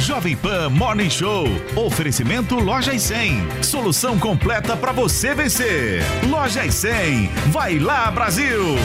Jovem 0.00 0.36
Pan 0.36 0.70
Morning 0.70 1.08
Show. 1.08 1.46
Oferecimento 1.76 2.56
Lojas 2.56 3.02
100. 3.02 3.62
Solução 3.62 4.18
completa 4.18 4.76
para 4.76 4.92
você 4.92 5.34
vencer. 5.34 6.02
Lojas 6.28 6.74
100. 6.74 7.28
Vai 7.50 7.78
lá, 7.78 8.10
Brasil! 8.10 8.76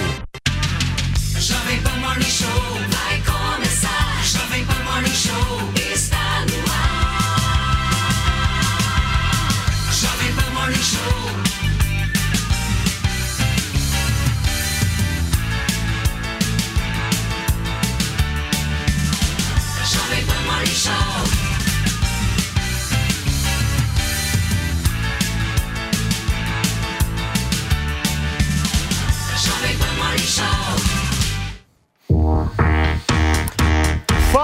Jovem 1.37 1.81
Pan 1.81 1.97
Morning 1.99 2.23
Show 2.23 2.47
vai 2.89 3.21
começar. 3.21 4.21
Jovem 4.23 4.65
Pan 4.65 4.83
Morning 4.83 5.13
Show 5.13 5.71
está 5.93 6.45
no 6.45 6.71
ar. 6.71 7.09
Jovem 9.91 10.33
Pan 10.33 10.51
Morning 10.53 10.83
Show. 10.83 11.28
Jovem 20.69 20.77
Pan 20.77 20.87
Morning 20.87 20.99
Show. 20.99 21.39
Jovem 29.45 29.79
Pan 29.79 29.97
Morning 29.97 30.27
Show. 30.27 30.88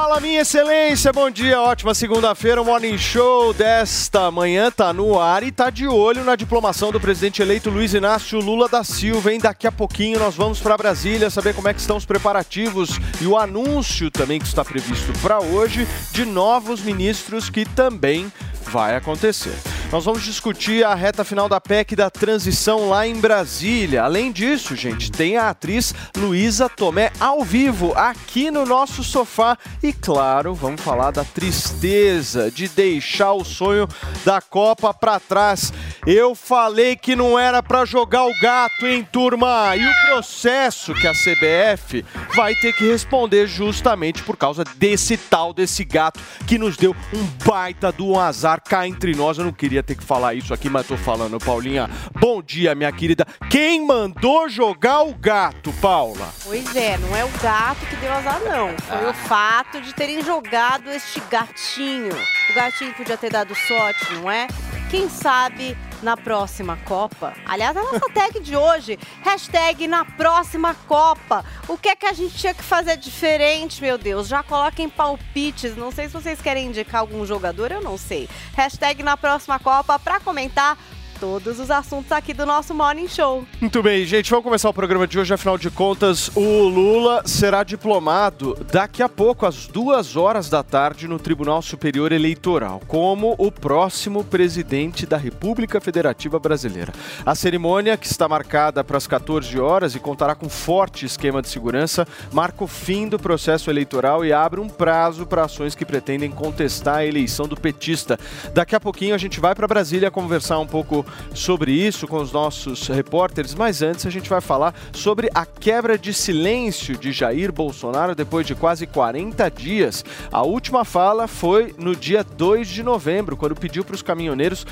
Fala, 0.05 0.19
minha 0.19 0.41
excelência, 0.41 1.11
bom 1.11 1.31
dia, 1.31 1.59
ótima 1.59 1.95
segunda-feira. 1.95 2.61
O 2.61 2.65
Morning 2.65 2.95
Show 2.95 3.55
desta 3.55 4.29
manhã 4.29 4.69
tá 4.69 4.93
no 4.93 5.19
ar 5.19 5.41
e 5.41 5.51
tá 5.51 5.71
de 5.71 5.87
olho 5.87 6.23
na 6.23 6.35
diplomação 6.35 6.91
do 6.91 6.99
presidente 6.99 7.41
eleito 7.41 7.71
Luiz 7.71 7.91
Inácio 7.91 8.39
Lula 8.39 8.69
da 8.69 8.83
Silva. 8.83 9.33
Hein? 9.33 9.39
Daqui 9.39 9.65
a 9.65 9.71
pouquinho 9.71 10.19
nós 10.19 10.35
vamos 10.35 10.59
para 10.59 10.77
Brasília 10.77 11.31
saber 11.31 11.55
como 11.55 11.69
é 11.69 11.73
que 11.73 11.79
estão 11.79 11.97
os 11.97 12.05
preparativos 12.05 12.99
e 13.19 13.25
o 13.25 13.35
anúncio 13.35 14.11
também 14.11 14.39
que 14.39 14.45
está 14.45 14.63
previsto 14.63 15.11
para 15.23 15.39
hoje 15.39 15.87
de 16.11 16.23
novos 16.23 16.81
ministros 16.81 17.49
que 17.49 17.65
também 17.65 18.31
vai 18.67 18.95
acontecer. 18.95 19.55
Nós 19.95 20.03
vamos 20.03 20.23
discutir 20.23 20.83
a 20.83 20.93
reta 20.93 21.23
final 21.23 21.47
da 21.47 21.61
PEC 21.61 21.95
da 21.95 22.09
transição 22.09 22.89
lá 22.89 23.07
em 23.07 23.15
Brasília. 23.15 24.03
Além 24.03 24.29
disso, 24.29 24.75
gente, 24.75 25.09
tem 25.09 25.37
a 25.37 25.49
atriz 25.49 25.95
Luísa 26.17 26.67
Tomé 26.67 27.13
ao 27.17 27.45
vivo 27.45 27.93
aqui 27.95 28.51
no 28.51 28.65
nosso 28.65 29.05
sofá. 29.05 29.57
E 29.81 29.93
claro, 29.93 30.53
vamos 30.53 30.81
falar 30.81 31.11
da 31.11 31.23
tristeza 31.23 32.51
de 32.51 32.67
deixar 32.67 33.31
o 33.31 33.45
sonho 33.45 33.87
da 34.25 34.41
Copa 34.41 34.93
para 34.93 35.17
trás. 35.17 35.71
Eu 36.05 36.35
falei 36.35 36.97
que 36.97 37.15
não 37.15 37.39
era 37.39 37.63
para 37.63 37.85
jogar 37.85 38.25
o 38.25 38.39
gato, 38.41 38.85
hein, 38.85 39.07
turma? 39.09 39.77
E 39.77 39.87
o 39.87 39.93
processo 40.07 40.93
que 40.93 41.07
a 41.07 41.13
CBF 41.13 42.03
vai 42.35 42.53
ter 42.53 42.73
que 42.73 42.85
responder 42.85 43.47
justamente 43.47 44.21
por 44.23 44.35
causa 44.35 44.65
desse 44.75 45.15
tal 45.15 45.53
desse 45.53 45.85
gato 45.85 46.19
que 46.45 46.57
nos 46.57 46.75
deu 46.75 46.93
um 47.13 47.23
baita 47.45 47.93
do 47.93 48.19
azar 48.19 48.61
cá 48.61 48.85
entre 48.85 49.15
nós. 49.15 49.37
Eu 49.37 49.45
não 49.45 49.53
queria 49.53 49.84
ter 49.85 49.95
que 49.95 50.03
falar 50.03 50.33
isso 50.33 50.53
aqui, 50.53 50.69
mas 50.69 50.87
tô 50.87 50.97
falando, 50.97 51.39
Paulinha. 51.39 51.89
Bom 52.19 52.41
dia, 52.41 52.75
minha 52.75 52.91
querida. 52.91 53.25
Quem 53.49 53.85
mandou 53.85 54.49
jogar 54.49 55.03
o 55.03 55.13
gato, 55.13 55.71
Paula? 55.73 56.33
Pois 56.43 56.75
é, 56.75 56.97
não 56.97 57.15
é 57.15 57.23
o 57.23 57.29
gato 57.41 57.85
que 57.85 57.95
deu 57.97 58.11
azar, 58.11 58.41
não. 58.43 58.75
Foi 58.79 59.09
o 59.09 59.13
fato 59.13 59.79
de 59.81 59.93
terem 59.93 60.23
jogado 60.23 60.89
este 60.89 61.21
gatinho. 61.29 62.15
O 62.49 62.53
gatinho 62.55 62.93
podia 62.93 63.17
ter 63.17 63.31
dado 63.31 63.53
sorte, 63.55 64.13
não 64.15 64.29
é? 64.29 64.47
Quem 64.89 65.07
sabe 65.09 65.77
na 66.01 66.15
próxima 66.17 66.77
Copa? 66.85 67.33
Aliás, 67.45 67.75
a 67.75 67.83
nossa 67.83 68.09
tag 68.13 68.39
de 68.39 68.55
hoje, 68.55 68.99
hashtag 69.23 69.87
na 69.87 70.05
próxima 70.05 70.73
Copa. 70.87 71.43
O 71.67 71.77
que 71.77 71.89
é 71.89 71.95
que 71.95 72.05
a 72.05 72.13
gente 72.13 72.35
tinha 72.35 72.53
que 72.53 72.63
fazer 72.63 72.97
diferente, 72.97 73.81
meu 73.81 73.97
Deus? 73.97 74.27
Já 74.27 74.43
coloquem 74.43 74.89
palpites. 74.89 75.75
Não 75.75 75.91
sei 75.91 76.07
se 76.07 76.13
vocês 76.13 76.41
querem 76.41 76.67
indicar 76.67 77.01
algum 77.01 77.25
jogador, 77.25 77.71
eu 77.71 77.81
não 77.81 77.97
sei. 77.97 78.29
Hashtag 78.55 79.03
na 79.03 79.17
próxima 79.17 79.59
Copa 79.59 79.97
para 79.99 80.19
comentar 80.19 80.77
todos 81.19 81.59
os 81.59 81.71
assuntos 81.71 82.11
aqui 82.11 82.33
do 82.33 82.45
nosso 82.45 82.73
Morning 82.73 83.07
Show. 83.07 83.45
Muito 83.59 83.81
bem, 83.81 84.05
gente, 84.05 84.29
vamos 84.29 84.43
começar 84.43 84.69
o 84.69 84.73
programa 84.73 85.07
de 85.07 85.17
hoje. 85.17 85.33
Afinal 85.33 85.57
de 85.57 85.69
contas, 85.69 86.29
o 86.35 86.67
Lula 86.67 87.23
será 87.25 87.63
diplomado 87.63 88.55
daqui 88.71 89.01
a 89.01 89.09
pouco, 89.09 89.45
às 89.45 89.67
duas 89.67 90.15
horas 90.15 90.49
da 90.49 90.61
tarde, 90.61 91.07
no 91.07 91.17
Tribunal 91.17 91.61
Superior 91.61 92.11
Eleitoral, 92.11 92.81
como 92.87 93.35
o 93.37 93.51
próximo 93.51 94.23
presidente 94.23 95.05
da 95.05 95.17
República 95.17 95.79
Federativa 95.79 96.37
Brasileira. 96.39 96.93
A 97.25 97.33
cerimônia, 97.33 97.97
que 97.97 98.07
está 98.07 98.27
marcada 98.27 98.83
para 98.83 98.97
as 98.97 99.07
14 99.07 99.57
horas 99.59 99.95
e 99.95 99.99
contará 99.99 100.35
com 100.35 100.49
forte 100.49 101.05
esquema 101.05 101.41
de 101.41 101.47
segurança, 101.47 102.07
marca 102.31 102.63
o 102.63 102.67
fim 102.67 103.07
do 103.07 103.17
processo 103.17 103.69
eleitoral 103.69 104.25
e 104.25 104.33
abre 104.33 104.59
um 104.59 104.67
prazo 104.67 105.25
para 105.25 105.45
ações 105.45 105.75
que 105.75 105.85
pretendem 105.85 106.29
contestar 106.29 106.97
a 106.97 107.05
eleição 107.05 107.47
do 107.47 107.55
petista. 107.55 108.19
Daqui 108.53 108.75
a 108.75 108.79
pouquinho 108.79 109.15
a 109.15 109.17
gente 109.17 109.39
vai 109.39 109.55
para 109.55 109.67
Brasília 109.67 110.11
conversar 110.11 110.59
um 110.59 110.67
pouco 110.67 111.04
sobre 111.33 111.71
isso 111.71 112.07
com 112.07 112.17
os 112.17 112.31
nossos 112.31 112.87
repórteres, 112.87 113.53
mas 113.53 113.81
antes 113.81 114.05
a 114.05 114.09
gente 114.09 114.29
vai 114.29 114.41
falar 114.41 114.73
sobre 114.93 115.29
a 115.33 115.45
quebra 115.45 115.97
de 115.97 116.13
silêncio 116.13 116.97
de 116.97 117.11
Jair 117.11 117.51
Bolsonaro 117.51 118.15
depois 118.15 118.45
de 118.45 118.55
quase 118.55 118.87
40 118.87 119.49
dias. 119.51 120.03
A 120.31 120.43
última 120.43 120.83
fala 120.83 121.27
foi 121.27 121.73
no 121.77 121.95
dia 121.95 122.23
2 122.23 122.67
de 122.67 122.83
novembro, 122.83 123.37
quando 123.37 123.55
pediu 123.55 123.83
para 123.83 123.95
os 123.95 124.01
caminhoneiros 124.01 124.65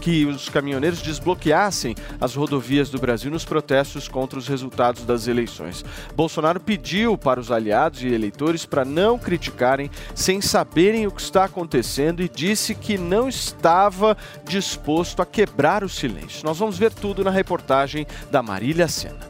que 0.00 0.24
os 0.26 0.48
caminhoneiros 0.48 1.02
desbloqueassem 1.02 1.94
as 2.20 2.34
rodovias 2.34 2.90
do 2.90 2.98
Brasil 2.98 3.30
nos 3.30 3.44
protestos 3.44 4.08
contra 4.08 4.38
os 4.38 4.48
resultados 4.48 5.04
das 5.04 5.26
eleições. 5.26 5.84
Bolsonaro 6.14 6.60
pediu 6.60 7.16
para 7.16 7.40
os 7.40 7.50
aliados 7.50 8.02
e 8.02 8.08
eleitores 8.08 8.64
para 8.64 8.84
não 8.84 9.18
criticarem 9.18 9.90
sem 10.14 10.40
saberem 10.40 11.06
o 11.06 11.10
que 11.10 11.20
está 11.20 11.44
acontecendo 11.44 12.22
e 12.22 12.28
disse 12.28 12.74
que 12.74 12.96
não 12.96 13.28
estava 13.28 14.16
disposto 14.44 15.22
a 15.22 15.26
quebrar 15.26 15.47
o 15.84 15.88
silêncio. 15.88 16.44
Nós 16.44 16.58
vamos 16.58 16.78
ver 16.78 16.92
tudo 16.92 17.24
na 17.24 17.30
reportagem 17.30 18.06
da 18.30 18.42
Marília 18.42 18.88
Sena. 18.88 19.28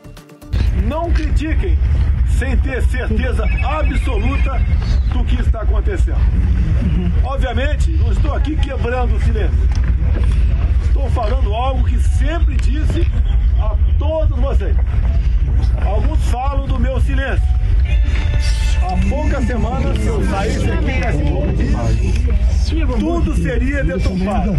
Não 0.86 1.12
critiquem 1.12 1.78
sem 2.38 2.56
ter 2.58 2.82
certeza 2.84 3.44
absoluta 3.64 4.60
do 5.12 5.24
que 5.24 5.40
está 5.40 5.62
acontecendo. 5.62 6.20
Obviamente, 7.24 7.90
não 7.92 8.12
estou 8.12 8.32
aqui 8.32 8.56
quebrando 8.56 9.16
o 9.16 9.20
silêncio. 9.20 9.68
Estou 10.84 11.10
falando 11.10 11.52
algo 11.52 11.84
que 11.84 11.98
sempre 11.98 12.56
disse 12.56 13.06
a 13.60 13.76
todos 13.98 14.38
vocês. 14.38 14.76
Alguns 15.84 16.24
falam 16.30 16.66
do 16.66 16.78
meu 16.78 17.00
silêncio. 17.00 17.57
Poucas 19.08 19.44
semanas, 19.46 19.98
se 19.98 20.06
eu 20.06 20.22
saísse 20.26 20.70
aqui 20.70 20.90
e 20.90 21.00
desse 21.00 21.22
tudo 22.98 23.34
seria 23.36 23.82
deturpado. 23.84 24.56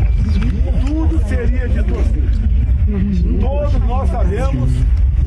Tudo 0.85 1.21
seria 1.27 1.67
distorcido. 1.67 2.29
Todos 3.39 3.73
nós 3.87 4.09
sabemos 4.09 4.71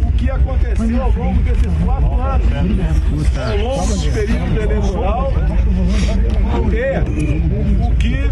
o 0.04 0.12
que 0.12 0.30
aconteceu 0.30 1.02
ao 1.02 1.12
longo 1.12 1.42
desses 1.42 1.72
quatro 1.84 2.20
anos, 2.20 2.46
ao 3.36 3.56
longo 3.56 3.96
do 3.96 4.12
período 4.12 4.60
eleitoral, 4.60 5.32
e 6.52 7.82
o 7.82 7.96
que 7.96 8.30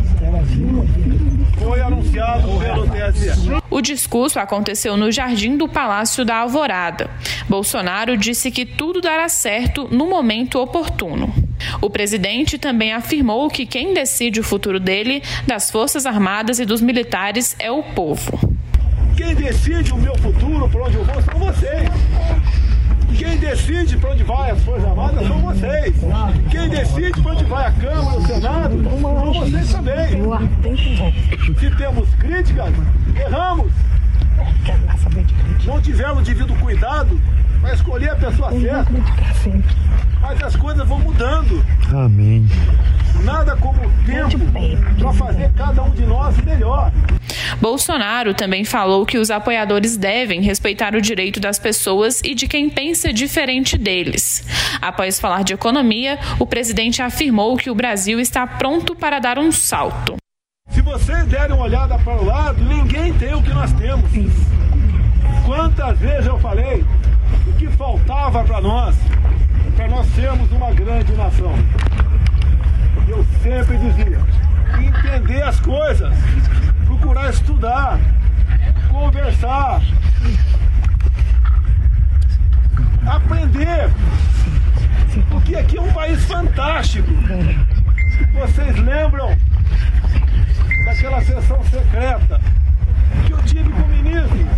foi 1.59 1.81
anunciado 1.81 2.49
pelo 2.59 2.87
TSE. 2.87 3.31
O 3.71 3.81
discurso 3.81 4.39
aconteceu 4.39 4.97
no 4.97 5.11
jardim 5.11 5.57
do 5.57 5.69
Palácio 5.69 6.25
da 6.25 6.37
Alvorada. 6.37 7.09
Bolsonaro 7.49 8.17
disse 8.17 8.51
que 8.51 8.67
tudo 8.67 9.01
dará 9.01 9.29
certo 9.29 9.89
no 9.91 10.07
momento 10.07 10.61
oportuno. 10.61 11.33
O 11.81 11.89
presidente 11.89 12.59
também 12.59 12.93
afirmou 12.93 13.49
que 13.49 13.67
quem 13.67 13.95
decide 13.95 14.41
o 14.41 14.45
futuro 14.45 14.81
dele, 14.81 15.23
das 15.47 15.71
Forças 15.71 16.07
Armadas 16.07 16.59
e 16.59 16.65
dos 16.65 16.81
militares, 16.81 17.55
é 17.59 17.71
o 17.71 17.83
povo. 17.83 18.39
Quem 19.17 19.35
decide 19.35 19.93
o 19.93 19.99
meu 19.99 20.17
futuro, 20.17 20.69
para 20.69 20.85
onde 20.85 20.97
eu 20.97 21.05
vou, 21.05 21.23
são 21.23 21.39
vocês. 21.39 21.91
Quem 23.21 23.37
decide 23.37 23.99
para 23.99 24.13
onde 24.13 24.25
vai 24.25 24.51
as 24.51 24.63
Forças 24.63 24.89
Armadas 24.89 25.29
são 25.29 25.39
vocês. 25.41 25.95
Quem 26.51 26.71
decide 26.71 27.21
para 27.21 27.33
onde 27.33 27.45
vai 27.45 27.67
a 27.67 27.73
Câmara, 27.73 28.19
o 28.19 28.27
Senado, 28.27 28.83
são 28.99 29.33
vocês 29.35 29.73
também. 29.73 30.23
Se 31.59 31.71
temos 31.77 32.09
críticas, 32.15 32.73
erramos. 33.15 33.71
Não 35.67 35.83
tivemos 35.83 36.25
devido 36.25 36.59
cuidado 36.61 37.21
para 37.61 37.75
escolher 37.75 38.11
a 38.11 38.17
pessoa 38.17 38.51
certa. 38.53 38.93
Mas 40.21 40.43
as 40.43 40.57
coisas 40.57 40.87
vão 40.87 40.99
mudando. 40.99 41.65
Amém. 41.93 42.47
Nada 43.23 43.57
como 43.57 43.81
o 43.81 43.91
tempo 44.07 44.39
para 44.99 45.13
fazer 45.13 45.53
cada 45.53 45.83
um 45.83 45.91
de 45.91 46.07
nós 46.07 46.37
melhor. 46.39 46.91
Bolsonaro 47.61 48.33
também 48.33 48.65
falou 48.65 49.05
que 49.05 49.19
os 49.19 49.31
apoiadores 49.31 49.97
devem 49.97 50.41
respeitar 50.41 50.95
o 50.95 51.01
direito 51.01 51.39
das 51.39 51.59
pessoas 51.59 52.21
e 52.25 52.35
de 52.35 52.47
quem 52.47 52.71
pensa 52.71 53.13
diferente 53.13 53.77
deles. 53.77 54.47
Após 54.81 55.21
falar 55.21 55.45
de 55.45 55.53
economia, 55.53 56.19
o 56.39 56.47
presidente 56.47 57.03
afirmou 57.03 57.57
que 57.57 57.71
o 57.71 57.75
Brasil 57.75 58.19
está 58.19 58.47
pronto 58.47 58.95
para 58.95 59.19
dar 59.19 59.39
um 59.39 59.53
salto. 59.53 60.17
Se 60.71 60.81
vocês 60.81 61.27
derem 61.27 61.55
uma 61.55 61.65
olhada 61.65 61.99
para 61.99 62.23
o 62.23 62.25
lado, 62.25 62.63
ninguém 62.65 63.13
tem 63.15 63.35
o 63.35 63.43
que 63.43 63.51
nós 63.51 63.73
temos. 63.73 64.11
Quantas 65.45 65.99
vezes 65.99 66.27
eu 66.27 66.39
falei 66.39 66.85
que 67.61 67.69
faltava 67.77 68.43
para 68.43 68.59
nós, 68.63 68.97
para 69.77 69.87
nós 69.87 70.07
sermos 70.15 70.51
uma 70.51 70.73
grande 70.73 71.13
nação? 71.13 71.55
Eu 73.07 73.23
sempre 73.43 73.77
dizia, 73.77 74.19
entender 74.79 75.43
as 75.43 75.61
coisas, 75.61 76.11
procurar 76.87 77.29
estudar, 77.29 78.01
conversar, 78.91 79.83
aprender. 83.07 83.91
Porque 85.29 85.55
aqui 85.55 85.77
é 85.77 85.83
um 85.83 85.93
país 85.93 86.25
fantástico. 86.25 87.09
Vocês 88.33 88.75
lembram 88.79 89.37
daquela 90.87 91.21
sessão 91.21 91.63
secreta 91.65 92.41
que 93.27 93.33
eu 93.35 93.43
tive 93.43 93.69
com 93.69 93.83
o 93.83 93.89
ministro? 93.89 94.49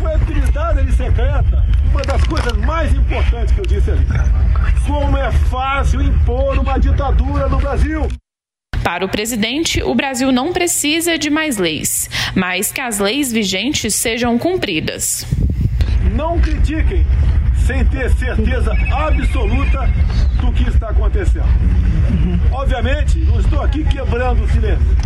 Foi 0.00 0.12
a 0.12 0.16
atividade 0.16 0.78
ali 0.78 0.92
secreta, 0.92 1.64
uma 1.90 2.00
das 2.02 2.24
coisas 2.24 2.56
mais 2.56 2.90
importantes 2.94 3.54
que 3.54 3.60
eu 3.60 3.66
disse 3.66 3.90
ali. 3.90 4.06
Como 4.86 5.16
é 5.18 5.30
fácil 5.30 6.00
impor 6.00 6.58
uma 6.58 6.78
ditadura 6.78 7.48
no 7.48 7.58
Brasil. 7.58 8.08
Para 8.82 9.04
o 9.04 9.08
presidente, 9.10 9.82
o 9.82 9.94
Brasil 9.94 10.32
não 10.32 10.54
precisa 10.54 11.18
de 11.18 11.28
mais 11.28 11.58
leis, 11.58 12.08
mas 12.34 12.72
que 12.72 12.80
as 12.80 12.98
leis 12.98 13.30
vigentes 13.30 13.94
sejam 13.94 14.38
cumpridas. 14.38 15.26
Não 16.14 16.40
critiquem 16.40 17.04
sem 17.66 17.84
ter 17.84 18.10
certeza 18.12 18.72
absoluta 18.90 19.86
do 20.40 20.50
que 20.52 20.66
está 20.68 20.88
acontecendo. 20.88 21.44
Obviamente, 22.50 23.18
não 23.18 23.38
estou 23.38 23.62
aqui 23.62 23.84
quebrando 23.84 24.44
o 24.44 24.48
silêncio. 24.48 24.96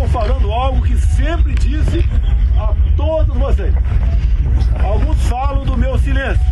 Estou 0.00 0.22
falando 0.22 0.50
algo 0.50 0.80
que 0.80 0.96
sempre 0.96 1.52
disse 1.56 2.02
a 2.56 2.74
todos 2.96 3.36
vocês. 3.36 3.74
Alguns 4.82 5.22
falam 5.28 5.62
do 5.62 5.76
meu 5.76 5.98
silêncio. 5.98 6.42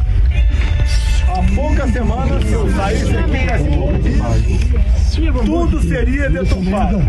Há 1.29 1.55
poucas 1.55 1.91
semanas, 1.91 2.45
se 2.45 2.53
eu 2.53 2.71
saísse 2.73 3.17
aqui 3.17 3.37
tudo 5.47 5.83
seria 5.83 6.29
deturpado. 6.29 7.01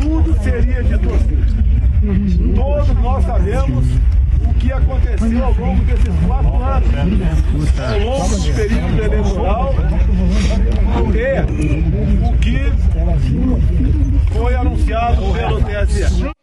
Tudo 0.00 0.40
seria 0.44 0.84
distorcido. 0.84 2.54
Todos 2.54 3.02
nós 3.02 3.24
sabemos 3.24 3.84
o 4.44 4.54
que 4.54 4.72
aconteceu 4.72 5.44
ao 5.44 5.54
longo 5.54 5.84
desses 5.84 6.14
quatro 6.26 6.62
anos, 6.62 7.78
ao 7.78 7.98
longo 7.98 8.36
do 8.36 8.54
período 8.54 9.02
eleitoral, 9.02 9.74
e 11.14 12.26
o 12.26 12.38
que 12.38 12.72
foi 14.32 14.54
anunciado 14.54 15.32
pelo 15.32 15.60
TSE. 15.62 16.37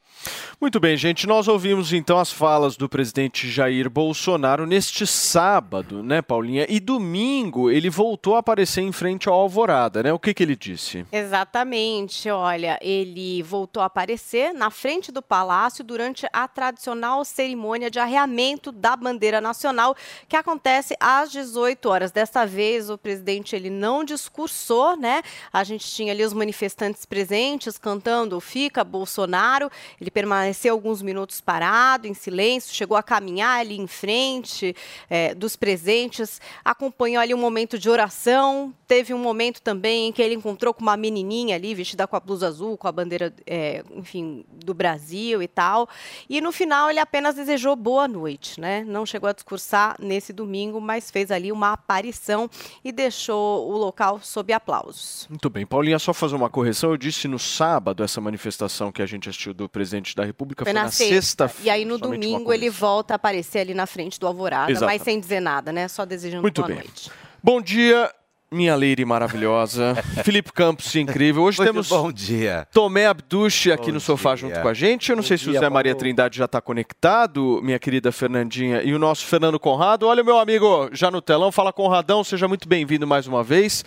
Muito 0.59 0.79
bem, 0.79 0.95
gente. 0.95 1.27
Nós 1.27 1.49
ouvimos 1.49 1.91
então 1.91 2.17
as 2.17 2.31
falas 2.31 2.77
do 2.77 2.87
presidente 2.87 3.49
Jair 3.51 3.89
Bolsonaro 3.89 4.65
neste 4.65 5.05
sábado, 5.05 6.01
né, 6.01 6.21
Paulinha? 6.21 6.65
E 6.69 6.79
domingo 6.79 7.69
ele 7.69 7.89
voltou 7.89 8.35
a 8.35 8.39
aparecer 8.39 8.81
em 8.81 8.91
frente 8.91 9.27
ao 9.27 9.35
Alvorada, 9.35 10.01
né? 10.01 10.13
O 10.13 10.17
que, 10.17 10.33
que 10.33 10.41
ele 10.41 10.55
disse? 10.55 11.05
Exatamente. 11.11 12.29
Olha, 12.29 12.79
ele 12.81 13.43
voltou 13.43 13.83
a 13.83 13.87
aparecer 13.87 14.53
na 14.53 14.71
frente 14.71 15.11
do 15.11 15.21
palácio 15.21 15.83
durante 15.83 16.25
a 16.31 16.47
tradicional 16.47 17.25
cerimônia 17.25 17.91
de 17.91 17.99
arreamento 17.99 18.71
da 18.71 18.95
bandeira 18.95 19.41
nacional, 19.41 19.93
que 20.27 20.37
acontece 20.37 20.95
às 21.01 21.31
18 21.31 21.89
horas. 21.89 22.11
Desta 22.13 22.45
vez, 22.45 22.89
o 22.89 22.97
presidente 22.97 23.55
ele 23.57 23.69
não 23.69 24.05
discursou, 24.05 24.95
né? 24.95 25.21
A 25.51 25.65
gente 25.65 25.85
tinha 25.85 26.13
ali 26.13 26.23
os 26.23 26.33
manifestantes 26.33 27.05
presentes 27.05 27.77
cantando 27.77 28.39
Fica 28.39 28.85
Bolsonaro. 28.85 29.69
Ele 29.99 30.09
permaneceu 30.09 30.45
alguns 30.69 31.01
minutos 31.01 31.41
parado, 31.41 32.07
em 32.07 32.13
silêncio, 32.13 32.73
chegou 32.73 32.97
a 32.97 33.03
caminhar 33.03 33.59
ali 33.59 33.77
em 33.77 33.87
frente 33.87 34.75
eh, 35.09 35.33
dos 35.35 35.55
presentes, 35.55 36.39
acompanhou 36.63 37.21
ali 37.21 37.33
um 37.33 37.37
momento 37.37 37.77
de 37.77 37.89
oração. 37.89 38.73
Teve 38.87 39.13
um 39.13 39.17
momento 39.17 39.61
também 39.61 40.07
em 40.07 40.11
que 40.11 40.21
ele 40.21 40.35
encontrou 40.35 40.73
com 40.73 40.81
uma 40.81 40.95
menininha 40.95 41.55
ali, 41.55 41.73
vestida 41.73 42.07
com 42.07 42.15
a 42.15 42.19
blusa 42.19 42.47
azul, 42.47 42.77
com 42.77 42.87
a 42.87 42.91
bandeira, 42.91 43.33
eh, 43.45 43.83
enfim, 43.95 44.45
do 44.63 44.73
Brasil 44.73 45.41
e 45.41 45.47
tal. 45.47 45.89
E 46.29 46.39
no 46.39 46.51
final 46.51 46.89
ele 46.89 46.99
apenas 46.99 47.35
desejou 47.35 47.75
boa 47.75 48.07
noite, 48.07 48.59
né? 48.59 48.83
Não 48.83 49.05
chegou 49.05 49.29
a 49.29 49.33
discursar 49.33 49.95
nesse 49.99 50.31
domingo, 50.31 50.79
mas 50.79 51.09
fez 51.09 51.31
ali 51.31 51.51
uma 51.51 51.73
aparição 51.73 52.49
e 52.83 52.91
deixou 52.91 53.69
o 53.69 53.77
local 53.77 54.19
sob 54.21 54.53
aplausos. 54.53 55.25
Muito 55.29 55.49
bem, 55.49 55.65
Paulinha, 55.65 55.97
só 55.99 56.13
fazer 56.13 56.35
uma 56.35 56.49
correção. 56.49 56.91
Eu 56.91 56.97
disse 56.97 57.27
no 57.27 57.39
sábado 57.39 58.03
essa 58.03 58.21
manifestação 58.21 58.91
que 58.91 59.01
a 59.01 59.05
gente 59.05 59.27
assistiu 59.27 59.53
do 59.53 59.67
presidente 59.67 60.15
da 60.15 60.23
República 60.23 60.34
foi, 60.37 60.47
Foi 60.63 60.73
na, 60.73 60.89
sexta. 60.91 61.51
E 61.63 61.69
aí 61.69 61.85
no 61.85 61.97
domingo 61.97 62.51
ele 62.53 62.69
volta 62.69 63.13
a 63.13 63.15
aparecer 63.15 63.59
ali 63.59 63.73
na 63.73 63.85
frente 63.85 64.19
do 64.19 64.27
Alvorada, 64.27 64.71
Exatamente. 64.71 64.99
mas 64.99 65.05
sem 65.05 65.19
dizer 65.19 65.39
nada, 65.39 65.71
né? 65.71 65.87
Só 65.87 66.05
desejando 66.05 66.41
Muito 66.41 66.61
boa 66.61 66.67
bem. 66.67 66.77
noite. 66.77 67.11
Bom 67.43 67.61
dia, 67.61 68.11
minha 68.51 68.75
lady 68.75 69.03
maravilhosa. 69.05 69.95
Felipe 70.23 70.51
Campos, 70.51 70.95
incrível. 70.95 71.43
Hoje 71.43 71.57
Muito 71.59 71.69
temos 71.71 71.89
bom 71.89 72.11
dia. 72.11 72.67
Tomé 72.71 73.05
Abduche 73.07 73.71
aqui 73.71 73.87
Bom 73.87 73.93
no 73.93 73.99
sofá 73.99 74.35
dia. 74.35 74.47
junto 74.47 74.61
com 74.61 74.67
a 74.67 74.73
gente. 74.73 75.09
Eu 75.09 75.15
não 75.15 75.23
Bom 75.23 75.27
sei 75.27 75.37
se 75.37 75.47
o 75.47 75.51
dia, 75.51 75.59
Zé 75.59 75.69
Maria 75.69 75.91
Paulo. 75.91 75.99
Trindade 75.99 76.37
já 76.37 76.45
está 76.45 76.61
conectado, 76.61 77.59
minha 77.63 77.77
querida 77.79 78.11
Fernandinha, 78.11 78.81
e 78.83 78.93
o 78.93 78.99
nosso 78.99 79.25
Fernando 79.25 79.59
Conrado. 79.59 80.07
Olha, 80.07 80.23
meu 80.23 80.39
amigo, 80.39 80.89
já 80.93 81.11
no 81.11 81.21
telão. 81.21 81.51
Fala, 81.51 81.73
Conradão. 81.73 82.23
Seja 82.23 82.47
muito 82.47 82.67
bem-vindo 82.67 83.05
mais 83.05 83.27
uma 83.27 83.43
vez. 83.43 83.83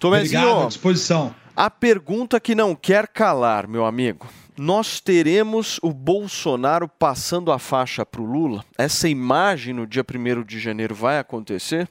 Tomézinho, 0.00 0.40
Obrigado, 0.40 0.64
à 0.64 0.68
disposição. 0.68 1.34
a 1.54 1.70
pergunta 1.70 2.40
que 2.40 2.54
não 2.54 2.74
quer 2.74 3.06
calar, 3.08 3.66
meu 3.68 3.84
amigo. 3.84 4.26
Nós 4.58 5.00
teremos 5.00 5.78
o 5.82 5.92
Bolsonaro 5.92 6.88
passando 6.88 7.52
a 7.52 7.58
faixa 7.58 8.06
para 8.06 8.22
o 8.22 8.24
Lula? 8.24 8.64
Essa 8.78 9.06
imagem 9.06 9.74
no 9.74 9.86
dia 9.86 10.02
1 10.02 10.42
de 10.44 10.58
janeiro 10.58 10.94
vai 10.94 11.18
acontecer? 11.18 11.86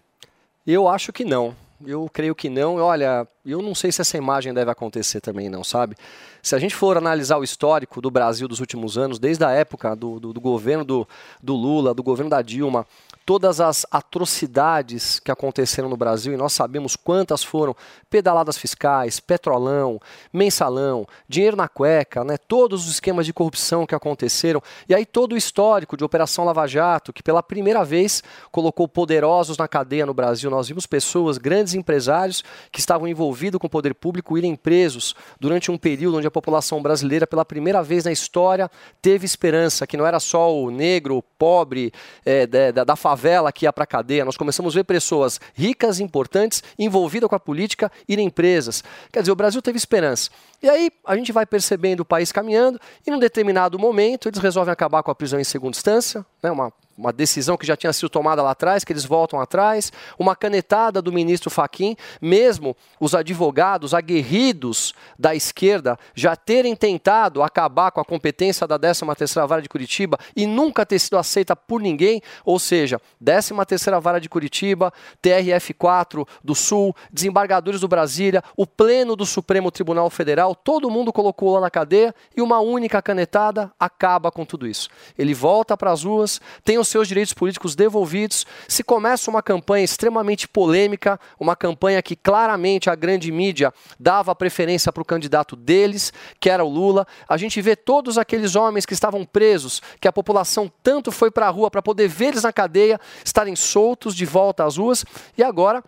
Eu 0.66 0.88
acho 0.88 1.14
que 1.14 1.24
não. 1.24 1.56
Eu 1.86 2.10
creio 2.12 2.34
que 2.34 2.50
não. 2.50 2.78
Olha, 2.78 3.28
eu 3.46 3.62
não 3.62 3.76
sei 3.76 3.92
se 3.92 4.02
essa 4.02 4.18
imagem 4.18 4.52
deve 4.52 4.72
acontecer 4.72 5.22
também, 5.22 5.48
não, 5.48 5.64
sabe? 5.64 5.96
Se 6.42 6.56
a 6.56 6.60
gente 6.60 6.74
for 6.74 6.98
analisar 6.98 7.38
o 7.38 7.44
histórico 7.44 8.02
do 8.02 8.10
Brasil 8.10 8.48
dos 8.48 8.60
últimos 8.60 8.98
anos, 8.98 9.20
desde 9.20 9.44
a 9.44 9.52
época 9.52 9.96
do, 9.96 10.20
do, 10.20 10.34
do 10.34 10.42
governo 10.42 10.84
do, 10.84 11.08
do 11.44 11.54
Lula, 11.54 11.94
do 11.94 12.02
governo 12.02 12.32
da 12.32 12.42
Dilma, 12.42 12.88
todas 13.26 13.60
as 13.60 13.86
atrocidades 13.90 15.20
que 15.20 15.32
aconteceram 15.32 15.90
no 15.90 15.98
Brasil, 15.98 16.34
e 16.34 16.38
nós 16.38 16.54
sabemos 16.54 16.96
quantas 16.96 17.44
foram 17.44 17.76
pedaladas 18.10 18.58
fiscais, 18.58 19.20
petrolão, 19.20 20.00
mensalão, 20.32 21.08
dinheiro 21.28 21.58
na 21.58 21.68
cueca, 21.68 22.24
né, 22.24 22.38
todos 22.38 22.86
os 22.86 22.92
esquemas 22.92 23.26
de 23.26 23.34
corrupção 23.34 23.86
que 23.86 23.96
aconteceram, 23.96 24.62
e 24.88 24.94
aí 24.94 25.06
todo 25.06 25.34
o 25.34 25.38
histórico 25.38 25.98
de 25.98 26.04
Operação 26.04 26.46
Lava 26.46 26.68
Jato, 26.68 27.12
que 27.12 27.24
pela 27.24 27.42
primeira 27.42 27.84
vez 27.84 28.22
colocou 28.52 28.88
poderosos 28.88 29.58
na 29.58 29.68
cadeia 29.68 30.06
no 30.06 30.14
Brasil. 30.14 30.50
Nós 30.52 30.68
vimos 30.68 30.86
pessoas, 30.86 31.38
grandes 31.38 31.74
empresários 31.74 32.44
que 32.72 32.80
estavam 32.80 33.08
envolvidos 33.08 33.60
com 33.60 33.68
o 33.68 33.70
poder 33.70 33.96
público 33.96 34.38
irem 34.38 34.56
presos 34.56 35.16
durante 35.40 35.72
um 35.72 35.78
período 35.78 36.18
onde 36.18 36.28
a 36.28 36.32
população 36.32 36.82
brasileira, 36.82 37.26
pela 37.26 37.44
primeira 37.44 37.82
vez 37.82 38.04
na 38.06 38.12
história, 38.12 38.70
teve 39.02 39.26
esperança, 39.26 39.88
que 39.88 39.98
não 39.98 40.06
era 40.06 40.20
só 40.20 40.54
o 40.56 40.70
negro, 40.70 41.18
o 41.18 41.22
pobre, 41.24 41.92
eh, 42.26 42.46
da, 42.46 42.72
da- 42.72 42.84
da 42.84 42.96
favela 43.16 43.52
que 43.52 43.66
ia 43.66 43.72
para 43.72 43.86
a 43.86 43.88
cadeia. 43.88 44.26
Nós 44.26 44.36
começamos 44.36 44.76
a 44.76 44.80
ver 44.80 44.84
pessoas 44.84 45.40
ricas, 45.54 46.02
importantes, 46.02 46.62
envolvidas 46.78 47.30
com 47.30 47.36
a 47.36 47.40
política, 47.40 47.90
irem 48.08 48.30
presas. 48.30 48.84
Quer 49.12 49.22
dizer, 49.22 49.32
o 49.32 49.36
Brasil 49.36 49.62
teve 49.62 49.78
esperança. 49.78 50.30
E 50.62 50.70
aí 50.70 50.92
a 51.06 51.16
gente 51.16 51.32
vai 51.32 51.46
percebendo 51.46 52.02
o 52.02 52.06
país 52.06 52.32
caminhando 52.32 52.80
e 53.08 53.10
num 53.10 53.20
determinado 53.20 53.80
momento 53.80 54.28
eles 54.28 54.40
resolvem 54.40 54.72
acabar 54.72 55.02
com 55.02 55.12
a 55.12 55.16
prisão 55.16 55.40
em 55.40 55.44
segunda 55.46 55.78
instância, 55.78 56.26
né, 56.44 56.52
uma, 56.52 56.74
uma 56.98 57.12
decisão 57.12 57.58
que 57.58 57.66
já 57.66 57.76
tinha 57.76 57.92
sido 57.92 58.10
tomada 58.10 58.42
lá 58.42 58.52
atrás, 58.52 58.84
que 58.84 58.94
eles 58.94 59.06
voltam 59.06 59.40
atrás, 59.40 59.92
uma 60.18 60.36
canetada 60.36 61.02
do 61.02 61.12
ministro 61.12 61.50
Faquim, 61.50 61.96
mesmo 62.22 62.76
os 63.00 63.14
advogados 63.14 63.94
aguerridos 63.94 64.94
da 65.20 65.36
esquerda 65.36 65.98
já 66.14 66.36
terem 66.36 66.76
tentado 66.76 67.44
acabar 67.44 67.92
com 67.92 68.00
a 68.00 68.06
competência 68.06 68.66
da 68.66 68.80
13ª 68.80 69.48
Vara 69.48 69.62
de 69.62 69.70
Curitiba 69.70 70.18
e 70.36 70.46
nunca 70.46 70.86
ter 70.86 71.00
sido 71.00 71.18
aceita 71.18 71.56
por 71.56 71.82
ninguém, 71.82 72.22
ou 72.46 72.58
seja, 72.58 73.00
13ª 73.24 74.00
Vara 74.00 74.20
de 74.20 74.30
Curitiba, 74.30 74.94
TRF4 75.22 76.26
do 76.44 76.56
Sul, 76.56 76.96
desembargadores 77.12 77.82
do 77.82 77.88
Brasília, 77.88 78.44
o 78.56 78.66
pleno 78.66 79.16
do 79.16 79.26
Supremo 79.26 79.70
Tribunal 79.72 80.10
Federal, 80.10 80.56
todo 80.56 80.90
mundo 80.90 81.12
colocou 81.12 81.54
lá 81.54 81.60
na 81.60 81.70
cadeia 81.70 82.16
e 82.36 82.42
uma 82.42 82.60
única 82.60 83.02
canetada 83.02 83.72
acaba 83.80 84.32
com 84.32 84.46
tudo 84.46 84.66
isso. 84.66 84.90
Ele 85.18 85.34
volta 85.34 85.76
para 85.76 85.92
as 85.92 86.04
ruas, 86.04 86.40
tem 86.64 86.78
o 86.78 86.85
os 86.86 86.90
seus 86.92 87.08
direitos 87.08 87.34
políticos 87.34 87.76
devolvidos, 87.76 88.46
se 88.68 88.84
começa 88.84 89.30
uma 89.30 89.42
campanha 89.42 89.84
extremamente 89.84 90.48
polêmica, 90.48 91.20
uma 91.40 91.56
campanha 91.56 92.02
que 92.02 92.16
claramente 92.16 92.90
a 92.90 92.96
grande 92.96 93.32
mídia 93.32 93.74
dava 94.00 94.36
preferência 94.36 94.94
para 94.94 95.02
o 95.02 95.06
candidato 95.06 95.56
deles, 95.56 96.14
que 96.40 96.50
era 96.50 96.64
o 96.64 96.70
Lula. 96.70 97.06
A 97.28 97.38
gente 97.38 97.62
vê 97.62 97.76
todos 97.76 98.18
aqueles 98.18 98.56
homens 98.56 98.86
que 98.86 98.94
estavam 98.94 99.26
presos, 99.26 99.82
que 100.00 100.08
a 100.08 100.14
população 100.14 100.72
tanto 100.82 101.12
foi 101.12 101.32
para 101.32 101.48
a 101.48 101.50
rua 101.50 101.70
para 101.70 101.82
poder 101.82 102.08
ver 102.08 102.28
eles 102.28 102.44
na 102.44 102.54
cadeia, 102.54 103.00
estarem 103.24 103.56
soltos 103.56 104.16
de 104.16 104.26
volta 104.26 104.64
às 104.64 104.78
ruas, 104.78 105.04
e 105.38 105.44
agora 105.44 105.84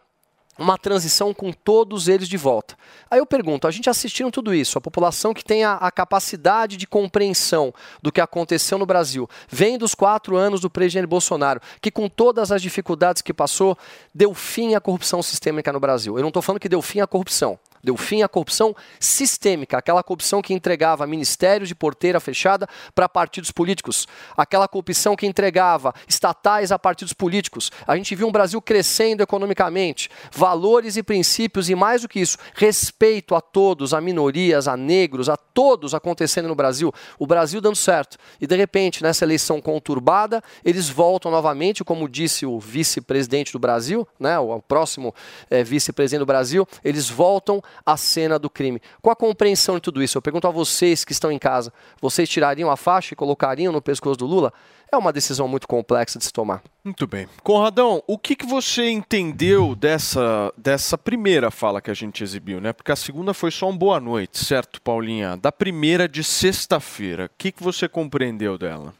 uma 0.57 0.77
transição 0.77 1.33
com 1.33 1.51
todos 1.51 2.07
eles 2.07 2.27
de 2.27 2.37
volta. 2.37 2.75
Aí 3.09 3.19
eu 3.19 3.25
pergunto, 3.25 3.67
a 3.67 3.71
gente 3.71 3.89
assistindo 3.89 4.31
tudo 4.31 4.53
isso, 4.53 4.77
a 4.77 4.81
população 4.81 5.33
que 5.33 5.43
tem 5.43 5.63
a, 5.63 5.73
a, 5.73 5.91
capacidade 5.91 6.77
de 6.77 6.87
compreensão 6.87 7.73
do 8.01 8.11
que 8.11 8.21
aconteceu 8.21 8.77
no 8.77 8.85
Brasil, 8.85 9.29
vem 9.47 9.77
dos 9.77 9.93
quatro 9.93 10.35
anos 10.35 10.59
do 10.61 10.69
presidente 10.69 11.07
Bolsonaro, 11.07 11.61
que 11.81 11.91
com 11.91 12.09
todas 12.09 12.51
as 12.51 12.61
dificuldades 12.61 13.21
que 13.21 13.33
passou, 13.33 13.77
deu 14.13 14.33
fim 14.33 14.75
à 14.75 14.81
corrupção 14.81 15.21
sistêmica 15.21 15.71
no 15.71 15.79
Brasil. 15.79 16.17
Eu 16.17 16.21
não 16.21 16.29
estou 16.29 16.41
falando 16.41 16.59
que 16.59 16.69
deu 16.69 16.81
fim 16.81 16.99
à 16.99 17.07
corrupção, 17.07 17.59
deu 17.83 17.95
fim 17.97 18.21
à 18.21 18.27
corrupção 18.27 18.75
sistêmica, 18.99 19.77
aquela 19.77 20.03
corrupção 20.03 20.41
que 20.41 20.53
entregava 20.53 21.07
ministérios 21.07 21.69
de 21.69 21.75
porteira 21.75 22.19
fechada 22.19 22.67
para 22.93 23.07
partidos 23.07 23.51
políticos, 23.51 24.07
aquela 24.35 24.67
corrupção 24.67 25.15
que 25.15 25.25
entregava 25.25 25.93
estatais 26.07 26.71
a 26.71 26.79
partidos 26.79 27.13
políticos. 27.13 27.71
A 27.85 27.95
gente 27.95 28.15
viu 28.15 28.27
um 28.27 28.31
Brasil 28.31 28.61
crescendo 28.61 29.23
economicamente, 29.23 30.09
valores 30.31 30.97
e 30.97 31.03
princípios 31.03 31.69
e 31.69 31.75
mais 31.75 32.01
do 32.01 32.09
que 32.09 32.19
isso, 32.19 32.37
respeito 32.53 33.35
a 33.35 33.41
todos, 33.41 33.93
a 33.93 34.01
minorias, 34.01 34.67
a 34.67 34.75
negros, 34.75 35.29
a 35.29 35.37
todos 35.37 35.93
acontecendo 35.93 36.47
no 36.47 36.55
Brasil. 36.55 36.93
O 37.17 37.27
Brasil 37.27 37.61
dando 37.61 37.75
certo. 37.75 38.17
E 38.39 38.47
de 38.47 38.55
repente, 38.55 39.03
nessa 39.03 39.25
eleição 39.25 39.61
conturbada, 39.61 40.41
eles 40.63 40.89
voltam 40.89 41.31
novamente, 41.31 41.83
como 41.83 42.07
disse 42.07 42.45
o 42.45 42.59
vice-presidente 42.59 43.51
do 43.51 43.59
Brasil, 43.59 44.07
né, 44.19 44.37
o 44.39 44.61
próximo 44.61 45.13
é, 45.49 45.63
vice-presidente 45.63 46.19
do 46.19 46.25
Brasil, 46.25 46.67
eles 46.83 47.09
voltam 47.09 47.61
a 47.85 47.97
cena 47.97 48.37
do 48.37 48.49
crime. 48.49 48.81
Com 49.01 49.09
a 49.09 49.15
compreensão 49.15 49.75
de 49.75 49.81
tudo 49.81 50.01
isso, 50.01 50.17
eu 50.17 50.21
pergunto 50.21 50.47
a 50.47 50.51
vocês 50.51 51.03
que 51.03 51.11
estão 51.11 51.31
em 51.31 51.39
casa: 51.39 51.73
vocês 52.01 52.29
tirariam 52.29 52.69
a 52.69 52.77
faixa 52.77 53.13
e 53.13 53.17
colocariam 53.17 53.71
no 53.73 53.81
pescoço 53.81 54.17
do 54.17 54.25
Lula? 54.25 54.53
É 54.89 54.95
uma 54.95 55.11
decisão 55.11 55.47
muito 55.49 55.67
complexa 55.67 56.17
de 56.17 56.23
se 56.23 56.31
tomar. 56.31 56.63
Muito 56.83 57.05
bem. 57.05 57.27
Conradão, 57.43 58.01
o 58.07 58.17
que, 58.17 58.35
que 58.37 58.45
você 58.45 58.89
entendeu 58.89 59.75
dessa, 59.75 60.53
dessa 60.57 60.97
primeira 60.97 61.51
fala 61.51 61.81
que 61.81 61.91
a 61.91 61.93
gente 61.93 62.23
exibiu, 62.23 62.61
né? 62.61 62.71
Porque 62.71 62.91
a 62.91 62.95
segunda 62.95 63.33
foi 63.33 63.51
só 63.51 63.69
um 63.69 63.77
boa 63.77 63.99
noite, 63.99 64.39
certo, 64.39 64.81
Paulinha? 64.81 65.35
Da 65.35 65.51
primeira 65.51 66.07
de 66.07 66.23
sexta-feira, 66.23 67.25
o 67.25 67.29
que, 67.37 67.51
que 67.51 67.61
você 67.61 67.89
compreendeu 67.89 68.57
dela? 68.57 68.93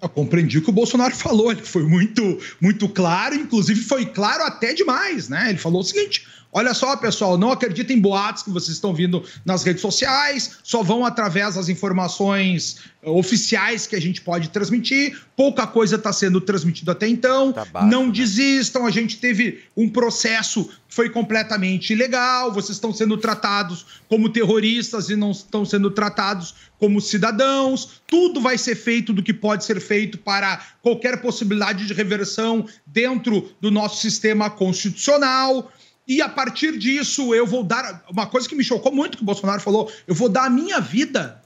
Eu 0.00 0.08
compreendi 0.08 0.58
o 0.58 0.62
que 0.62 0.70
o 0.70 0.72
Bolsonaro 0.72 1.14
falou, 1.14 1.50
ele 1.50 1.62
foi 1.62 1.82
muito, 1.82 2.22
muito 2.60 2.88
claro, 2.88 3.34
inclusive 3.34 3.80
foi 3.80 4.06
claro 4.06 4.44
até 4.44 4.72
demais, 4.72 5.28
né? 5.28 5.48
Ele 5.48 5.58
falou 5.58 5.80
o 5.80 5.84
seguinte: 5.84 6.26
Olha 6.50 6.72
só, 6.72 6.96
pessoal, 6.96 7.36
não 7.36 7.52
acreditem 7.52 7.98
em 7.98 8.00
boatos 8.00 8.42
que 8.42 8.50
vocês 8.50 8.74
estão 8.74 8.94
vindo 8.94 9.22
nas 9.44 9.62
redes 9.64 9.82
sociais, 9.82 10.58
só 10.62 10.82
vão 10.82 11.04
através 11.04 11.56
das 11.56 11.68
informações 11.68 12.78
eh, 13.02 13.10
oficiais 13.10 13.86
que 13.86 13.94
a 13.94 14.00
gente 14.00 14.22
pode 14.22 14.48
transmitir. 14.48 15.20
Pouca 15.36 15.66
coisa 15.66 15.96
está 15.96 16.10
sendo 16.10 16.40
transmitida 16.40 16.92
até 16.92 17.06
então. 17.06 17.52
Tá 17.52 17.66
baixo, 17.66 17.88
não 17.88 18.06
né? 18.06 18.12
desistam, 18.12 18.86
a 18.86 18.90
gente 18.90 19.18
teve 19.18 19.62
um 19.76 19.90
processo 19.90 20.64
que 20.64 20.94
foi 20.94 21.10
completamente 21.10 21.92
ilegal, 21.92 22.50
vocês 22.50 22.76
estão 22.76 22.94
sendo 22.94 23.18
tratados 23.18 23.84
como 24.08 24.30
terroristas 24.30 25.10
e 25.10 25.16
não 25.16 25.32
estão 25.32 25.66
sendo 25.66 25.90
tratados 25.90 26.54
como 26.78 26.98
cidadãos. 26.98 28.00
Tudo 28.06 28.40
vai 28.40 28.56
ser 28.56 28.74
feito 28.74 29.12
do 29.12 29.22
que 29.22 29.34
pode 29.34 29.66
ser 29.66 29.80
feito 29.80 30.16
para 30.16 30.62
qualquer 30.80 31.20
possibilidade 31.20 31.86
de 31.86 31.92
reversão 31.92 32.66
dentro 32.86 33.50
do 33.60 33.70
nosso 33.70 34.00
sistema 34.00 34.48
constitucional. 34.48 35.70
E 36.08 36.22
a 36.22 36.28
partir 36.28 36.78
disso, 36.78 37.34
eu 37.34 37.46
vou 37.46 37.62
dar. 37.62 38.02
Uma 38.10 38.26
coisa 38.26 38.48
que 38.48 38.54
me 38.54 38.64
chocou 38.64 38.90
muito 38.90 39.18
que 39.18 39.22
o 39.22 39.26
Bolsonaro 39.26 39.60
falou: 39.60 39.92
eu 40.06 40.14
vou 40.14 40.30
dar 40.30 40.46
a 40.46 40.50
minha 40.50 40.80
vida 40.80 41.42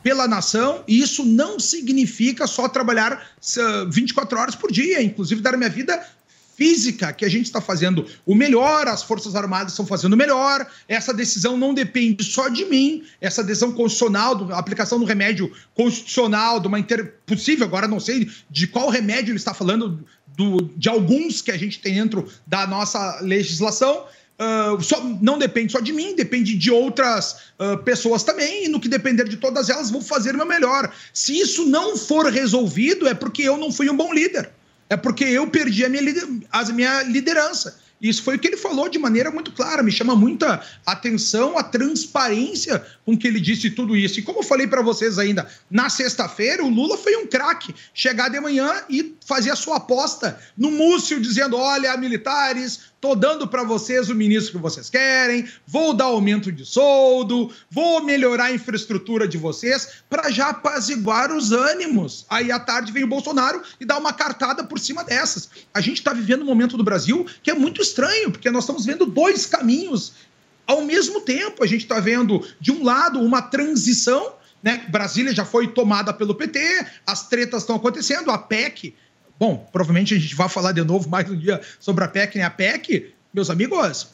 pela 0.00 0.28
nação, 0.28 0.84
e 0.88 1.00
isso 1.00 1.26
não 1.26 1.58
significa 1.58 2.46
só 2.46 2.68
trabalhar 2.68 3.22
24 3.90 4.38
horas 4.38 4.54
por 4.54 4.72
dia, 4.72 5.02
inclusive 5.02 5.42
dar 5.42 5.54
a 5.54 5.58
minha 5.58 5.68
vida 5.68 6.00
física, 6.56 7.10
que 7.10 7.24
a 7.24 7.28
gente 7.28 7.46
está 7.46 7.58
fazendo 7.58 8.06
o 8.26 8.34
melhor, 8.34 8.86
as 8.86 9.02
Forças 9.02 9.34
Armadas 9.34 9.72
estão 9.72 9.86
fazendo 9.86 10.12
o 10.12 10.16
melhor. 10.16 10.70
Essa 10.86 11.14
decisão 11.14 11.56
não 11.56 11.72
depende 11.72 12.22
só 12.22 12.50
de 12.50 12.66
mim, 12.66 13.02
essa 13.18 13.42
decisão 13.42 13.72
constitucional, 13.72 14.52
a 14.52 14.58
aplicação 14.58 14.98
do 14.98 15.06
remédio 15.06 15.50
constitucional, 15.74 16.60
de 16.60 16.66
uma 16.66 16.78
inter... 16.78 17.14
possível, 17.24 17.64
agora 17.64 17.88
não 17.88 17.98
sei 17.98 18.30
de 18.50 18.66
qual 18.66 18.90
remédio 18.90 19.30
ele 19.30 19.38
está 19.38 19.54
falando, 19.54 20.04
do, 20.40 20.70
de 20.74 20.88
alguns 20.88 21.42
que 21.42 21.50
a 21.50 21.58
gente 21.58 21.80
tem 21.80 21.94
dentro 21.94 22.26
da 22.46 22.66
nossa 22.66 23.20
legislação. 23.20 24.06
Uh, 24.40 24.82
só, 24.82 25.04
não 25.20 25.38
depende 25.38 25.70
só 25.70 25.80
de 25.80 25.92
mim, 25.92 26.16
depende 26.16 26.56
de 26.56 26.70
outras 26.70 27.36
uh, 27.58 27.76
pessoas 27.84 28.22
também, 28.22 28.64
e 28.64 28.68
no 28.68 28.80
que 28.80 28.88
depender 28.88 29.28
de 29.28 29.36
todas 29.36 29.68
elas, 29.68 29.90
vou 29.90 30.00
fazer 30.00 30.34
o 30.34 30.38
meu 30.38 30.46
melhor. 30.46 30.90
Se 31.12 31.38
isso 31.38 31.66
não 31.66 31.94
for 31.94 32.32
resolvido, 32.32 33.06
é 33.06 33.12
porque 33.12 33.42
eu 33.42 33.58
não 33.58 33.70
fui 33.70 33.90
um 33.90 33.96
bom 33.96 34.14
líder. 34.14 34.48
É 34.88 34.96
porque 34.96 35.24
eu 35.24 35.46
perdi 35.46 35.84
a 35.84 35.90
minha, 35.90 36.02
a 36.50 36.64
minha 36.72 37.02
liderança. 37.02 37.78
Isso 38.00 38.22
foi 38.22 38.36
o 38.36 38.38
que 38.38 38.48
ele 38.48 38.56
falou 38.56 38.88
de 38.88 38.98
maneira 38.98 39.30
muito 39.30 39.52
clara. 39.52 39.82
Me 39.82 39.92
chama 39.92 40.16
muita 40.16 40.62
atenção 40.86 41.58
a 41.58 41.62
transparência 41.62 42.84
com 43.04 43.16
que 43.16 43.26
ele 43.26 43.38
disse 43.38 43.70
tudo 43.70 43.94
isso. 43.96 44.18
E 44.18 44.22
como 44.22 44.38
eu 44.38 44.42
falei 44.42 44.66
para 44.66 44.80
vocês 44.80 45.18
ainda, 45.18 45.46
na 45.70 45.90
sexta-feira, 45.90 46.64
o 46.64 46.70
Lula 46.70 46.96
foi 46.96 47.16
um 47.16 47.26
craque. 47.26 47.74
Chegar 47.92 48.30
de 48.30 48.40
manhã 48.40 48.84
e 48.88 49.14
fazer 49.26 49.50
a 49.50 49.56
sua 49.56 49.76
aposta 49.76 50.38
no 50.56 50.70
Múcio, 50.70 51.20
dizendo: 51.20 51.56
olha, 51.56 51.96
militares, 51.96 52.89
Tô 53.00 53.14
dando 53.14 53.48
para 53.48 53.64
vocês 53.64 54.10
o 54.10 54.14
ministro 54.14 54.52
que 54.52 54.58
vocês 54.58 54.90
querem, 54.90 55.48
vou 55.66 55.94
dar 55.94 56.04
aumento 56.04 56.52
de 56.52 56.66
soldo, 56.66 57.50
vou 57.70 58.04
melhorar 58.04 58.44
a 58.44 58.52
infraestrutura 58.52 59.26
de 59.26 59.38
vocês 59.38 60.02
para 60.10 60.30
já 60.30 60.50
apaziguar 60.50 61.32
os 61.32 61.50
ânimos. 61.50 62.26
Aí 62.28 62.52
à 62.52 62.60
tarde 62.60 62.92
vem 62.92 63.04
o 63.04 63.08
Bolsonaro 63.08 63.62
e 63.80 63.86
dá 63.86 63.96
uma 63.96 64.12
cartada 64.12 64.64
por 64.64 64.78
cima 64.78 65.02
dessas. 65.02 65.48
A 65.72 65.80
gente 65.80 65.96
está 65.96 66.12
vivendo 66.12 66.42
um 66.42 66.46
momento 66.46 66.76
do 66.76 66.84
Brasil 66.84 67.26
que 67.42 67.50
é 67.50 67.54
muito 67.54 67.80
estranho, 67.80 68.30
porque 68.30 68.50
nós 68.50 68.64
estamos 68.64 68.84
vendo 68.84 69.06
dois 69.06 69.46
caminhos 69.46 70.12
ao 70.66 70.84
mesmo 70.84 71.22
tempo. 71.22 71.64
A 71.64 71.66
gente 71.66 71.82
está 71.82 72.00
vendo, 72.00 72.46
de 72.60 72.70
um 72.70 72.84
lado, 72.84 73.18
uma 73.20 73.40
transição 73.40 74.34
né? 74.62 74.84
Brasília 74.90 75.34
já 75.34 75.44
foi 75.44 75.68
tomada 75.68 76.12
pelo 76.12 76.34
PT, 76.34 76.60
as 77.06 77.28
tretas 77.28 77.62
estão 77.62 77.76
acontecendo, 77.76 78.30
a 78.30 78.36
PEC 78.36 78.94
Bom, 79.40 79.56
provavelmente 79.72 80.12
a 80.12 80.18
gente 80.18 80.34
vai 80.34 80.50
falar 80.50 80.72
de 80.72 80.84
novo 80.84 81.08
mais 81.08 81.30
um 81.30 81.34
dia 81.34 81.62
sobre 81.78 82.04
a 82.04 82.08
PEC, 82.08 82.36
né? 82.36 82.44
A 82.44 82.50
PEC, 82.50 83.14
meus 83.32 83.48
amigos, 83.48 84.08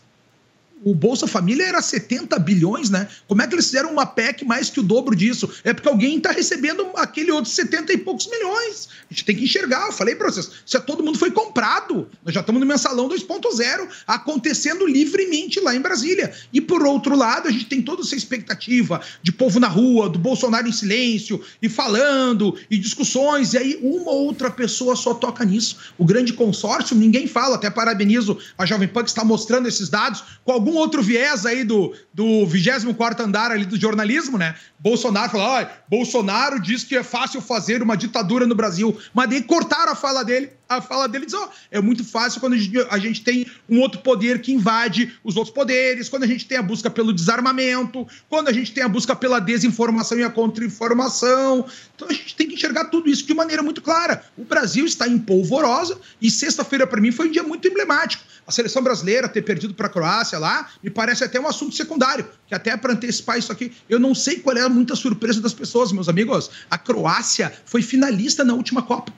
o 0.84 0.94
Bolsa 0.94 1.26
Família 1.26 1.64
era 1.64 1.80
70 1.80 2.38
bilhões, 2.38 2.90
né? 2.90 3.08
Como 3.26 3.40
é 3.40 3.46
que 3.46 3.54
eles 3.54 3.66
fizeram 3.66 3.90
uma 3.90 4.04
PEC 4.04 4.44
mais 4.44 4.68
que 4.68 4.80
o 4.80 4.82
dobro 4.82 5.16
disso? 5.16 5.50
É 5.64 5.72
porque 5.72 5.88
alguém 5.88 6.18
está 6.18 6.30
recebendo 6.30 6.86
aquele 6.94 7.30
outro 7.30 7.50
70 7.50 7.92
e 7.92 7.98
poucos 7.98 8.28
milhões. 8.28 8.88
A 9.10 9.14
gente 9.14 9.24
tem 9.24 9.36
que 9.36 9.44
enxergar. 9.44 9.86
Eu 9.86 9.92
falei 9.92 10.14
para 10.14 10.30
vocês, 10.30 10.50
se 10.64 10.78
todo 10.80 11.02
mundo 11.02 11.18
foi 11.18 11.30
comprado. 11.30 12.08
Nós 12.24 12.34
já 12.34 12.40
estamos 12.40 12.60
no 12.60 12.66
mensalão 12.66 13.08
2.0 13.08 13.88
acontecendo 14.06 14.86
livremente 14.86 15.60
lá 15.60 15.74
em 15.74 15.80
Brasília. 15.80 16.32
E 16.52 16.60
por 16.60 16.84
outro 16.84 17.16
lado, 17.16 17.48
a 17.48 17.50
gente 17.50 17.66
tem 17.66 17.80
toda 17.80 18.02
essa 18.02 18.14
expectativa 18.14 19.00
de 19.22 19.32
povo 19.32 19.58
na 19.58 19.68
rua, 19.68 20.08
do 20.08 20.18
Bolsonaro 20.18 20.68
em 20.68 20.72
silêncio 20.72 21.42
e 21.62 21.68
falando 21.68 22.56
e 22.70 22.76
discussões. 22.76 23.54
E 23.54 23.58
aí 23.58 23.78
uma 23.82 24.12
outra 24.12 24.50
pessoa 24.50 24.94
só 24.94 25.14
toca 25.14 25.44
nisso. 25.44 25.78
O 25.96 26.04
grande 26.04 26.32
consórcio, 26.32 26.94
ninguém 26.96 27.26
fala. 27.26 27.56
Até 27.56 27.70
parabenizo 27.70 28.38
a 28.58 28.66
Jovem 28.66 28.88
Pan 28.88 29.02
que 29.02 29.10
está 29.10 29.24
mostrando 29.24 29.66
esses 29.66 29.88
dados 29.88 30.22
com 30.44 30.52
algum 30.66 30.76
outro 30.76 31.00
viés 31.00 31.46
aí 31.46 31.62
do, 31.62 31.94
do 32.12 32.44
24 32.44 33.24
andar 33.24 33.52
ali 33.52 33.64
do 33.64 33.78
jornalismo, 33.78 34.36
né? 34.36 34.56
Bolsonaro 34.80 35.30
falou, 35.30 35.46
ah, 35.46 35.70
Bolsonaro 35.88 36.60
diz 36.60 36.82
que 36.82 36.96
é 36.96 37.02
fácil 37.02 37.40
fazer 37.40 37.82
uma 37.82 37.96
ditadura 37.96 38.46
no 38.46 38.54
Brasil, 38.54 38.96
mas 39.14 39.30
daí 39.30 39.42
cortaram 39.42 39.92
a 39.92 39.94
fala 39.94 40.24
dele, 40.24 40.50
a 40.68 40.82
fala 40.82 41.08
dele 41.08 41.26
diz, 41.26 41.34
ó, 41.34 41.44
oh, 41.44 41.48
é 41.70 41.80
muito 41.80 42.04
fácil 42.04 42.40
quando 42.40 42.54
a 42.54 42.56
gente, 42.56 42.76
a 42.90 42.98
gente, 42.98 43.22
tem 43.22 43.46
um 43.68 43.80
outro 43.80 44.00
poder 44.00 44.40
que 44.40 44.52
invade 44.52 45.16
os 45.22 45.36
outros 45.36 45.54
poderes, 45.54 46.08
quando 46.08 46.24
a 46.24 46.26
gente 46.26 46.46
tem 46.46 46.58
a 46.58 46.62
busca 46.62 46.90
pelo 46.90 47.12
desarmamento, 47.12 48.06
quando 48.28 48.48
a 48.48 48.52
gente 48.52 48.72
tem 48.72 48.82
a 48.82 48.88
busca 48.88 49.14
pela 49.14 49.38
desinformação 49.38 50.18
e 50.18 50.24
a 50.24 50.30
contra-informação. 50.30 51.64
Então 51.94 52.08
a 52.08 52.12
gente 52.12 52.34
tem 52.34 52.48
que 52.48 52.54
enxergar 52.54 52.86
tudo 52.86 53.08
isso 53.08 53.24
de 53.24 53.34
maneira 53.34 53.62
muito 53.62 53.80
clara. 53.80 54.24
O 54.36 54.44
Brasil 54.44 54.84
está 54.84 55.06
em 55.06 55.18
polvorosa 55.18 55.98
e 56.20 56.30
sexta-feira 56.30 56.86
para 56.86 57.00
mim 57.00 57.12
foi 57.12 57.28
um 57.28 57.32
dia 57.32 57.44
muito 57.44 57.66
emblemático 57.68 58.24
a 58.46 58.52
seleção 58.52 58.82
brasileira 58.82 59.28
ter 59.28 59.42
perdido 59.42 59.74
para 59.74 59.86
a 59.86 59.90
Croácia 59.90 60.38
lá, 60.38 60.70
me 60.82 60.88
parece 60.88 61.24
até 61.24 61.40
um 61.40 61.48
assunto 61.48 61.74
secundário, 61.74 62.28
que 62.46 62.54
até 62.54 62.76
para 62.76 62.92
antecipar 62.92 63.38
isso 63.38 63.50
aqui, 63.50 63.72
eu 63.88 63.98
não 63.98 64.14
sei 64.14 64.38
qual 64.38 64.56
é 64.56 64.62
a 64.62 64.68
muita 64.68 64.94
surpresa 64.94 65.40
das 65.40 65.52
pessoas, 65.52 65.90
meus 65.90 66.08
amigos. 66.08 66.50
A 66.70 66.78
Croácia 66.78 67.52
foi 67.64 67.82
finalista 67.82 68.44
na 68.44 68.54
última 68.54 68.82
Copa. 68.82 69.12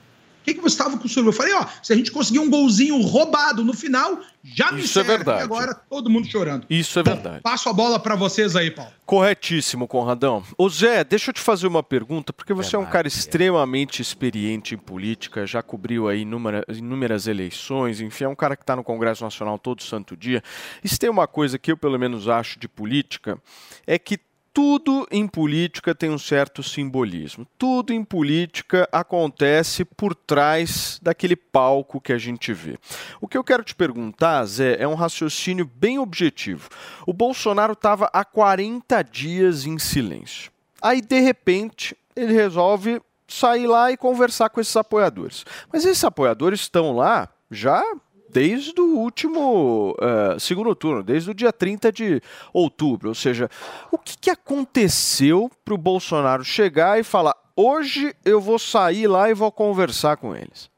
Que, 0.48 0.54
que 0.54 0.60
você 0.60 0.74
estava 0.74 0.96
com 0.98 1.06
o 1.06 1.08
celular? 1.08 1.28
Eu 1.30 1.36
falei, 1.36 1.54
ó, 1.54 1.66
se 1.82 1.92
a 1.92 1.96
gente 1.96 2.10
conseguir 2.10 2.38
um 2.38 2.48
golzinho 2.50 3.00
roubado 3.02 3.64
no 3.64 3.72
final, 3.72 4.20
já 4.42 4.72
me 4.72 4.80
Isso 4.80 4.98
é 4.98 5.04
serve. 5.04 5.08
verdade. 5.16 5.40
E 5.40 5.42
agora 5.44 5.74
todo 5.74 6.08
mundo 6.10 6.26
chorando. 6.28 6.66
Isso 6.70 6.98
é 6.98 7.02
verdade. 7.02 7.40
Passo 7.42 7.68
a 7.68 7.72
bola 7.72 7.98
para 7.98 8.14
vocês 8.16 8.56
aí, 8.56 8.70
Paulo. 8.70 8.90
Corretíssimo, 9.04 9.88
Conradão. 9.88 10.42
Ô 10.56 10.68
Zé, 10.68 11.02
deixa 11.02 11.30
eu 11.30 11.34
te 11.34 11.40
fazer 11.40 11.66
uma 11.66 11.82
pergunta, 11.82 12.32
porque 12.32 12.52
você 12.52 12.76
é 12.76 12.78
um 12.78 12.84
cara 12.86 13.08
extremamente 13.08 14.02
experiente 14.02 14.74
em 14.74 14.78
política, 14.78 15.46
já 15.46 15.62
cobriu 15.62 16.08
aí 16.08 16.20
inúmera- 16.22 16.64
inúmeras 16.68 17.26
eleições, 17.26 18.00
enfim, 18.00 18.24
é 18.24 18.28
um 18.28 18.34
cara 18.36 18.54
que 18.56 18.62
está 18.62 18.76
no 18.76 18.84
Congresso 18.84 19.24
Nacional 19.24 19.58
todo 19.58 19.82
santo 19.82 20.16
dia. 20.16 20.42
E 20.84 20.88
se 20.88 20.98
tem 20.98 21.08
uma 21.08 21.26
coisa 21.26 21.58
que 21.58 21.72
eu 21.72 21.76
pelo 21.76 21.98
menos 21.98 22.28
acho 22.28 22.58
de 22.58 22.68
política, 22.68 23.38
é 23.86 23.98
que 23.98 24.18
tudo 24.58 25.06
em 25.12 25.24
política 25.24 25.94
tem 25.94 26.10
um 26.10 26.18
certo 26.18 26.64
simbolismo. 26.64 27.46
Tudo 27.56 27.92
em 27.92 28.02
política 28.02 28.88
acontece 28.90 29.84
por 29.84 30.16
trás 30.16 30.98
daquele 31.00 31.36
palco 31.36 32.00
que 32.00 32.12
a 32.12 32.18
gente 32.18 32.52
vê. 32.52 32.76
O 33.20 33.28
que 33.28 33.38
eu 33.38 33.44
quero 33.44 33.62
te 33.62 33.72
perguntar, 33.72 34.44
Zé, 34.46 34.74
é 34.82 34.88
um 34.88 34.96
raciocínio 34.96 35.64
bem 35.64 36.00
objetivo. 36.00 36.68
O 37.06 37.12
Bolsonaro 37.12 37.74
estava 37.74 38.10
há 38.12 38.24
40 38.24 39.00
dias 39.02 39.64
em 39.64 39.78
silêncio. 39.78 40.50
Aí, 40.82 41.00
de 41.00 41.20
repente, 41.20 41.96
ele 42.16 42.32
resolve 42.32 43.00
sair 43.28 43.68
lá 43.68 43.92
e 43.92 43.96
conversar 43.96 44.50
com 44.50 44.60
esses 44.60 44.74
apoiadores. 44.74 45.44
Mas 45.72 45.84
esses 45.84 46.02
apoiadores 46.02 46.62
estão 46.62 46.96
lá 46.96 47.28
já 47.48 47.80
desde 48.30 48.80
o 48.80 48.99
último 48.99 49.94
eh, 50.00 50.37
segundo 50.38 50.75
turno, 50.75 51.02
desde 51.02 51.30
o 51.30 51.35
dia 51.35 51.52
30 51.52 51.92
de 51.92 52.23
outubro. 52.52 53.08
Ou 53.08 53.14
seja, 53.14 53.49
o 53.90 53.99
que, 53.99 54.16
que 54.18 54.30
aconteceu 54.30 55.50
para 55.64 55.75
o 55.75 55.78
Bolsonaro 55.78 56.44
chegar 56.44 56.99
e 56.99 57.02
falar: 57.02 57.35
hoje 57.56 58.14
eu 58.25 58.40
vou 58.40 58.58
sair 58.58 59.06
lá 59.06 59.30
e 59.30 59.35
vou 59.35 59.50
conversar 59.50 60.16
com 60.16 60.35
eles? 60.35 60.70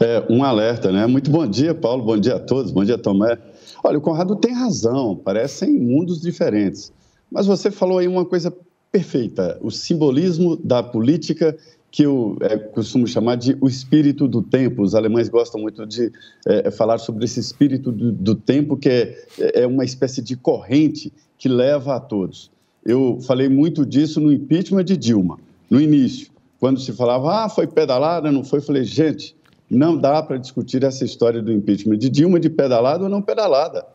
É, 0.00 0.24
um 0.28 0.42
alerta, 0.42 0.90
né? 0.90 1.06
Muito 1.06 1.30
bom 1.30 1.46
dia, 1.46 1.74
Paulo. 1.74 2.04
Bom 2.04 2.18
dia 2.18 2.36
a 2.36 2.40
todos. 2.40 2.70
Bom 2.70 2.84
dia, 2.84 2.98
Tomé. 2.98 3.38
Olha, 3.84 3.98
o 3.98 4.00
Conrado 4.00 4.36
tem 4.36 4.52
razão. 4.52 5.16
Parecem 5.16 5.72
mundos 5.72 6.20
diferentes. 6.20 6.92
Mas 7.30 7.46
você 7.46 7.70
falou 7.70 7.98
aí 7.98 8.08
uma 8.08 8.24
coisa 8.24 8.52
perfeita: 8.90 9.58
o 9.60 9.70
simbolismo 9.70 10.56
da 10.56 10.82
política 10.82 11.56
que 11.96 12.02
eu 12.02 12.36
é, 12.42 12.58
costumo 12.58 13.06
chamar 13.06 13.36
de 13.36 13.56
o 13.58 13.66
espírito 13.66 14.28
do 14.28 14.42
tempo. 14.42 14.82
Os 14.82 14.94
alemães 14.94 15.30
gostam 15.30 15.58
muito 15.58 15.86
de 15.86 16.12
é, 16.46 16.70
falar 16.70 16.98
sobre 16.98 17.24
esse 17.24 17.40
espírito 17.40 17.90
do, 17.90 18.12
do 18.12 18.34
tempo, 18.34 18.76
que 18.76 18.90
é, 18.90 19.62
é 19.62 19.66
uma 19.66 19.82
espécie 19.82 20.20
de 20.20 20.36
corrente 20.36 21.10
que 21.38 21.48
leva 21.48 21.96
a 21.96 22.00
todos. 22.00 22.50
Eu 22.84 23.18
falei 23.22 23.48
muito 23.48 23.86
disso 23.86 24.20
no 24.20 24.30
impeachment 24.30 24.84
de 24.84 24.94
Dilma, 24.94 25.38
no 25.70 25.80
início, 25.80 26.30
quando 26.60 26.78
se 26.78 26.92
falava, 26.92 27.46
ah, 27.46 27.48
foi 27.48 27.66
pedalada, 27.66 28.30
não 28.30 28.44
foi. 28.44 28.58
Eu 28.58 28.64
falei, 28.64 28.84
gente, 28.84 29.34
não 29.70 29.96
dá 29.96 30.22
para 30.22 30.36
discutir 30.36 30.84
essa 30.84 31.02
história 31.02 31.40
do 31.40 31.50
impeachment 31.50 31.96
de 31.96 32.10
Dilma 32.10 32.38
de 32.38 32.50
pedalada 32.50 33.04
ou 33.04 33.08
não 33.08 33.22
pedalada. 33.22 33.86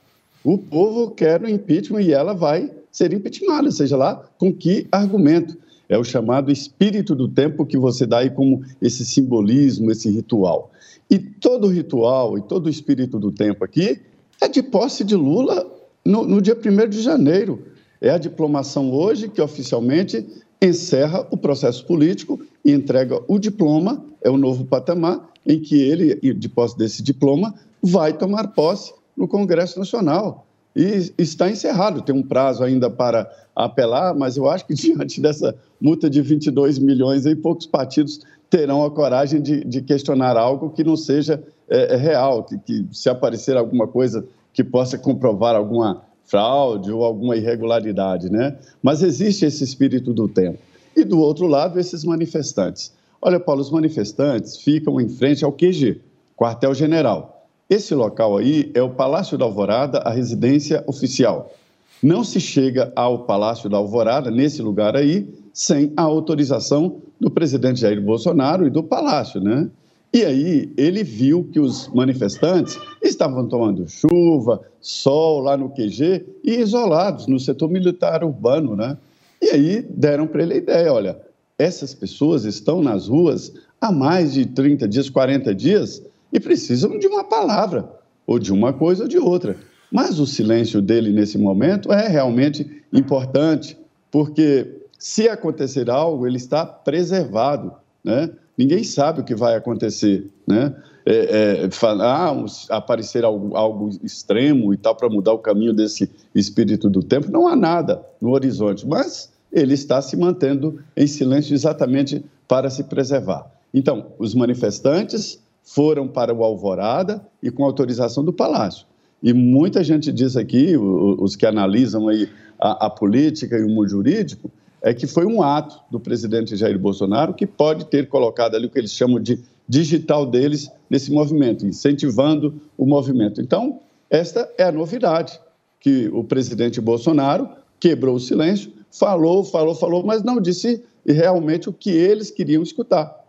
O 0.43 0.57
povo 0.57 1.11
quer 1.11 1.39
o 1.43 1.47
impeachment 1.47 2.01
e 2.01 2.13
ela 2.13 2.33
vai 2.33 2.71
ser 2.91 3.13
impeachmentada, 3.13 3.69
seja 3.69 3.95
lá 3.95 4.27
com 4.39 4.51
que 4.51 4.87
argumento. 4.91 5.55
É 5.91 5.97
o 5.97 6.05
chamado 6.05 6.49
espírito 6.49 7.13
do 7.13 7.27
tempo 7.27 7.65
que 7.65 7.77
você 7.77 8.05
dá 8.05 8.19
aí 8.19 8.29
como 8.29 8.63
esse 8.81 9.03
simbolismo, 9.03 9.91
esse 9.91 10.09
ritual. 10.09 10.71
E 11.09 11.19
todo 11.19 11.67
ritual 11.67 12.37
e 12.37 12.41
todo 12.41 12.69
espírito 12.69 13.19
do 13.19 13.29
tempo 13.29 13.65
aqui 13.65 13.99
é 14.39 14.47
de 14.47 14.63
posse 14.63 15.03
de 15.03 15.17
Lula 15.17 15.69
no, 16.05 16.25
no 16.25 16.41
dia 16.41 16.55
1 16.55 16.89
de 16.89 17.01
janeiro. 17.01 17.63
É 17.99 18.09
a 18.09 18.17
diplomação 18.17 18.89
hoje 18.89 19.27
que 19.27 19.41
oficialmente 19.41 20.25
encerra 20.61 21.27
o 21.29 21.35
processo 21.35 21.85
político 21.85 22.39
e 22.63 22.71
entrega 22.71 23.21
o 23.27 23.37
diploma, 23.37 24.01
é 24.21 24.29
o 24.29 24.37
novo 24.37 24.63
patamar, 24.63 25.29
em 25.45 25.59
que 25.59 25.75
ele, 25.75 26.15
de 26.33 26.47
posse 26.47 26.77
desse 26.77 27.03
diploma, 27.03 27.53
vai 27.83 28.13
tomar 28.13 28.47
posse 28.53 28.93
no 29.17 29.27
Congresso 29.27 29.77
Nacional. 29.77 30.47
E 30.73 31.11
está 31.17 31.51
encerrado, 31.51 32.01
tem 32.01 32.15
um 32.15 32.23
prazo 32.23 32.63
ainda 32.63 32.89
para 32.89 33.29
apelar, 33.55 34.15
mas 34.15 34.37
eu 34.37 34.49
acho 34.49 34.65
que 34.65 34.73
diante 34.75 35.21
dessa 35.21 35.55
multa 35.79 36.09
de 36.09 36.21
22 36.21 36.79
milhões, 36.79 37.25
aí 37.25 37.35
poucos 37.35 37.65
partidos 37.65 38.21
terão 38.49 38.83
a 38.83 38.91
coragem 38.91 39.41
de, 39.41 39.63
de 39.63 39.81
questionar 39.81 40.35
algo 40.37 40.69
que 40.69 40.83
não 40.83 40.97
seja 40.97 41.41
é, 41.69 41.93
é 41.93 41.95
real, 41.95 42.43
que, 42.43 42.57
que 42.57 42.85
se 42.91 43.09
aparecer 43.09 43.55
alguma 43.55 43.87
coisa 43.87 44.25
que 44.53 44.63
possa 44.63 44.97
comprovar 44.97 45.55
alguma 45.55 46.01
fraude 46.25 46.91
ou 46.91 47.03
alguma 47.03 47.35
irregularidade, 47.35 48.29
né? 48.29 48.57
Mas 48.81 49.03
existe 49.03 49.45
esse 49.45 49.63
espírito 49.63 50.13
do 50.13 50.27
tempo. 50.27 50.59
E 50.95 51.03
do 51.03 51.19
outro 51.19 51.47
lado, 51.47 51.79
esses 51.79 52.03
manifestantes. 52.03 52.93
Olha, 53.21 53.39
Paulo, 53.39 53.61
os 53.61 53.71
manifestantes 53.71 54.57
ficam 54.57 54.99
em 54.99 55.07
frente 55.07 55.45
ao 55.45 55.51
QG, 55.51 56.01
quartel-general. 56.35 57.47
Esse 57.69 57.95
local 57.95 58.37
aí 58.37 58.69
é 58.73 58.81
o 58.81 58.89
Palácio 58.89 59.37
da 59.37 59.45
Alvorada, 59.45 59.99
a 59.99 60.09
residência 60.09 60.83
oficial. 60.87 61.53
Não 62.01 62.23
se 62.23 62.39
chega 62.39 62.91
ao 62.95 63.25
Palácio 63.25 63.69
da 63.69 63.77
Alvorada, 63.77 64.31
nesse 64.31 64.61
lugar 64.61 64.95
aí, 64.95 65.27
sem 65.53 65.93
a 65.95 66.01
autorização 66.01 67.01
do 67.19 67.29
presidente 67.29 67.81
Jair 67.81 68.01
Bolsonaro 68.01 68.65
e 68.65 68.71
do 68.71 68.81
Palácio, 68.81 69.39
né? 69.39 69.69
E 70.11 70.25
aí 70.25 70.73
ele 70.75 71.03
viu 71.03 71.47
que 71.53 71.59
os 71.59 71.87
manifestantes 71.89 72.77
estavam 73.01 73.47
tomando 73.47 73.87
chuva, 73.87 74.61
sol 74.81 75.41
lá 75.41 75.55
no 75.55 75.69
QG 75.69 76.25
e 76.43 76.55
isolados 76.55 77.27
no 77.27 77.39
setor 77.39 77.69
militar 77.69 78.23
urbano, 78.23 78.75
né? 78.75 78.97
E 79.39 79.49
aí 79.49 79.81
deram 79.81 80.25
para 80.25 80.41
ele 80.41 80.55
a 80.55 80.57
ideia, 80.57 80.91
olha, 80.91 81.17
essas 81.57 81.93
pessoas 81.93 82.45
estão 82.45 82.81
nas 82.81 83.07
ruas 83.07 83.53
há 83.79 83.91
mais 83.91 84.33
de 84.33 84.47
30 84.47 84.87
dias, 84.87 85.07
40 85.07 85.53
dias 85.53 86.03
e 86.33 86.39
precisam 86.39 86.97
de 86.97 87.05
uma 87.05 87.23
palavra, 87.23 87.87
ou 88.25 88.39
de 88.39 88.51
uma 88.51 88.73
coisa 88.73 89.03
ou 89.03 89.07
de 89.07 89.19
outra. 89.19 89.55
Mas 89.91 90.19
o 90.19 90.25
silêncio 90.25 90.81
dele 90.81 91.11
nesse 91.11 91.37
momento 91.37 91.91
é 91.91 92.07
realmente 92.07 92.83
importante, 92.93 93.77
porque 94.09 94.81
se 94.97 95.27
acontecer 95.27 95.89
algo, 95.89 96.25
ele 96.25 96.37
está 96.37 96.65
preservado, 96.65 97.73
né? 98.03 98.29
Ninguém 98.57 98.83
sabe 98.83 99.21
o 99.21 99.23
que 99.23 99.35
vai 99.35 99.55
acontecer, 99.55 100.29
né? 100.47 100.75
É, 101.03 101.63
é, 101.65 101.71
falar, 101.71 102.29
ah, 102.29 102.45
aparecer 102.69 103.25
algo, 103.25 103.55
algo 103.57 103.89
extremo 104.03 104.71
e 104.71 104.77
tal 104.77 104.95
para 104.95 105.09
mudar 105.09 105.33
o 105.33 105.39
caminho 105.39 105.73
desse 105.73 106.07
espírito 106.35 106.87
do 106.87 107.01
tempo, 107.01 107.31
não 107.31 107.47
há 107.47 107.55
nada 107.55 108.05
no 108.21 108.29
horizonte, 108.29 108.87
mas 108.87 109.31
ele 109.51 109.73
está 109.73 109.99
se 109.99 110.15
mantendo 110.15 110.79
em 110.95 111.07
silêncio 111.07 111.55
exatamente 111.55 112.23
para 112.47 112.69
se 112.69 112.83
preservar. 112.83 113.51
Então, 113.73 114.07
os 114.19 114.35
manifestantes 114.35 115.41
foram 115.63 116.07
para 116.07 116.33
o 116.33 116.43
Alvorada 116.43 117.25
e 117.41 117.49
com 117.49 117.63
autorização 117.65 118.23
do 118.23 118.31
Palácio. 118.31 118.85
E 119.21 119.33
muita 119.33 119.83
gente 119.83 120.11
diz 120.11 120.35
aqui, 120.35 120.75
os 120.77 121.35
que 121.35 121.45
analisam 121.45 122.07
aí 122.07 122.27
a, 122.59 122.87
a 122.87 122.89
política 122.89 123.57
e 123.57 123.63
o 123.63 123.69
mundo 123.69 123.87
jurídico, 123.87 124.49
é 124.81 124.93
que 124.93 125.05
foi 125.05 125.25
um 125.25 125.43
ato 125.43 125.79
do 125.91 125.99
presidente 125.99 126.55
Jair 126.55 126.77
Bolsonaro 126.77 127.33
que 127.33 127.45
pode 127.45 127.85
ter 127.85 128.07
colocado 128.07 128.55
ali 128.55 128.65
o 128.65 128.69
que 128.69 128.79
eles 128.79 128.91
chamam 128.91 129.19
de 129.19 129.39
digital 129.67 130.25
deles 130.25 130.71
nesse 130.89 131.11
movimento, 131.11 131.65
incentivando 131.65 132.59
o 132.77 132.85
movimento. 132.85 133.39
Então, 133.39 133.79
esta 134.09 134.51
é 134.57 134.63
a 134.63 134.71
novidade, 134.71 135.39
que 135.79 136.09
o 136.09 136.23
presidente 136.23 136.81
Bolsonaro 136.81 137.47
quebrou 137.79 138.15
o 138.15 138.19
silêncio, 138.19 138.71
falou, 138.91 139.43
falou, 139.43 139.73
falou, 139.73 140.03
mas 140.03 140.23
não 140.23 140.41
disse 140.41 140.83
realmente 141.05 141.69
o 141.69 141.73
que 141.73 141.91
eles 141.91 142.29
queriam 142.29 142.61
escutar. 142.61 143.21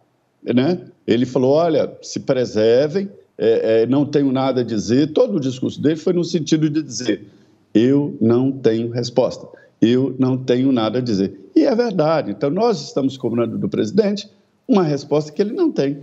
Né? 0.42 0.80
Ele 1.06 1.24
falou: 1.24 1.52
olha, 1.52 1.96
se 2.02 2.20
preservem, 2.20 3.08
é, 3.38 3.82
é, 3.82 3.86
não 3.86 4.04
tenho 4.04 4.30
nada 4.30 4.60
a 4.60 4.64
dizer. 4.64 5.12
Todo 5.12 5.36
o 5.36 5.40
discurso 5.40 5.80
dele 5.80 5.96
foi 5.96 6.12
no 6.12 6.24
sentido 6.24 6.68
de 6.68 6.82
dizer: 6.82 7.26
eu 7.74 8.16
não 8.20 8.52
tenho 8.52 8.90
resposta, 8.90 9.46
eu 9.80 10.14
não 10.18 10.36
tenho 10.36 10.70
nada 10.72 10.98
a 10.98 11.02
dizer. 11.02 11.50
E 11.54 11.64
é 11.64 11.74
verdade. 11.74 12.30
Então, 12.30 12.50
nós 12.50 12.80
estamos 12.82 13.16
cobrando 13.16 13.58
do 13.58 13.68
presidente 13.68 14.28
uma 14.66 14.82
resposta 14.82 15.32
que 15.32 15.42
ele 15.42 15.52
não 15.52 15.70
tem. 15.70 15.98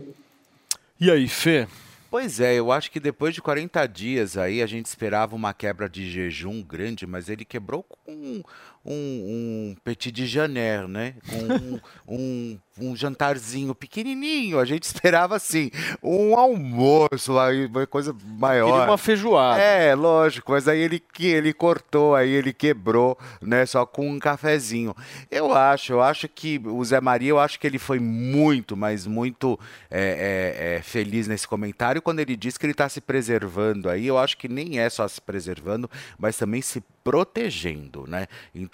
E 1.00 1.10
aí, 1.10 1.28
Fê? 1.28 1.68
Pois 2.12 2.40
é, 2.40 2.56
eu 2.56 2.72
acho 2.72 2.90
que 2.90 3.00
depois 3.00 3.36
de 3.36 3.42
40 3.42 3.86
dias 3.86 4.36
aí 4.36 4.64
a 4.64 4.66
gente 4.66 4.88
esperava 4.88 5.36
uma 5.36 5.54
quebra 5.54 5.88
de 5.88 6.10
jejum 6.10 6.64
grande, 6.64 7.06
mas 7.06 7.30
ele 7.30 7.46
quebrou 7.46 7.84
com 7.84 8.42
um, 8.86 8.94
um, 8.94 9.76
petit 9.84 10.12
de 10.12 10.26
janeiro, 10.26 10.88
né? 10.88 11.16
Com 11.30 11.38
um, 11.54 11.80
um, 12.08 12.60
um 12.80 12.96
jantarzinho 12.96 13.76
pequenininho. 13.76 14.60
A 14.60 14.66
gente 14.66 14.84
esperava 14.84 15.36
assim, 15.36 15.70
um 16.02 16.36
almoço, 16.38 17.38
aí, 17.38 17.66
uma 17.66 17.86
coisa 17.86 18.16
maior. 18.24 18.72
Queria 18.72 18.90
uma 18.90 18.98
feijoada. 18.98 19.62
É, 19.62 19.94
lógico, 19.94 20.52
mas 20.52 20.68
aí 20.68 20.80
ele, 20.80 21.04
ele 21.20 21.54
cortou, 21.54 22.16
aí 22.16 22.30
ele 22.30 22.54
quebrou, 22.54 23.18
né, 23.42 23.66
só 23.66 23.86
com 23.86 24.10
um 24.10 24.20
cafezinho. 24.20 24.96
Eu 25.30 25.54
acho, 25.54 25.94
eu 25.94 26.02
acho 26.02 26.28
que 26.28 26.60
o 26.66 26.84
Zé 26.84 27.02
Maria, 27.02 27.30
eu 27.30 27.40
acho 27.40 27.60
que 27.60 27.68
ele 27.68 27.80
foi 27.80 28.00
muito, 28.00 28.78
mas 28.78 29.06
muito 29.06 29.60
é, 29.92 30.56
é, 30.60 30.76
é, 30.76 30.82
feliz 30.82 31.28
nesse 31.28 31.48
comentário, 31.48 32.02
quando 32.02 32.20
ele 32.20 32.36
diz 32.36 32.58
que 32.58 32.66
ele 32.66 32.72
está 32.72 32.88
se 32.88 33.02
preservando 33.02 33.90
aí, 33.90 34.08
eu 34.08 34.18
acho 34.18 34.38
que 34.38 34.48
nem 34.48 34.80
é 34.80 34.90
só 34.90 35.08
se 35.08 35.22
preservando, 35.22 35.90
mas 36.18 36.38
também 36.38 36.62
se 36.62 36.84
protegendo, 37.04 38.06
né? 38.08 38.28
Então, 38.54 38.69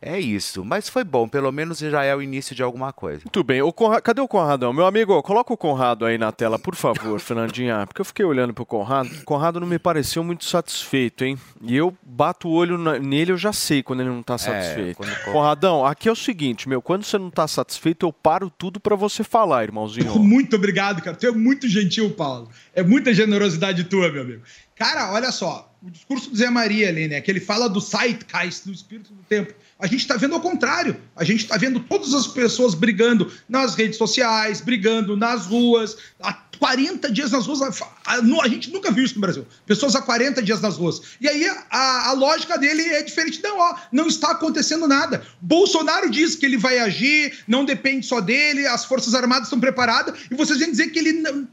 é 0.00 0.18
isso. 0.18 0.64
Mas 0.64 0.88
foi 0.88 1.04
bom, 1.04 1.28
pelo 1.28 1.50
menos 1.52 1.78
já 1.78 2.02
é 2.04 2.14
o 2.14 2.22
início 2.22 2.54
de 2.54 2.62
alguma 2.62 2.92
coisa. 2.92 3.20
Muito 3.24 3.42
bem. 3.44 3.62
O 3.62 3.72
Conra- 3.72 4.00
Cadê 4.00 4.20
o 4.20 4.28
Conradão? 4.28 4.72
Meu 4.72 4.86
amigo, 4.86 5.22
coloca 5.22 5.52
o 5.52 5.56
Conrado 5.56 6.04
aí 6.04 6.16
na 6.18 6.32
tela, 6.32 6.58
por 6.58 6.74
favor, 6.74 7.18
Fernandinha. 7.20 7.86
Porque 7.86 8.00
eu 8.00 8.04
fiquei 8.04 8.24
olhando 8.24 8.52
pro 8.54 8.64
Conrado. 8.66 9.08
O 9.20 9.24
Conrado 9.24 9.60
não 9.60 9.66
me 9.66 9.78
pareceu 9.78 10.22
muito 10.24 10.44
satisfeito, 10.44 11.24
hein? 11.24 11.38
E 11.62 11.76
eu 11.76 11.94
bato 12.02 12.48
o 12.48 12.52
olho 12.52 12.76
na- 12.78 12.98
nele, 12.98 13.32
eu 13.32 13.38
já 13.38 13.52
sei 13.52 13.82
quando 13.82 14.00
ele 14.00 14.10
não 14.10 14.22
tá 14.22 14.36
satisfeito. 14.38 14.96
quando- 14.96 15.12
Conradão, 15.32 15.84
aqui 15.86 16.08
é 16.08 16.12
o 16.12 16.16
seguinte, 16.16 16.68
meu. 16.68 16.80
Quando 16.82 17.04
você 17.04 17.18
não 17.18 17.30
tá 17.30 17.46
satisfeito, 17.48 18.06
eu 18.06 18.12
paro 18.12 18.50
tudo 18.50 18.78
pra 18.80 18.94
você 18.96 19.22
falar, 19.24 19.64
irmãozinho. 19.64 20.18
Muito 20.18 20.56
obrigado, 20.56 21.02
cara. 21.02 21.16
Tu 21.16 21.26
é 21.26 21.30
muito 21.32 21.68
gentil, 21.68 22.10
Paulo. 22.10 22.48
É 22.74 22.82
muita 22.82 23.12
generosidade 23.14 23.84
tua, 23.84 24.10
meu 24.10 24.22
amigo. 24.22 24.42
Cara, 24.74 25.12
olha 25.12 25.30
só. 25.30 25.71
O 25.84 25.90
discurso 25.90 26.30
do 26.30 26.36
Zé 26.36 26.48
Maria 26.48 26.88
ali, 26.88 27.08
né? 27.08 27.20
Que 27.20 27.28
ele 27.30 27.40
fala 27.40 27.68
do 27.68 27.80
Zeitgeist, 27.80 28.64
do 28.66 28.72
espírito 28.72 29.12
do 29.12 29.22
tempo. 29.24 29.52
A 29.80 29.86
gente 29.88 30.06
tá 30.06 30.16
vendo 30.16 30.34
ao 30.34 30.40
contrário. 30.40 30.96
A 31.16 31.24
gente 31.24 31.46
tá 31.48 31.56
vendo 31.56 31.80
todas 31.80 32.14
as 32.14 32.28
pessoas 32.28 32.72
brigando 32.74 33.32
nas 33.48 33.74
redes 33.74 33.96
sociais, 33.98 34.60
brigando 34.60 35.16
nas 35.16 35.46
ruas. 35.46 35.96
Há 36.20 36.34
40 36.58 37.10
dias 37.10 37.32
nas 37.32 37.46
ruas. 37.48 37.60
A, 37.62 37.68
a- 38.06 38.42
a 38.44 38.48
gente 38.48 38.70
nunca 38.70 38.92
viu 38.92 39.04
isso 39.04 39.16
no 39.16 39.20
Brasil. 39.20 39.44
Pessoas 39.66 39.96
há 39.96 40.02
40 40.02 40.40
dias 40.40 40.60
nas 40.60 40.76
ruas. 40.76 41.02
E 41.20 41.28
aí 41.28 41.46
a, 41.68 42.10
a 42.10 42.12
lógica 42.12 42.56
dele 42.56 42.82
é 42.82 43.02
diferente. 43.02 43.42
Não, 43.42 43.58
ó, 43.58 43.74
não 43.90 44.06
está 44.06 44.30
acontecendo 44.30 44.86
nada. 44.86 45.26
Bolsonaro 45.40 46.08
diz 46.08 46.36
que 46.36 46.46
ele 46.46 46.56
vai 46.58 46.78
agir, 46.78 47.40
não 47.48 47.64
depende 47.64 48.06
só 48.06 48.20
dele, 48.20 48.68
as 48.68 48.84
Forças 48.84 49.14
Armadas 49.16 49.48
estão 49.48 49.58
preparadas, 49.58 50.14
e 50.30 50.34
vocês 50.36 50.60
vêm 50.60 50.70
dizer 50.70 50.90
que 50.90 50.98
ele 51.00 51.12
não, 51.14 51.48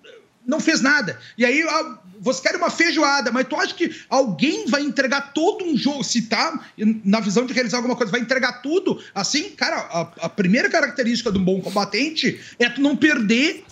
não 0.45 0.59
fez 0.59 0.81
nada. 0.81 1.19
E 1.35 1.43
aí 1.43 1.63
ah, 1.63 1.97
você 2.19 2.41
quer 2.41 2.55
uma 2.55 2.69
feijoada, 2.69 3.31
mas 3.31 3.47
tu 3.47 3.55
acha 3.55 3.73
que 3.73 3.95
alguém 4.09 4.65
vai 4.67 4.81
entregar 4.81 5.33
todo 5.33 5.65
um 5.65 5.77
jogo, 5.77 6.03
se 6.03 6.23
tá 6.23 6.65
na 7.03 7.19
visão 7.19 7.45
de 7.45 7.53
realizar 7.53 7.77
alguma 7.77 7.95
coisa, 7.95 8.11
vai 8.11 8.21
entregar 8.21 8.61
tudo 8.61 9.01
assim? 9.13 9.51
Cara, 9.51 9.77
a, 9.77 10.25
a 10.25 10.29
primeira 10.29 10.69
característica 10.69 11.31
de 11.31 11.37
um 11.37 11.43
bom 11.43 11.61
combatente 11.61 12.39
é 12.59 12.69
tu 12.69 12.81
não 12.81 12.95
perder. 12.95 13.63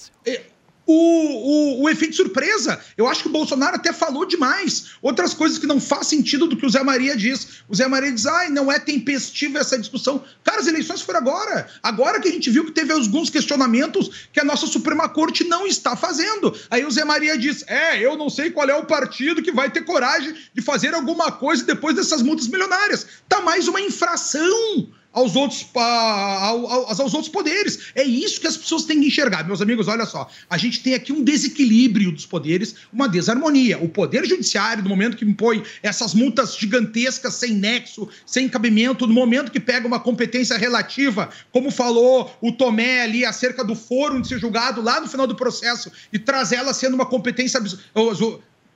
O, 0.88 0.93
o, 0.93 1.84
o 1.84 1.89
efeito 1.89 2.15
surpresa. 2.15 2.80
Eu 2.95 3.08
acho 3.08 3.21
que 3.21 3.28
o 3.28 3.32
Bolsonaro 3.32 3.76
até 3.76 3.91
falou 3.91 4.26
demais. 4.26 4.91
Outras 5.02 5.34
coisas 5.34 5.58
que 5.58 5.67
não 5.67 5.80
faz 5.80 6.08
sentido 6.08 6.47
do 6.47 6.56
que 6.56 6.65
o 6.65 6.69
Zé 6.69 6.82
Maria 6.82 7.15
diz. 7.15 7.62
O 7.67 7.76
Zé 7.76 7.88
Maria 7.88 8.12
diz, 8.12 8.26
ai, 8.26 8.50
não 8.50 8.71
é 8.71 8.80
tempestiva 8.80 9.60
essa 9.60 9.78
discussão. 9.78 10.23
Cara, 10.43 10.62
as 10.62 10.67
eleições 10.67 11.02
foram 11.02 11.19
agora. 11.19 11.67
Agora 11.84 12.21
que 12.21 12.30
a 12.30 12.32
gente 12.32 12.50
viu 12.50 12.63
que 12.63 12.71
teve 12.71 12.93
alguns 12.93 13.30
questionamentos 13.30 14.28
que 14.32 14.39
a 14.39 14.45
nossa 14.45 14.65
Suprema 14.65 15.10
Corte 15.10 15.43
não 15.43 15.67
está 15.67 15.95
fazendo. 15.95 16.58
Aí 16.69 16.86
o 16.86 16.91
Zé 16.91 17.04
Maria 17.04 17.38
diz, 17.38 17.65
é, 17.67 18.00
eu 18.00 18.15
não 18.15 18.30
sei 18.30 18.50
qual 18.50 18.69
é 18.69 18.76
o 18.76 18.86
partido 18.86 19.43
que 19.43 19.52
vai 19.52 19.69
ter 19.69 19.82
coragem 19.82 20.34
de 20.54 20.62
fazer 20.62 20.95
alguma 20.95 21.32
coisa 21.32 21.65
depois 21.65 21.95
dessas 21.95 22.21
multas 22.21 22.47
milionárias. 22.47 23.06
Tá 23.28 23.41
mais 23.41 23.67
uma 23.67 23.82
infração 23.82 24.88
aos 25.13 25.36
outros, 25.36 25.63
pa- 25.63 26.39
ao- 26.41 26.67
ao- 26.67 26.88
aos 26.89 27.00
outros 27.13 27.30
poderes. 27.30 27.91
É 27.96 28.04
isso 28.04 28.39
que 28.39 28.48
as 28.48 28.56
pessoas 28.58 28.84
têm 28.86 29.02
que 29.02 29.08
enxergar. 29.08 29.46
Meus 29.46 29.62
amigos, 29.62 29.88
olha 29.88 30.06
só. 30.06 30.30
A 30.50 30.58
gente 30.58 30.82
tem 30.82 30.93
aqui 30.93 31.12
um 31.12 31.24
desequilíbrio 31.24 32.12
dos 32.12 32.26
poderes, 32.26 32.76
uma 32.93 33.08
desarmonia. 33.10 33.78
O 33.80 33.89
poder 33.89 34.26
judiciário, 34.26 34.84
no 34.84 34.89
momento 34.89 35.17
que 35.17 35.26
impõe 35.26 35.63
essas 35.82 36.13
multas 36.13 36.56
gigantescas, 36.58 37.34
sem 37.34 37.54
nexo, 37.54 38.08
sem 38.26 38.48
cabimento, 38.48 39.08
no 39.08 39.13
momento 39.13 39.52
que 39.52 39.60
pega 39.60 39.88
uma 39.88 40.00
competência 40.00 40.58
relativa, 40.58 41.30
como 41.52 41.72
falou 41.72 42.32
o 42.41 42.52
Tomé 42.52 43.02
ali 43.02 43.26
acerca 43.26 43.63
do 43.63 43.76
foro 43.76 44.22
de 44.22 44.28
ser 44.28 44.39
julgado 44.39 44.82
lá 44.82 45.00
no 45.02 45.08
final 45.08 45.26
do 45.26 45.36
processo, 45.36 45.91
e 46.13 46.20
traz 46.20 46.52
ela 46.52 46.74
sendo 46.74 46.93
uma 46.93 47.06
competência 47.06 47.60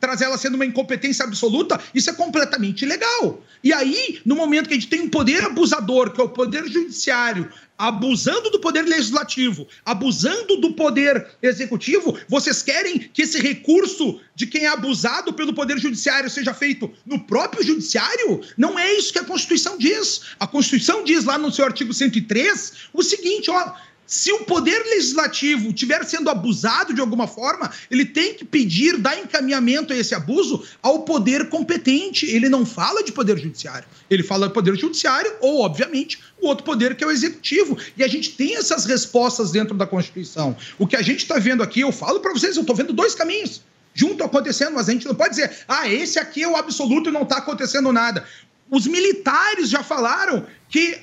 trazer 0.01 0.25
ela 0.25 0.37
sendo 0.37 0.55
uma 0.55 0.65
incompetência 0.65 1.23
absoluta, 1.23 1.79
isso 1.93 2.09
é 2.09 2.13
completamente 2.13 2.83
ilegal. 2.83 3.41
E 3.63 3.71
aí, 3.71 4.19
no 4.25 4.35
momento 4.35 4.67
que 4.67 4.73
a 4.73 4.77
gente 4.77 4.89
tem 4.89 5.01
um 5.01 5.09
poder 5.09 5.45
abusador, 5.45 6.11
que 6.11 6.19
é 6.19 6.23
o 6.23 6.29
poder 6.29 6.67
judiciário, 6.67 7.47
abusando 7.77 8.51
do 8.51 8.59
poder 8.59 8.83
legislativo, 8.83 9.67
abusando 9.83 10.57
do 10.57 10.73
poder 10.73 11.27
executivo, 11.41 12.15
vocês 12.27 12.61
querem 12.61 12.99
que 12.99 13.23
esse 13.23 13.39
recurso 13.39 14.19
de 14.35 14.45
quem 14.45 14.65
é 14.65 14.67
abusado 14.67 15.33
pelo 15.33 15.53
poder 15.53 15.79
judiciário 15.79 16.29
seja 16.29 16.53
feito 16.53 16.91
no 17.05 17.19
próprio 17.19 17.63
judiciário? 17.63 18.41
Não 18.57 18.77
é 18.77 18.93
isso 18.93 19.13
que 19.13 19.19
a 19.19 19.23
Constituição 19.23 19.77
diz. 19.77 20.21
A 20.39 20.45
Constituição 20.45 21.03
diz 21.03 21.23
lá 21.23 21.37
no 21.37 21.51
seu 21.51 21.65
artigo 21.65 21.93
103 21.93 22.73
o 22.93 23.01
seguinte, 23.01 23.49
ó, 23.49 23.73
se 24.11 24.29
o 24.29 24.39
poder 24.39 24.77
legislativo 24.87 25.69
estiver 25.69 26.03
sendo 26.03 26.29
abusado 26.29 26.93
de 26.93 26.99
alguma 26.99 27.27
forma, 27.27 27.71
ele 27.89 28.03
tem 28.03 28.33
que 28.33 28.43
pedir, 28.43 28.97
dar 28.97 29.17
encaminhamento 29.17 29.93
a 29.93 29.95
esse 29.95 30.13
abuso 30.13 30.65
ao 30.83 31.03
poder 31.03 31.47
competente. 31.47 32.25
Ele 32.25 32.49
não 32.49 32.65
fala 32.65 33.05
de 33.05 33.13
poder 33.13 33.37
judiciário. 33.37 33.87
Ele 34.09 34.21
fala 34.21 34.49
de 34.49 34.53
poder 34.53 34.75
judiciário 34.75 35.31
ou, 35.39 35.61
obviamente, 35.61 36.19
o 36.41 36.47
outro 36.47 36.65
poder 36.65 36.97
que 36.97 37.05
é 37.05 37.07
o 37.07 37.11
executivo. 37.11 37.77
E 37.95 38.03
a 38.03 38.07
gente 38.09 38.33
tem 38.33 38.57
essas 38.57 38.83
respostas 38.83 39.49
dentro 39.49 39.77
da 39.77 39.87
Constituição. 39.87 40.57
O 40.77 40.85
que 40.85 40.97
a 40.97 41.01
gente 41.01 41.19
está 41.19 41.39
vendo 41.39 41.63
aqui, 41.63 41.79
eu 41.79 41.93
falo 41.93 42.19
para 42.19 42.33
vocês, 42.33 42.57
eu 42.57 42.63
estou 42.63 42.75
vendo 42.75 42.91
dois 42.91 43.15
caminhos 43.15 43.61
junto 43.93 44.25
acontecendo, 44.25 44.73
mas 44.73 44.89
a 44.89 44.91
gente 44.91 45.07
não 45.07 45.15
pode 45.15 45.35
dizer, 45.35 45.59
ah, 45.69 45.87
esse 45.87 46.19
aqui 46.19 46.43
é 46.43 46.47
o 46.49 46.57
absoluto 46.57 47.09
e 47.09 47.13
não 47.13 47.21
está 47.21 47.37
acontecendo 47.37 47.93
nada. 47.93 48.25
Os 48.69 48.85
militares 48.87 49.69
já 49.69 49.81
falaram 49.81 50.45
que 50.67 50.99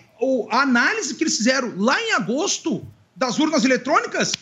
a 0.51 0.61
análise 0.61 1.15
que 1.15 1.23
eles 1.23 1.39
fizeram 1.39 1.73
lá 1.79 1.99
em 2.03 2.13
agosto 2.13 2.87
das 3.19 3.39
urnas 3.39 3.65
eletrônicas 3.65 4.33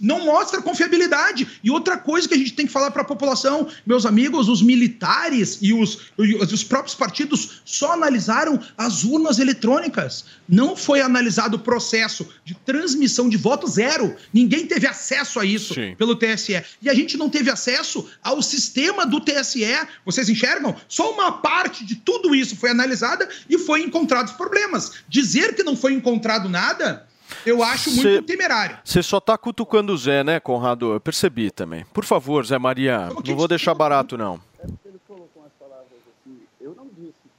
não 0.00 0.24
mostra 0.24 0.62
confiabilidade. 0.62 1.46
E 1.62 1.70
outra 1.70 1.98
coisa 1.98 2.26
que 2.26 2.34
a 2.34 2.38
gente 2.38 2.54
tem 2.54 2.66
que 2.66 2.72
falar 2.72 2.90
para 2.90 3.02
a 3.02 3.04
população, 3.04 3.68
meus 3.84 4.06
amigos, 4.06 4.48
os 4.48 4.62
militares 4.62 5.58
e 5.60 5.74
os, 5.74 5.98
e 6.18 6.34
os 6.36 6.64
próprios 6.64 6.94
partidos 6.94 7.60
só 7.64 7.92
analisaram 7.92 8.58
as 8.78 9.04
urnas 9.04 9.38
eletrônicas. 9.38 10.24
Não 10.48 10.74
foi 10.74 11.02
analisado 11.02 11.56
o 11.56 11.60
processo 11.60 12.26
de 12.44 12.54
transmissão 12.54 13.28
de 13.28 13.36
voto 13.36 13.66
zero. 13.68 14.16
Ninguém 14.32 14.66
teve 14.66 14.86
acesso 14.86 15.38
a 15.38 15.44
isso 15.44 15.74
pelo 15.98 16.16
TSE. 16.16 16.62
E 16.80 16.88
a 16.88 16.94
gente 16.94 17.18
não 17.18 17.28
teve 17.28 17.50
acesso 17.50 18.08
ao 18.22 18.40
sistema 18.40 19.04
do 19.04 19.20
TSE. 19.20 19.66
Vocês 20.06 20.28
enxergam? 20.30 20.74
Só 20.88 21.12
uma 21.12 21.32
parte 21.32 21.84
de 21.84 21.96
tudo 21.96 22.34
isso 22.34 22.56
foi 22.56 22.70
analisada 22.70 23.28
e 23.48 23.58
foi 23.58 23.82
encontrados 23.82 24.32
problemas. 24.32 24.92
Dizer 25.08 25.54
que 25.54 25.62
não 25.62 25.76
foi 25.76 25.92
encontrado 25.92 26.48
nada, 26.48 27.06
eu 27.46 27.62
acho 27.62 27.90
muito 27.90 28.02
Cê- 28.02 28.22
temerário. 28.22 28.78
Você 28.84 29.02
só 29.02 29.20
tá 29.20 29.36
cutucando 29.38 29.92
o 29.92 29.96
Zé, 29.98 30.22
né, 30.24 30.38
Conrado? 30.40 30.92
Eu 30.92 31.00
percebi 31.00 31.50
também. 31.50 31.84
Por 31.92 32.04
favor, 32.04 32.44
Zé 32.44 32.58
Maria, 32.58 33.08
não 33.26 33.36
vou 33.36 33.48
deixar 33.48 33.74
barato, 33.74 34.16
não. 34.18 34.40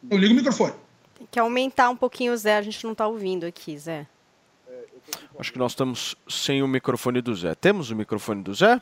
Eu 0.10 0.18
ligo 0.18 0.34
o 0.34 0.36
microfone. 0.38 0.74
Tem 1.18 1.28
que 1.30 1.40
aumentar 1.40 1.90
um 1.90 1.96
pouquinho 1.96 2.34
o 2.34 2.38
Zé, 2.38 2.58
a 2.58 2.62
gente 2.62 2.84
não 2.84 2.94
tá 2.96 3.08
ouvindo 3.08 3.46
aqui, 3.46 3.78
Zé. 3.78 4.08
Acho 5.40 5.52
que 5.54 5.60
nós 5.60 5.72
estamos 5.72 6.16
sem 6.28 6.62
o 6.64 6.68
microfone 6.68 7.22
do 7.22 7.34
Zé. 7.36 7.56
Temos 7.56 7.90
o 7.92 7.96
microfone 7.96 8.42
do 8.44 8.54
Zé? 8.54 8.82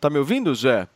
Tá 0.00 0.08
me 0.10 0.18
ouvindo, 0.18 0.54
Zé? 0.54 0.86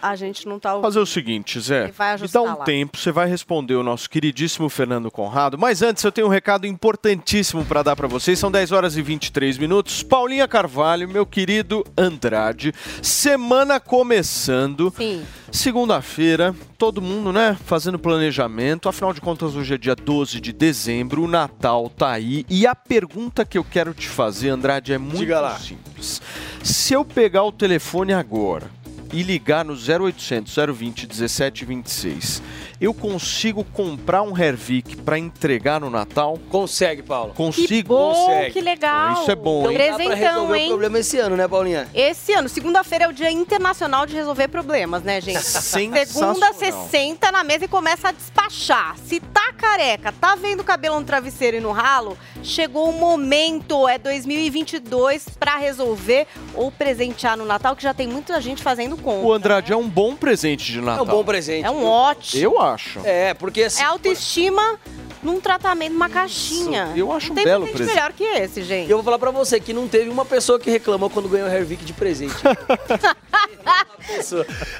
A 0.00 0.16
gente 0.16 0.46
não 0.46 0.58
tá 0.58 0.74
ouvindo. 0.74 0.84
Fazer 0.84 1.00
o 1.00 1.06
seguinte, 1.06 1.60
Zé. 1.60 1.92
Me 2.20 2.28
dá 2.28 2.42
um 2.42 2.58
lá. 2.58 2.64
tempo, 2.64 2.98
você 2.98 3.10
vai 3.12 3.28
responder 3.28 3.74
o 3.74 3.82
nosso 3.82 4.08
queridíssimo 4.08 4.68
Fernando 4.68 5.10
Conrado. 5.10 5.58
Mas 5.58 5.82
antes, 5.82 6.02
eu 6.02 6.12
tenho 6.12 6.26
um 6.26 6.30
recado 6.30 6.66
importantíssimo 6.66 7.64
para 7.64 7.82
dar 7.82 7.96
para 7.96 8.08
vocês. 8.08 8.38
São 8.38 8.50
10 8.50 8.72
horas 8.72 8.96
e 8.96 9.02
23 9.02 9.58
minutos. 9.58 10.02
Paulinha 10.02 10.48
Carvalho, 10.48 11.08
meu 11.08 11.24
querido 11.24 11.84
Andrade. 11.96 12.72
Semana 13.02 13.78
começando. 13.78 14.92
Sim. 14.96 15.24
Segunda-feira, 15.50 16.54
todo 16.76 17.00
mundo, 17.00 17.32
né, 17.32 17.56
fazendo 17.64 17.98
planejamento. 17.98 18.88
Afinal 18.88 19.12
de 19.12 19.20
contas, 19.20 19.54
hoje 19.54 19.74
é 19.74 19.78
dia 19.78 19.94
12 19.94 20.40
de 20.40 20.52
dezembro, 20.52 21.22
o 21.22 21.28
Natal 21.28 21.88
tá 21.88 22.10
aí. 22.10 22.44
E 22.50 22.66
a 22.66 22.74
pergunta 22.74 23.44
que 23.44 23.56
eu 23.56 23.64
quero 23.64 23.94
te 23.94 24.08
fazer, 24.08 24.48
Andrade, 24.48 24.92
é 24.92 24.98
muito 24.98 25.32
simples. 25.60 26.20
Se 26.62 26.92
eu 26.92 27.04
pegar 27.04 27.44
o 27.44 27.52
telefone 27.52 28.12
agora 28.12 28.68
e 29.12 29.22
ligar 29.22 29.64
no 29.64 29.74
0800 29.74 30.54
020 30.54 31.06
1726, 31.06 32.42
eu 32.80 32.92
consigo 32.92 33.64
comprar 33.64 34.22
um 34.22 34.36
Hervik 34.36 34.96
para 34.98 35.18
entregar 35.18 35.80
no 35.80 35.88
Natal? 35.90 36.38
Consegue, 36.48 37.02
Paulo. 37.02 37.32
Consigo? 37.34 37.68
Que 37.68 37.82
bom, 37.82 38.14
Consegue. 38.14 38.52
que 38.52 38.60
legal. 38.60 39.22
Isso 39.22 39.30
é 39.30 39.34
bom, 39.34 39.70
hein? 39.70 39.78
Dá 39.78 39.84
pra 39.84 39.96
Presentão, 39.96 40.16
resolver 40.16 40.58
hein? 40.58 40.64
o 40.66 40.68
problema 40.68 40.98
esse 40.98 41.18
ano, 41.18 41.36
né, 41.36 41.46
Paulinha? 41.48 41.88
Esse 41.94 42.32
ano, 42.32 42.48
segunda-feira 42.48 43.04
é 43.04 43.08
o 43.08 43.12
Dia 43.12 43.30
Internacional 43.30 44.06
de 44.06 44.14
Resolver 44.14 44.48
Problemas, 44.48 45.02
né, 45.02 45.20
gente? 45.20 45.40
Segunda, 45.40 46.52
você 46.52 46.72
senta 46.90 47.30
na 47.30 47.44
mesa 47.44 47.64
e 47.64 47.68
começa 47.68 48.08
a 48.08 48.12
despachar. 48.12 48.96
Se 48.98 49.20
tá 49.20 49.52
careca, 49.56 50.12
tá 50.12 50.34
vendo 50.34 50.60
o 50.60 50.64
cabelo 50.64 50.98
no 50.98 51.06
travesseiro 51.06 51.56
e 51.56 51.60
no 51.60 51.70
ralo, 51.72 52.18
chegou 52.42 52.90
o 52.90 52.92
momento, 52.92 53.88
é 53.88 53.98
2022 53.98 55.28
pra 55.38 55.56
resolver 55.56 56.26
ou 56.54 56.70
presentear 56.70 57.36
no 57.36 57.44
Natal, 57.44 57.74
que 57.76 57.82
já 57.82 57.94
tem 57.94 58.06
muita 58.06 58.40
gente 58.40 58.62
fazendo 58.62 58.93
conta. 58.96 59.26
O 59.26 59.32
Andrade 59.32 59.72
é 59.72 59.76
um 59.76 59.88
bom 59.88 60.14
presente 60.16 60.72
de 60.72 60.80
Natal. 60.80 61.04
É 61.04 61.08
um 61.08 61.10
bom 61.10 61.24
presente. 61.24 61.64
É 61.66 61.70
um 61.70 61.84
ótimo. 61.84 62.42
Eu 62.42 62.60
acho. 62.60 63.00
É, 63.04 63.34
porque 63.34 63.62
assim, 63.64 63.82
É 63.82 63.84
autoestima 63.84 64.78
num 65.24 65.40
tratamento, 65.40 65.92
numa 65.92 66.08
caixinha. 66.08 66.92
eu 66.94 67.10
acho 67.10 67.28
não 67.28 67.32
um 67.32 67.36
tem 67.36 67.44
belo 67.44 67.66
presente 67.66 67.94
melhor 67.94 68.12
que 68.12 68.24
esse, 68.24 68.62
gente. 68.62 68.88
E 68.88 68.90
eu 68.90 68.98
vou 68.98 69.04
falar 69.04 69.18
pra 69.18 69.30
você 69.30 69.58
que 69.58 69.72
não 69.72 69.88
teve 69.88 70.10
uma 70.10 70.24
pessoa 70.24 70.60
que 70.60 70.70
reclamou 70.70 71.08
quando 71.10 71.28
ganhou 71.28 71.48
o 71.48 71.52
Hervik 71.52 71.84
de 71.84 71.92
presente. 71.92 72.34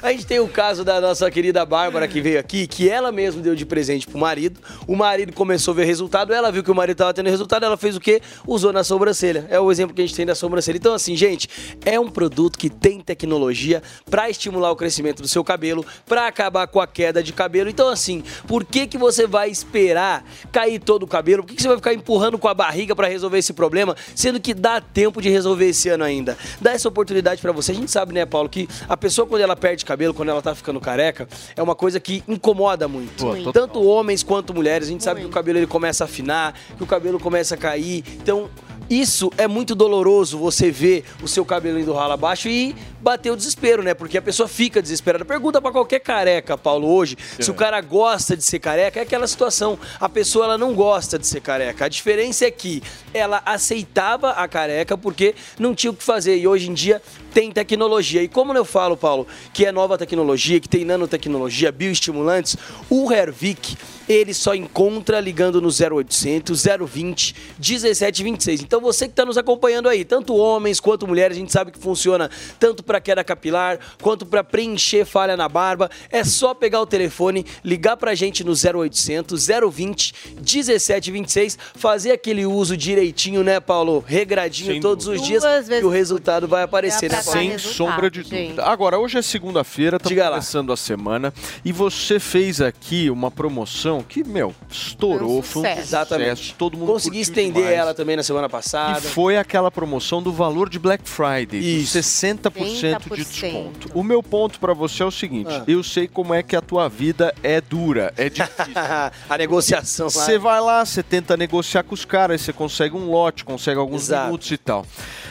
A 0.01 0.11
gente 0.11 0.25
tem 0.25 0.39
o 0.39 0.47
caso 0.47 0.83
da 0.83 1.01
nossa 1.01 1.29
querida 1.31 1.65
Bárbara 1.65 2.07
que 2.07 2.21
veio 2.21 2.39
aqui, 2.39 2.67
que 2.67 2.89
ela 2.89 3.11
mesma 3.11 3.41
deu 3.41 3.55
de 3.55 3.65
presente 3.65 4.07
pro 4.07 4.17
marido. 4.17 4.59
O 4.87 4.95
marido 4.95 5.33
começou 5.33 5.73
a 5.73 5.77
ver 5.77 5.85
resultado, 5.85 6.31
ela 6.33 6.51
viu 6.51 6.63
que 6.63 6.71
o 6.71 6.75
marido 6.75 6.97
tava 6.97 7.13
tendo 7.13 7.29
resultado, 7.29 7.65
ela 7.65 7.75
fez 7.75 7.95
o 7.95 7.99
quê? 7.99 8.21
Usou 8.47 8.71
na 8.71 8.83
sobrancelha. 8.83 9.47
É 9.49 9.59
o 9.59 9.71
exemplo 9.71 9.95
que 9.95 10.01
a 10.01 10.05
gente 10.05 10.15
tem 10.15 10.25
da 10.25 10.35
sobrancelha. 10.35 10.77
Então, 10.77 10.93
assim, 10.93 11.15
gente, 11.15 11.49
é 11.85 11.99
um 11.99 12.07
produto 12.07 12.57
que 12.57 12.69
tem 12.69 13.01
tecnologia 13.01 13.81
pra 14.09 14.29
estimular 14.29 14.71
o 14.71 14.75
crescimento 14.75 15.21
do 15.21 15.27
seu 15.27 15.43
cabelo, 15.43 15.85
pra 16.05 16.27
acabar 16.27 16.67
com 16.67 16.79
a 16.79 16.87
queda 16.87 17.23
de 17.23 17.33
cabelo. 17.33 17.69
Então, 17.69 17.89
assim, 17.89 18.23
por 18.47 18.63
que 18.63 18.87
que 18.87 18.97
você 18.97 19.25
vai 19.25 19.49
esperar 19.49 20.23
cair 20.51 20.79
todo 20.79 21.03
o 21.03 21.07
cabelo? 21.07 21.43
Por 21.43 21.49
que, 21.49 21.55
que 21.55 21.61
você 21.61 21.67
vai 21.67 21.77
ficar 21.77 21.93
empurrando 21.93 22.37
com 22.37 22.47
a 22.47 22.53
barriga 22.53 22.95
pra 22.95 23.07
resolver 23.07 23.37
esse 23.37 23.53
problema, 23.53 23.95
sendo 24.13 24.39
que 24.39 24.53
dá 24.53 24.79
tempo 24.81 25.21
de 25.21 25.29
resolver 25.29 25.67
esse 25.67 25.89
ano 25.89 26.03
ainda? 26.03 26.37
Dá 26.61 26.71
essa 26.71 26.87
oportunidade 26.87 27.41
pra 27.41 27.51
você. 27.51 27.71
A 27.71 27.75
gente 27.75 27.91
sabe, 27.91 28.13
né, 28.13 28.25
Paulo, 28.25 28.49
que 28.49 28.67
a 28.87 28.97
pessoa 28.97 29.27
quando 29.27 29.41
ela 29.41 29.55
perde 29.55 29.85
cabelo, 29.85 30.13
quando 30.13 30.29
ela 30.29 30.41
tá 30.41 30.53
ficando 30.55 30.79
careca, 30.79 31.27
é 31.55 31.61
uma 31.61 31.75
coisa 31.75 31.99
que 31.99 32.23
incomoda 32.27 32.87
muito. 32.87 33.25
Pô. 33.25 33.51
Tanto 33.51 33.83
homens 33.83 34.23
quanto 34.23 34.53
mulheres. 34.53 34.87
A 34.87 34.91
gente 34.91 35.03
sabe 35.03 35.21
que 35.21 35.27
o 35.27 35.29
cabelo 35.29 35.59
ele 35.59 35.67
começa 35.67 36.03
a 36.03 36.05
afinar, 36.05 36.53
que 36.77 36.83
o 36.83 36.87
cabelo 36.87 37.19
começa 37.19 37.55
a 37.55 37.57
cair. 37.57 38.03
Então, 38.21 38.49
isso 38.89 39.31
é 39.37 39.47
muito 39.47 39.73
doloroso 39.73 40.37
você 40.37 40.69
ver 40.69 41.03
o 41.21 41.27
seu 41.27 41.43
cabelo 41.43 41.79
indo 41.79 41.93
ralo 41.93 42.13
abaixo 42.13 42.47
e 42.47 42.75
bater 43.01 43.31
o 43.31 43.35
desespero, 43.35 43.83
né? 43.83 43.93
Porque 43.93 44.17
a 44.17 44.21
pessoa 44.21 44.47
fica 44.47 44.81
desesperada. 44.81 45.23
Pergunta 45.23 45.61
pra 45.61 45.71
qualquer 45.71 45.99
careca, 45.99 46.57
Paulo, 46.57 46.87
hoje, 46.87 47.17
se 47.39 47.51
o 47.51 47.53
cara 47.53 47.79
gosta 47.81 48.35
de 48.35 48.43
ser 48.43 48.59
careca, 48.59 48.99
é 48.99 49.03
aquela 49.03 49.27
situação. 49.27 49.77
A 49.99 50.09
pessoa 50.09 50.45
ela 50.45 50.57
não 50.57 50.73
gosta 50.73 51.17
de 51.17 51.27
ser 51.27 51.41
careca. 51.41 51.85
A 51.85 51.87
diferença 51.87 52.45
é 52.45 52.51
que 52.51 52.81
ela 53.13 53.41
aceitava 53.45 54.31
a 54.31 54.47
careca 54.47 54.97
porque 54.97 55.35
não 55.59 55.75
tinha 55.75 55.91
o 55.91 55.95
que 55.95 56.03
fazer 56.03 56.37
e 56.37 56.47
hoje 56.47 56.69
em 56.69 56.73
dia 56.73 57.01
tem 57.35 57.51
tecnologia. 57.51 58.23
E 58.23 58.29
como 58.29 58.53
eu 58.53 58.63
falo, 58.63 58.95
Paulo, 58.95 59.27
que 59.53 59.65
é 59.65 59.71
nova 59.71 59.97
tecnologia, 59.97 60.57
que 60.57 60.69
tem 60.69 60.85
nanotecnologia, 60.85 61.69
bioestimulantes, 61.69 62.55
o 62.89 63.11
Hervik, 63.11 63.75
ele 64.07 64.33
só 64.33 64.55
encontra 64.55 65.19
ligando 65.19 65.61
no 65.61 65.67
0800 65.67 66.63
020 66.87 67.35
1726. 67.57 68.61
Então 68.61 68.79
você 68.79 69.05
que 69.05 69.11
está 69.11 69.25
nos 69.25 69.37
acompanhando 69.37 69.89
aí, 69.89 70.05
tanto 70.05 70.33
homens 70.33 70.79
quanto 70.79 71.05
mulheres, 71.05 71.35
a 71.35 71.39
gente 71.41 71.51
sabe 71.51 71.71
que 71.71 71.79
funciona 71.79 72.29
tanto 72.57 72.81
para 72.81 73.01
queda 73.01 73.21
capilar 73.21 73.79
quanto 74.01 74.25
para 74.25 74.41
preencher 74.41 75.03
falha 75.03 75.35
na 75.35 75.49
barba. 75.49 75.89
É 76.09 76.23
só 76.23 76.53
pegar 76.53 76.79
o 76.79 76.85
telefone, 76.85 77.45
ligar 77.65 77.97
pra 77.97 78.15
gente 78.15 78.45
no 78.45 78.53
0800 78.53 79.47
020 79.73 80.13
1726, 80.37 81.57
fazer 81.75 82.11
aquele 82.11 82.45
uso 82.45 82.77
direitinho, 82.77 83.43
né, 83.43 83.59
Paulo? 83.59 84.01
Regradinho 84.07 84.71
Sem 84.71 84.79
todos 84.79 85.07
os 85.07 85.21
dias 85.21 85.43
Duas 85.43 85.67
vezes 85.67 85.83
e 85.83 85.85
o 85.85 85.89
resultado 85.89 86.47
vai 86.47 86.63
aparecer, 86.63 87.11
né? 87.11 87.24
Sem 87.31 87.49
resultado, 87.51 87.73
sombra 87.75 88.09
de 88.11 88.23
gente. 88.23 88.43
dúvida. 88.47 88.65
Agora, 88.65 88.97
hoje 88.99 89.17
é 89.17 89.21
segunda-feira, 89.21 89.97
estamos 89.97 90.09
Diga 90.09 90.23
lá. 90.25 90.29
começando 90.37 90.71
a 90.73 90.77
semana 90.77 91.33
e 91.63 91.71
você 91.71 92.19
fez 92.19 92.61
aqui 92.61 93.09
uma 93.09 93.29
promoção 93.31 94.01
que, 94.01 94.23
meu, 94.23 94.53
estourou, 94.69 95.19
Foi 95.19 95.37
um 95.39 95.41
foi 95.41 95.61
um 95.61 95.65
sucesso. 95.65 95.81
Exatamente. 95.81 96.55
todo 96.57 96.77
mundo 96.77 96.91
Consegui 96.91 97.19
estender 97.21 97.63
demais. 97.63 97.77
ela 97.77 97.93
também 97.93 98.15
na 98.15 98.23
semana 98.23 98.47
passada. 98.49 98.99
E 98.99 99.01
foi 99.09 99.37
aquela 99.37 99.69
promoção 99.71 100.21
do 100.21 100.31
valor 100.31 100.69
de 100.69 100.77
Black 100.79 101.07
Friday, 101.07 101.59
de 101.61 101.81
Isso. 101.81 101.97
60% 101.97 102.99
de 103.03 103.09
30%. 103.09 103.15
desconto. 103.15 103.91
O 103.93 104.03
meu 104.03 104.21
ponto 104.21 104.59
pra 104.59 104.73
você 104.73 105.03
é 105.03 105.05
o 105.05 105.11
seguinte, 105.11 105.49
Ah. 105.51 105.63
eu 105.67 105.83
sei 105.83 106.07
como 106.07 106.33
é 106.33 106.43
que 106.43 106.55
a 106.55 106.61
tua 106.61 106.87
vida 106.87 107.33
é 107.43 107.59
dura, 107.61 108.13
é 108.17 108.29
difícil. 108.29 108.45
a 109.29 109.37
negociação. 109.37 110.09
Você 110.09 110.37
vai 110.37 110.59
lá, 110.61 110.85
você 110.85 111.01
tenta 111.03 111.35
negociar 111.37 111.83
com 111.83 111.93
os 111.93 112.05
caras, 112.05 112.41
você 112.41 112.53
consegue 112.53 112.95
um 112.95 113.09
lote, 113.09 113.43
consegue 113.45 113.79
alguns 113.79 114.03
Exato. 114.03 114.25
minutos 114.25 114.51
e 114.51 114.57
tal. 114.57 114.85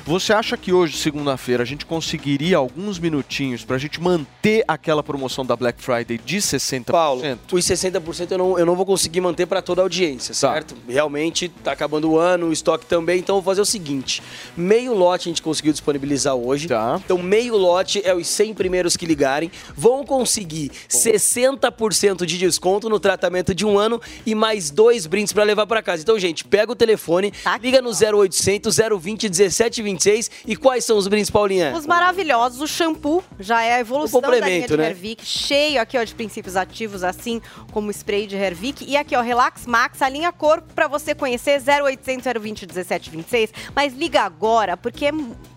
Você 0.06 0.32
acha 0.32 0.56
que 0.56 0.72
hoje, 0.72 0.96
segunda-feira, 0.96 1.62
a 1.62 1.66
gente 1.66 1.83
conseguiria 1.84 2.56
alguns 2.56 2.98
minutinhos 2.98 3.64
pra 3.64 3.78
gente 3.78 4.00
manter 4.00 4.64
aquela 4.66 5.02
promoção 5.02 5.44
da 5.44 5.54
Black 5.56 5.82
Friday 5.82 6.18
de 6.18 6.38
60%? 6.38 6.84
Paulo, 6.86 7.22
os 7.52 7.64
60% 7.64 8.32
eu 8.32 8.38
não, 8.38 8.58
eu 8.58 8.66
não 8.66 8.74
vou 8.74 8.84
conseguir 8.86 9.20
manter 9.20 9.46
para 9.46 9.60
toda 9.62 9.80
a 9.80 9.84
audiência, 9.84 10.34
Tá. 10.34 10.52
certo? 10.54 10.76
Realmente 10.88 11.48
tá 11.48 11.72
acabando 11.72 12.10
o 12.10 12.18
ano, 12.18 12.48
o 12.48 12.52
estoque 12.52 12.86
também, 12.86 13.18
então 13.18 13.36
eu 13.36 13.42
vou 13.42 13.50
fazer 13.52 13.60
o 13.60 13.64
seguinte: 13.66 14.22
meio 14.56 14.94
lote 14.94 15.28
a 15.28 15.30
gente 15.30 15.42
conseguiu 15.42 15.72
disponibilizar 15.72 16.34
hoje. 16.34 16.68
Tá. 16.68 17.00
Então, 17.04 17.18
meio 17.18 17.56
lote 17.56 18.00
é 18.04 18.14
os 18.14 18.26
100 18.28 18.54
primeiros 18.54 18.96
que 18.96 19.06
ligarem. 19.06 19.50
Vão 19.76 20.04
conseguir 20.04 20.70
60% 20.88 22.24
de 22.24 22.38
desconto 22.38 22.88
no 22.88 22.98
tratamento 23.00 23.54
de 23.54 23.64
um 23.66 23.78
ano 23.78 24.00
e 24.24 24.34
mais 24.34 24.70
dois 24.70 25.06
brindes 25.06 25.32
para 25.32 25.44
levar 25.44 25.66
para 25.66 25.82
casa. 25.82 26.02
Então, 26.02 26.18
gente, 26.18 26.44
pega 26.44 26.72
o 26.72 26.76
telefone, 26.76 27.32
Tá 27.42 27.58
liga 27.58 27.80
no 27.82 27.90
0800 27.90 28.76
020 29.00 29.24
1726 29.28 30.30
e 30.46 30.56
quais 30.56 30.84
são 30.84 30.96
os 30.96 31.06
brindes, 31.08 31.30
Paulinha? 31.30 31.72
Os 31.74 31.86
maravilhosos, 31.86 32.60
o 32.60 32.66
shampoo 32.66 33.22
já 33.38 33.62
é 33.62 33.74
a 33.74 33.80
evolução 33.80 34.20
da 34.20 34.28
linha 34.30 34.66
de 34.66 34.76
né? 34.76 34.90
Hervik, 34.90 35.24
cheio 35.24 35.80
aqui 35.80 35.98
ó 35.98 36.04
de 36.04 36.14
princípios 36.14 36.56
ativos, 36.56 37.02
assim 37.02 37.42
como 37.72 37.88
o 37.88 37.90
spray 37.90 38.26
de 38.26 38.36
Hervik. 38.36 38.84
E 38.84 38.96
aqui 38.96 39.16
ó, 39.16 39.20
Relax 39.20 39.66
Max, 39.66 40.00
a 40.00 40.08
linha 40.08 40.32
corpo 40.32 40.72
para 40.72 40.86
você 40.86 41.14
conhecer 41.14 41.60
0800 41.60 42.32
020 42.40 42.66
1726. 42.66 43.52
Mas 43.74 43.94
liga 43.94 44.22
agora, 44.22 44.76
porque 44.76 45.06
é 45.06 45.12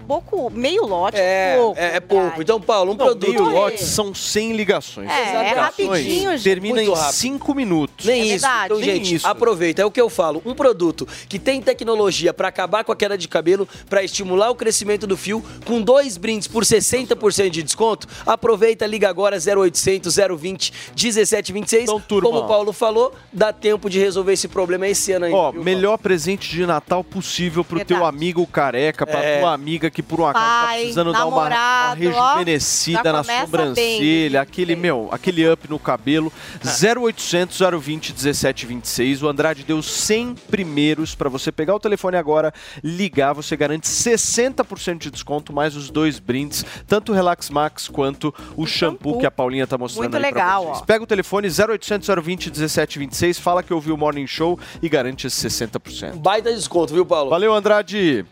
pouco, 0.08 0.50
meio 0.50 0.86
lote, 0.86 1.18
É, 1.18 1.56
pouco. 1.58 1.80
é, 1.80 1.96
é 1.96 2.00
pouco. 2.00 2.42
Então, 2.42 2.60
Paulo, 2.62 2.94
um 2.94 2.96
Não, 2.96 3.06
produto. 3.06 3.30
meio 3.30 3.44
lote 3.50 3.84
são 3.84 4.14
100 4.14 4.54
ligações. 4.54 5.10
É, 5.10 5.50
é 5.50 5.54
rapidinho, 5.54 6.32
gente. 6.32 6.44
Termina 6.44 6.76
Muito 6.76 6.90
em 6.92 6.94
rápido. 6.94 7.14
5 7.14 7.54
minutos. 7.56 8.06
Nem 8.06 8.22
É 8.22 8.24
isso. 8.26 8.32
verdade. 8.46 8.66
Então, 8.66 8.78
Nem 8.78 8.90
gente, 8.96 9.16
isso. 9.16 9.28
aproveita. 9.28 9.82
É 9.82 9.86
o 9.86 9.92
que 9.92 10.00
eu 10.02 10.10
falo. 10.10 10.42
Um 10.46 10.54
produto 10.56 11.08
que 11.28 11.38
tem 11.38 11.62
tecnologia 11.62 12.34
para 12.34 12.48
acabar 12.48 12.84
com 12.84 12.92
a 12.92 12.96
queda 12.96 13.18
de 13.18 13.28
cabelo, 13.28 13.68
para 13.90 14.04
estimular 14.04 14.50
o 14.50 14.56
crescimento 14.56 15.06
do 15.06 15.18
fio, 15.18 15.44
com 15.66 15.82
dois 15.82 16.18
brindes 16.18 16.48
por 16.48 16.64
60% 16.64 17.50
de 17.50 17.64
desconto. 17.64 18.08
Aproveita, 18.26 18.86
liga 18.86 19.10
agora 19.10 19.38
0800 19.38 20.16
020 20.38 20.72
1726. 20.96 21.84
Então, 21.84 22.00
turma, 22.00 22.30
Como 22.30 22.42
o 22.44 22.48
Paulo 22.48 22.72
falou, 22.74 23.14
dá 23.32 23.52
tempo 23.54 23.90
de 23.90 24.00
resolver 24.00 24.34
esse 24.34 24.48
problema 24.48 24.88
esse 24.88 25.12
ano 25.12 25.26
ainda. 25.26 25.38
Ó, 25.38 25.52
viu, 25.52 25.64
melhor 25.64 25.98
presente 25.98 26.50
de 26.50 26.66
Natal 26.66 27.04
possível 27.04 27.64
pro 27.64 27.78
Verdade. 27.78 28.00
teu 28.00 28.06
amigo 28.08 28.46
careca, 28.48 29.06
pra 29.06 29.24
É. 29.24 29.40
tua 29.40 29.54
amiga 29.54 29.90
que 29.90 29.97
por 30.04 30.20
um 30.22 30.26
acaso 30.28 30.46
tá 30.46 30.66
Pai, 30.68 30.80
precisando 30.80 31.12
dar 31.12 31.26
uma, 31.26 31.36
uma 31.36 31.50
namorado, 31.50 32.02
ó, 32.16 32.28
rejuvenescida 32.34 33.02
já 33.04 33.14
na 33.14 33.24
sobrancelha, 33.24 34.30
bem, 34.32 34.38
aquele, 34.42 34.74
bem. 34.76 34.82
meu, 34.82 35.10
aquele 35.12 35.50
up 35.52 35.70
no 35.70 35.80
cabelo. 35.80 36.32
0800 36.64 37.60
020 37.80 38.14
1726. 38.14 39.24
O 39.24 39.28
Andrade 39.30 39.64
deu 39.64 39.82
100 39.82 40.36
primeiros 40.50 41.16
pra 41.16 41.30
você 41.30 41.52
pegar 41.52 41.76
o 41.76 41.80
telefone 41.80 42.18
agora, 42.18 42.54
ligar, 42.84 43.34
você 43.34 43.56
garante 43.56 43.88
60% 43.88 44.98
de 45.00 45.12
desconto 45.12 45.52
mais 45.54 45.76
os 45.76 45.90
dois 45.90 46.20
brindes, 46.20 46.66
tanto 46.88 47.12
o 47.12 47.16
Relax 47.16 47.50
Max 47.50 47.88
quanto 47.88 48.34
o, 48.56 48.66
shampoo, 48.66 48.68
shampoo. 49.12 49.20
que 49.20 49.26
a 49.26 49.32
Paulinha 49.32 49.66
tá 49.68 49.78
mostrando 49.78 50.04
Muito 50.04 50.16
aí 50.18 50.22
legal, 50.22 50.62
pra 50.64 50.72
vocês. 50.74 50.82
ó. 50.84 50.86
Pega 50.86 51.04
o 51.04 51.08
telefone 51.08 51.48
0800 51.48 52.08
020 52.24 52.46
1726, 52.48 53.40
fala 53.40 53.64
que 53.64 53.74
ouviu 53.74 53.96
o 53.96 53.98
Morning 53.98 54.28
Show 54.28 54.60
e 54.82 54.90
garante 54.90 55.28
esse 55.28 55.48
60%. 55.48 56.16
Baita 56.18 56.54
desconto, 56.54 56.94
viu, 56.94 57.06
Paulo? 57.06 57.30
Valeu, 57.30 57.54
Andrade. 57.54 58.26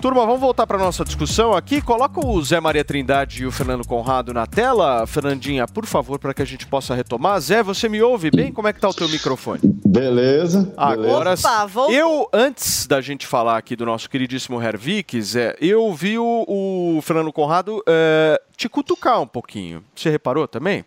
Turma, 0.00 0.24
vamos 0.24 0.40
voltar 0.40 0.64
para 0.64 0.78
nossa 0.78 1.04
discussão 1.04 1.52
aqui. 1.54 1.82
Coloca 1.82 2.24
o 2.24 2.40
Zé 2.40 2.60
Maria 2.60 2.84
Trindade 2.84 3.42
e 3.42 3.46
o 3.46 3.50
Fernando 3.50 3.84
Conrado 3.84 4.32
na 4.32 4.46
tela, 4.46 5.04
Fernandinha, 5.08 5.66
por 5.66 5.84
favor, 5.86 6.20
para 6.20 6.32
que 6.32 6.40
a 6.40 6.44
gente 6.44 6.64
possa 6.68 6.94
retomar. 6.94 7.40
Zé, 7.40 7.64
você 7.64 7.88
me 7.88 8.00
ouve 8.00 8.30
bem? 8.30 8.52
Como 8.52 8.68
é 8.68 8.72
que 8.72 8.78
tá 8.78 8.88
o 8.88 8.94
teu 8.94 9.08
microfone? 9.08 9.60
Beleza. 9.84 10.72
Agora, 10.76 11.34
Opa, 11.34 11.66
voltou. 11.66 11.92
eu, 11.92 12.28
antes 12.32 12.86
da 12.86 13.00
gente 13.00 13.26
falar 13.26 13.58
aqui 13.58 13.74
do 13.74 13.84
nosso 13.84 14.08
queridíssimo 14.08 14.62
Hervik, 14.62 15.20
Zé, 15.20 15.56
eu 15.60 15.92
vi 15.92 16.16
o, 16.16 16.44
o 16.46 17.00
Fernando 17.02 17.32
Conrado 17.32 17.82
eh, 17.84 18.40
te 18.56 18.68
cutucar 18.68 19.20
um 19.20 19.26
pouquinho. 19.26 19.82
Você 19.96 20.10
reparou 20.10 20.46
também? 20.46 20.84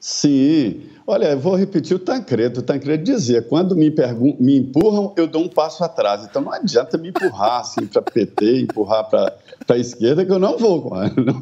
Sim. 0.00 0.80
Olha, 1.06 1.32
eu 1.32 1.38
vou 1.38 1.54
repetir 1.54 1.94
o 1.94 1.98
Tancredo. 1.98 2.60
O 2.60 2.62
Tancredo 2.62 3.04
dizia, 3.04 3.42
quando 3.42 3.76
me, 3.76 3.94
me 4.38 4.56
empurram, 4.56 5.12
eu 5.14 5.26
dou 5.26 5.42
um 5.42 5.48
passo 5.48 5.84
atrás. 5.84 6.24
Então 6.24 6.40
não 6.40 6.52
adianta 6.52 6.96
me 6.96 7.10
empurrar 7.10 7.60
assim 7.60 7.86
para 7.86 8.00
PT, 8.00 8.62
empurrar 8.62 9.10
para 9.10 9.34
a 9.68 9.76
esquerda, 9.76 10.24
que 10.24 10.32
eu 10.32 10.38
não 10.38 10.56
vou. 10.56 10.90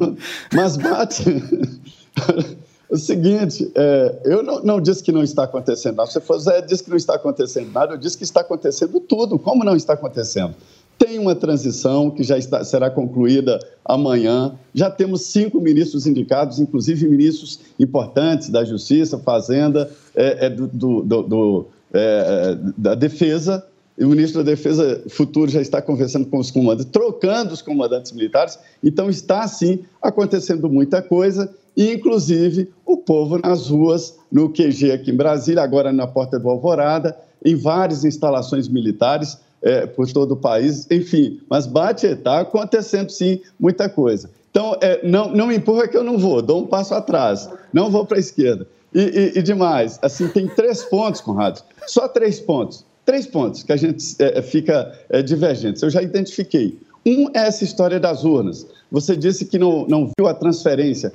Mas 0.53 0.75
bate. 0.75 1.23
O 2.89 2.97
seguinte, 2.97 3.71
é, 3.75 4.19
eu 4.25 4.41
não, 4.41 4.63
não 4.63 4.81
disse 4.81 5.03
que 5.03 5.11
não 5.11 5.21
está 5.21 5.43
acontecendo 5.43 5.97
nada. 5.97 6.09
Você 6.09 6.19
falou, 6.19 6.41
Zé, 6.41 6.59
disse 6.59 6.83
que 6.83 6.89
não 6.89 6.97
está 6.97 7.13
acontecendo 7.13 7.71
nada. 7.71 7.93
Eu 7.93 7.99
disse 7.99 8.17
que 8.17 8.23
está 8.23 8.41
acontecendo 8.41 8.99
tudo. 8.99 9.37
Como 9.37 9.63
não 9.63 9.75
está 9.75 9.93
acontecendo? 9.93 10.55
Tem 10.99 11.17
uma 11.17 11.33
transição 11.33 12.11
que 12.11 12.21
já 12.23 12.37
está- 12.37 12.63
será 12.63 12.89
concluída 12.89 13.57
amanhã. 13.85 14.53
Já 14.75 14.91
temos 14.91 15.21
cinco 15.27 15.59
ministros 15.61 16.05
indicados, 16.05 16.59
inclusive 16.59 17.07
ministros 17.07 17.59
importantes 17.79 18.49
da 18.49 18.63
Justiça, 18.65 19.17
Fazenda, 19.17 19.89
é, 20.13 20.45
é, 20.45 20.49
do, 20.49 20.67
do- 20.67 21.01
do- 21.01 21.23
do, 21.23 21.65
é, 21.93 22.57
da 22.77 22.95
Defesa. 22.95 23.65
E 23.97 24.03
o 24.05 24.09
ministro 24.09 24.43
da 24.43 24.51
Defesa 24.51 25.01
futuro 25.09 25.49
já 25.49 25.61
está 25.61 25.81
conversando 25.81 26.25
com 26.27 26.37
os 26.37 26.51
comandantes, 26.51 26.85
trocando 26.91 27.53
os 27.53 27.61
comandantes 27.61 28.11
militares. 28.11 28.59
Então 28.83 29.09
está, 29.09 29.47
sim, 29.47 29.79
acontecendo 30.01 30.69
muita 30.69 31.01
coisa, 31.01 31.49
e 31.75 31.93
inclusive 31.93 32.69
o 32.85 32.97
povo 32.97 33.39
nas 33.39 33.69
ruas, 33.69 34.15
no 34.31 34.49
QG 34.49 34.91
aqui 34.91 35.11
em 35.11 35.15
Brasília, 35.15 35.63
agora 35.63 35.91
na 35.93 36.05
Porta 36.07 36.37
do 36.37 36.49
Alvorada, 36.49 37.15
em 37.43 37.55
várias 37.55 38.03
instalações 38.05 38.67
militares 38.67 39.37
é, 39.61 39.85
por 39.85 40.11
todo 40.11 40.31
o 40.33 40.37
país, 40.37 40.87
enfim. 40.89 41.39
Mas 41.49 41.65
bate, 41.65 42.07
está 42.07 42.41
acontecendo 42.41 43.09
sim 43.09 43.41
muita 43.59 43.89
coisa. 43.89 44.29
Então, 44.51 44.77
é, 44.81 45.05
não, 45.07 45.29
não 45.31 45.47
me 45.47 45.55
empurra 45.55 45.87
que 45.87 45.95
eu 45.95 46.03
não 46.03 46.17
vou, 46.17 46.41
dou 46.41 46.63
um 46.63 46.67
passo 46.67 46.93
atrás, 46.93 47.49
não 47.71 47.91
vou 47.91 48.05
para 48.05 48.17
a 48.17 48.19
esquerda. 48.19 48.67
E, 48.93 48.99
e, 48.99 49.39
e, 49.39 49.41
demais, 49.43 49.99
assim, 50.01 50.27
tem 50.27 50.47
três 50.47 50.83
pontos, 50.83 51.21
Conrado, 51.21 51.61
só 51.87 52.07
três 52.07 52.39
pontos, 52.39 52.83
três 53.05 53.27
pontos 53.27 53.61
que 53.61 53.71
a 53.71 53.77
gente 53.77 54.15
é, 54.17 54.41
fica 54.41 54.91
é, 55.09 55.21
divergente. 55.21 55.83
Eu 55.83 55.89
já 55.89 56.01
identifiquei. 56.01 56.79
Um 57.05 57.29
é 57.33 57.47
essa 57.47 57.63
história 57.63 57.99
das 57.99 58.23
urnas. 58.23 58.65
Você 58.91 59.15
disse 59.15 59.45
que 59.45 59.59
não, 59.59 59.85
não 59.87 60.11
viu 60.17 60.27
a 60.27 60.33
transferência. 60.33 61.13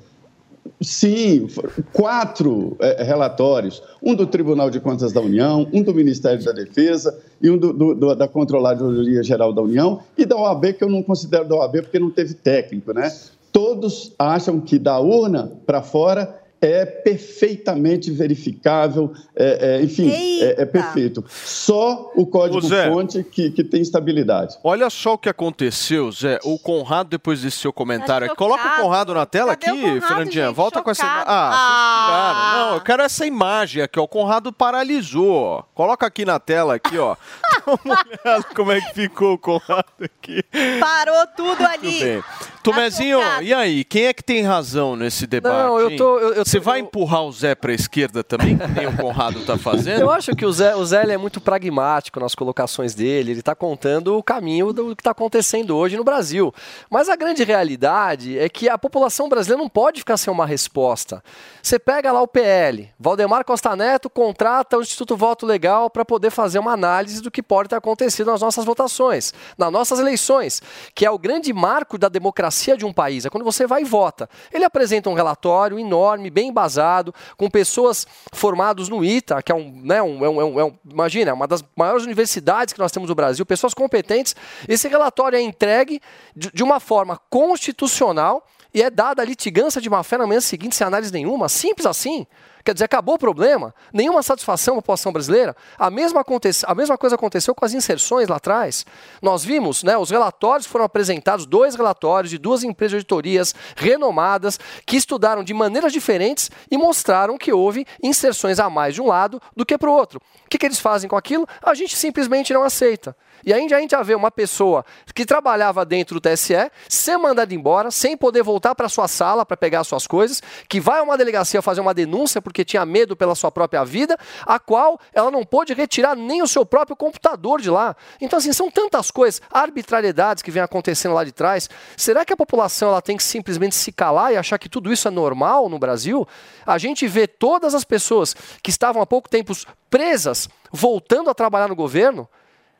Sim, 0.81 1.47
quatro 1.93 2.77
é, 2.81 3.03
relatórios: 3.03 3.83
um 4.03 4.15
do 4.15 4.27
Tribunal 4.27 4.71
de 4.71 4.81
Contas 4.81 5.13
da 5.13 5.21
União, 5.21 5.69
um 5.73 5.83
do 5.83 5.95
Ministério 5.95 6.43
da 6.45 6.53
Defesa 6.53 7.19
e 7.41 7.51
um 7.51 7.57
do, 7.57 7.73
do, 7.73 7.95
do, 7.95 8.15
da 8.15 8.27
Controladoria 8.27 9.23
Geral 9.23 9.53
da 9.53 9.63
União 9.63 10.01
e 10.17 10.25
da 10.25 10.37
OAB, 10.37 10.73
que 10.75 10.85
eu 10.85 10.89
não 10.89 11.03
considero 11.03 11.47
da 11.47 11.57
OAB 11.57 11.83
porque 11.83 11.99
não 11.99 12.11
teve 12.11 12.35
técnico, 12.35 12.93
né? 12.93 13.13
Todos 13.53 14.13
acham 14.19 14.61
que 14.61 14.79
da 14.79 14.99
urna 14.99 15.53
para 15.65 15.83
fora 15.83 16.44
é 16.67 16.87
perfeitamente 16.87 18.11
verificável, 18.11 19.13
é, 19.37 19.79
é, 19.79 19.83
enfim, 19.83 20.11
é, 20.11 20.63
é, 20.63 20.65
perfeito. 20.65 21.25
Só 21.29 22.13
o 22.15 22.27
código-fonte 22.27 23.23
que, 23.25 23.51
que 23.51 23.65
tem 23.65 23.83
estabilidade. 23.83 24.57
Olha 24.63 24.89
só 24.91 25.15
o 25.15 25.19
que 25.19 25.29
aconteceu, 25.29 26.11
Zé. 26.11 26.39
O 26.45 26.59
Conrado, 26.59 27.09
depois 27.11 27.43
desse 27.43 27.59
seu 27.59 27.73
comentário, 27.73 28.29
tá 28.29 28.35
coloca 28.35 28.67
o 28.67 28.83
Conrado 28.83 29.15
na 29.15 29.27
tela 29.27 29.57
Cadê 29.57 29.73
aqui, 29.73 29.81
Conrado, 29.83 30.01
Fernandinha. 30.07 30.47
gente? 30.47 30.55
Volta 30.55 30.83
com 30.83 30.91
essa 30.91 31.03
imagem. 31.03 31.21
Chocado. 31.21 31.37
Ah. 31.37 32.05
Ah. 32.11 32.57
Não, 32.57 32.75
eu 32.75 32.81
quero 32.81 33.03
essa 33.03 33.27
imagem 33.27 33.83
aqui, 33.83 33.99
ó. 33.99 34.03
O 34.05 34.09
Conrado 34.09 34.53
paralisou. 34.53 35.33
ó. 35.33 35.63
Coloca 35.75 36.07
aqui 36.07 36.25
na 36.25 36.39
tela, 36.39 36.75
aqui, 36.75 36.99
ó. 36.99 37.17
Dá 37.43 37.73
uma 37.85 37.99
olhada 38.25 38.45
como 38.55 38.73
é 38.73 38.81
que 38.81 38.95
ficou 38.95 39.35
o 39.35 39.39
Conrado 39.39 39.85
aqui. 40.01 40.43
Parou 40.81 41.27
tudo 41.37 41.65
ali. 41.67 41.93
Tudo 41.93 42.05
bem. 42.05 42.25
Tomezinho, 42.65 43.19
e 43.43 43.53
aí? 43.53 43.85
Quem 43.85 44.07
é 44.07 44.13
que 44.15 44.23
tem 44.23 44.43
razão 44.43 44.97
nesse 44.97 45.27
debate? 45.27 45.55
Não, 45.55 45.79
eu 45.79 45.97
tô- 45.97 46.19
eu- 46.19 46.33
eu 46.35 46.45
Você 46.45 46.59
tô- 46.59 46.65
vai 46.65 46.81
empurrar 46.81 47.23
o 47.23 47.31
Zé 47.31 47.55
para 47.55 47.71
a 47.71 47.75
esquerda 47.75 48.25
também, 48.25 48.57
que 48.57 48.67
nem 48.69 48.87
o 48.87 48.97
Conrado 48.97 49.39
está 49.41 49.59
fazendo? 49.59 50.01
Eu 50.01 50.11
acho 50.11 50.35
que 50.35 50.47
o 50.47 50.53
Zé, 50.53 50.75
o 50.75 50.85
Zé 50.85 51.03
é 51.13 51.17
muito 51.19 51.41
pragmático 51.41 52.19
nas 52.19 52.35
colocações 52.35 52.95
dele, 52.95 53.33
ele 53.33 53.41
está 53.41 53.55
contando 53.55 54.17
o 54.17 54.23
caminho 54.23 54.73
do 54.73 54.97
que 54.97 55.03
está 55.03 55.11
acontecendo 55.11 55.77
hoje 55.77 55.97
no 55.97 56.03
Brasil. 56.05 56.55
Mas 56.89 57.11
a 57.11 57.17
grande 57.17 57.45
realidade 57.45 58.39
é 58.39 58.49
que 58.49 58.67
a 58.69 58.79
população 58.79 59.29
brasileira 59.29 59.63
não 59.63 59.69
pode 59.69 60.01
ficar 60.01 60.17
sem 60.17 60.33
uma 60.33 60.47
resposta. 60.47 61.23
Você 61.63 61.79
pega 61.79 62.11
lá 62.13 62.23
o 62.23 62.27
PL, 62.29 62.89
Valdemar 62.99 63.45
Costa 63.45 63.77
Neto 63.77 64.09
contrata 64.09 64.79
o 64.79 64.83
Instituto 64.83 65.17
Voto 65.17 65.45
Legal 65.45 65.91
para 65.91 66.05
poder 66.05 66.31
fazer 66.31 66.59
uma 66.59 66.73
análise 66.73 67.21
do 67.21 67.31
que 67.31 67.43
pode 67.43 67.69
ter 67.69 67.77
acontecido 67.77 68.31
nas 68.31 68.41
nossas 68.41 68.65
votações, 68.65 69.35
nas 69.59 69.71
nossas 69.71 69.99
eleições, 69.99 70.63
que 70.95 71.05
é 71.05 71.11
o 71.11 71.19
grande 71.19 71.53
marco 71.53 71.99
da 71.99 72.09
democracia 72.09 72.54
de 72.77 72.85
um 72.85 72.93
país, 72.93 73.25
é 73.27 73.31
quando 73.31 73.45
você 73.45 73.67
vai 73.67 73.83
e 73.83 73.85
vota. 73.85 74.29
Ele 74.53 74.65
apresenta 74.65 75.11
um 75.11 75.15
relatório 75.15 75.79
enorme, 75.79 76.31
bem 76.31 76.49
embasado, 76.49 77.15
com 77.37 77.51
pessoas 77.51 78.07
formadas 78.33 78.89
no 78.89 79.05
ITA, 79.05 79.43
que 79.43 79.51
é 79.53 79.55
um, 79.55 79.81
né, 79.83 79.97
é 79.97 80.03
um- 80.03 80.25
é 80.25 80.29
um- 80.29 80.61
é 80.61 80.65
um- 80.65 80.75
imagina, 80.91 81.35
uma 81.35 81.47
das 81.47 81.63
maiores 81.77 82.05
universidades 82.05 82.73
que 82.73 82.79
nós 82.81 82.93
temos 82.93 83.09
no 83.09 83.15
Brasil, 83.15 83.45
pessoas 83.45 83.75
competentes. 83.75 84.35
Esse 84.69 84.89
relatório 84.89 85.37
é 85.37 85.41
entregue 85.43 86.01
de, 86.37 86.51
de 86.53 86.63
uma 86.63 86.81
forma 86.81 87.19
constitucional 87.29 88.47
e 88.75 88.83
é 88.83 88.91
dada 88.91 89.23
a 89.23 89.25
litigância 89.25 89.81
de 89.81 89.89
má 89.89 90.03
fé 90.03 90.19
na 90.19 90.27
manhã 90.27 90.41
seguinte 90.41 90.75
sem 90.75 90.85
análise 90.87 91.13
nenhuma, 91.13 91.49
simples 91.49 91.87
assim. 91.87 92.27
Quer 92.65 92.73
dizer, 92.73 92.87
acabou 92.87 93.17
o 93.17 93.19
problema, 93.19 93.75
nenhuma 93.93 94.23
satisfação 94.23 94.73
para 94.73 94.79
a 94.79 94.83
população 94.83 95.13
brasileira. 95.13 95.55
A 95.79 95.91
mesma, 95.91 96.23
aconte- 96.23 96.49
a 96.65 96.75
mesma 96.75 96.97
coisa 96.97 97.15
aconteceu 97.15 97.55
com 97.55 97.63
as 97.63 97.75
inserções 97.75 98.27
lá 98.27 98.37
atrás. 98.37 98.87
Nós 99.21 99.45
vimos, 99.45 99.83
né, 99.83 99.99
os 99.99 100.09
relatórios 100.09 100.67
foram 100.67 100.87
apresentados, 100.87 101.45
dois 101.45 101.75
relatórios 101.75 102.31
de 102.31 102.39
duas 102.39 102.65
empresas 102.65 102.93
de 102.93 102.97
auditorias 102.97 103.55
renomadas, 103.77 104.59
que 104.87 104.97
estudaram 104.97 105.45
de 105.45 105.53
maneiras 105.53 105.93
diferentes 105.93 106.51
e 106.71 106.79
mostraram 106.79 107.37
que 107.37 107.53
houve 107.53 107.87
inserções 108.03 108.59
a 108.59 108.71
mais 108.71 108.95
de 108.95 109.03
um 109.03 109.09
lado 109.09 109.43
do 109.55 109.67
que 109.67 109.77
para 109.77 109.91
o 109.91 109.93
outro. 109.93 110.19
O 110.47 110.49
que, 110.49 110.57
que 110.57 110.65
eles 110.65 110.81
fazem 110.81 111.09
com 111.09 111.17
aquilo? 111.17 111.47
A 111.63 111.75
gente 111.75 111.95
simplesmente 111.95 112.55
não 112.55 112.63
aceita. 112.65 113.15
E 113.47 113.53
aí 113.53 113.73
a 113.73 113.79
gente 113.81 113.91
já 113.91 114.03
vê 114.03 114.15
uma 114.15 114.31
pessoa 114.31 114.85
que 115.15 115.27
trabalhava 115.27 115.85
dentro 115.85 116.19
do 116.19 116.21
TSE 116.21 116.71
ser 116.89 117.17
mandada 117.19 117.55
embora, 117.55 117.91
sem 117.91 118.17
poder 118.17 118.43
voltar 118.43 118.75
para 118.75 118.89
sua 118.89 119.07
sala 119.09 119.45
para 119.45 119.57
pegar 119.57 119.85
suas 119.85 120.07
coisas, 120.07 120.43
que 120.69 120.81
vai 120.81 121.01
a 121.01 121.03
uma 121.03 121.17
delegacia 121.17 121.61
fazer 121.61 121.81
uma 121.81 121.95
denúncia 121.95 122.41
porque 122.41 122.65
tinha 122.65 122.85
medo 122.87 123.15
pela 123.17 123.35
sua 123.35 123.51
própria 123.51 123.85
vida, 123.85 124.17
a 124.47 124.59
qual 124.59 124.99
ela 125.13 125.31
não 125.31 125.45
pôde 125.45 125.75
retirar 125.75 126.17
nem 126.17 126.43
o 126.43 126.47
seu 126.47 126.65
próprio 126.65 126.97
computador 126.97 127.61
de 127.61 127.71
lá. 127.71 127.95
Então, 128.21 128.39
assim, 128.39 128.53
são 128.53 128.71
tantas 128.71 129.11
coisas, 129.11 129.43
arbitrariedades 129.51 130.43
que 130.43 130.51
vêm 130.51 130.63
acontecendo 130.63 131.15
lá 131.15 131.25
de 131.25 131.33
trás. 131.33 131.69
Será 131.97 132.25
que 132.25 132.33
a 132.33 132.37
população 132.37 132.89
ela 132.89 133.03
tem 133.03 133.17
que 133.17 133.23
simplesmente 133.23 133.75
se 133.75 133.93
calar 133.93 134.33
e 134.33 134.37
achar 134.37 134.59
que 134.59 134.69
tudo 134.69 134.93
isso 134.93 135.07
é 135.07 135.11
normal 135.11 135.69
no 135.69 135.79
Brasil? 135.79 136.27
A 136.67 136.79
gente 136.79 137.07
vê 137.07 137.27
todas 137.27 137.75
as 137.75 137.85
pessoas 137.85 138.35
que 138.63 138.71
estavam 138.71 139.03
há 139.03 139.07
pouco 139.07 139.29
tempo 139.29 139.53
presas 139.91 140.49
voltando 140.73 141.31
a 141.31 141.35
trabalhar 141.35 141.69
no 141.69 141.77
governo 141.77 142.29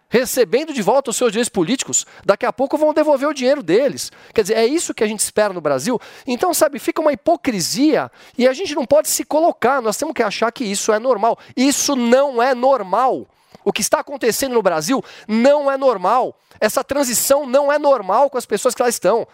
recebendo 0.09 0.73
de 0.73 0.83
volta 0.83 1.11
os 1.11 1.17
seus 1.17 1.33
direitos 1.33 1.49
políticos, 1.49 2.07
daqui 2.25 2.47
a 2.47 2.53
pouco 2.53 2.79
vão 2.79 2.95
devolver 2.95 3.29
o 3.29 3.35
dinheiro 3.35 3.63
deles. 3.63 4.13
Quer 4.33 4.43
dizer, 4.43 4.57
é 4.57 4.67
isso 4.67 4.95
que 4.95 5.03
a 5.03 5.07
gente 5.07 5.21
espera 5.21 5.53
no 5.53 5.61
Brasil. 5.61 6.01
Então, 6.27 6.55
sabe, 6.55 6.79
fica 6.79 7.01
uma 7.01 7.13
hipocrisia 7.13 8.11
e 8.39 8.47
a 8.47 8.53
gente 8.53 8.75
não 8.75 8.87
pode 8.87 9.09
se 9.09 9.25
colocar, 9.25 9.83
nós 9.83 9.97
temos 9.97 10.15
que 10.15 10.23
achar 10.23 10.51
que 10.53 10.65
isso 10.65 10.93
é 10.93 10.99
normal. 10.99 11.39
Isso 11.57 11.97
não 11.97 12.43
é 12.43 12.55
normal. 12.55 13.27
O 13.65 13.73
que 13.73 13.81
está 13.81 14.01
acontecendo 14.01 14.53
no 14.53 14.63
Brasil 14.63 15.03
não 15.27 15.71
é 15.71 15.77
normal. 15.77 16.39
Essa 16.61 16.85
transição 16.85 17.47
não 17.47 17.73
é 17.73 17.79
normal 17.79 18.29
com 18.29 18.39
as 18.39 18.47
pessoas 18.47 18.75
que 18.75 18.83
lá 18.83 18.89
estão. 18.89 19.27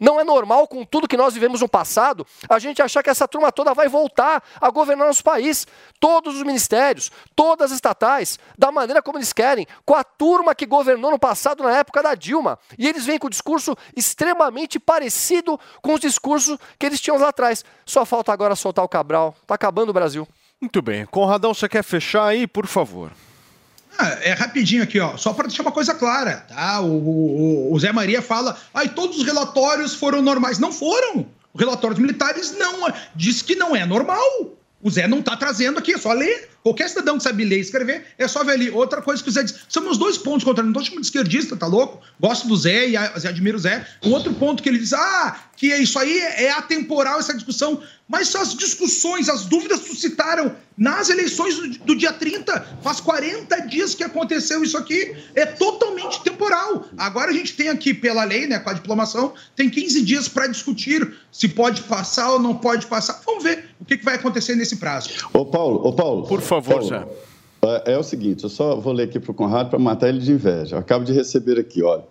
Não 0.00 0.20
é 0.20 0.24
normal, 0.24 0.66
com 0.68 0.84
tudo 0.84 1.08
que 1.08 1.16
nós 1.16 1.34
vivemos 1.34 1.60
no 1.60 1.68
passado, 1.68 2.26
a 2.48 2.58
gente 2.58 2.80
achar 2.82 3.02
que 3.02 3.10
essa 3.10 3.26
turma 3.26 3.50
toda 3.50 3.74
vai 3.74 3.88
voltar 3.88 4.42
a 4.60 4.70
governar 4.70 5.06
nosso 5.06 5.24
país. 5.24 5.66
Todos 6.00 6.36
os 6.36 6.42
ministérios, 6.42 7.10
todas 7.34 7.70
as 7.70 7.76
estatais, 7.76 8.38
da 8.56 8.70
maneira 8.70 9.02
como 9.02 9.18
eles 9.18 9.32
querem, 9.32 9.66
com 9.84 9.94
a 9.94 10.04
turma 10.04 10.54
que 10.54 10.66
governou 10.66 11.10
no 11.10 11.18
passado, 11.18 11.62
na 11.62 11.76
época 11.76 12.02
da 12.02 12.14
Dilma. 12.14 12.58
E 12.78 12.86
eles 12.86 13.04
vêm 13.04 13.18
com 13.18 13.26
o 13.26 13.30
discurso 13.30 13.76
extremamente 13.96 14.78
parecido 14.78 15.58
com 15.82 15.94
os 15.94 16.00
discursos 16.00 16.58
que 16.78 16.86
eles 16.86 17.00
tinham 17.00 17.18
lá 17.18 17.28
atrás. 17.28 17.64
Só 17.84 18.04
falta 18.04 18.32
agora 18.32 18.54
soltar 18.54 18.84
o 18.84 18.88
Cabral. 18.88 19.34
Está 19.42 19.54
acabando 19.54 19.90
o 19.90 19.92
Brasil. 19.92 20.26
Muito 20.60 20.82
bem. 20.82 21.06
Conradão, 21.06 21.54
você 21.54 21.68
quer 21.68 21.84
fechar 21.84 22.26
aí, 22.26 22.46
por 22.46 22.66
favor? 22.66 23.12
Ah, 23.96 24.18
é 24.22 24.32
rapidinho 24.32 24.82
aqui, 24.82 24.98
ó. 25.00 25.16
Só 25.16 25.32
para 25.32 25.46
deixar 25.48 25.62
uma 25.62 25.72
coisa 25.72 25.94
clara, 25.94 26.44
tá? 26.48 26.80
O, 26.80 26.92
o- 26.92 27.72
o 27.74 27.78
Zé 27.80 27.92
Maria 27.92 28.20
fala, 28.22 28.56
ai, 28.74 28.88
todos 28.88 29.18
os 29.18 29.24
relatórios 29.24 29.94
foram 29.94 30.22
normais. 30.22 30.58
Não 30.58 30.72
foram. 30.72 31.26
Os 31.54 31.60
relatórios 31.60 31.98
militares 31.98 32.54
não. 32.56 32.92
Diz 33.16 33.42
que 33.42 33.54
não 33.56 33.74
é 33.74 33.84
normal. 33.86 34.22
O 34.80 34.88
Zé 34.90 35.08
não 35.08 35.20
tá 35.20 35.36
trazendo 35.36 35.78
aqui, 35.78 35.94
é 35.94 35.98
só 35.98 36.12
ler. 36.12 36.50
Qualquer 36.62 36.88
cidadão 36.88 37.16
que 37.16 37.24
sabe 37.24 37.44
ler 37.44 37.56
e 37.58 37.60
escrever, 37.60 38.06
é 38.16 38.28
só 38.28 38.44
ver 38.44 38.52
ali. 38.52 38.70
Outra 38.70 39.02
coisa 39.02 39.20
que 39.22 39.28
o 39.28 39.32
Zé 39.32 39.42
diz. 39.42 39.54
São 39.68 39.82
meus 39.82 39.98
dois 39.98 40.16
pontos 40.18 40.44
contra 40.44 40.62
Não 40.62 40.72
tô 40.72 40.80
chamando 40.80 41.00
de 41.00 41.06
esquerdista, 41.06 41.56
tá 41.56 41.66
louco? 41.66 42.00
Gosto 42.20 42.46
do 42.46 42.56
Zé 42.56 42.88
e 42.88 42.92
e 42.92 42.96
admiro 42.96 43.56
o 43.56 43.60
Zé. 43.60 43.84
O 44.04 44.10
outro 44.10 44.32
ponto 44.34 44.62
que 44.62 44.68
ele 44.68 44.78
diz, 44.78 44.92
ah, 44.92 45.36
que 45.58 45.72
é 45.72 45.78
isso 45.78 45.98
aí 45.98 46.16
é 46.18 46.52
atemporal, 46.52 47.18
essa 47.18 47.34
discussão. 47.34 47.80
Mas 48.08 48.34
as 48.36 48.54
discussões, 48.54 49.28
as 49.28 49.44
dúvidas 49.44 49.80
suscitaram 49.80 50.54
nas 50.76 51.10
eleições 51.10 51.78
do, 51.78 51.96
dia 51.96 52.12
30. 52.12 52.78
Faz 52.80 53.00
40 53.00 53.66
dias 53.66 53.92
que 53.92 54.04
aconteceu 54.04 54.62
isso 54.62 54.78
aqui. 54.78 55.16
É 55.34 55.44
totalmente 55.44 56.22
temporal. 56.22 56.84
Agora 56.96 57.32
a 57.32 57.34
gente 57.34 57.54
tem 57.54 57.68
aqui, 57.68 57.92
pela 57.92 58.22
lei, 58.22 58.46
né, 58.46 58.60
com 58.60 58.70
a 58.70 58.72
diplomação, 58.72 59.34
tem 59.56 59.68
15 59.68 60.02
dias 60.04 60.28
para 60.28 60.46
discutir 60.46 61.12
se 61.32 61.48
pode 61.48 61.82
passar 61.82 62.30
ou 62.30 62.38
não 62.38 62.54
pode 62.54 62.86
passar. 62.86 63.20
Vamos 63.26 63.42
ver 63.42 63.64
o 63.80 63.84
que, 63.84 63.96
vai 63.96 64.14
acontecer 64.14 64.54
nesse 64.54 64.76
prazo. 64.76 65.10
Ô 65.32 65.44
Paulo, 65.44 65.84
ô 65.84 65.92
Paulo. 65.92 66.22
Por 66.28 66.40
favor, 66.40 66.74
Paulo, 66.74 66.88
Zé. 66.88 67.04
É, 67.62 67.94
é 67.94 67.98
o 67.98 68.04
seguinte, 68.04 68.44
eu 68.44 68.50
só 68.50 68.76
vou 68.76 68.92
ler 68.92 69.04
aqui 69.04 69.18
para 69.18 69.32
o 69.32 69.34
Conrado 69.34 69.70
para 69.70 69.78
matar 69.78 70.08
ele 70.08 70.20
de 70.20 70.30
inveja. 70.30 70.76
Eu 70.76 70.80
acabo 70.80 71.04
de 71.04 71.12
receber 71.12 71.58
aqui, 71.58 71.82
olha. 71.82 72.04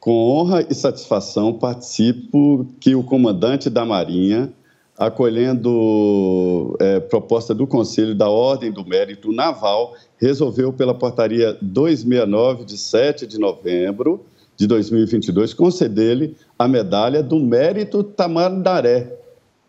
Com 0.00 0.30
honra 0.30 0.66
e 0.68 0.74
satisfação 0.74 1.52
participo 1.52 2.66
que 2.80 2.94
o 2.94 3.04
comandante 3.04 3.68
da 3.68 3.84
Marinha, 3.84 4.50
acolhendo 4.96 6.74
é, 6.80 7.00
proposta 7.00 7.54
do 7.54 7.66
Conselho 7.66 8.14
da 8.14 8.30
Ordem 8.30 8.72
do 8.72 8.82
Mérito 8.82 9.30
Naval, 9.30 9.94
resolveu 10.18 10.72
pela 10.72 10.94
portaria 10.94 11.54
269 11.60 12.64
de 12.64 12.78
7 12.78 13.26
de 13.26 13.38
novembro 13.38 14.24
de 14.56 14.66
2022 14.66 15.52
conceder-lhe 15.52 16.34
a 16.58 16.66
medalha 16.66 17.22
do 17.22 17.38
Mérito 17.38 18.02
Tamandaré, 18.02 19.18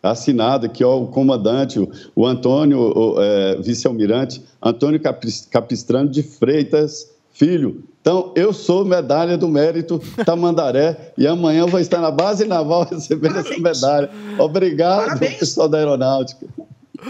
assinado 0.02 0.66
aqui, 0.66 0.82
ó, 0.82 0.98
o 0.98 1.08
comandante, 1.08 1.78
o, 2.16 2.26
Antônio, 2.26 3.14
é, 3.18 3.56
vice-almirante 3.56 4.42
Antônio 4.62 4.98
Capis- 4.98 5.46
Capistrano 5.50 6.08
de 6.08 6.22
Freitas 6.22 7.10
Filho. 7.32 7.84
Então, 8.02 8.32
eu 8.34 8.52
sou 8.52 8.84
medalha 8.84 9.38
do 9.38 9.46
mérito 9.46 10.02
Tamandaré 10.26 11.12
e 11.16 11.24
amanhã 11.24 11.60
eu 11.60 11.68
vou 11.68 11.78
estar 11.78 12.00
na 12.00 12.10
base 12.10 12.44
naval 12.44 12.82
recebendo 12.90 13.38
essa 13.38 13.56
medalha. 13.56 14.10
Obrigado, 14.40 15.20
pessoal 15.20 15.68
da 15.68 15.78
aeronáutica. 15.78 16.46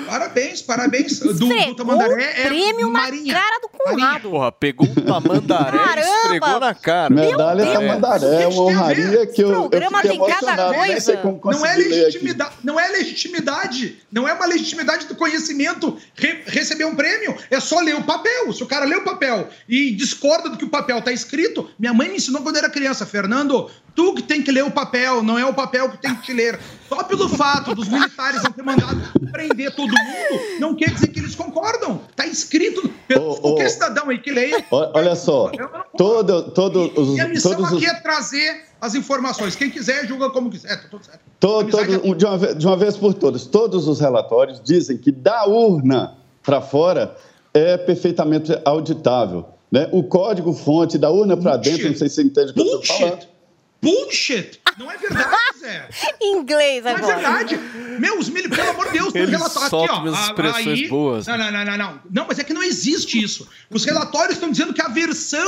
Parabéns, 0.06 0.62
parabéns. 0.62 1.18
Do, 1.18 1.34
do 1.34 1.74
Tamandaré 1.74 2.22
é 2.40 2.46
prêmio 2.46 2.90
na 2.90 3.00
Marinha. 3.00 3.34
cara 3.34 3.60
do 3.60 3.68
Conrado. 3.68 4.30
Porra, 4.30 4.52
pegou 4.52 4.86
um 4.86 4.94
tamandaré 4.94 5.78
e 5.96 6.00
esfregou 6.00 6.60
na 6.60 6.74
cara. 6.74 7.12
Medalha. 7.12 7.72
Tamandaré, 7.72 8.42
é 8.42 8.46
uma 8.46 8.62
honraria 8.62 9.26
que 9.26 9.42
eu, 9.42 9.48
eu 9.50 9.54
programa 9.68 10.00
fiquei 10.00 10.18
tem 10.18 10.28
cada 10.28 10.72
coisa. 10.74 11.20
Não 11.44 11.66
é, 11.66 11.72
aqui. 11.72 11.82
legitimidade, 11.82 12.54
não 12.64 12.80
é 12.80 12.88
legitimidade, 12.88 13.98
não 14.10 14.28
é 14.28 14.32
uma 14.32 14.46
legitimidade 14.46 15.06
do 15.06 15.14
conhecimento 15.14 15.96
re- 16.14 16.42
receber 16.46 16.84
um 16.84 16.94
prêmio. 16.94 17.36
É 17.50 17.60
só 17.60 17.80
ler 17.80 17.96
o 17.96 18.02
papel. 18.04 18.52
Se 18.52 18.62
o 18.62 18.66
cara 18.66 18.84
lê 18.84 18.96
o 18.96 19.04
papel 19.04 19.48
e 19.68 19.90
discorda 19.94 20.48
do 20.48 20.56
que 20.56 20.64
o 20.64 20.70
papel 20.70 20.98
está 20.98 21.12
escrito, 21.12 21.68
minha 21.78 21.92
mãe 21.92 22.08
me 22.08 22.16
ensinou 22.16 22.42
quando 22.42 22.56
eu 22.56 22.60
era 22.60 22.70
criança, 22.70 23.04
Fernando, 23.04 23.70
tu 23.94 24.14
que 24.14 24.22
tem 24.22 24.42
que 24.42 24.50
ler 24.50 24.64
o 24.64 24.70
papel, 24.70 25.22
não 25.22 25.38
é 25.38 25.44
o 25.44 25.52
papel 25.54 25.88
que 25.90 25.98
tem 25.98 26.14
que 26.14 26.22
te 26.22 26.32
ler. 26.32 26.58
Só 26.88 27.02
pelo 27.04 27.28
fato 27.28 27.74
dos 27.74 27.88
militares 27.88 28.42
não 28.42 28.52
ter 28.52 28.62
mandado 28.62 28.96
prender 29.30 29.74
todo 29.74 29.88
mundo, 29.88 30.40
não 30.60 30.74
quer 30.74 30.90
dizer 30.92 31.08
que 31.08 31.20
eles 31.20 31.34
concordam. 31.34 32.00
Tá 32.14 32.26
escrito. 32.26 32.90
Pelo, 33.08 33.36
qualquer 33.36 33.68
cidadão 33.70 34.08
aí 34.10 34.18
que 34.18 34.30
leia. 34.30 34.64
Olha 34.70 35.14
só, 35.16 35.50
todo, 35.96 36.50
todo, 36.50 36.92
os, 37.00 37.16
E 37.16 37.20
a 37.20 37.28
missão 37.28 37.52
todos 37.54 37.72
os, 37.72 37.78
aqui 37.78 37.86
é 37.86 37.94
trazer 38.00 38.64
as 38.80 38.94
informações. 38.94 39.54
Quem 39.54 39.70
quiser, 39.70 40.06
julga 40.06 40.30
como 40.30 40.50
quiser. 40.50 40.82
Tá 40.82 40.88
tudo 40.90 41.04
certo. 41.04 41.20
to- 41.40 41.64
todo- 41.70 42.14
de, 42.16 42.24
uma 42.26 42.38
vez, 42.38 42.58
de 42.58 42.66
uma 42.66 42.76
vez 42.76 42.96
por 42.96 43.14
todas, 43.14 43.46
todos 43.46 43.86
os 43.88 44.00
relatórios 44.00 44.60
dizem 44.62 44.96
que 44.96 45.10
da 45.12 45.46
urna 45.46 46.14
para 46.42 46.60
fora 46.60 47.16
é 47.54 47.76
perfeitamente 47.76 48.52
auditável. 48.64 49.46
Né? 49.70 49.88
O 49.92 50.02
código-fonte 50.02 50.98
da 50.98 51.10
urna 51.10 51.36
para 51.36 51.56
dentro, 51.56 51.88
não 51.88 51.96
sei 51.96 52.08
se 52.08 52.16
você 52.16 52.22
entende 52.22 52.50
o 52.50 52.54
que 52.54 52.60
eu 52.60 52.80
estou 52.80 52.82
falando. 52.98 53.31
Bullshit! 53.82 54.60
Não 54.78 54.90
é 54.90 54.96
verdade, 54.96 55.28
Zé. 55.58 55.88
Inglês 56.20 56.84
Não 56.84 56.90
é 56.92 56.94
agora. 56.94 57.14
verdade. 57.16 57.56
Meu, 57.98 58.18
os 58.18 58.28
mil, 58.28 58.48
pelo 58.48 58.70
amor 58.70 58.86
de 58.86 58.92
Deus, 58.92 59.12
tem 59.12 59.26
relatório. 59.26 59.66
Aqui, 59.66 59.92
ó. 59.92 59.98
umas 60.00 60.24
expressões 60.24 60.66
aí- 60.66 60.88
boas. 60.88 61.26
Não, 61.26 61.36
não, 61.36 61.50
não, 61.52 61.64
não, 61.64 61.76
não. 61.76 62.00
Não, 62.10 62.26
mas 62.26 62.38
é 62.38 62.44
que 62.44 62.54
não 62.54 62.62
existe 62.62 63.22
isso. 63.22 63.48
Os 63.68 63.84
relatórios 63.84 64.34
estão 64.34 64.50
dizendo 64.50 64.72
que 64.72 64.80
a 64.80 64.88
versão. 64.88 65.46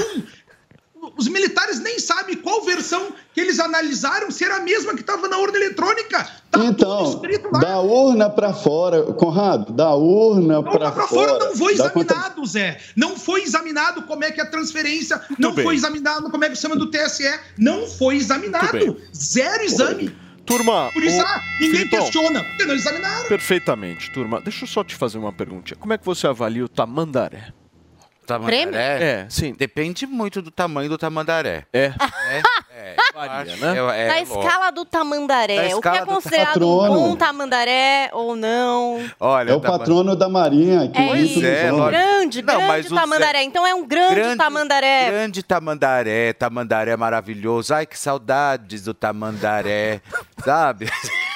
Os 1.17 1.29
militares 1.29 1.81
nem 1.81 1.99
sabem 1.99 2.37
qual 2.37 2.63
versão 2.65 3.09
que 3.33 3.41
eles 3.41 3.59
analisaram 3.59 4.31
se 4.31 4.45
era 4.45 4.57
a 4.57 4.61
mesma 4.61 4.95
que 4.95 5.01
estava 5.01 5.29
na 5.29 5.39
urna 5.39 5.57
eletrônica. 5.57 6.27
Tá 6.51 6.65
Então, 6.65 7.21
da 7.61 7.81
urna 7.81 8.31
para 8.31 8.53
fora, 8.55 9.03
Conrado, 9.15 9.73
da 9.73 9.95
urna 9.95 10.63
para 10.63 10.91
Pra 10.93 11.07
fora. 11.07 11.29
fora 11.33 11.45
não 11.47 11.57
foi 11.57 11.77
dá 11.77 11.91
conta- 11.91 12.15
examinado, 12.15 12.47
Zé. 12.47 12.81
Não 12.97 13.17
foi 13.17 13.43
examinado 13.43 14.03
como 14.03 14.25
é 14.25 14.31
que 14.31 14.41
é 14.41 14.45
a 14.45 14.47
transferência, 14.51 15.21
não 15.39 15.53
bem. 15.53 15.65
foi 15.65 15.75
examinado 15.75 16.31
como 16.31 16.45
é 16.45 16.49
que 16.51 16.57
chama 16.57 16.77
do 16.77 16.91
TSE. 16.91 17.25
Não 17.59 17.87
foi 17.87 18.17
examinado. 18.17 18.97
Zero 19.15 19.65
exame. 19.65 20.15
Turma, 20.47 20.91
Por 20.93 21.03
isso, 21.03 21.17
o- 21.19 21.23
ah, 21.27 21.41
ninguém 21.59 21.77
Filipão, 21.79 22.01
questiona, 22.03 22.45
porque 22.45 22.65
não 22.67 22.75
examinaram. 22.75 23.29
Perfeitamente, 23.29 24.13
turma. 24.13 24.41
Deixa 24.43 24.65
eu 24.65 24.69
só 24.69 24.85
te 24.85 24.95
fazer 24.95 25.17
uma 25.17 25.33
perguntinha. 25.33 25.77
Como 25.81 25.93
é 25.93 25.97
que 25.99 26.05
você 26.05 26.27
avalia 26.27 26.65
o 26.65 26.69
tamandaré? 26.69 27.53
Tamandaré? 28.25 28.57
Prêmio? 28.67 28.77
É, 28.79 29.27
sim. 29.29 29.55
Depende 29.55 30.07
muito 30.07 30.43
do 30.43 30.51
tamanho 30.51 30.89
do 30.89 30.99
tamandaré. 30.99 31.65
É. 31.73 31.93
É, 32.77 32.91
é. 32.91 32.97
Varia, 33.15 33.55
acho- 33.55 33.65
né? 33.65 33.79
é- 33.79 34.03
é 34.05 34.09
Na 34.09 34.21
escala 34.21 34.71
do 34.73 34.85
tamandaré, 34.85 35.69
Na 35.69 35.77
o 35.77 35.81
que 35.81 35.89
é 35.89 36.01
do 36.01 36.07
considerado 36.07 36.57
um 36.67 36.79
patrono. 36.81 36.95
bom 37.01 37.17
tamandaré 37.17 38.11
ou 38.13 38.35
não? 38.35 39.01
Olha, 39.21 39.53
É 39.53 39.55
o 39.55 39.61
tama- 39.61 39.79
patrono 39.79 40.17
da 40.17 40.29
Marinha, 40.29 40.89
que 40.89 40.99
É 41.01 41.17
isso, 41.17 41.45
é, 41.45 41.71
lógico. 41.71 41.91
grande, 41.91 42.43
Não, 42.43 42.67
grande 42.67 42.89
Zé- 42.89 42.95
tamandaré. 42.95 43.43
Então 43.45 43.65
é 43.67 43.75
um 43.75 43.87
grande, 43.87 44.37
tamandaré. 44.37 45.07
Grande 45.11 45.43
tamandaré, 45.45 46.33
tamandaré 46.33 46.97
maravilhoso. 46.97 47.73
Ai, 47.75 47.87
que 47.87 47.97
saudades 47.99 48.83
do 48.83 48.93
tamandaré, 48.93 50.01
sabe? 50.45 50.87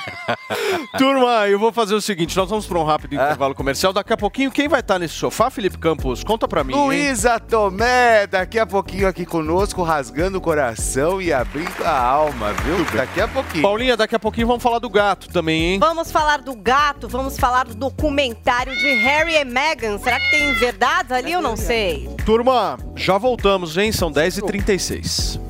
Turma, 0.97 1.49
eu 1.49 1.59
vou 1.59 1.73
fazer 1.73 1.95
o 1.95 2.01
seguinte: 2.01 2.37
nós 2.37 2.49
vamos 2.49 2.67
para 2.67 2.79
um 2.79 2.85
rápido 2.85 3.15
intervalo 3.15 3.55
comercial. 3.55 3.93
Daqui 3.93 4.13
a 4.13 4.17
pouquinho, 4.17 4.51
quem 4.51 4.69
vai 4.69 4.81
estar 4.81 4.99
nesse 4.99 5.15
sofá, 5.15 5.51
Felipe 5.51 5.79
Campos? 5.79 6.23
Conta 6.25 6.47
pra 6.49 6.63
mim. 6.65 6.75
hein? 6.75 6.81
Luísa 6.87 7.39
Tomé, 7.39 8.27
daqui 8.27 8.59
a 8.59 8.67
pouquinho 8.67 9.09
aqui 9.09 9.25
conosco, 9.25 9.83
rasgando 9.83 10.39
o 10.39 10.41
coração 10.41 11.21
e 11.21 11.33
abrindo 11.33 11.85
a 11.85 11.99
alma, 11.99 12.53
viu? 12.65 12.85
Daqui 12.97 13.21
a 13.21 13.29
pouquinho. 13.29 13.63
Paulinha, 13.63 13.97
daqui 13.97 14.15
a 14.15 14.19
pouquinho 14.19 14.47
vamos 14.47 14.63
falar 14.63 14.79
do 14.79 14.89
gato 14.91 15.29
também, 15.29 15.75
hein? 15.75 15.79
Vamos 15.79 16.11
falar 16.11 16.41
do 16.43 16.55
gato, 16.57 17.09
vamos 17.09 17.39
falar 17.39 17.65
do 17.67 17.75
documentário 17.75 18.77
de 18.77 18.95
Harry 18.95 19.35
e 19.37 19.45
Meghan. 19.45 19.99
Será 19.99 20.19
que 20.21 20.31
tem 20.31 20.53
verdades 20.55 21.13
ali? 21.13 21.33
Eu 21.33 21.43
não 21.43 21.57
sei. 21.57 22.09
Turma, 22.25 22.79
já 22.97 23.19
voltamos, 23.19 23.77
hein? 23.77 23.93
São 23.93 24.11
10h36. 24.13 25.41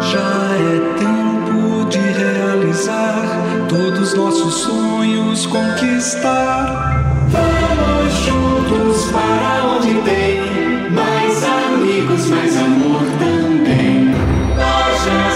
Já 0.00 0.18
é 0.56 0.80
tempo 0.98 1.84
de 1.90 1.98
realizar 1.98 3.66
todos 3.68 4.14
nossos 4.14 4.54
sonhos 4.54 5.44
conquistar. 5.44 7.04
Vamos 7.28 8.14
juntos 8.24 9.10
para 9.12 9.64
onde 9.66 9.94
tem 10.02 10.90
mais 10.90 11.44
amigos, 11.44 12.30
mais 12.30 12.56
amor 12.56 13.02
também. 13.18 14.14
Loja 14.56 15.30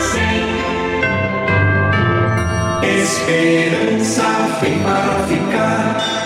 100. 2.81 2.91
Esperança 3.03 4.24
vem 4.62 4.78
para 4.83 5.24
ficar. 5.28 6.20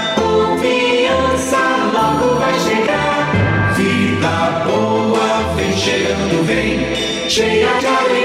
Vem. 7.36 8.23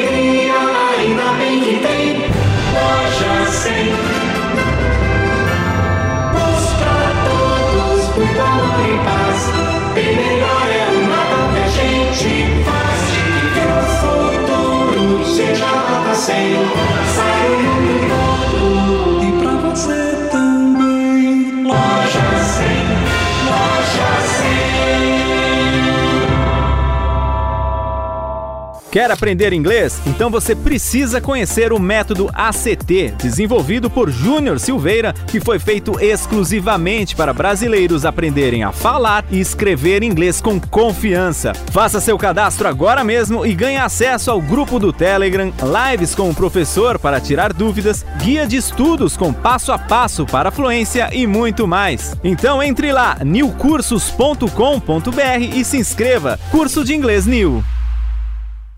Quer 28.91 29.11
aprender 29.11 29.53
inglês? 29.53 30.01
Então 30.07 30.31
você 30.31 30.55
precisa 30.55 31.21
conhecer 31.21 31.71
o 31.71 31.79
método 31.79 32.27
ACT, 32.33 33.13
desenvolvido 33.21 33.87
por 33.87 34.09
Júnior 34.09 34.59
Silveira, 34.59 35.13
que 35.27 35.39
foi 35.39 35.59
feito 35.59 35.99
exclusivamente 35.99 37.15
para 37.15 37.31
brasileiros 37.31 38.03
aprenderem 38.03 38.63
a 38.63 38.71
falar 38.71 39.23
e 39.29 39.39
escrever 39.39 40.01
inglês 40.01 40.41
com 40.41 40.59
confiança. 40.59 41.53
Faça 41.71 42.01
seu 42.01 42.17
cadastro 42.17 42.67
agora 42.67 43.03
mesmo 43.03 43.45
e 43.45 43.53
ganhe 43.53 43.77
acesso 43.77 44.31
ao 44.31 44.41
grupo 44.41 44.79
do 44.79 44.91
Telegram, 44.91 45.53
lives 45.61 46.15
com 46.15 46.27
o 46.27 46.35
professor 46.35 46.97
para 46.97 47.21
tirar 47.21 47.53
dúvidas, 47.53 48.03
guia 48.23 48.47
de 48.47 48.57
estudos 48.57 49.15
com 49.15 49.31
passo 49.31 49.71
a 49.71 49.77
passo 49.77 50.25
para 50.25 50.49
fluência 50.49 51.09
e 51.13 51.27
muito 51.27 51.67
mais. 51.67 52.17
Então 52.23 52.63
entre 52.63 52.91
lá, 52.91 53.19
newcursos.com.br 53.23 55.55
e 55.55 55.63
se 55.63 55.77
inscreva. 55.77 56.39
Curso 56.49 56.83
de 56.83 56.95
Inglês 56.95 57.27
New. 57.27 57.63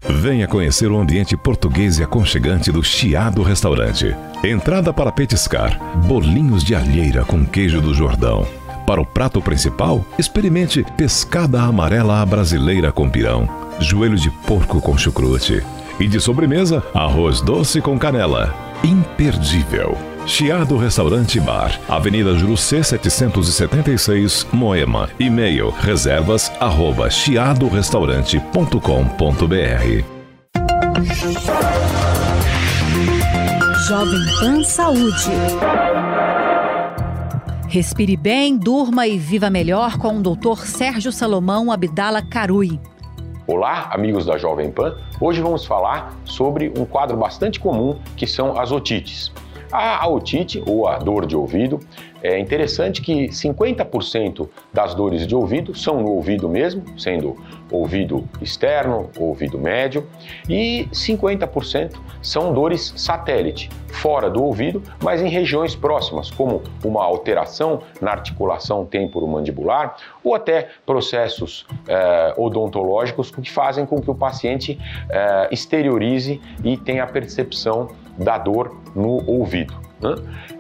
Venha 0.04 0.48
conhecer 0.48 0.92
o 0.92 1.00
ambiente 1.00 1.38
português 1.38 2.00
e 2.00 2.04
aconchegante 2.04 2.72
do 2.72 2.84
Chiado 2.84 3.44
Restaurante. 3.44 4.16
Entrada 4.44 4.92
para 4.92 5.12
petiscar, 5.12 5.80
bolinhos 6.08 6.64
de 6.64 6.74
alheira 6.74 7.24
com 7.24 7.46
queijo 7.46 7.80
do 7.80 7.94
Jordão. 7.94 8.48
Para 8.88 9.00
o 9.00 9.06
prato 9.06 9.40
principal, 9.42 10.04
experimente 10.18 10.84
pescada 10.98 11.62
amarela 11.62 12.20
à 12.20 12.26
brasileira 12.26 12.92
com 12.92 13.08
pirão, 13.10 13.48
joelho 13.80 14.18
de 14.18 14.32
porco 14.48 14.82
com 14.82 14.98
chucrute. 14.98 15.64
E 16.00 16.08
de 16.08 16.20
sobremesa, 16.20 16.84
arroz 16.96 17.40
doce 17.42 17.80
com 17.80 17.98
canela. 18.00 18.56
Imperdível. 18.84 20.11
Chiado 20.26 20.78
Restaurante 20.78 21.38
e 21.40 21.42
Bar, 21.42 21.78
Avenida 21.90 22.34
Jurucê 22.36 22.84
776, 22.84 24.48
Moema. 24.54 25.10
E-mail 25.20 25.72
reservas 25.72 26.52
arroba 26.60 27.10
chiadorestaurante.com.br 27.10 30.06
Jovem 33.88 34.20
Pan 34.40 34.64
Saúde. 34.64 35.32
Respire 37.68 38.16
bem, 38.16 38.56
durma 38.58 39.08
e 39.08 39.18
viva 39.18 39.50
melhor 39.50 39.98
com 39.98 40.18
o 40.18 40.22
Dr. 40.22 40.66
Sérgio 40.66 41.12
Salomão 41.12 41.72
Abdala 41.72 42.22
Carui. 42.22 42.80
Olá, 43.48 43.90
amigos 43.92 44.28
da 44.28 44.38
Jovem 44.38 44.70
Pan. 44.72 44.96
Hoje 45.20 45.42
vamos 45.42 45.66
falar 45.66 46.16
sobre 46.24 46.72
um 46.78 46.86
quadro 46.86 47.18
bastante 47.18 47.60
comum 47.60 47.98
que 48.16 48.28
são 48.28 48.60
as 48.60 48.72
otites. 48.72 49.32
A, 49.72 50.08
otite, 50.08 50.62
ou 50.66 50.88
a 50.88 50.98
dor 50.98 51.26
de 51.26 51.36
ouvido, 51.36 51.80
é 52.22 52.38
interessante 52.38 53.02
que 53.02 53.30
50% 53.30 54.48
das 54.72 54.94
dores 54.94 55.26
de 55.26 55.36
ouvido 55.36 55.74
são 55.76 56.02
no 56.02 56.10
ouvido 56.10 56.48
mesmo, 56.48 56.84
sendo 57.00 57.36
ouvido 57.72 58.28
externo, 58.42 59.10
ouvido 59.18 59.58
médio, 59.58 60.08
e 60.48 60.88
50% 60.92 61.96
são 62.22 62.54
dores 62.54 62.94
satélite, 62.96 63.70
fora 63.88 64.30
do 64.30 64.44
ouvido, 64.44 64.84
mas 65.02 65.22
em 65.22 65.30
regiões 65.30 65.76
próximas, 65.76 66.30
como 66.30 66.62
uma 66.84 67.04
alteração 67.04 67.82
na 68.00 68.12
articulação 68.12 68.86
temporomandibular 68.86 69.96
ou 70.24 70.36
até 70.36 70.70
processos 70.86 71.66
eh, 71.88 72.34
odontológicos 72.38 73.32
que 73.32 73.50
fazem 73.50 73.86
com 73.86 74.02
que 74.02 74.12
o 74.12 74.16
paciente 74.16 74.78
eh, 75.10 75.48
exteriorize 75.52 76.42
e 76.64 76.78
tenha 76.78 77.04
a 77.04 77.08
percepção 77.08 77.90
da 78.18 78.38
dor 78.38 78.78
no 78.96 79.24
ouvido. 79.30 79.74
né? 80.00 80.16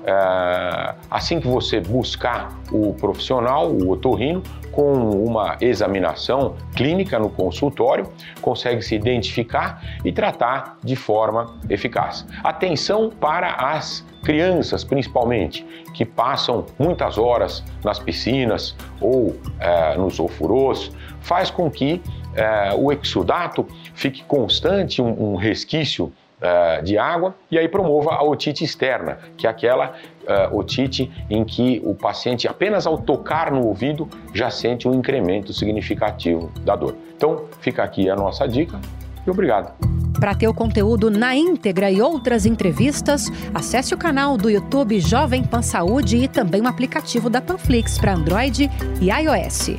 É, 0.05 0.95
assim 1.09 1.39
que 1.39 1.47
você 1.47 1.79
buscar 1.79 2.57
o 2.71 2.93
profissional, 2.93 3.69
o 3.69 3.89
otorrino, 3.89 4.41
com 4.71 4.93
uma 4.93 5.57
examinação 5.59 6.55
clínica 6.75 7.19
no 7.19 7.29
consultório, 7.29 8.07
consegue 8.41 8.81
se 8.81 8.95
identificar 8.95 9.81
e 10.05 10.11
tratar 10.11 10.77
de 10.83 10.95
forma 10.95 11.57
eficaz. 11.69 12.25
Atenção 12.43 13.09
para 13.09 13.53
as 13.53 14.05
crianças, 14.23 14.83
principalmente, 14.83 15.65
que 15.93 16.05
passam 16.05 16.65
muitas 16.79 17.17
horas 17.17 17.63
nas 17.83 17.99
piscinas 17.99 18.75
ou 18.99 19.35
é, 19.59 19.97
nos 19.97 20.19
ofurôs, 20.19 20.91
faz 21.19 21.51
com 21.51 21.69
que 21.69 22.01
é, 22.33 22.73
o 22.75 22.91
exudato 22.91 23.67
fique 23.93 24.23
constante, 24.23 25.01
um, 25.01 25.33
um 25.33 25.35
resquício 25.35 26.11
eh, 26.41 26.81
de 26.81 26.97
água 26.97 27.35
e 27.51 27.59
aí 27.59 27.67
promova 27.67 28.15
a 28.15 28.23
otite 28.23 28.63
externa, 28.63 29.19
que 29.37 29.45
é 29.45 29.49
aquela 29.49 29.93
eh, 30.25 30.49
otite 30.51 31.11
em 31.29 31.43
que 31.43 31.81
o 31.85 31.93
paciente 31.93 32.47
apenas 32.47 32.87
ao 32.87 32.97
tocar 32.97 33.51
no 33.51 33.65
ouvido 33.67 34.09
já 34.33 34.49
sente 34.49 34.87
um 34.87 34.93
incremento 34.93 35.53
significativo 35.53 36.51
da 36.61 36.75
dor. 36.75 36.95
Então 37.15 37.45
fica 37.59 37.83
aqui 37.83 38.09
a 38.09 38.15
nossa 38.15 38.47
dica 38.47 38.79
e 39.25 39.29
obrigado. 39.29 39.71
Para 40.19 40.33
ter 40.33 40.47
o 40.47 40.53
conteúdo 40.53 41.11
na 41.11 41.35
íntegra 41.35 41.91
e 41.91 42.01
outras 42.01 42.45
entrevistas, 42.45 43.27
acesse 43.53 43.93
o 43.93 43.97
canal 43.97 44.35
do 44.35 44.49
YouTube 44.49 44.99
Jovem 44.99 45.43
Pan 45.43 45.61
Saúde 45.61 46.17
e 46.17 46.27
também 46.27 46.61
o 46.61 46.67
aplicativo 46.67 47.29
da 47.29 47.39
Panflix 47.39 47.99
para 47.99 48.13
Android 48.13 48.69
e 48.99 49.09
iOS. 49.09 49.77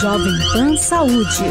Jovem 0.00 0.38
Pan 0.52 0.76
Saúde. 0.76 1.44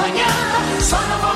Trabalhar 0.00 1.29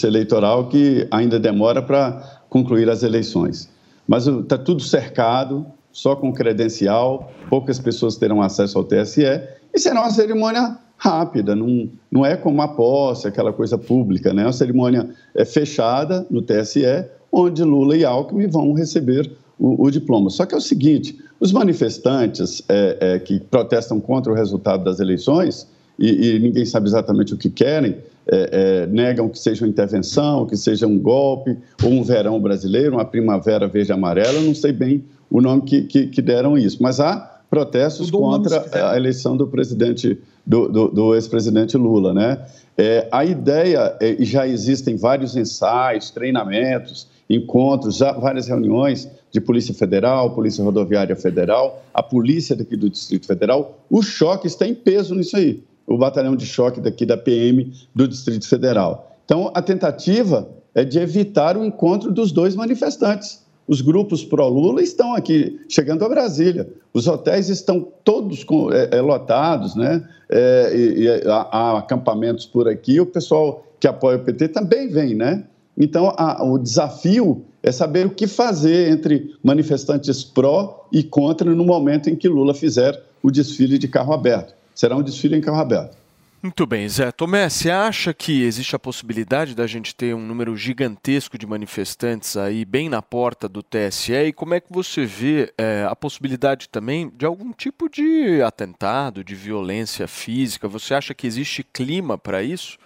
Justiça 0.00 0.06
Eleitoral 0.06 0.68
que 0.68 1.06
ainda 1.10 1.38
demora 1.38 1.82
para 1.82 2.40
concluir 2.48 2.88
as 2.88 3.02
eleições. 3.02 3.68
Mas 4.08 4.26
está 4.26 4.56
tudo 4.56 4.82
cercado, 4.82 5.66
só 5.92 6.16
com 6.16 6.32
credencial, 6.32 7.30
poucas 7.48 7.78
pessoas 7.78 8.16
terão 8.16 8.40
acesso 8.40 8.78
ao 8.78 8.84
TSE 8.84 9.24
e 9.72 9.78
será 9.78 10.00
uma 10.00 10.10
cerimônia 10.10 10.78
rápida, 10.96 11.56
não, 11.56 11.88
não 12.10 12.26
é 12.26 12.36
como 12.36 12.60
a 12.60 12.68
posse, 12.68 13.26
aquela 13.26 13.52
coisa 13.52 13.78
pública, 13.78 14.34
né? 14.34 14.42
É 14.42 14.46
uma 14.46 14.52
cerimônia 14.52 15.08
é, 15.34 15.44
fechada 15.44 16.26
no 16.30 16.42
TSE, 16.42 17.06
onde 17.32 17.62
Lula 17.64 17.96
e 17.96 18.04
Alckmin 18.04 18.48
vão 18.48 18.74
receber 18.74 19.30
o, 19.58 19.86
o 19.86 19.90
diploma. 19.90 20.28
Só 20.28 20.44
que 20.44 20.54
é 20.54 20.58
o 20.58 20.60
seguinte, 20.60 21.18
os 21.38 21.52
manifestantes 21.52 22.62
é, 22.68 22.96
é, 23.00 23.18
que 23.18 23.40
protestam 23.40 23.98
contra 23.98 24.30
o 24.30 24.34
resultado 24.34 24.84
das 24.84 25.00
eleições, 25.00 25.66
e, 25.98 26.34
e 26.34 26.38
ninguém 26.38 26.66
sabe 26.66 26.86
exatamente 26.86 27.32
o 27.32 27.36
que 27.36 27.48
querem, 27.48 27.96
é, 28.30 28.82
é, 28.82 28.86
negam 28.86 29.28
que 29.28 29.38
seja 29.38 29.64
uma 29.64 29.68
intervenção, 29.68 30.46
que 30.46 30.56
seja 30.56 30.86
um 30.86 30.98
golpe, 30.98 31.58
ou 31.82 31.90
um 31.90 32.02
verão 32.04 32.40
brasileiro, 32.40 32.94
uma 32.94 33.04
primavera 33.04 33.66
verde 33.66 33.92
amarela, 33.92 34.34
eu 34.34 34.42
não 34.42 34.54
sei 34.54 34.72
bem 34.72 35.04
o 35.28 35.40
nome 35.40 35.62
que, 35.62 35.82
que, 35.82 36.06
que 36.06 36.22
deram 36.22 36.56
isso, 36.56 36.80
mas 36.80 37.00
há 37.00 37.40
protestos 37.50 38.10
contra 38.10 38.64
a 38.92 38.96
eleição 38.96 39.36
do 39.36 39.48
presidente, 39.48 40.16
do, 40.46 40.68
do, 40.68 40.88
do 40.88 41.14
ex-presidente 41.16 41.76
Lula, 41.76 42.14
né? 42.14 42.38
É, 42.78 43.08
a 43.10 43.24
ideia, 43.24 43.96
é, 44.00 44.16
e 44.18 44.24
já 44.24 44.46
existem 44.46 44.96
vários 44.96 45.36
ensaios, 45.36 46.10
treinamentos, 46.10 47.08
encontros, 47.28 47.96
já 47.96 48.12
várias 48.12 48.46
reuniões 48.46 49.08
de 49.32 49.40
Polícia 49.40 49.74
Federal, 49.74 50.30
Polícia 50.30 50.62
Rodoviária 50.62 51.16
Federal, 51.16 51.82
a 51.92 52.02
polícia 52.02 52.54
daqui 52.54 52.76
do 52.76 52.88
Distrito 52.88 53.26
Federal, 53.26 53.80
o 53.90 54.02
choque 54.02 54.46
está 54.46 54.66
em 54.66 54.74
peso 54.74 55.14
nisso 55.14 55.36
aí 55.36 55.62
o 55.90 55.98
batalhão 55.98 56.36
de 56.36 56.46
choque 56.46 56.80
daqui 56.80 57.04
da 57.04 57.16
PM 57.16 57.72
do 57.92 58.06
Distrito 58.06 58.48
Federal. 58.48 59.10
Então, 59.24 59.50
a 59.52 59.60
tentativa 59.60 60.48
é 60.72 60.84
de 60.84 61.00
evitar 61.00 61.56
o 61.56 61.64
encontro 61.64 62.12
dos 62.12 62.30
dois 62.30 62.54
manifestantes. 62.54 63.44
Os 63.66 63.80
grupos 63.80 64.24
pró-Lula 64.24 64.82
estão 64.82 65.14
aqui, 65.14 65.60
chegando 65.68 66.04
a 66.04 66.08
Brasília. 66.08 66.68
Os 66.94 67.08
hotéis 67.08 67.48
estão 67.48 67.88
todos 68.04 68.44
com, 68.44 68.72
é, 68.72 68.88
é, 68.92 69.00
lotados, 69.00 69.74
né? 69.74 70.08
É, 70.28 70.72
e, 70.72 71.02
e 71.02 71.28
há, 71.28 71.48
há, 71.50 71.78
acampamentos 71.78 72.46
por 72.46 72.68
aqui. 72.68 73.00
O 73.00 73.06
pessoal 73.06 73.66
que 73.80 73.88
apoia 73.88 74.16
o 74.16 74.20
PT 74.20 74.48
também 74.48 74.88
vem, 74.88 75.16
né? 75.16 75.44
Então, 75.76 76.14
a, 76.16 76.44
o 76.44 76.56
desafio 76.56 77.44
é 77.64 77.72
saber 77.72 78.06
o 78.06 78.10
que 78.10 78.28
fazer 78.28 78.90
entre 78.92 79.34
manifestantes 79.42 80.22
pró 80.22 80.86
e 80.92 81.02
contra 81.02 81.52
no 81.52 81.64
momento 81.64 82.08
em 82.08 82.14
que 82.14 82.28
Lula 82.28 82.54
fizer 82.54 83.00
o 83.22 83.30
desfile 83.30 83.76
de 83.76 83.88
carro 83.88 84.12
aberto 84.12 84.59
será 84.80 84.96
um 84.96 85.02
desfile 85.02 85.36
em 85.36 85.42
carro 85.42 85.60
aberto. 85.60 85.94
Muito 86.42 86.64
bem, 86.64 86.88
Zé. 86.88 87.12
Tomé, 87.12 87.50
você 87.50 87.70
acha 87.70 88.14
que 88.14 88.44
existe 88.44 88.74
a 88.74 88.78
possibilidade 88.78 89.54
da 89.54 89.66
gente 89.66 89.94
ter 89.94 90.14
um 90.14 90.26
número 90.26 90.56
gigantesco 90.56 91.36
de 91.36 91.46
manifestantes 91.46 92.34
aí 92.34 92.64
bem 92.64 92.88
na 92.88 93.02
porta 93.02 93.46
do 93.46 93.62
TSE? 93.62 94.14
E 94.14 94.32
como 94.32 94.54
é 94.54 94.60
que 94.60 94.72
você 94.72 95.04
vê 95.04 95.52
é, 95.58 95.86
a 95.86 95.94
possibilidade 95.94 96.66
também 96.66 97.12
de 97.14 97.26
algum 97.26 97.52
tipo 97.52 97.90
de 97.90 98.40
atentado, 98.40 99.22
de 99.22 99.34
violência 99.34 100.08
física? 100.08 100.66
Você 100.66 100.94
acha 100.94 101.12
que 101.12 101.26
existe 101.26 101.62
clima 101.62 102.16
para 102.16 102.42
isso? 102.42 102.78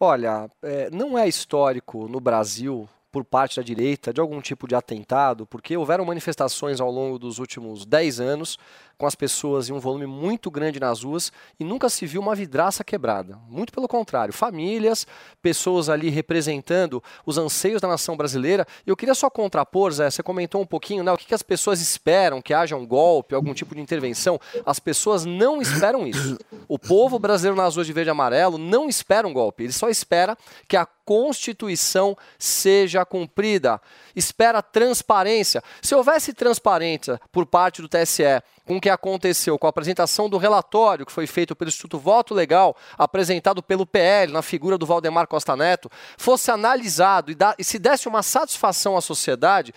Olha, 0.00 0.50
é, 0.64 0.90
não 0.90 1.16
é 1.16 1.28
histórico 1.28 2.08
no 2.08 2.18
Brasil 2.18 2.88
por 3.14 3.24
parte 3.24 3.58
da 3.58 3.62
direita 3.62 4.12
de 4.12 4.20
algum 4.20 4.40
tipo 4.40 4.66
de 4.66 4.74
atentado, 4.74 5.46
porque 5.46 5.76
houveram 5.76 6.04
manifestações 6.04 6.80
ao 6.80 6.90
longo 6.90 7.16
dos 7.16 7.38
últimos 7.38 7.86
10 7.86 8.18
anos 8.18 8.58
com 8.96 9.06
as 9.06 9.14
pessoas 9.14 9.68
em 9.68 9.72
um 9.72 9.80
volume 9.80 10.06
muito 10.06 10.50
grande 10.50 10.80
nas 10.80 11.02
ruas 11.02 11.32
e 11.58 11.64
nunca 11.64 11.88
se 11.88 12.06
viu 12.06 12.20
uma 12.20 12.34
vidraça 12.34 12.84
quebrada. 12.84 13.38
Muito 13.48 13.72
pelo 13.72 13.88
contrário, 13.88 14.32
famílias, 14.32 15.06
pessoas 15.42 15.88
ali 15.88 16.08
representando 16.08 17.02
os 17.26 17.38
anseios 17.38 17.80
da 17.80 17.88
nação 17.88 18.16
brasileira. 18.16 18.66
E 18.86 18.90
eu 18.90 18.96
queria 18.96 19.14
só 19.14 19.28
contrapor, 19.28 19.92
Zé, 19.92 20.10
você 20.10 20.22
comentou 20.22 20.60
um 20.60 20.66
pouquinho, 20.66 21.02
né, 21.02 21.12
o 21.12 21.16
que, 21.16 21.26
que 21.26 21.34
as 21.34 21.42
pessoas 21.42 21.80
esperam, 21.80 22.40
que 22.40 22.54
haja 22.54 22.76
um 22.76 22.86
golpe, 22.86 23.34
algum 23.34 23.54
tipo 23.54 23.74
de 23.74 23.80
intervenção. 23.80 24.40
As 24.64 24.78
pessoas 24.78 25.24
não 25.24 25.60
esperam 25.60 26.06
isso. 26.06 26.38
O 26.68 26.78
povo 26.78 27.18
brasileiro 27.18 27.56
nas 27.56 27.74
ruas 27.74 27.86
de 27.86 27.92
verde 27.92 28.10
e 28.10 28.12
amarelo 28.12 28.58
não 28.58 28.88
espera 28.88 29.26
um 29.26 29.32
golpe, 29.32 29.64
ele 29.64 29.72
só 29.72 29.88
espera 29.88 30.36
que 30.68 30.76
a 30.76 30.86
Constituição 31.04 32.16
seja 32.38 33.04
cumprida. 33.04 33.80
Espera 34.16 34.62
transparência. 34.62 35.62
Se 35.82 35.94
houvesse 35.94 36.32
transparência 36.32 37.20
por 37.30 37.44
parte 37.44 37.82
do 37.82 37.88
TSE 37.88 38.42
com 38.64 38.76
o 38.76 38.80
que 38.80 38.88
aconteceu 38.88 39.58
com 39.58 39.66
a 39.66 39.70
apresentação 39.70 40.28
do 40.28 40.38
relatório 40.38 41.04
que 41.04 41.12
foi 41.12 41.26
feito 41.26 41.54
pelo 41.54 41.68
Instituto 41.68 41.98
Voto 41.98 42.34
Legal, 42.34 42.76
apresentado 42.96 43.62
pelo 43.62 43.86
PL 43.86 44.32
na 44.32 44.42
figura 44.42 44.78
do 44.78 44.86
Valdemar 44.86 45.26
Costa 45.26 45.56
Neto, 45.56 45.90
fosse 46.16 46.50
analisado 46.50 47.30
e, 47.30 47.34
da, 47.34 47.54
e 47.58 47.64
se 47.64 47.78
desse 47.78 48.08
uma 48.08 48.22
satisfação 48.22 48.96
à 48.96 49.00
sociedade, 49.00 49.74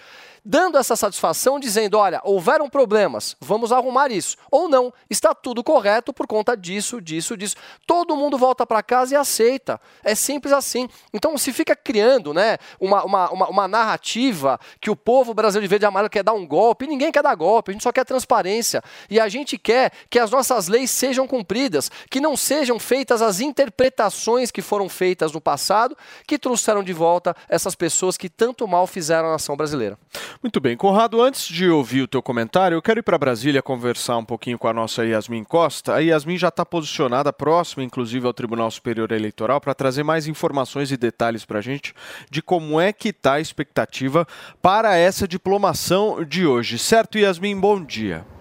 dando 0.47 0.77
essa 0.77 0.95
satisfação, 0.95 1.59
dizendo: 1.59 1.97
olha, 1.97 2.21
houveram 2.23 2.69
problemas, 2.69 3.35
vamos 3.41 3.73
arrumar 3.73 4.09
isso. 4.11 4.37
Ou 4.49 4.69
não, 4.69 4.93
está 5.09 5.35
tudo 5.35 5.61
correto 5.61 6.13
por 6.13 6.25
conta 6.25 6.55
disso, 6.55 7.01
disso, 7.01 7.35
disso. 7.35 7.57
Todo 7.85 8.15
mundo 8.15 8.37
volta 8.37 8.65
para 8.65 8.81
casa 8.81 9.13
e 9.13 9.17
aceita. 9.17 9.79
É 10.01 10.15
simples 10.15 10.53
assim. 10.53 10.87
Então, 11.13 11.37
se 11.37 11.51
fica 11.51 11.75
criando 11.75 12.33
né, 12.33 12.57
uma, 12.79 13.03
uma, 13.03 13.29
uma, 13.29 13.49
uma 13.49 13.67
narrativa 13.67 14.57
que 14.79 14.89
o 14.89 14.95
povo 14.95 15.33
brasileiro 15.33 15.67
de 15.67 15.69
verde 15.69 15.85
e 15.85 15.87
amarelo 15.87 16.09
quer 16.09 16.23
dar 16.23 16.33
um 16.33 16.47
golpe, 16.47 16.87
ninguém 16.87 17.11
quer 17.11 17.21
dar 17.21 17.35
golpe, 17.35 17.71
a 17.71 17.73
gente 17.73 17.83
só 17.83 17.91
quer 17.91 18.05
transparência. 18.05 18.81
E 19.09 19.19
a 19.19 19.27
gente 19.27 19.57
quer 19.57 19.91
que 20.09 20.17
as 20.17 20.31
nossas 20.31 20.69
leis 20.69 20.89
sejam 20.89 21.27
cumpridas, 21.27 21.91
que 22.09 22.21
não 22.21 22.37
sejam 22.37 22.79
feitas 22.79 23.21
as 23.21 23.41
interpretações 23.41 24.49
que 24.49 24.61
foram 24.61 24.87
feitas 24.87 25.33
no 25.33 25.41
passado, 25.41 25.97
que 26.25 26.39
trouxeram 26.39 26.83
de 26.83 26.93
volta 26.93 27.35
essas 27.49 27.75
pessoas 27.75 28.15
que 28.15 28.29
tanto 28.29 28.65
mal 28.65 28.87
fizeram 28.87 29.27
à 29.27 29.31
nação 29.33 29.57
brasileira. 29.57 29.97
Muito 30.41 30.59
bem, 30.59 30.77
Conrado, 30.77 31.19
antes 31.19 31.47
de 31.47 31.67
ouvir 31.67 32.03
o 32.03 32.07
teu 32.07 32.21
comentário, 32.21 32.75
eu 32.75 32.81
quero 32.81 32.99
ir 32.99 33.03
para 33.03 33.17
Brasília 33.17 33.61
conversar 33.61 34.17
um 34.17 34.25
pouquinho 34.25 34.59
com 34.59 34.67
a 34.67 34.73
nossa 34.73 35.03
Yasmin 35.03 35.43
Costa. 35.43 35.95
A 35.95 35.99
Yasmin 35.99 36.37
já 36.37 36.49
está 36.49 36.63
posicionada 36.63 37.33
próxima, 37.33 37.83
inclusive, 37.83 38.27
ao 38.27 38.33
Tribunal 38.33 38.69
Superior 38.69 39.11
Eleitoral, 39.11 39.59
para 39.59 39.73
trazer 39.73 40.03
mais 40.03 40.27
informações 40.27 40.91
e 40.91 40.97
detalhes 40.97 41.43
para 41.43 41.57
a 41.57 41.61
gente 41.61 41.93
de 42.29 42.41
como 42.41 42.79
é 42.79 42.93
que 42.93 43.09
está 43.09 43.33
a 43.33 43.41
expectativa 43.41 44.27
para 44.61 44.95
essa 44.95 45.27
diplomação 45.27 46.23
de 46.23 46.45
hoje. 46.45 46.77
Certo, 46.77 47.17
Yasmin? 47.17 47.59
Bom 47.59 47.83
dia. 47.83 48.36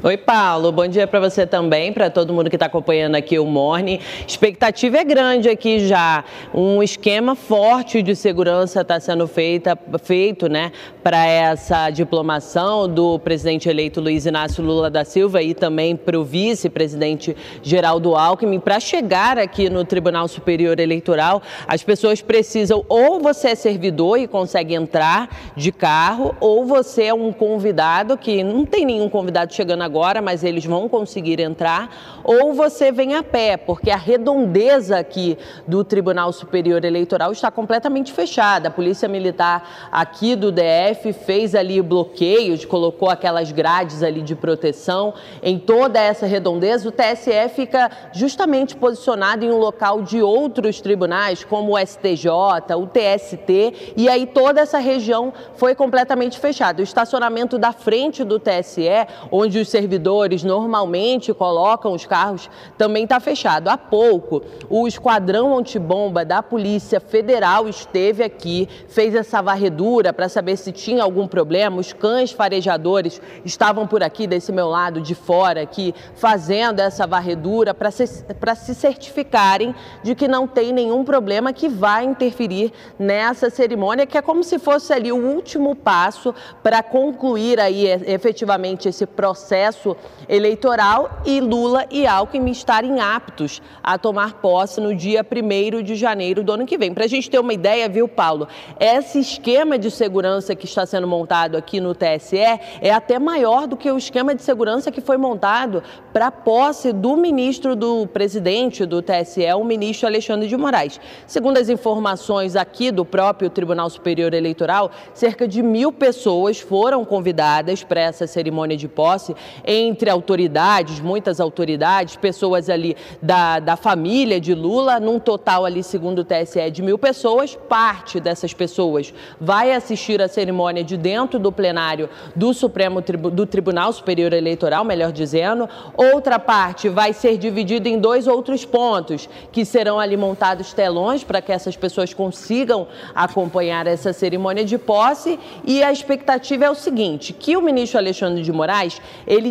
Oi, 0.00 0.16
Paulo. 0.16 0.70
Bom 0.70 0.86
dia 0.86 1.08
para 1.08 1.18
você 1.18 1.44
também, 1.44 1.92
para 1.92 2.08
todo 2.08 2.32
mundo 2.32 2.48
que 2.48 2.54
está 2.54 2.66
acompanhando 2.66 3.16
aqui 3.16 3.36
o 3.36 3.44
Morning. 3.44 3.98
Expectativa 4.24 4.98
é 4.98 5.02
grande 5.02 5.48
aqui 5.48 5.88
já. 5.88 6.22
Um 6.54 6.80
esquema 6.80 7.34
forte 7.34 8.00
de 8.00 8.14
segurança 8.14 8.82
está 8.82 9.00
sendo 9.00 9.26
feita, 9.26 9.76
feito, 10.04 10.48
né, 10.48 10.70
para 11.02 11.26
essa 11.26 11.90
diplomação 11.90 12.88
do 12.88 13.18
presidente 13.18 13.68
eleito 13.68 14.00
Luiz 14.00 14.24
Inácio 14.24 14.62
Lula 14.62 14.88
da 14.88 15.04
Silva 15.04 15.42
e 15.42 15.52
também 15.52 15.96
para 15.96 16.16
o 16.16 16.22
vice-presidente 16.22 17.36
Geraldo 17.60 18.14
Alckmin. 18.14 18.60
Para 18.60 18.78
chegar 18.78 19.36
aqui 19.36 19.68
no 19.68 19.84
Tribunal 19.84 20.28
Superior 20.28 20.78
Eleitoral, 20.78 21.42
as 21.66 21.82
pessoas 21.82 22.22
precisam 22.22 22.84
ou 22.88 23.18
você 23.18 23.48
é 23.48 23.54
servidor 23.56 24.16
e 24.16 24.28
consegue 24.28 24.74
entrar 24.74 25.28
de 25.56 25.72
carro, 25.72 26.36
ou 26.38 26.64
você 26.64 27.06
é 27.06 27.14
um 27.14 27.32
convidado 27.32 28.16
que 28.16 28.44
não 28.44 28.64
tem 28.64 28.86
nenhum 28.86 29.08
convidado 29.08 29.52
chegando 29.52 29.82
agora, 29.82 29.87
mas 30.22 30.44
eles 30.44 30.64
vão 30.64 30.88
conseguir 30.88 31.40
entrar, 31.40 31.90
ou 32.22 32.52
você 32.52 32.92
vem 32.92 33.14
a 33.14 33.22
pé, 33.22 33.56
porque 33.56 33.90
a 33.90 33.96
redondeza 33.96 34.98
aqui 34.98 35.38
do 35.66 35.82
Tribunal 35.82 36.32
Superior 36.32 36.84
Eleitoral 36.84 37.32
está 37.32 37.50
completamente 37.50 38.12
fechada. 38.12 38.68
A 38.68 38.70
Polícia 38.70 39.08
Militar 39.08 39.88
aqui 39.90 40.36
do 40.36 40.52
DF 40.52 41.12
fez 41.12 41.54
ali 41.54 41.80
bloqueios, 41.80 42.64
colocou 42.64 43.10
aquelas 43.10 43.50
grades 43.50 44.02
ali 44.02 44.22
de 44.22 44.34
proteção 44.34 45.14
em 45.42 45.58
toda 45.58 46.00
essa 46.00 46.26
redondeza. 46.26 46.88
O 46.88 46.92
TSE 46.92 47.48
fica 47.54 47.90
justamente 48.12 48.76
posicionado 48.76 49.44
em 49.44 49.50
um 49.50 49.58
local 49.58 50.02
de 50.02 50.22
outros 50.22 50.80
tribunais, 50.80 51.44
como 51.44 51.74
o 51.74 51.78
STJ, 51.78 52.28
o 52.76 52.86
TST, 52.86 53.94
e 53.96 54.08
aí 54.08 54.26
toda 54.26 54.60
essa 54.60 54.78
região 54.78 55.32
foi 55.54 55.74
completamente 55.74 56.38
fechada. 56.38 56.80
O 56.80 56.84
estacionamento 56.84 57.58
da 57.58 57.72
frente 57.72 58.24
do 58.24 58.38
TSE, 58.38 58.88
onde 59.30 59.58
os 59.58 59.68
servidores 59.78 60.42
normalmente 60.42 61.32
colocam 61.32 61.92
os 61.92 62.04
carros, 62.04 62.50
também 62.76 63.04
está 63.04 63.20
fechado. 63.20 63.68
Há 63.68 63.78
pouco, 63.78 64.42
o 64.68 64.88
esquadrão 64.88 65.56
antibomba 65.56 66.24
da 66.24 66.42
Polícia 66.42 66.98
Federal 66.98 67.68
esteve 67.68 68.24
aqui, 68.24 68.68
fez 68.88 69.14
essa 69.14 69.40
varredura 69.40 70.12
para 70.12 70.28
saber 70.28 70.56
se 70.56 70.72
tinha 70.72 71.04
algum 71.04 71.28
problema. 71.28 71.78
Os 71.78 71.92
cães 71.92 72.32
farejadores 72.32 73.20
estavam 73.44 73.86
por 73.86 74.02
aqui, 74.02 74.26
desse 74.26 74.50
meu 74.50 74.68
lado 74.68 75.00
de 75.00 75.14
fora, 75.14 75.62
aqui, 75.62 75.94
fazendo 76.16 76.80
essa 76.80 77.06
varredura 77.06 77.72
para 77.72 77.92
se, 77.92 78.04
se 78.04 78.74
certificarem 78.74 79.72
de 80.02 80.16
que 80.16 80.26
não 80.26 80.48
tem 80.48 80.72
nenhum 80.72 81.04
problema 81.04 81.52
que 81.52 81.68
vai 81.68 82.04
interferir 82.04 82.72
nessa 82.98 83.48
cerimônia, 83.48 84.06
que 84.06 84.18
é 84.18 84.22
como 84.22 84.42
se 84.42 84.58
fosse 84.58 84.92
ali 84.92 85.12
o 85.12 85.24
último 85.24 85.76
passo 85.76 86.34
para 86.64 86.82
concluir 86.82 87.60
aí 87.60 87.86
efetivamente 87.86 88.88
esse 88.88 89.06
processo 89.06 89.67
processo 89.68 89.96
eleitoral 90.28 91.20
e 91.24 91.40
Lula 91.40 91.86
e 91.90 92.06
Alckmin 92.06 92.50
estarem 92.50 93.00
aptos 93.00 93.62
a 93.82 93.98
tomar 93.98 94.34
posse 94.34 94.80
no 94.80 94.94
dia 94.94 95.24
1 95.24 95.82
de 95.82 95.94
janeiro 95.94 96.42
do 96.42 96.52
ano 96.52 96.66
que 96.66 96.78
vem. 96.78 96.92
Para 96.92 97.04
a 97.04 97.08
gente 97.08 97.30
ter 97.30 97.38
uma 97.38 97.52
ideia, 97.52 97.88
viu, 97.88 98.08
Paulo? 98.08 98.48
Esse 98.78 99.18
esquema 99.18 99.78
de 99.78 99.90
segurança 99.90 100.54
que 100.54 100.64
está 100.64 100.84
sendo 100.86 101.06
montado 101.06 101.56
aqui 101.56 101.80
no 101.80 101.94
TSE 101.94 102.38
é 102.38 102.90
até 102.92 103.18
maior 103.18 103.66
do 103.66 103.76
que 103.76 103.90
o 103.90 103.98
esquema 103.98 104.34
de 104.34 104.42
segurança 104.42 104.90
que 104.90 105.00
foi 105.00 105.16
montado 105.16 105.82
para 106.12 106.28
a 106.28 106.32
posse 106.32 106.92
do 106.92 107.16
ministro 107.16 107.76
do 107.76 108.06
presidente 108.06 108.84
do 108.84 109.02
TSE, 109.02 109.52
o 109.54 109.64
ministro 109.64 110.06
Alexandre 110.06 110.48
de 110.48 110.56
Moraes. 110.56 111.00
Segundo 111.26 111.58
as 111.58 111.68
informações 111.68 112.56
aqui 112.56 112.90
do 112.90 113.04
próprio 113.04 113.50
Tribunal 113.50 113.88
Superior 113.90 114.34
Eleitoral, 114.34 114.90
cerca 115.14 115.46
de 115.46 115.62
mil 115.62 115.92
pessoas 115.92 116.58
foram 116.58 117.04
convidadas 117.04 117.82
para 117.82 118.00
essa 118.00 118.26
cerimônia 118.26 118.76
de 118.76 118.88
posse 118.88 119.34
entre 119.64 120.10
autoridades, 120.10 121.00
muitas 121.00 121.40
autoridades, 121.40 122.16
pessoas 122.16 122.68
ali 122.68 122.96
da, 123.20 123.58
da 123.58 123.76
família 123.76 124.40
de 124.40 124.54
Lula, 124.54 124.98
num 125.00 125.18
total 125.18 125.64
ali, 125.64 125.82
segundo 125.82 126.20
o 126.20 126.24
TSE, 126.24 126.70
de 126.70 126.82
mil 126.82 126.98
pessoas. 126.98 127.56
Parte 127.68 128.20
dessas 128.20 128.52
pessoas 128.54 129.12
vai 129.40 129.72
assistir 129.72 130.20
a 130.20 130.28
cerimônia 130.28 130.82
de 130.82 130.96
dentro 130.96 131.38
do 131.38 131.52
plenário 131.52 132.08
do 132.34 132.52
Supremo 132.52 133.00
do 133.00 133.46
Tribunal 133.46 133.92
Superior 133.92 134.32
Eleitoral, 134.32 134.84
melhor 134.84 135.12
dizendo. 135.12 135.68
Outra 135.96 136.38
parte 136.38 136.88
vai 136.88 137.12
ser 137.12 137.36
dividida 137.36 137.88
em 137.88 137.98
dois 137.98 138.26
outros 138.26 138.64
pontos, 138.64 139.28
que 139.52 139.64
serão 139.64 139.98
ali 139.98 140.16
montados 140.16 140.72
telões 140.72 141.24
para 141.24 141.40
que 141.40 141.52
essas 141.52 141.76
pessoas 141.76 142.12
consigam 142.14 142.86
acompanhar 143.14 143.86
essa 143.86 144.12
cerimônia 144.12 144.64
de 144.64 144.78
posse. 144.78 145.38
E 145.64 145.82
a 145.82 145.92
expectativa 145.92 146.64
é 146.64 146.70
o 146.70 146.74
seguinte, 146.74 147.32
que 147.32 147.56
o 147.56 147.62
ministro 147.62 147.98
Alexandre 147.98 148.42
de 148.42 148.52
Moraes, 148.52 149.00
ele 149.26 149.47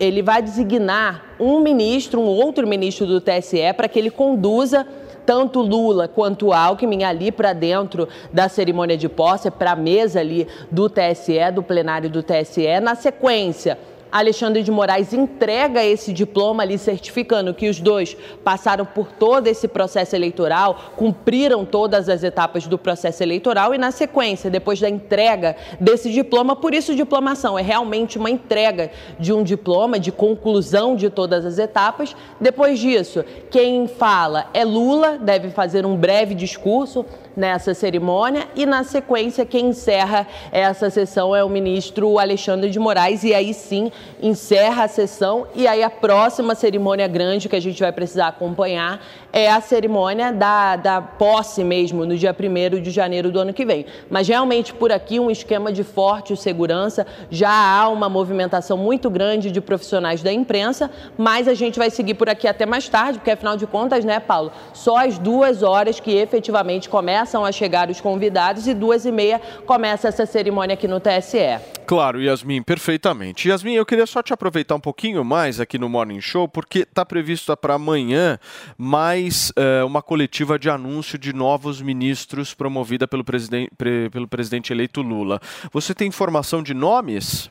ele 0.00 0.22
vai 0.22 0.42
designar 0.42 1.34
um 1.38 1.60
ministro, 1.60 2.20
um 2.20 2.26
outro 2.26 2.66
ministro 2.66 3.06
do 3.06 3.20
TSE, 3.20 3.72
para 3.76 3.88
que 3.88 3.98
ele 3.98 4.10
conduza 4.10 4.86
tanto 5.24 5.60
Lula 5.60 6.08
quanto 6.08 6.54
Alckmin 6.54 7.04
ali 7.04 7.30
para 7.30 7.52
dentro 7.52 8.08
da 8.32 8.48
cerimônia 8.48 8.96
de 8.96 9.08
posse, 9.08 9.50
para 9.50 9.72
a 9.72 9.76
mesa 9.76 10.20
ali 10.20 10.48
do 10.70 10.88
TSE, 10.88 11.52
do 11.54 11.62
plenário 11.62 12.08
do 12.08 12.22
TSE. 12.22 12.80
Na 12.80 12.94
sequência, 12.94 13.78
Alexandre 14.10 14.62
de 14.62 14.70
Moraes 14.70 15.12
entrega 15.12 15.84
esse 15.84 16.12
diploma 16.12 16.62
ali 16.62 16.78
certificando 16.78 17.54
que 17.54 17.68
os 17.68 17.80
dois 17.80 18.16
passaram 18.42 18.84
por 18.84 19.12
todo 19.12 19.46
esse 19.46 19.68
processo 19.68 20.16
eleitoral, 20.16 20.92
cumpriram 20.96 21.64
todas 21.64 22.08
as 22.08 22.22
etapas 22.22 22.66
do 22.66 22.78
processo 22.78 23.22
eleitoral 23.22 23.74
e 23.74 23.78
na 23.78 23.90
sequência, 23.90 24.50
depois 24.50 24.80
da 24.80 24.88
entrega 24.88 25.56
desse 25.80 26.10
diploma, 26.10 26.56
por 26.56 26.74
isso 26.74 26.94
diplomação 26.94 27.58
é 27.58 27.62
realmente 27.62 28.18
uma 28.18 28.30
entrega 28.30 28.90
de 29.18 29.32
um 29.32 29.42
diploma 29.42 29.98
de 29.98 30.10
conclusão 30.10 30.96
de 30.96 31.10
todas 31.10 31.44
as 31.44 31.58
etapas. 31.58 32.14
Depois 32.40 32.78
disso, 32.78 33.24
quem 33.50 33.86
fala 33.86 34.46
é 34.52 34.64
Lula, 34.64 35.18
deve 35.18 35.50
fazer 35.50 35.86
um 35.86 35.96
breve 35.96 36.34
discurso 36.34 37.04
nessa 37.38 37.72
cerimônia. 37.72 38.48
E 38.56 38.66
na 38.66 38.82
sequência 38.82 39.46
quem 39.46 39.68
encerra 39.68 40.26
essa 40.50 40.90
sessão 40.90 41.34
é 41.34 41.42
o 41.44 41.48
ministro 41.48 42.18
Alexandre 42.18 42.68
de 42.68 42.78
Moraes. 42.78 43.22
E 43.22 43.32
aí 43.32 43.54
sim 43.54 43.90
encerra 44.20 44.84
a 44.84 44.88
sessão. 44.88 45.46
E 45.54 45.66
aí 45.66 45.82
a 45.82 45.88
próxima 45.88 46.54
cerimônia 46.54 47.06
grande 47.06 47.48
que 47.48 47.56
a 47.56 47.60
gente 47.60 47.80
vai 47.80 47.92
precisar 47.92 48.26
acompanhar 48.28 49.00
é 49.32 49.50
a 49.50 49.60
cerimônia 49.60 50.32
da, 50.32 50.76
da 50.76 51.00
posse 51.00 51.62
mesmo, 51.62 52.04
no 52.06 52.16
dia 52.16 52.34
1 52.34 52.80
de 52.80 52.90
janeiro 52.90 53.30
do 53.30 53.38
ano 53.38 53.52
que 53.52 53.64
vem. 53.64 53.86
Mas 54.10 54.28
realmente 54.28 54.72
por 54.72 54.90
aqui 54.90 55.20
um 55.20 55.30
esquema 55.30 55.72
de 55.72 55.84
forte 55.84 56.36
segurança, 56.36 57.06
já 57.30 57.50
há 57.50 57.88
uma 57.88 58.08
movimentação 58.08 58.76
muito 58.76 59.10
grande 59.10 59.50
de 59.50 59.60
profissionais 59.60 60.22
da 60.22 60.32
imprensa, 60.32 60.90
mas 61.16 61.46
a 61.48 61.54
gente 61.54 61.78
vai 61.78 61.90
seguir 61.90 62.14
por 62.14 62.28
aqui 62.28 62.46
até 62.46 62.64
mais 62.64 62.88
tarde, 62.88 63.18
porque 63.18 63.30
afinal 63.30 63.56
de 63.56 63.66
contas, 63.66 64.04
né, 64.04 64.20
Paulo, 64.20 64.52
só 64.72 64.96
às 64.98 65.18
duas 65.18 65.62
horas 65.62 66.00
que 66.00 66.12
efetivamente 66.12 66.88
começam 66.88 67.44
a 67.44 67.52
chegar 67.52 67.90
os 67.90 68.00
convidados 68.00 68.66
e 68.66 68.74
duas 68.74 69.04
e 69.04 69.12
meia 69.12 69.40
começa 69.66 70.08
essa 70.08 70.24
cerimônia 70.24 70.74
aqui 70.74 70.88
no 70.88 71.00
TSE. 71.00 71.58
Claro, 71.86 72.20
Yasmin, 72.20 72.62
perfeitamente. 72.62 73.48
Yasmin, 73.48 73.74
eu 73.74 73.86
queria 73.86 74.06
só 74.06 74.22
te 74.22 74.32
aproveitar 74.32 74.74
um 74.74 74.80
pouquinho 74.80 75.24
mais 75.24 75.58
aqui 75.58 75.78
no 75.78 75.88
Morning 75.88 76.20
Show, 76.20 76.46
porque 76.46 76.80
está 76.80 77.04
previsto 77.04 77.56
para 77.56 77.74
amanhã 77.74 78.38
mais 78.76 79.17
eh, 79.56 79.84
uma 79.84 80.00
coletiva 80.02 80.58
de 80.58 80.70
anúncio 80.70 81.18
de 81.18 81.32
novos 81.32 81.80
ministros 81.82 82.54
promovida 82.54 83.06
pelo, 83.08 83.24
presiden 83.24 83.68
pre- 83.76 84.08
pelo 84.10 84.28
presidente 84.28 84.72
eleito 84.72 85.02
Lula. 85.02 85.40
Você 85.72 85.94
tem 85.94 86.08
informação 86.08 86.62
de 86.62 86.74
nomes? 86.74 87.50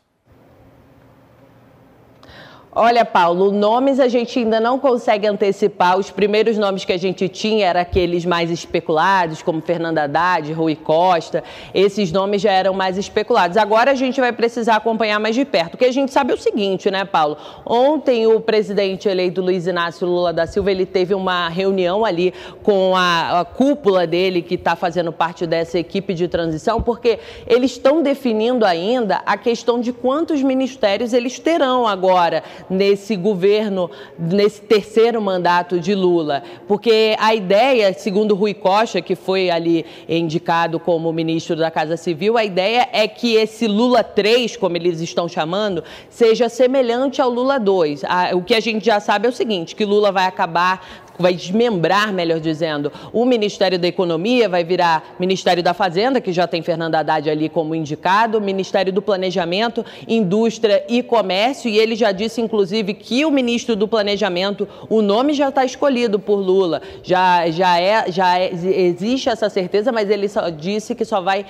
Olha, 2.80 3.04
Paulo, 3.04 3.52
nomes 3.52 4.00
a 4.00 4.08
gente 4.08 4.38
ainda 4.38 4.60
não 4.60 4.78
consegue 4.78 5.26
antecipar. 5.26 5.98
Os 5.98 6.12
primeiros 6.12 6.60
nomes 6.60 6.86
que 6.86 6.94
a 6.94 6.98
gente 6.98 7.28
tinha 7.28 7.66
eram 7.66 7.82
aqueles 7.82 8.24
mais 8.24 8.52
especulados, 8.52 9.42
como 9.42 9.60
Fernanda 9.62 10.04
Haddad, 10.04 10.54
Rui 10.54 10.76
Costa. 10.76 11.44
Esses 11.74 12.12
nomes 12.12 12.40
já 12.40 12.52
eram 12.52 12.76
mais 12.76 12.96
especulados. 12.96 13.58
Agora 13.58 13.90
a 13.90 13.96
gente 13.96 14.22
vai 14.22 14.32
precisar 14.32 14.76
acompanhar 14.76 15.20
mais 15.20 15.34
de 15.34 15.44
perto. 15.44 15.72
Porque 15.72 15.86
a 15.86 15.92
gente 15.92 16.12
sabe 16.14 16.34
o 16.34 16.38
seguinte, 16.38 16.92
né, 16.92 17.04
Paulo? 17.04 17.36
Ontem 17.66 18.28
o 18.28 18.40
presidente 18.40 19.10
eleito 19.10 19.42
Luiz 19.42 19.66
Inácio 19.66 20.06
Lula 20.06 20.32
da 20.32 20.46
Silva, 20.46 20.70
ele 20.70 20.86
teve 20.86 21.16
uma 21.16 21.50
reunião 21.50 22.06
ali 22.06 22.32
com 22.62 22.96
a, 22.96 23.40
a 23.40 23.44
cúpula 23.46 24.06
dele, 24.06 24.44
que 24.44 24.54
está 24.54 24.76
fazendo 24.76 25.12
parte 25.12 25.48
dessa 25.48 25.80
equipe 25.80 26.14
de 26.14 26.28
transição, 26.28 26.80
porque 26.80 27.18
eles 27.48 27.72
estão 27.72 28.04
definindo 28.04 28.64
ainda 28.64 29.24
a 29.26 29.36
questão 29.36 29.82
de 29.82 29.92
quantos 29.92 30.44
ministérios 30.44 31.12
eles 31.12 31.40
terão 31.40 31.88
agora 31.88 32.44
nesse 32.70 33.16
governo, 33.16 33.90
nesse 34.18 34.62
terceiro 34.62 35.22
mandato 35.22 35.80
de 35.80 35.96
Lula. 35.96 36.44
Porque 36.68 37.16
a 37.20 37.34
ideia, 37.34 37.94
segundo 37.94 38.36
Rui 38.36 38.54
Costa, 38.54 39.02
que 39.02 39.16
foi 39.16 39.50
ali 39.50 39.86
indicado 40.08 40.80
como 40.80 41.12
ministro 41.12 41.56
da 41.56 41.72
Casa 41.72 41.98
Civil, 41.98 42.38
a 42.38 42.44
ideia 42.44 42.88
é 42.92 43.08
que 43.08 43.36
esse 43.36 43.68
Lula 43.68 44.04
3, 44.04 44.58
como 44.58 44.76
eles 44.76 45.00
estão 45.02 45.28
chamando, 45.28 45.84
seja 46.10 46.50
semelhante 46.50 47.22
ao 47.22 47.30
Lula 47.30 47.60
2. 47.60 48.04
Ah, 48.06 48.32
O 48.34 48.42
que 48.42 48.54
a 48.54 48.60
gente 48.60 48.86
já 48.86 49.00
sabe 49.00 49.28
é 49.28 49.30
o 49.30 49.34
seguinte, 49.34 49.76
que 49.76 49.86
Lula 49.86 50.12
vai 50.12 50.26
acabar 50.26 51.07
vai 51.18 51.34
desmembrar, 51.34 52.14
melhor 52.14 52.40
dizendo, 52.40 52.92
o 53.12 53.26
Ministério 53.26 53.80
da 53.80 53.88
Economia, 53.88 54.48
vai 54.48 54.64
virar 54.64 55.16
Ministério 55.20 55.64
da 55.64 55.74
Fazenda, 55.74 56.22
que 56.22 56.32
já 56.32 56.48
tem 56.48 56.62
Fernanda 56.62 57.00
Haddad 57.00 57.30
ali 57.30 57.50
como 57.50 57.74
indicado, 57.74 58.40
Ministério 58.40 58.92
do 58.94 59.02
Planejamento, 59.02 59.86
Indústria 60.08 60.84
e 60.88 61.02
Comércio, 61.02 61.70
e 61.70 61.78
ele 61.78 61.96
já 61.96 62.12
disse, 62.12 62.42
inclusive, 62.42 62.94
que 62.94 63.26
o 63.26 63.32
ministro 63.32 63.76
do 63.76 63.88
Planejamento, 63.88 64.68
o 64.90 65.02
nome 65.02 65.34
já 65.34 65.50
está 65.50 65.66
escolhido 65.66 66.20
por 66.20 66.36
Lula, 66.36 66.82
já, 67.04 67.50
já, 67.50 67.80
é, 67.80 68.12
já 68.12 68.40
é- 68.40 68.52
existe 68.54 69.30
essa 69.30 69.50
certeza, 69.50 69.92
mas 69.92 70.10
ele 70.10 70.28
só 70.28 70.50
disse 70.50 70.94
que 70.96 71.06
só 71.06 71.22
vai 71.22 71.46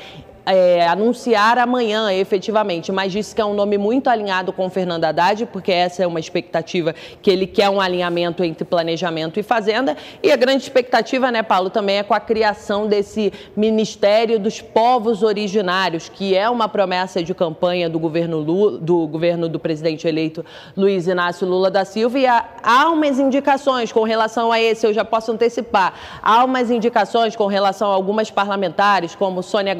é, 0.48 0.88
anunciar 0.88 1.58
amanhã, 1.58 2.12
efetivamente, 2.14 2.90
mas 2.90 3.12
disse 3.12 3.36
que 3.36 3.42
é 3.42 3.46
um 3.46 3.54
nome 3.54 3.78
muito 3.78 4.10
alinhado 4.10 4.54
com 4.54 4.70
Fernando 4.70 5.04
Haddad, 5.04 5.46
porque 5.48 5.72
essa 5.74 6.04
é 6.04 6.08
uma 6.08 6.22
expectativa 6.22 6.96
que 7.22 7.30
ele 7.30 7.46
quer 7.46 7.70
um 7.70 7.82
alinhamento 7.82 8.44
entre 8.44 8.64
planejamento 8.64 9.40
e 9.40 9.44
fazenda. 9.44 9.98
E 10.24 10.32
a 10.32 10.38
grande 10.38 10.64
expectativa, 10.64 11.30
né, 11.32 11.44
Paulo, 11.44 11.70
também 11.70 11.98
é 11.98 12.04
com 12.04 12.14
a 12.14 12.20
criação 12.20 12.88
desse 12.88 13.34
Ministério 13.56 14.40
dos 14.40 14.62
Povos 14.62 15.22
Originários, 15.22 16.08
que 16.08 16.34
é 16.34 16.50
uma 16.50 16.70
promessa 16.70 17.22
de 17.22 17.34
campanha 17.34 17.90
do 17.90 18.00
governo 18.00 18.38
Lula, 18.38 18.78
do 18.78 19.06
governo 19.08 19.50
do 19.50 19.60
presidente 19.60 20.08
eleito 20.08 20.46
Luiz 20.76 21.08
Inácio 21.08 21.46
Lula 21.46 21.70
da 21.70 21.84
Silva. 21.84 22.20
E 22.20 22.26
há, 22.26 22.90
umas 22.90 23.20
indicações 23.20 23.92
com 23.92 24.04
relação 24.04 24.52
a 24.52 24.62
esse, 24.62 24.88
eu 24.88 24.94
já 24.94 25.04
posso 25.04 25.32
antecipar. 25.32 25.94
Há 26.22 26.46
umas 26.46 26.72
indicações 26.72 27.36
com 27.36 27.48
relação 27.48 27.92
a 27.92 27.94
algumas 27.94 28.32
parlamentares, 28.32 29.14
como 29.14 29.44
Sônia 29.44 29.76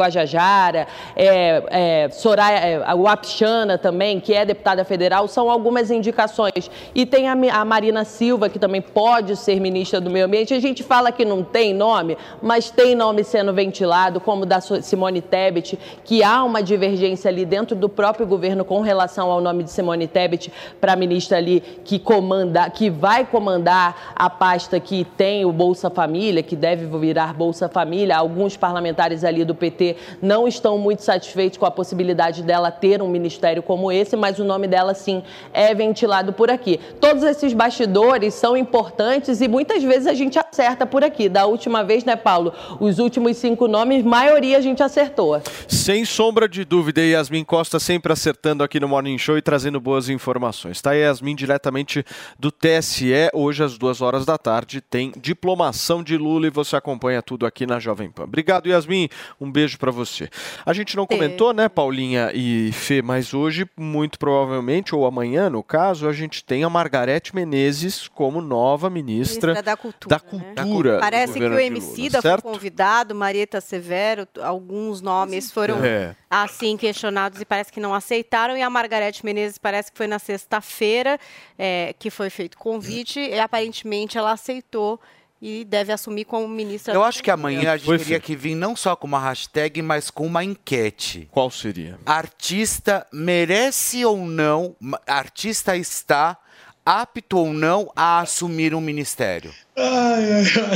Guajajara, 0.58 0.88
é, 1.16 1.64
é, 1.70 2.10
Soraya 2.10 2.60
é, 2.60 3.78
também, 3.78 4.20
que 4.20 4.34
é 4.34 4.46
deputada 4.46 4.84
federal, 4.84 5.28
são 5.28 5.50
algumas 5.50 5.92
indicações. 5.92 6.70
E 6.96 7.06
tem 7.06 7.28
a, 7.28 7.34
a 7.34 7.66
Marina 7.66 8.04
Silva, 8.04 8.50
que 8.50 8.58
também 8.58 8.82
pode 8.82 9.36
ser 9.36 9.60
ministra 9.60 10.02
do 10.02 10.10
Meio 10.10 10.26
Ambiente. 10.26 10.54
A 10.54 10.60
gente 10.60 10.84
fala 10.84 11.12
que 11.12 11.24
não 11.24 11.44
tem 11.44 11.74
nome, 11.74 12.18
mas 12.42 12.70
tem 12.70 12.96
nome 12.96 13.24
sendo 13.24 13.54
ventilado, 13.54 14.20
como 14.20 14.46
da 14.46 14.60
Simone 14.60 15.22
Tebet, 15.22 15.78
que 16.04 16.24
há 16.24 16.44
uma 16.44 16.64
divergência 16.64 17.30
ali 17.30 17.46
dentro 17.46 17.76
do 17.76 17.88
próprio 17.88 18.26
governo 18.26 18.66
com 18.66 18.82
relação 18.82 19.32
ao 19.32 19.40
nome 19.40 19.64
de 19.64 19.72
Simone 19.72 20.08
Tebet 20.08 20.52
para 20.82 20.94
a 20.94 20.96
ministra 20.96 21.38
ali 21.38 21.62
que 21.84 22.00
comanda, 22.00 22.70
que 22.70 22.90
vai 22.90 23.26
comandar 23.26 24.14
a 24.16 24.30
pasta 24.30 24.80
que 24.80 25.06
tem 25.18 25.46
o 25.46 25.52
Bolsa 25.52 25.90
Família, 25.90 26.42
que 26.42 26.56
deve 26.56 26.86
virar 26.98 27.34
Bolsa 27.34 27.70
Família. 27.70 28.18
Alguns 28.18 28.58
parlamentares 28.58 29.24
ali 29.24 29.44
do 29.44 29.54
PT 29.54 29.96
não 30.22 30.47
estão 30.48 30.78
muito 30.78 31.04
satisfeitos 31.04 31.58
com 31.58 31.66
a 31.66 31.72
possibilidade 31.72 32.44
dela 32.44 32.72
ter 32.72 33.02
um 33.02 33.08
ministério 33.08 33.62
como 33.62 33.92
esse, 33.92 34.16
mas 34.16 34.40
o 34.40 34.44
nome 34.44 34.68
dela 34.68 34.94
sim 34.94 35.24
é 35.54 35.74
ventilado 35.74 36.34
por 36.34 36.50
aqui. 36.50 36.80
Todos 37.00 37.24
esses 37.24 37.54
bastidores 37.54 38.34
são 38.34 38.56
importantes 38.56 39.42
e 39.42 39.48
muitas 39.48 39.84
vezes 39.84 40.08
a 40.08 40.14
gente 40.14 40.38
acerta 40.40 40.86
por 40.86 41.04
aqui. 41.04 41.30
Da 41.30 41.46
última 41.46 41.84
vez, 41.84 42.04
né, 42.04 42.16
Paulo? 42.16 42.54
Os 42.80 43.00
últimos 43.00 43.38
cinco 43.38 43.68
nomes, 43.68 44.04
maioria 44.04 44.58
a 44.58 44.62
gente 44.62 44.82
acertou. 44.82 45.42
Sem 45.68 46.06
sombra 46.06 46.48
de 46.48 46.64
dúvida, 46.64 47.02
Yasmin 47.02 47.44
Costa 47.44 47.80
sempre 47.80 48.12
acertando 48.12 48.64
aqui 48.64 48.80
no 48.80 48.88
Morning 48.88 49.18
Show 49.18 49.38
e 49.38 49.42
trazendo 49.42 49.80
boas 49.80 50.10
informações. 50.10 50.82
Tá, 50.82 50.94
Yasmin, 50.94 51.36
diretamente 51.36 52.04
do 52.40 52.52
TSE, 52.52 53.30
hoje 53.34 53.64
às 53.64 53.78
duas 53.78 54.02
horas 54.02 54.26
da 54.26 54.38
tarde, 54.38 54.82
tem 54.82 55.12
diplomação 55.20 56.04
de 56.04 56.18
Lula 56.18 56.48
e 56.48 56.50
você 56.50 56.76
acompanha 56.76 57.22
tudo 57.22 57.46
aqui 57.46 57.66
na 57.66 57.80
Jovem 57.80 58.10
Pan. 58.10 58.24
Obrigado, 58.24 58.68
Yasmin. 58.68 59.10
Um 59.40 59.52
beijo 59.52 59.78
pra 59.78 59.92
você. 59.92 60.30
A 60.66 60.74
gente 60.74 60.96
não 60.96 61.06
comentou, 61.06 61.54
né, 61.54 61.70
Paulinha 61.70 62.32
e 62.34 62.72
Fê, 62.72 63.02
mas 63.02 63.34
hoje, 63.34 63.68
muito 63.78 64.20
provavelmente, 64.20 64.94
ou 64.96 65.06
amanhã, 65.06 65.50
no 65.50 65.64
caso, 65.64 66.08
a 66.08 66.14
gente 66.14 66.44
tem 66.44 66.64
a 66.64 66.70
Margarete 66.70 67.36
Menezes 67.36 68.08
como 68.08 68.42
nova 68.42 68.90
ministra, 68.90 69.54
Ministra 69.54 69.64
da 69.64 69.78
Cultura. 69.78 70.16
da 70.16 70.20
Cultura 70.20 70.94
do 70.96 71.00
Parece 71.00 71.34
que 71.34 71.46
o 71.46 71.60
Emicida 71.60 72.22
foi 72.22 72.42
convidado, 72.42 73.16
Marieta 73.16 73.62
Severo, 73.62 74.28
alguns 74.42 75.02
nomes 75.02 75.52
foram 75.52 75.84
É. 75.84 76.16
assim 76.30 76.76
questionados 76.78 77.40
e 77.42 77.46
parece 77.46 77.72
que 77.72 77.80
não 77.80 77.94
aceitaram. 77.94 78.58
E 78.58 78.62
a 78.62 78.70
Margarete 78.70 79.26
Menezes 79.26 79.58
parece 79.58 79.92
que 79.92 79.98
foi 79.98 80.08
na 80.08 80.20
sexta-feira 80.20 81.20
é, 81.58 81.94
que 81.98 82.10
foi 82.10 82.30
feito 82.30 82.56
o 82.56 82.58
convite 82.58 83.20
e 83.20 83.40
aparentemente 83.40 84.18
ela 84.18 84.32
aceitou 84.32 85.00
e 85.42 85.64
deve 85.66 85.92
assumir 85.94 86.26
como 86.26 86.48
ministra. 86.48 86.94
Eu 86.94 87.04
acho 87.04 87.22
que 87.24 87.30
amanhã 87.32 87.72
a 87.74 87.78
gente 87.78 87.86
Foi, 87.86 87.98
teria 87.98 88.20
que 88.20 88.36
vir 88.36 88.56
não 88.56 88.76
só 88.76 88.96
com 88.96 89.06
uma 89.08 89.20
hashtag, 89.20 89.82
mas 89.82 90.10
com 90.10 90.26
uma 90.26 90.44
enquete. 90.44 91.28
Qual 91.32 91.50
seria? 91.52 92.00
Artista 92.06 93.06
merece 93.14 94.04
ou 94.06 94.18
não, 94.18 94.76
artista 95.06 95.76
está 95.78 96.38
apto 96.86 97.38
ou 97.38 97.54
não 97.54 97.92
a 97.96 98.20
assumir 98.22 98.74
um 98.74 98.80
ministério? 98.82 99.54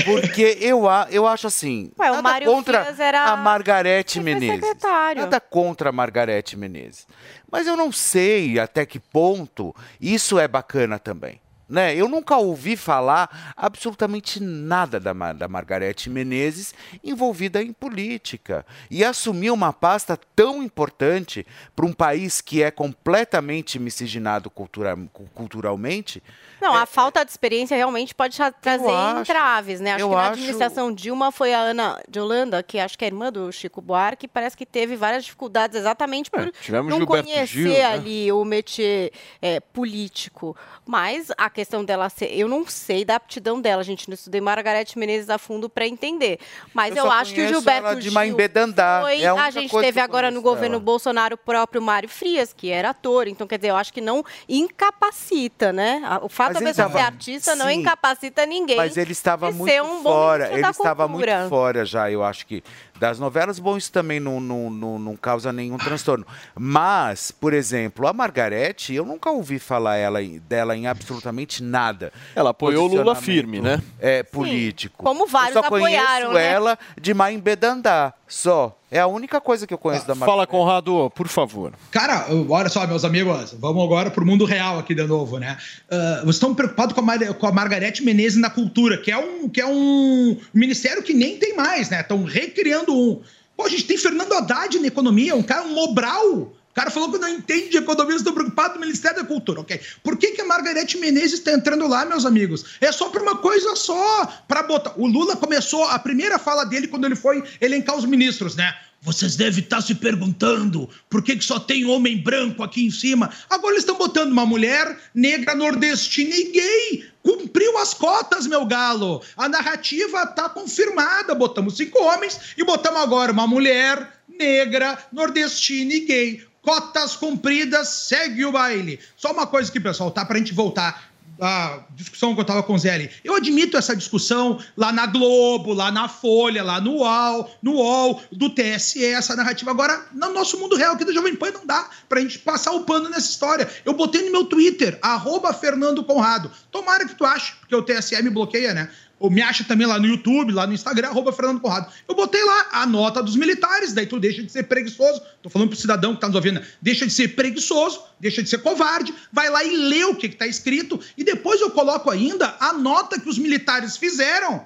Porque 0.05 0.57
eu, 0.59 0.88
a- 0.89 1.07
eu 1.09 1.26
acho 1.26 1.47
assim, 1.47 1.91
Ué, 1.97 2.09
o 2.12 2.16
nada 2.16 2.22
Mário 2.22 2.47
contra 2.51 2.95
era- 2.99 3.26
a 3.32 3.38
Margarete 3.38 4.20
Menezes. 4.20 4.59
secretário. 4.59 5.22
Nada 5.24 5.39
contra 5.39 5.89
a 5.89 5.91
Margarete 5.91 6.57
Menezes. 6.57 7.07
Mas 7.51 7.68
eu 7.68 7.76
não 7.76 7.91
sei 7.91 8.59
até 8.59 8.86
que 8.86 8.99
ponto 8.99 9.76
isso 9.99 10.38
é 10.39 10.47
bacana 10.47 10.99
também. 10.99 11.39
Né? 11.72 11.95
Eu 11.95 12.09
nunca 12.09 12.36
ouvi 12.36 12.76
falar 12.76 13.53
absolutamente 13.55 14.43
nada 14.43 14.99
da, 14.99 15.13
da 15.32 15.47
Margarete 15.47 16.09
Menezes 16.09 16.76
envolvida 17.01 17.63
em 17.63 17.72
política. 17.72 18.65
E 18.89 19.05
assumir 19.05 19.51
uma 19.51 19.72
pasta 19.72 20.19
tão 20.36 20.61
importante 20.61 21.47
para 21.74 21.86
um 21.86 21.93
país 21.93 22.41
que 22.41 22.61
é 22.61 22.69
completamente 22.69 23.80
miscigenado 23.80 24.49
cultura 24.49 24.99
culturalmente. 25.34 26.22
Não, 26.62 26.76
a 26.76 26.86
falta 26.86 27.26
de 27.26 27.32
experiência 27.32 27.76
realmente 27.76 28.14
pode 28.14 28.38
tra- 28.38 28.51
trazer 28.51 28.88
acho. 28.89 29.22
entraves, 29.22 29.80
né? 29.80 29.93
Acho 29.93 30.05
que 30.07 30.12
na 30.16 30.22
acho- 30.22 30.32
administração 30.34 30.91
Dilma 30.91 31.32
foi 31.32 31.53
a 31.53 31.59
Ana 31.59 32.01
de 32.07 32.20
Holanda, 32.20 32.62
que 32.62 32.80
acho 32.80 32.97
que 32.97 33.03
é 33.03 33.07
irmã 33.07 33.32
do 33.32 33.51
Chico 33.51 33.82
Buarque, 33.82 34.28
parece 34.28 34.55
que 34.55 34.66
teve 34.66 34.95
várias 34.95 35.24
dificuldades 35.26 35.78
exatamente 35.78 36.30
por 36.30 36.39
É, 36.41 36.51
não 36.72 36.97
Gilberto 36.97 37.07
conhecer 37.07 37.47
Gil, 37.47 37.70
né? 37.72 37.84
ali 37.86 38.32
o 38.32 38.45
métier 38.45 39.12
é, 39.41 39.59
político. 39.59 40.55
Mas 40.86 41.32
a 41.38 41.49
questão 41.49 41.84
dela 41.84 42.09
ser. 42.09 42.28
Eu 42.38 42.47
não 42.47 42.66
sei 42.68 43.03
da 43.05 43.16
aptidão 43.16 43.59
dela, 43.62 43.84
gente. 43.84 44.07
Não 44.09 44.14
estudei 44.14 44.41
Margarete 44.41 44.97
Menezes 44.99 45.30
a 45.30 45.38
fundo 45.38 45.70
para 45.70 45.88
entender. 45.88 46.39
Mas 46.74 46.95
Eu 46.95 47.05
eu, 47.05 47.12
acho 47.12 47.34
que 47.34 47.41
o 47.41 47.47
Gilberto 47.47 47.88
ela 47.88 47.95
de 47.95 48.01
Gil 48.03 48.12
Maimbedandá, 48.14 48.99
foi. 49.03 49.22
é 49.22 49.28
a 49.28 49.45
a, 49.45 49.49
gente 49.51 49.72
teve 49.80 49.99
agora 49.99 50.30
no 50.30 50.41
governo 50.41 50.76
dela. 50.76 50.84
Bolsonaro 50.84 51.36
o 51.36 51.38
próprio 51.38 51.82
Mário 51.82 52.09
Frias, 52.09 52.53
que 52.53 52.70
era 52.70 52.89
ator. 52.89 53.28
Então, 53.28 53.47
quer 53.47 53.57
dizer, 53.57 53.70
eu 53.70 53.76
acho 53.78 53.91
que 53.93 54.01
não 54.01 54.24
incapacita, 54.47 55.72
né? 55.72 56.01
O 56.22 56.30
fato 56.30 56.50
Mas 56.53 56.63
pessoa 56.63 56.87
tava- 56.87 56.99
ser 56.99 57.05
artista 57.05 57.55
não 57.55 57.67
Sim. 57.67 57.73
incapacita 57.81 58.45
ninguém. 58.45 58.77
Mas 58.77 58.97
ele 58.97 59.11
estava 59.11 59.51
muito 59.51 59.83
um 59.83 60.03
fora. 60.03 60.51
Ele 60.51 60.67
estava 60.67 61.07
muito 61.07 61.25
cultura. 61.25 61.49
fora 61.49 61.85
já, 61.85 62.09
eu 62.11 62.23
acho 62.23 62.45
que. 62.45 62.63
Das 63.01 63.17
novelas, 63.17 63.57
bom, 63.57 63.75
isso 63.77 63.91
também 63.91 64.19
não, 64.19 64.39
não, 64.39 64.69
não, 64.69 64.99
não 64.99 65.17
causa 65.17 65.51
nenhum 65.51 65.75
transtorno. 65.75 66.23
Mas, 66.53 67.31
por 67.31 67.51
exemplo, 67.51 68.05
a 68.05 68.13
Margarete, 68.13 68.93
eu 68.93 69.03
nunca 69.03 69.31
ouvi 69.31 69.57
falar 69.57 69.97
ela, 69.97 70.19
dela 70.47 70.77
em 70.77 70.85
absolutamente 70.85 71.63
nada. 71.63 72.13
Ela 72.35 72.51
apoiou 72.51 72.87
o 72.87 72.93
Lula 72.93 73.15
firme, 73.15 73.59
né? 73.59 73.81
É, 73.99 74.21
político. 74.21 75.03
Como 75.03 75.25
vários 75.25 75.55
eu 75.55 75.63
só 75.63 75.69
conheço 75.69 75.97
apoiaram, 75.97 76.33
né? 76.33 76.45
ela 76.45 76.77
de 76.95 77.11
Maimbedandá, 77.11 78.13
só. 78.27 78.77
É 78.93 78.99
a 78.99 79.07
única 79.07 79.39
coisa 79.39 79.65
que 79.65 79.73
eu 79.73 79.77
conheço 79.77 80.05
da 80.05 80.13
Margarete. 80.13 80.31
Fala, 80.31 80.45
Conrado, 80.45 81.09
por 81.15 81.29
favor. 81.29 81.71
Cara, 81.91 82.27
olha 82.49 82.67
só, 82.67 82.85
meus 82.85 83.05
amigos, 83.05 83.55
vamos 83.57 83.81
agora 83.81 84.11
pro 84.11 84.25
mundo 84.25 84.43
real 84.43 84.77
aqui 84.77 84.93
de 84.93 85.07
novo, 85.07 85.39
né? 85.39 85.57
Ah, 85.89 86.19
vocês 86.23 86.35
estão 86.35 86.53
preocupados 86.53 86.93
com 86.93 86.99
a, 86.99 87.03
Mar 87.03 87.33
com 87.35 87.47
a 87.47 87.53
Margarete 87.53 88.03
Menezes 88.03 88.37
na 88.37 88.49
cultura, 88.49 88.97
que 88.97 89.09
é, 89.09 89.17
um, 89.17 89.47
que 89.47 89.61
é 89.61 89.65
um 89.65 90.37
ministério 90.53 91.01
que 91.01 91.13
nem 91.13 91.37
tem 91.37 91.55
mais, 91.55 91.89
né? 91.89 92.01
Estão 92.01 92.25
recriando 92.25 92.90
um. 92.91 93.21
Pô, 93.55 93.65
a 93.65 93.69
gente 93.69 93.85
tem 93.85 93.97
Fernando 93.97 94.33
Haddad 94.33 94.79
na 94.79 94.87
economia, 94.87 95.35
um 95.35 95.43
cara, 95.43 95.63
um 95.63 95.73
Mobral. 95.73 96.53
O 96.71 96.73
cara 96.73 96.89
falou 96.89 97.11
que 97.11 97.17
não 97.17 97.27
entende 97.27 97.69
de 97.69 97.77
economia, 97.77 98.15
estão 98.15 98.33
preocupados 98.33 98.73
com 98.73 98.77
o 98.77 98.81
Ministério 98.81 99.17
da 99.17 99.27
Cultura, 99.27 99.59
ok? 99.59 99.79
Por 100.01 100.17
que, 100.17 100.31
que 100.31 100.41
a 100.41 100.45
Margarete 100.45 100.97
Menezes 100.97 101.39
está 101.39 101.51
entrando 101.51 101.85
lá, 101.85 102.05
meus 102.05 102.25
amigos? 102.25 102.77
É 102.79 102.91
só 102.93 103.09
para 103.09 103.21
uma 103.21 103.37
coisa 103.37 103.75
só, 103.75 104.25
para 104.47 104.63
botar. 104.63 104.93
O 104.97 105.05
Lula 105.05 105.35
começou 105.35 105.83
a 105.83 105.99
primeira 105.99 106.39
fala 106.39 106.63
dele 106.63 106.87
quando 106.87 107.05
ele 107.05 107.15
foi 107.15 107.43
elencar 107.59 107.97
os 107.97 108.05
ministros, 108.05 108.55
né? 108.55 108.73
Vocês 109.03 109.35
devem 109.35 109.63
estar 109.63 109.81
se 109.81 109.95
perguntando 109.95 110.87
por 111.09 111.23
que, 111.23 111.35
que 111.35 111.43
só 111.43 111.59
tem 111.59 111.85
homem 111.85 112.21
branco 112.21 112.61
aqui 112.61 112.85
em 112.85 112.91
cima. 112.91 113.31
Agora 113.49 113.73
eles 113.73 113.81
estão 113.81 113.97
botando 113.97 114.31
uma 114.31 114.45
mulher 114.45 114.95
negra, 115.13 115.55
nordestina 115.55 116.35
e 116.35 116.51
gay. 116.51 117.05
Cumpriu 117.23 117.79
as 117.79 117.95
cotas, 117.95 118.45
meu 118.45 118.63
galo. 118.63 119.23
A 119.35 119.49
narrativa 119.49 120.21
está 120.21 120.47
confirmada. 120.49 121.33
Botamos 121.33 121.77
cinco 121.77 121.99
homens 122.03 122.53
e 122.55 122.63
botamos 122.63 123.01
agora 123.01 123.31
uma 123.31 123.47
mulher 123.47 124.21
negra, 124.29 124.95
nordestina 125.11 125.93
e 125.95 126.01
gay. 126.01 126.45
Cotas 126.61 127.15
cumpridas, 127.15 127.87
segue 127.87 128.45
o 128.45 128.51
baile. 128.51 128.99
Só 129.17 129.31
uma 129.31 129.47
coisa 129.47 129.67
aqui, 129.67 129.79
pessoal, 129.79 130.11
tá? 130.11 130.23
Pra 130.23 130.37
gente 130.37 130.53
voltar 130.53 131.11
a 131.41 131.79
discussão 131.95 132.35
que 132.35 132.41
eu 132.41 132.45
tava 132.45 132.61
com 132.61 132.75
o 132.75 132.79
Zé. 132.79 133.09
Eu 133.23 133.35
admito 133.35 133.75
essa 133.75 133.95
discussão 133.95 134.59
lá 134.77 134.91
na 134.91 135.07
Globo, 135.07 135.73
lá 135.73 135.91
na 135.91 136.07
Folha, 136.07 136.63
lá 136.63 136.79
no 136.79 136.97
UOL, 136.97 137.51
no 137.63 137.73
UOL, 137.73 138.21
do 138.31 138.49
TSE, 138.49 139.03
essa 139.03 139.35
narrativa. 139.35 139.71
Agora, 139.71 140.05
no 140.13 140.31
nosso 140.33 140.59
mundo 140.59 140.75
real 140.75 140.93
aqui 140.93 141.03
do 141.03 141.13
Jovem 141.13 141.35
Pan, 141.35 141.51
não 141.51 141.65
dá 141.65 141.89
pra 142.07 142.21
gente 142.21 142.37
passar 142.39 142.71
o 142.73 142.83
pano 142.83 143.09
nessa 143.09 143.31
história. 143.31 143.67
Eu 143.83 143.93
botei 143.93 144.23
no 144.25 144.31
meu 144.31 144.45
Twitter, 144.45 144.99
arroba 145.01 145.51
Fernando 145.51 146.03
Conrado. 146.03 146.51
Tomara 146.69 147.07
que 147.07 147.15
tu 147.15 147.25
ache, 147.25 147.53
porque 147.59 147.75
o 147.75 147.81
TSE 147.81 148.21
me 148.21 148.29
bloqueia, 148.29 148.73
né? 148.73 148.91
Ou 149.22 149.30
me 149.30 149.39
acha 149.39 149.63
também 149.63 149.86
lá 149.86 149.99
no 149.99 150.07
YouTube, 150.07 150.51
lá 150.51 150.65
no 150.65 150.74
Instagram, 150.74 151.09
arroba 151.09 151.32
Fernando 151.32 151.61
Conrado. 151.61 151.93
Eu 152.09 152.15
botei 152.15 152.43
lá 152.43 152.69
a 152.72 152.88
nota 152.88 153.22
dos 153.22 153.36
militares, 153.36 153.93
daí 153.93 154.07
tu 154.07 154.19
deixa 154.19 154.41
de 154.41 154.51
ser 154.51 154.63
preguiçoso. 154.63 155.22
Tô 155.43 155.49
falando 155.49 155.69
pro 155.69 155.78
cidadão 155.78 156.15
que 156.15 156.22
tá 156.22 156.26
nos 156.26 156.36
ouvindo, 156.36 156.59
né? 156.59 156.67
deixa 156.82 157.05
de 157.05 157.13
ser 157.13 157.36
preguiçoso, 157.36 158.01
deixa 158.19 158.41
de 158.41 158.49
ser 158.49 158.57
covarde, 158.63 159.13
vai 159.32 159.47
lá 159.47 159.63
e 159.63 159.78
lê 159.78 160.03
o 160.05 160.15
que, 160.15 160.28
que 160.28 160.36
tá 160.36 160.47
escrito, 160.47 160.99
e 161.15 161.24
depois 161.24 161.61
eu 161.61 161.69
coloco 161.69 162.09
ainda 162.09 162.55
a 162.59 162.74
nota 162.74 163.19
que 163.19 163.30
os 163.30 163.38
militares 163.38 163.95
fizeram. 163.95 164.65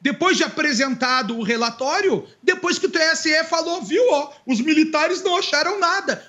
Depois 0.00 0.38
de 0.38 0.44
apresentado 0.44 1.36
o 1.38 1.42
relatório, 1.42 2.26
depois 2.42 2.78
que 2.78 2.86
o 2.86 2.90
TSE 2.90 3.44
falou, 3.50 3.82
viu, 3.82 4.02
ó, 4.12 4.32
os 4.46 4.62
militares 4.62 5.22
não 5.22 5.36
acharam 5.36 5.78
nada. 5.78 6.24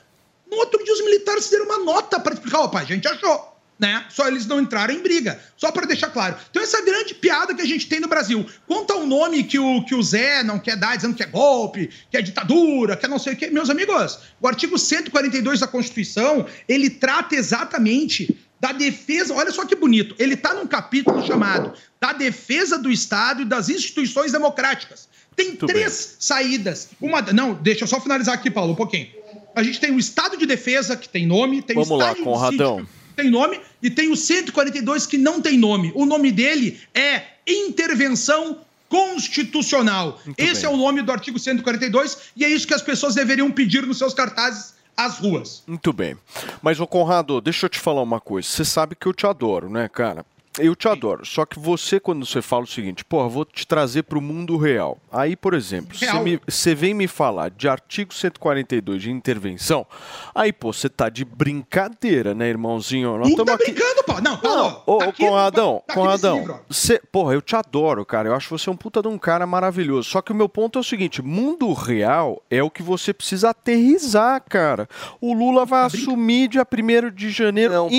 No 0.52 0.58
outro 0.58 0.84
dia, 0.84 0.94
os 0.94 1.06
militares 1.06 1.46
fizeram 1.46 1.66
uma 1.66 1.80
nota 1.80 2.20
para 2.20 2.34
explicar, 2.34 2.60
opa, 2.60 2.80
a 2.80 2.84
gente 2.84 3.08
achou 3.08 3.55
né? 3.80 4.06
Só 4.10 4.28
eles 4.28 4.46
não 4.46 4.60
entraram 4.60 4.94
em 4.94 5.02
briga. 5.02 5.40
Só 5.58 5.72
para 5.72 5.86
deixar 5.86 6.10
claro. 6.10 6.36
Então, 6.50 6.62
essa 6.62 6.82
grande 6.84 7.14
piada 7.14 7.54
que 7.54 7.62
a 7.62 7.66
gente 7.66 7.88
tem 7.88 8.00
no 8.00 8.08
Brasil. 8.08 8.46
Quanto 8.68 8.94
ao 8.94 9.06
nome 9.06 9.44
que 9.44 9.60
o, 9.60 9.84
que 9.84 9.94
o 9.94 10.02
Zé 10.02 10.44
não 10.44 10.60
quer 10.60 10.78
dar, 10.78 10.96
dizendo 10.96 11.16
que 11.16 11.24
é 11.24 11.28
golpe, 11.28 11.90
que 12.10 12.18
é 12.18 12.22
ditadura, 12.22 12.96
que 12.96 13.06
é 13.06 13.10
não 13.10 13.20
sei 13.20 13.34
o 13.34 13.36
quê. 13.38 13.50
Meus 13.50 13.70
amigos, 13.70 14.20
o 14.42 14.48
artigo 14.48 14.78
142 14.78 15.60
da 15.60 15.68
Constituição, 15.68 16.46
ele 16.68 16.90
trata 16.90 17.36
exatamente 17.36 18.38
da 18.60 18.72
defesa. 18.72 19.34
Olha 19.34 19.52
só 19.52 19.66
que 19.66 19.76
bonito. 19.76 20.16
Ele 20.18 20.36
está 20.36 20.54
num 20.54 20.68
capítulo 20.68 21.26
chamado 21.26 21.74
da 22.00 22.14
defesa 22.14 22.78
do 22.78 22.92
Estado 22.92 23.42
e 23.42 23.46
das 23.46 23.70
instituições 23.70 24.32
democráticas. 24.32 25.08
Tem 25.36 25.54
três 25.56 26.16
saídas. 26.20 26.90
Uma, 27.02 27.22
não, 27.22 27.54
deixa 27.54 27.84
eu 27.84 27.88
só 27.88 28.00
finalizar 28.00 28.36
aqui, 28.36 28.50
Paulo, 28.50 28.72
um 28.72 28.76
pouquinho. 28.76 29.10
A 29.54 29.62
gente 29.62 29.80
tem 29.80 29.92
o 29.92 30.00
Estado 30.00 30.38
de 30.38 30.46
Defesa, 30.46 30.96
que 30.96 31.10
tem 31.10 31.26
nome, 31.26 31.62
tem 31.62 31.76
Vamos 31.76 31.90
o 31.90 31.96
lá, 31.96 32.06
Estado 32.06 32.18
de 32.18 32.24
Conradão. 32.24 32.80
Sítio, 32.80 33.05
tem 33.16 33.30
nome, 33.30 33.60
e 33.82 33.90
tem 33.90 34.12
o 34.12 34.16
142 34.16 35.06
que 35.06 35.18
não 35.18 35.42
tem 35.42 35.58
nome. 35.58 35.92
O 35.96 36.06
nome 36.06 36.32
dele 36.32 36.80
é 36.94 37.24
Intervenção 37.48 38.60
Constitucional. 38.90 40.22
Esse 40.38 40.62
bem. 40.62 40.72
é 40.72 40.74
o 40.74 40.78
nome 40.78 41.02
do 41.02 41.12
artigo 41.12 41.40
142 41.40 42.32
e 42.36 42.46
é 42.46 42.50
isso 42.50 42.68
que 42.68 42.74
as 42.74 42.82
pessoas 42.82 43.16
deveriam 43.16 43.52
pedir 43.52 43.86
nos 43.86 43.98
seus 43.98 44.14
cartazes 44.14 44.76
às 44.96 45.18
ruas. 45.18 45.64
Muito 45.68 45.92
bem. 45.92 46.16
Mas, 46.62 46.80
ô 46.80 46.88
Conrado, 46.88 47.42
deixa 47.42 47.66
eu 47.66 47.70
te 47.70 47.80
falar 47.80 48.02
uma 48.02 48.22
coisa. 48.22 48.48
Você 48.48 48.64
sabe 48.64 48.96
que 48.96 49.08
eu 49.08 49.14
te 49.14 49.26
adoro, 49.26 49.70
né, 49.70 49.90
cara? 49.90 50.26
Eu 50.60 50.76
te 50.76 50.88
adoro. 50.88 51.26
Só 51.26 51.46
que 51.46 51.60
você, 51.60 52.00
quando 52.00 52.26
você 52.26 52.42
fala 52.42 52.64
o 52.64 52.68
seguinte, 52.68 53.04
porra, 53.04 53.28
vou 53.28 53.46
te 53.46 53.66
trazer 53.68 54.04
pro 54.04 54.22
mundo 54.22 54.58
real. 54.58 54.98
Aí, 55.12 55.36
por 55.36 55.54
exemplo, 55.54 55.98
você 56.48 56.76
vem 56.76 56.94
me 56.94 57.08
falar 57.08 57.50
de 57.50 57.68
artigo 57.68 58.14
142 58.14 59.02
de 59.02 59.12
intervenção, 59.12 59.86
aí, 60.34 60.52
pô, 60.54 60.72
você 60.72 60.88
tá 60.90 61.10
de 61.10 61.26
brincadeira, 61.26 62.34
né, 62.34 62.48
irmãozinho? 62.50 63.18
Nós 63.18 63.30
Não 63.36 63.46
tá 63.46 63.54
aqui... 63.54 63.66
brincando, 63.72 64.04
pô. 64.06 64.22
Não, 64.22 64.38
Paulo. 64.38 64.58
Não, 64.58 64.84
ô, 64.86 64.98
tá 65.00 65.06
aqui- 65.06 65.26
Conradão, 65.26 65.84
tá 65.86 65.94
Conradão, 65.94 66.60
cê, 66.70 67.02
porra, 67.12 67.34
eu 67.34 67.42
te 67.42 67.56
adoro, 67.56 68.06
cara. 68.06 68.30
Eu 68.30 68.36
acho 68.36 68.50
você 68.50 68.70
um 68.70 68.76
puta 68.78 69.02
de 69.02 69.08
um 69.08 69.18
cara 69.18 69.46
maravilhoso. 69.46 70.10
Só 70.10 70.22
que 70.22 70.32
o 70.32 70.36
meu 70.36 70.48
ponto 70.48 70.80
é 70.80 70.82
o 70.82 70.84
seguinte: 70.84 71.22
mundo 71.22 71.72
real 71.74 72.42
é 72.50 72.64
o 72.64 72.70
que 72.70 72.82
você 72.84 73.14
precisa 73.14 73.50
aterrizar, 73.50 74.42
cara. 74.50 74.88
O 75.20 75.34
Lula 75.34 75.66
vai 75.66 75.86
assumir 75.86 76.48
dia 76.48 76.66
1 76.66 77.12
de 77.14 77.30
janeiro. 77.30 77.74
Paulo, 77.74 77.90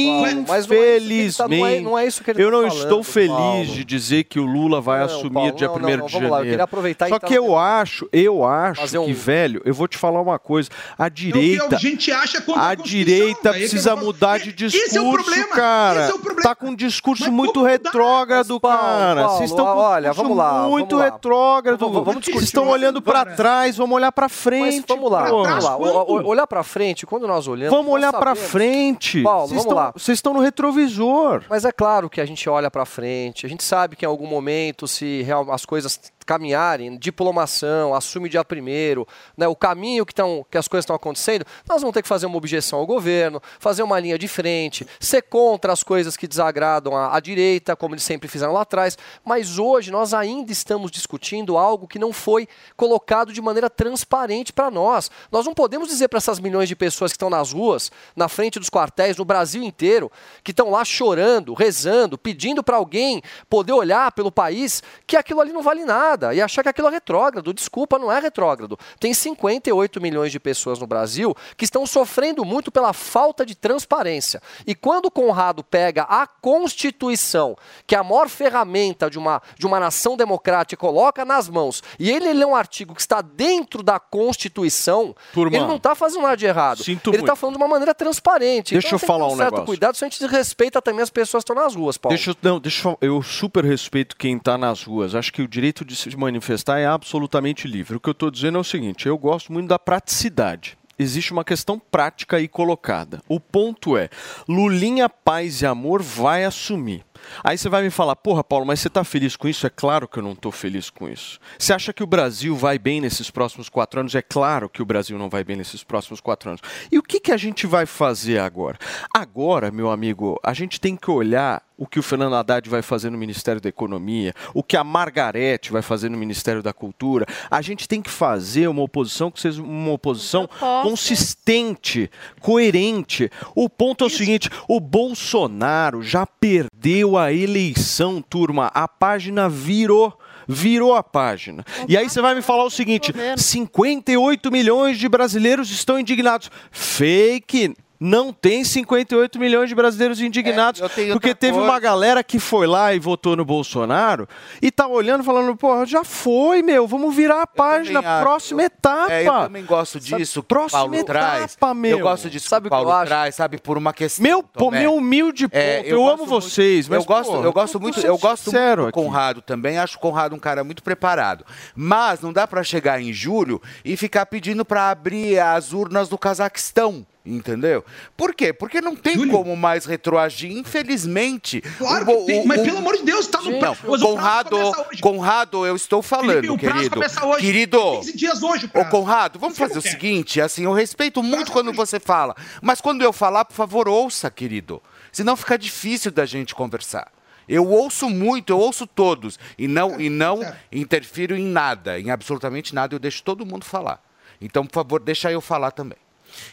mas 1.60 1.82
não 1.82 1.98
é 1.98 2.06
isso 2.06 2.22
que 2.24 2.30
ele 2.30 2.38
tá- 2.38 2.45
é- 2.46 2.56
é 2.56 2.58
eu 2.58 2.62
não 2.62 2.68
falando, 2.68 2.82
estou 2.84 3.02
feliz 3.02 3.28
Paulo. 3.30 3.64
de 3.66 3.84
dizer 3.84 4.24
que 4.24 4.38
o 4.40 4.44
Lula 4.44 4.80
vai 4.80 4.98
Não, 5.00 5.06
assumir 5.06 5.32
Paulo, 5.32 5.52
dia 5.52 5.66
não, 5.68 5.74
1 5.74 5.78
não, 5.78 6.06
de 6.06 6.12
janeiro. 6.12 6.34
lá, 6.34 6.40
eu 6.40 6.44
queria 6.44 6.64
aproveitar, 6.64 7.08
Só 7.08 7.16
então, 7.16 7.28
que 7.28 7.34
eu 7.34 7.56
acho, 7.58 8.08
eu 8.12 8.44
acho 8.44 9.00
um- 9.00 9.06
que, 9.06 9.12
velho, 9.12 9.60
eu 9.64 9.74
vou 9.74 9.86
te 9.88 9.96
falar 9.98 10.20
uma 10.20 10.38
coisa. 10.38 10.68
A 10.98 11.06
É 11.06 11.10
direita. 11.10 11.76
a 11.76 11.78
gente 11.78 12.10
acha 12.12 12.42
a 12.56 12.68
A 12.70 12.74
direita 12.74 13.52
precisa 13.52 13.90
eu 13.90 13.96
mudar 13.96 14.38
de 14.38 14.52
discurso, 14.52 14.86
Esse 14.86 14.98
é 14.98 15.00
o 15.00 15.10
problema, 15.12 15.48
cara. 15.48 16.00
esse 16.02 16.10
é 16.12 16.14
o 16.14 16.18
problema. 16.18 16.42
Tá 16.42 16.54
com 16.54 16.68
um 16.68 16.74
discurso 16.74 17.30
muito 17.32 17.62
retrógrado, 17.62 18.60
cara. 18.60 19.22
Paulo, 19.22 19.36
Vocês 19.38 19.50
estão 19.50 19.64
com 19.66 19.72
um 19.72 19.76
olha, 19.76 20.08
discurso 20.10 20.22
vamos 20.22 20.36
lá, 20.36 20.68
muito 20.68 20.90
vamos 20.96 21.04
lá. 21.06 21.12
retrógrado. 21.14 21.78
Vamos- 21.78 21.94
vamos 21.94 22.12
Vocês 22.14 22.24
discutir. 22.24 22.44
estão 22.44 22.68
olhando 22.68 23.00
pra 23.02 23.24
trás, 23.24 23.76
vamos 23.76 23.94
olhar 23.96 24.12
pra 24.12 24.28
frente. 24.28 24.84
Mas 24.88 24.96
vamos 24.96 25.10
lá, 25.10 25.24
vamos 25.24 25.64
lá. 25.64 25.76
O- 25.76 26.26
olhar 26.26 26.46
pra 26.46 26.62
frente, 26.62 27.06
quando 27.06 27.26
nós 27.26 27.46
olhamos. 27.48 27.76
Vamos 27.76 27.92
olhar 27.92 28.12
pra 28.12 28.30
sabemos- 28.34 28.50
frente. 28.50 29.22
Paulo, 29.22 29.48
Vocês 29.48 29.60
vamos 29.62 29.74
lá. 29.76 29.92
Vocês 29.96 30.18
estão 30.18 30.32
no 30.34 30.40
retrovisor. 30.40 31.42
Mas 31.48 31.64
é 31.64 31.72
claro 31.72 32.08
que 32.10 32.20
a 32.20 32.24
gente 32.26 32.35
olha 32.48 32.70
pra 32.70 32.84
frente, 32.84 33.46
a 33.46 33.48
gente 33.48 33.64
sabe 33.64 33.96
que 33.96 34.04
em 34.04 34.08
algum 34.08 34.26
momento, 34.26 34.86
se 34.86 35.24
as 35.50 35.64
coisas 35.64 35.98
caminharem, 36.26 36.98
diplomação, 36.98 37.94
assume 37.94 38.28
dia 38.28 38.44
primeiro, 38.44 39.06
né, 39.36 39.46
o 39.46 39.54
caminho 39.54 40.04
que, 40.04 40.12
tão, 40.12 40.44
que 40.50 40.58
as 40.58 40.66
coisas 40.66 40.82
estão 40.82 40.96
acontecendo, 40.96 41.46
nós 41.68 41.80
vamos 41.80 41.94
ter 41.94 42.02
que 42.02 42.08
fazer 42.08 42.26
uma 42.26 42.36
objeção 42.36 42.80
ao 42.80 42.86
governo, 42.86 43.40
fazer 43.60 43.84
uma 43.84 43.98
linha 44.00 44.18
de 44.18 44.26
frente, 44.26 44.86
ser 44.98 45.22
contra 45.22 45.72
as 45.72 45.84
coisas 45.84 46.16
que 46.16 46.26
desagradam 46.26 46.96
a, 46.96 47.16
a 47.16 47.20
direita, 47.20 47.76
como 47.76 47.94
eles 47.94 48.02
sempre 48.02 48.28
fizeram 48.28 48.52
lá 48.52 48.62
atrás. 48.62 48.98
Mas 49.24 49.56
hoje 49.56 49.92
nós 49.92 50.12
ainda 50.12 50.50
estamos 50.50 50.90
discutindo 50.90 51.56
algo 51.56 51.86
que 51.86 51.98
não 51.98 52.12
foi 52.12 52.48
colocado 52.76 53.32
de 53.32 53.40
maneira 53.40 53.70
transparente 53.70 54.52
para 54.52 54.70
nós. 54.70 55.10
Nós 55.30 55.46
não 55.46 55.54
podemos 55.54 55.88
dizer 55.88 56.08
para 56.08 56.18
essas 56.18 56.40
milhões 56.40 56.68
de 56.68 56.74
pessoas 56.74 57.12
que 57.12 57.16
estão 57.16 57.30
nas 57.30 57.52
ruas, 57.52 57.92
na 58.16 58.28
frente 58.28 58.58
dos 58.58 58.68
quartéis, 58.68 59.16
no 59.16 59.24
Brasil 59.24 59.62
inteiro, 59.62 60.10
que 60.42 60.50
estão 60.50 60.70
lá 60.70 60.84
chorando, 60.84 61.54
rezando, 61.54 62.18
pedindo 62.18 62.64
para 62.64 62.76
alguém 62.76 63.22
poder 63.48 63.72
olhar 63.72 64.10
pelo 64.10 64.32
país, 64.32 64.82
que 65.06 65.16
aquilo 65.16 65.40
ali 65.40 65.52
não 65.52 65.62
vale 65.62 65.84
nada 65.84 66.15
e 66.34 66.40
achar 66.40 66.62
que 66.62 66.68
aquilo 66.68 66.88
é 66.88 66.90
retrógrado. 66.90 67.52
Desculpa, 67.52 67.98
não 67.98 68.10
é 68.10 68.18
retrógrado. 68.18 68.78
Tem 68.98 69.12
58 69.12 70.00
milhões 70.00 70.32
de 70.32 70.40
pessoas 70.40 70.78
no 70.78 70.86
Brasil 70.86 71.34
que 71.56 71.64
estão 71.64 71.86
sofrendo 71.86 72.44
muito 72.44 72.70
pela 72.70 72.92
falta 72.92 73.44
de 73.44 73.54
transparência. 73.54 74.40
E 74.66 74.74
quando 74.74 75.06
o 75.06 75.10
Conrado 75.10 75.62
pega 75.62 76.02
a 76.04 76.26
Constituição, 76.26 77.56
que 77.86 77.94
é 77.94 77.98
a 77.98 78.04
maior 78.04 78.28
ferramenta 78.28 79.10
de 79.10 79.18
uma, 79.18 79.40
de 79.58 79.66
uma 79.66 79.80
nação 79.80 80.16
democrática, 80.16 80.74
e 80.74 80.76
coloca 80.76 81.24
nas 81.24 81.48
mãos, 81.48 81.82
e 81.98 82.10
ele 82.10 82.32
lê 82.32 82.44
um 82.44 82.54
artigo 82.54 82.94
que 82.94 83.00
está 83.00 83.20
dentro 83.20 83.82
da 83.82 83.98
Constituição, 83.98 85.14
Turma, 85.32 85.56
ele 85.56 85.66
não 85.66 85.76
está 85.76 85.94
fazendo 85.94 86.22
nada 86.22 86.36
de 86.36 86.46
errado. 86.46 86.82
ele 86.86 87.22
está 87.22 87.34
falando 87.36 87.56
de 87.56 87.62
uma 87.62 87.68
maneira 87.68 87.94
transparente. 87.94 88.72
Deixa 88.72 88.88
Então 88.88 88.98
eu 88.98 89.06
falar 89.06 89.26
um 89.26 89.36
certo 89.36 89.52
negócio. 89.52 89.66
cuidado 89.66 89.96
se 89.96 90.04
a 90.04 90.08
gente 90.08 90.26
respeita 90.26 90.80
também 90.82 91.02
as 91.02 91.10
pessoas 91.10 91.42
que 91.44 91.50
estão 91.50 91.62
nas 91.62 91.74
ruas, 91.74 91.96
Paulo. 91.96 92.16
Deixa 92.16 92.30
eu, 92.30 92.36
não, 92.42 92.60
deixa 92.60 92.88
eu, 92.88 92.98
eu 93.00 93.22
super 93.22 93.64
respeito 93.64 94.16
quem 94.16 94.36
está 94.36 94.56
nas 94.58 94.82
ruas. 94.82 95.14
Acho 95.14 95.32
que 95.32 95.42
o 95.42 95.48
direito 95.48 95.84
de 95.84 95.94
se 96.10 96.16
manifestar 96.16 96.78
é 96.78 96.86
absolutamente 96.86 97.66
livre. 97.68 97.96
O 97.96 98.00
que 98.00 98.08
eu 98.08 98.12
estou 98.12 98.30
dizendo 98.30 98.58
é 98.58 98.60
o 98.60 98.64
seguinte: 98.64 99.06
eu 99.06 99.18
gosto 99.18 99.52
muito 99.52 99.68
da 99.68 99.78
praticidade. 99.78 100.76
Existe 100.98 101.32
uma 101.32 101.44
questão 101.44 101.78
prática 101.78 102.38
aí 102.38 102.48
colocada. 102.48 103.20
O 103.28 103.38
ponto 103.38 103.96
é: 103.96 104.08
Lulinha, 104.48 105.08
paz 105.08 105.60
e 105.60 105.66
amor 105.66 106.02
vai 106.02 106.44
assumir. 106.44 107.04
Aí 107.42 107.58
você 107.58 107.68
vai 107.68 107.82
me 107.82 107.90
falar, 107.90 108.16
porra, 108.16 108.42
Paulo, 108.42 108.64
mas 108.64 108.80
você 108.80 108.88
está 108.88 109.04
feliz 109.04 109.36
com 109.36 109.48
isso? 109.48 109.66
É 109.66 109.70
claro 109.70 110.08
que 110.08 110.18
eu 110.18 110.22
não 110.22 110.32
estou 110.32 110.52
feliz 110.52 110.88
com 110.88 111.08
isso. 111.08 111.38
Você 111.58 111.72
acha 111.72 111.92
que 111.92 112.02
o 112.02 112.06
Brasil 112.06 112.54
vai 112.56 112.78
bem 112.78 113.00
nesses 113.00 113.30
próximos 113.30 113.68
quatro 113.68 114.00
anos? 114.00 114.14
É 114.14 114.22
claro 114.22 114.68
que 114.68 114.80
o 114.80 114.86
Brasil 114.86 115.18
não 115.18 115.28
vai 115.28 115.44
bem 115.44 115.56
nesses 115.56 115.82
próximos 115.82 116.20
quatro 116.20 116.50
anos. 116.50 116.62
E 116.90 116.98
o 116.98 117.02
que, 117.02 117.20
que 117.20 117.32
a 117.32 117.36
gente 117.36 117.66
vai 117.66 117.84
fazer 117.84 118.38
agora? 118.38 118.78
Agora, 119.12 119.70
meu 119.70 119.90
amigo, 119.90 120.38
a 120.42 120.52
gente 120.52 120.80
tem 120.80 120.96
que 120.96 121.10
olhar 121.10 121.62
o 121.76 121.86
que 121.86 121.98
o 121.98 122.02
Fernando 122.02 122.34
Haddad 122.34 122.68
vai 122.68 122.82
fazer 122.82 123.10
no 123.10 123.18
Ministério 123.18 123.60
da 123.60 123.68
Economia, 123.68 124.32
o 124.54 124.62
que 124.62 124.76
a 124.76 124.84
Margarete 124.84 125.70
vai 125.70 125.82
fazer 125.82 126.08
no 126.08 126.16
Ministério 126.16 126.62
da 126.62 126.72
Cultura. 126.72 127.26
A 127.50 127.60
gente 127.60 127.86
tem 127.86 128.00
que 128.00 128.10
fazer 128.10 128.68
uma 128.68 128.82
oposição 128.82 129.30
que 129.30 129.40
seja 129.40 129.62
uma 129.62 129.92
oposição 129.92 130.48
consistente, 130.82 132.10
coerente. 132.40 133.30
O 133.54 133.68
ponto 133.68 134.04
é 134.04 134.06
o 134.06 134.10
seguinte: 134.10 134.48
o 134.66 134.80
Bolsonaro 134.80 136.02
já 136.02 136.26
perdeu 136.26 137.18
a 137.18 137.32
eleição, 137.32 138.22
turma. 138.22 138.70
A 138.74 138.88
página 138.88 139.48
virou. 139.48 140.18
Virou 140.48 140.94
a 140.94 141.02
página. 141.02 141.64
E 141.88 141.96
aí 141.96 142.08
você 142.08 142.22
vai 142.22 142.32
me 142.32 142.40
falar 142.40 142.62
o 142.62 142.70
seguinte: 142.70 143.12
58 143.36 144.52
milhões 144.52 144.96
de 144.96 145.08
brasileiros 145.08 145.72
estão 145.72 145.98
indignados. 145.98 146.52
Fake. 146.70 147.74
Não 147.98 148.32
tem 148.32 148.62
58 148.64 149.38
milhões 149.38 149.68
de 149.68 149.74
brasileiros 149.74 150.20
indignados. 150.20 150.80
eu 150.80 150.88
tenho 150.88 151.12
porque 151.14 151.34
teve 151.34 151.54
coisa. 151.54 151.68
uma 151.68 151.78
galera 151.80 152.22
que 152.22 152.38
foi 152.38 152.66
lá 152.66 152.92
e 152.94 152.98
votou 152.98 153.34
no 153.36 153.44
Bolsonaro 153.44 154.28
e 154.60 154.70
tá 154.70 154.86
olhando 154.86 155.24
falando, 155.24 155.56
pô, 155.56 155.84
já 155.86 156.04
foi, 156.04 156.62
meu, 156.62 156.86
vamos 156.86 157.14
virar 157.14 157.42
a 157.42 157.46
página, 157.46 158.02
também 158.02 158.20
próxima 158.22 158.62
etapa. 158.64 159.12
É, 159.12 159.26
eu 159.26 159.32
também 159.32 159.64
gosto 159.64 159.98
disso 159.98 160.40
o 160.40 160.42
próxima 160.42 160.80
Paulo 160.80 161.04
traz. 161.04 161.54
etapa, 161.54 161.74
meu. 161.74 161.98
Eu 161.98 162.00
gosto 162.00 162.28
disso 162.28 162.48
Sabe 162.48 162.68
o 162.68 162.70
que 162.70 162.74
o 162.74 162.78
que 162.78 162.82
eu 162.82 162.86
Paulo 162.86 163.00
acho? 163.00 163.06
traz, 163.08 163.34
sabe, 163.34 163.58
por 163.58 163.78
uma 163.78 163.92
questão. 163.92 164.22
Meu, 164.22 164.42
pô, 164.42 164.70
meu 164.70 164.94
humilde 164.94 165.48
ponto. 165.48 165.56
É, 165.58 165.80
eu 165.86 165.98
gosto 165.98 166.12
amo 166.14 166.26
muito- 166.26 166.30
vocês, 166.48 166.88
mas 166.88 166.98
eu 166.98 167.04
gosto, 167.04 167.32
pô, 167.32 167.42
eu 167.42 167.52
gosto 167.52 167.80
muito, 167.80 168.00
eu 168.00 168.18
gosto 168.18 168.52
muito 168.52 168.76
do 168.76 168.82
aqui. 168.88 168.92
Conrado 168.92 169.40
também. 169.40 169.78
Acho 169.78 169.96
o 169.96 170.00
Conrado 170.00 170.34
um 170.34 170.38
cara 170.38 170.62
muito 170.62 170.82
preparado. 170.82 171.44
Mas 171.74 172.20
não 172.20 172.32
dá 172.32 172.46
pra 172.46 172.62
chegar 172.62 173.00
em 173.00 173.12
julho 173.12 173.60
e 173.84 173.96
ficar 173.96 174.26
pedindo 174.26 174.64
pra 174.64 174.90
abrir 174.90 175.38
as 175.38 175.72
urnas 175.72 176.08
do 176.08 176.18
Cazaquistão. 176.18 177.06
Entendeu? 177.26 177.84
Por 178.16 178.32
quê? 178.34 178.52
Porque 178.52 178.80
não 178.80 178.94
tem 178.94 179.26
como 179.28 179.56
mais 179.56 179.84
retroagir, 179.84 180.52
infelizmente. 180.52 181.60
Claro 181.76 182.04
O 182.08 182.20
que 182.20 182.26
tem, 182.26 182.40
o- 182.42 182.46
mas 182.46 182.60
o- 182.60 182.64
pelo 182.64 182.78
amor 182.78 182.96
de 182.96 183.02
Deus, 183.02 183.26
tá 183.26 183.40
no 183.42 183.50
Não, 183.50 183.58
prazo. 183.58 183.80
Mas 183.82 183.84
o 183.84 183.88
prazo 183.88 184.06
Conrado, 184.06 184.56
hoje. 184.56 185.00
Conrado, 185.02 185.66
eu 185.66 185.74
estou 185.74 186.02
falando, 186.02 186.40
Felipe, 186.42 186.58
querido. 186.58 187.00
hoje. 187.00 187.40
Querido, 187.44 187.80
15 187.98 188.16
dias 188.16 188.42
hoje 188.44 188.70
o 188.72 188.80
Ô. 188.80 188.84
Conrado, 188.84 189.38
vamos 189.40 189.58
fazer 189.58 189.74
não 189.74 189.80
o 189.80 189.82
quer. 189.82 189.90
seguinte, 189.90 190.40
assim, 190.40 190.64
eu 190.64 190.72
respeito 190.72 191.20
muito 191.22 191.50
quando 191.50 191.72
você 191.72 191.98
fala, 191.98 192.34
mas 192.62 192.80
quando 192.80 193.02
eu 193.02 193.12
falar, 193.12 193.44
por 193.44 193.54
favor, 193.54 193.88
ouça, 193.88 194.30
querido. 194.30 194.80
Senão 195.10 195.34
fica 195.36 195.58
difícil 195.58 196.12
da 196.12 196.24
gente 196.24 196.54
conversar. 196.54 197.10
Eu 197.48 197.66
ouço 197.68 198.08
muito, 198.08 198.52
eu 198.52 198.58
ouço 198.58 198.86
todos. 198.86 199.38
E 199.58 199.66
não, 199.66 200.00
e 200.00 200.08
não 200.08 200.40
interfiro 200.70 201.34
em 201.36 201.44
nada, 201.46 201.98
em 201.98 202.10
absolutamente 202.10 202.74
nada, 202.74 202.94
eu 202.94 202.98
deixo 202.98 203.22
todo 203.22 203.44
mundo 203.46 203.64
falar. 203.64 204.00
Então, 204.40 204.64
por 204.66 204.74
favor, 204.74 205.00
deixa 205.00 205.30
eu 205.32 205.40
falar 205.40 205.70
também. 205.72 205.98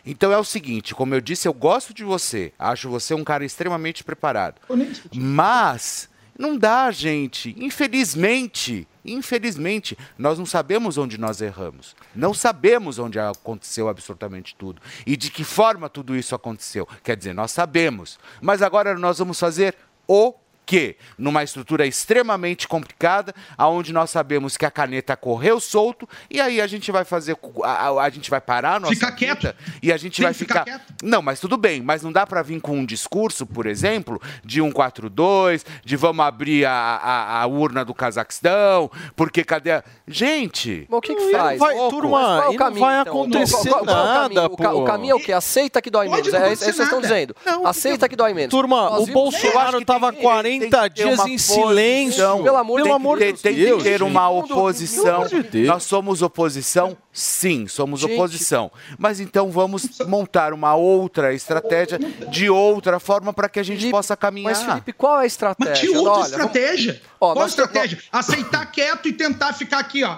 Então 0.05 0.31
é 0.31 0.37
o 0.37 0.43
seguinte, 0.43 0.93
como 0.95 1.13
eu 1.15 1.21
disse, 1.21 1.47
eu 1.47 1.53
gosto 1.53 1.93
de 1.93 2.03
você, 2.03 2.53
acho 2.57 2.89
você 2.89 3.13
um 3.13 3.23
cara 3.23 3.45
extremamente 3.45 4.03
preparado. 4.03 4.61
Mas 5.13 6.09
não 6.37 6.57
dá, 6.57 6.89
gente. 6.91 7.55
Infelizmente, 7.57 8.87
infelizmente, 9.05 9.97
nós 10.17 10.39
não 10.39 10.45
sabemos 10.45 10.97
onde 10.97 11.17
nós 11.17 11.41
erramos. 11.41 11.95
Não 12.15 12.33
sabemos 12.33 12.97
onde 12.97 13.19
aconteceu 13.19 13.87
absolutamente 13.87 14.55
tudo. 14.55 14.81
E 15.05 15.15
de 15.15 15.29
que 15.29 15.43
forma 15.43 15.89
tudo 15.89 16.15
isso 16.15 16.33
aconteceu. 16.33 16.87
Quer 17.03 17.15
dizer, 17.15 17.33
nós 17.33 17.51
sabemos. 17.51 18.19
Mas 18.41 18.61
agora 18.61 18.97
nós 18.97 19.19
vamos 19.19 19.39
fazer 19.39 19.75
o 20.07 20.33
quê? 20.65 20.95
Numa 21.17 21.43
estrutura 21.43 21.85
extremamente 21.85 22.67
complicada, 22.67 23.33
aonde 23.57 23.91
nós 23.93 24.09
sabemos 24.09 24.57
que 24.57 24.65
a 24.65 24.71
caneta 24.71 25.15
correu 25.15 25.59
solto, 25.59 26.07
e 26.29 26.39
aí 26.41 26.59
a 26.61 26.67
gente 26.67 26.91
vai 26.91 27.03
fazer. 27.05 27.37
A, 27.63 27.87
a- 27.89 28.03
a 28.03 28.09
gente 28.09 28.29
vai 28.29 28.41
parar 28.41 28.75
a 28.75 28.79
nossa 28.79 28.93
Fica 28.93 29.11
vida, 29.11 29.55
e 29.81 29.91
a 29.91 29.97
gente 29.97 30.17
Tem 30.17 30.23
vai 30.25 30.33
que 30.33 30.39
ficar 30.39 30.63
ficar. 30.65 30.81
Não, 31.01 31.21
mas 31.21 31.39
tudo 31.39 31.57
bem, 31.57 31.81
mas 31.81 32.01
não 32.03 32.11
dá 32.11 32.25
para 32.25 32.41
vir 32.41 32.59
com 32.61 32.77
um 32.77 32.85
discurso, 32.85 33.45
por 33.45 33.65
exemplo, 33.65 34.21
de 34.43 34.61
142, 34.61 35.65
de 35.83 35.95
vamos 35.95 36.25
abrir 36.25 36.65
a, 36.65 36.71
a, 36.71 37.41
a 37.41 37.47
urna 37.47 37.83
do 37.85 37.93
Cazaquistão, 37.93 38.89
porque 39.15 39.43
cadê 39.43 39.71
a... 39.71 39.83
Gente! 40.07 40.85
Mas 40.89 40.97
o 40.97 41.01
que, 41.01 41.15
que 41.15 41.23
Não 41.25 41.31
faz? 41.31 41.59
vai, 41.59 41.75
Louco. 41.75 41.89
turma, 41.95 42.43
é 42.45 42.47
o 42.47 42.53
e 42.53 42.57
não 42.57 42.57
caminho, 42.57 42.79
vai 42.85 43.01
então? 43.01 43.13
acontecer 43.13 43.69
qual 43.69 43.79
é 43.79 43.81
o 43.81 43.85
nada, 43.85 44.19
caminho? 44.49 44.81
O, 44.81 44.85
caminho 44.85 45.11
é 45.11 45.15
o 45.15 45.19
quê? 45.19 45.33
Aceita 45.33 45.81
que 45.81 45.89
dói 45.89 46.09
menos. 46.09 46.33
É, 46.33 46.49
é 46.49 46.53
isso 46.53 46.65
que 46.65 46.71
vocês 46.71 46.79
estão 46.87 47.01
dizendo. 47.01 47.35
Aceita 47.63 48.07
que 48.09 48.15
dói 48.15 48.33
menos. 48.33 48.49
Turma, 48.51 48.89
Nós 48.89 49.07
o 49.07 49.11
Bolsonaro 49.11 49.79
estava 49.79 50.11
40 50.13 50.52
dias 50.93 51.19
em 51.25 51.37
silêncio. 51.37 52.43
Pelo 52.43 52.57
amor 52.93 53.17
tem 53.19 53.33
de 53.33 53.41
que 53.41 53.53
Deus. 53.53 53.77
tem 53.77 53.77
que 53.77 53.83
ter 53.83 54.03
uma 54.03 54.21
Pelo 54.27 54.39
amor 54.43 54.51
oposição. 54.51 55.27
de 55.27 55.43
Deus. 55.43 55.67
Nós 55.67 55.83
somos 55.83 56.21
oposição? 56.21 56.97
Sim, 57.11 57.67
somos 57.67 57.99
Gente. 58.01 58.13
oposição. 58.13 58.71
Mas 58.97 59.19
então 59.19 59.51
vamos 59.51 59.87
montar 60.07 60.51
uma 60.53 60.75
outra 60.75 61.33
estratégia 61.33 61.99
de 62.29 62.49
outra 62.49 62.99
forma 62.99 63.31
para 63.31 63.47
que 63.47 63.59
a 63.59 63.63
gente 63.63 63.89
possa 63.91 64.17
caminhar. 64.17 64.51
Mas, 64.53 64.63
Felipe, 64.63 64.93
qual 64.93 65.19
é 65.19 65.23
a 65.23 65.25
estratégia? 65.25 65.71
Mas 65.71 65.79
tinha 65.79 65.97
outra 65.97 66.11
Olha, 66.11 66.21
vamos- 66.21 66.31
estratégia. 66.31 67.01
Ó, 67.21 67.25
Qual 67.27 67.31
a 67.31 67.35
nós- 67.41 67.49
estratégia? 67.51 67.99
Aceitar 68.11 68.65
quieto 68.71 69.07
e 69.07 69.13
tentar 69.13 69.53
ficar 69.53 69.79
aqui, 69.79 70.03
ó. 70.03 70.17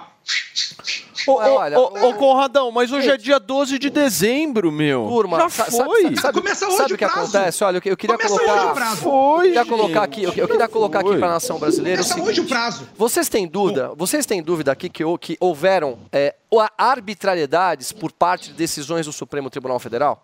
Ô, 1.26 1.32
ô, 1.32 1.36
Olha, 1.56 1.78
ô, 1.78 2.08
ô, 2.08 2.14
Conradão, 2.14 2.70
mas 2.70 2.92
hoje 2.92 3.10
é 3.10 3.16
dia 3.16 3.38
12 3.40 3.78
de 3.78 3.90
dezembro, 3.90 4.70
meu. 4.70 5.06
Turma, 5.08 5.38
Já 5.40 5.48
sa- 5.48 5.64
foi. 5.64 6.02
Sabe, 6.04 6.20
sabe, 6.20 6.40
Começa 6.40 6.66
hoje 6.66 6.76
sabe 6.76 6.92
o 6.92 6.94
o 6.94 6.98
que 6.98 7.04
prazo. 7.06 7.20
acontece? 7.36 7.64
Olha, 7.64 7.76
eu, 7.78 7.80
que- 7.82 7.90
eu 7.90 7.96
queria 7.96 8.16
Começa 8.16 8.34
colocar. 8.38 8.54
hoje 8.62 8.66
o 8.70 8.74
prazo. 8.74 8.96
Foi, 9.02 9.36
Eu 9.38 9.42
queria 9.42 9.64
colocar 9.66 10.02
aqui, 10.02 10.22
eu, 10.22 10.32
eu 10.36 10.48
queria 10.48 10.68
colocar 10.68 11.00
aqui 11.00 11.08
Foi. 11.08 11.18
para 11.18 11.28
a 11.28 11.30
nação 11.32 11.58
brasileira. 11.58 12.00
o 12.00 12.04
Começa 12.04 12.14
seguinte. 12.14 12.30
hoje 12.30 12.40
o 12.40 12.44
prazo. 12.48 12.88
Vocês 12.96 13.28
têm 13.28 13.46
dúvida? 13.48 13.92
Vocês 13.96 14.24
têm 14.26 14.42
dúvida 14.42 14.70
aqui 14.72 14.88
que, 14.88 15.04
hou- 15.04 15.18
que 15.18 15.36
houveram 15.40 15.98
é, 16.12 16.34
arbitrariedades 16.78 17.92
por 17.92 18.12
parte 18.12 18.48
de 18.50 18.54
decisões 18.54 19.06
do 19.06 19.12
Supremo 19.12 19.50
Tribunal 19.50 19.78
Federal? 19.80 20.22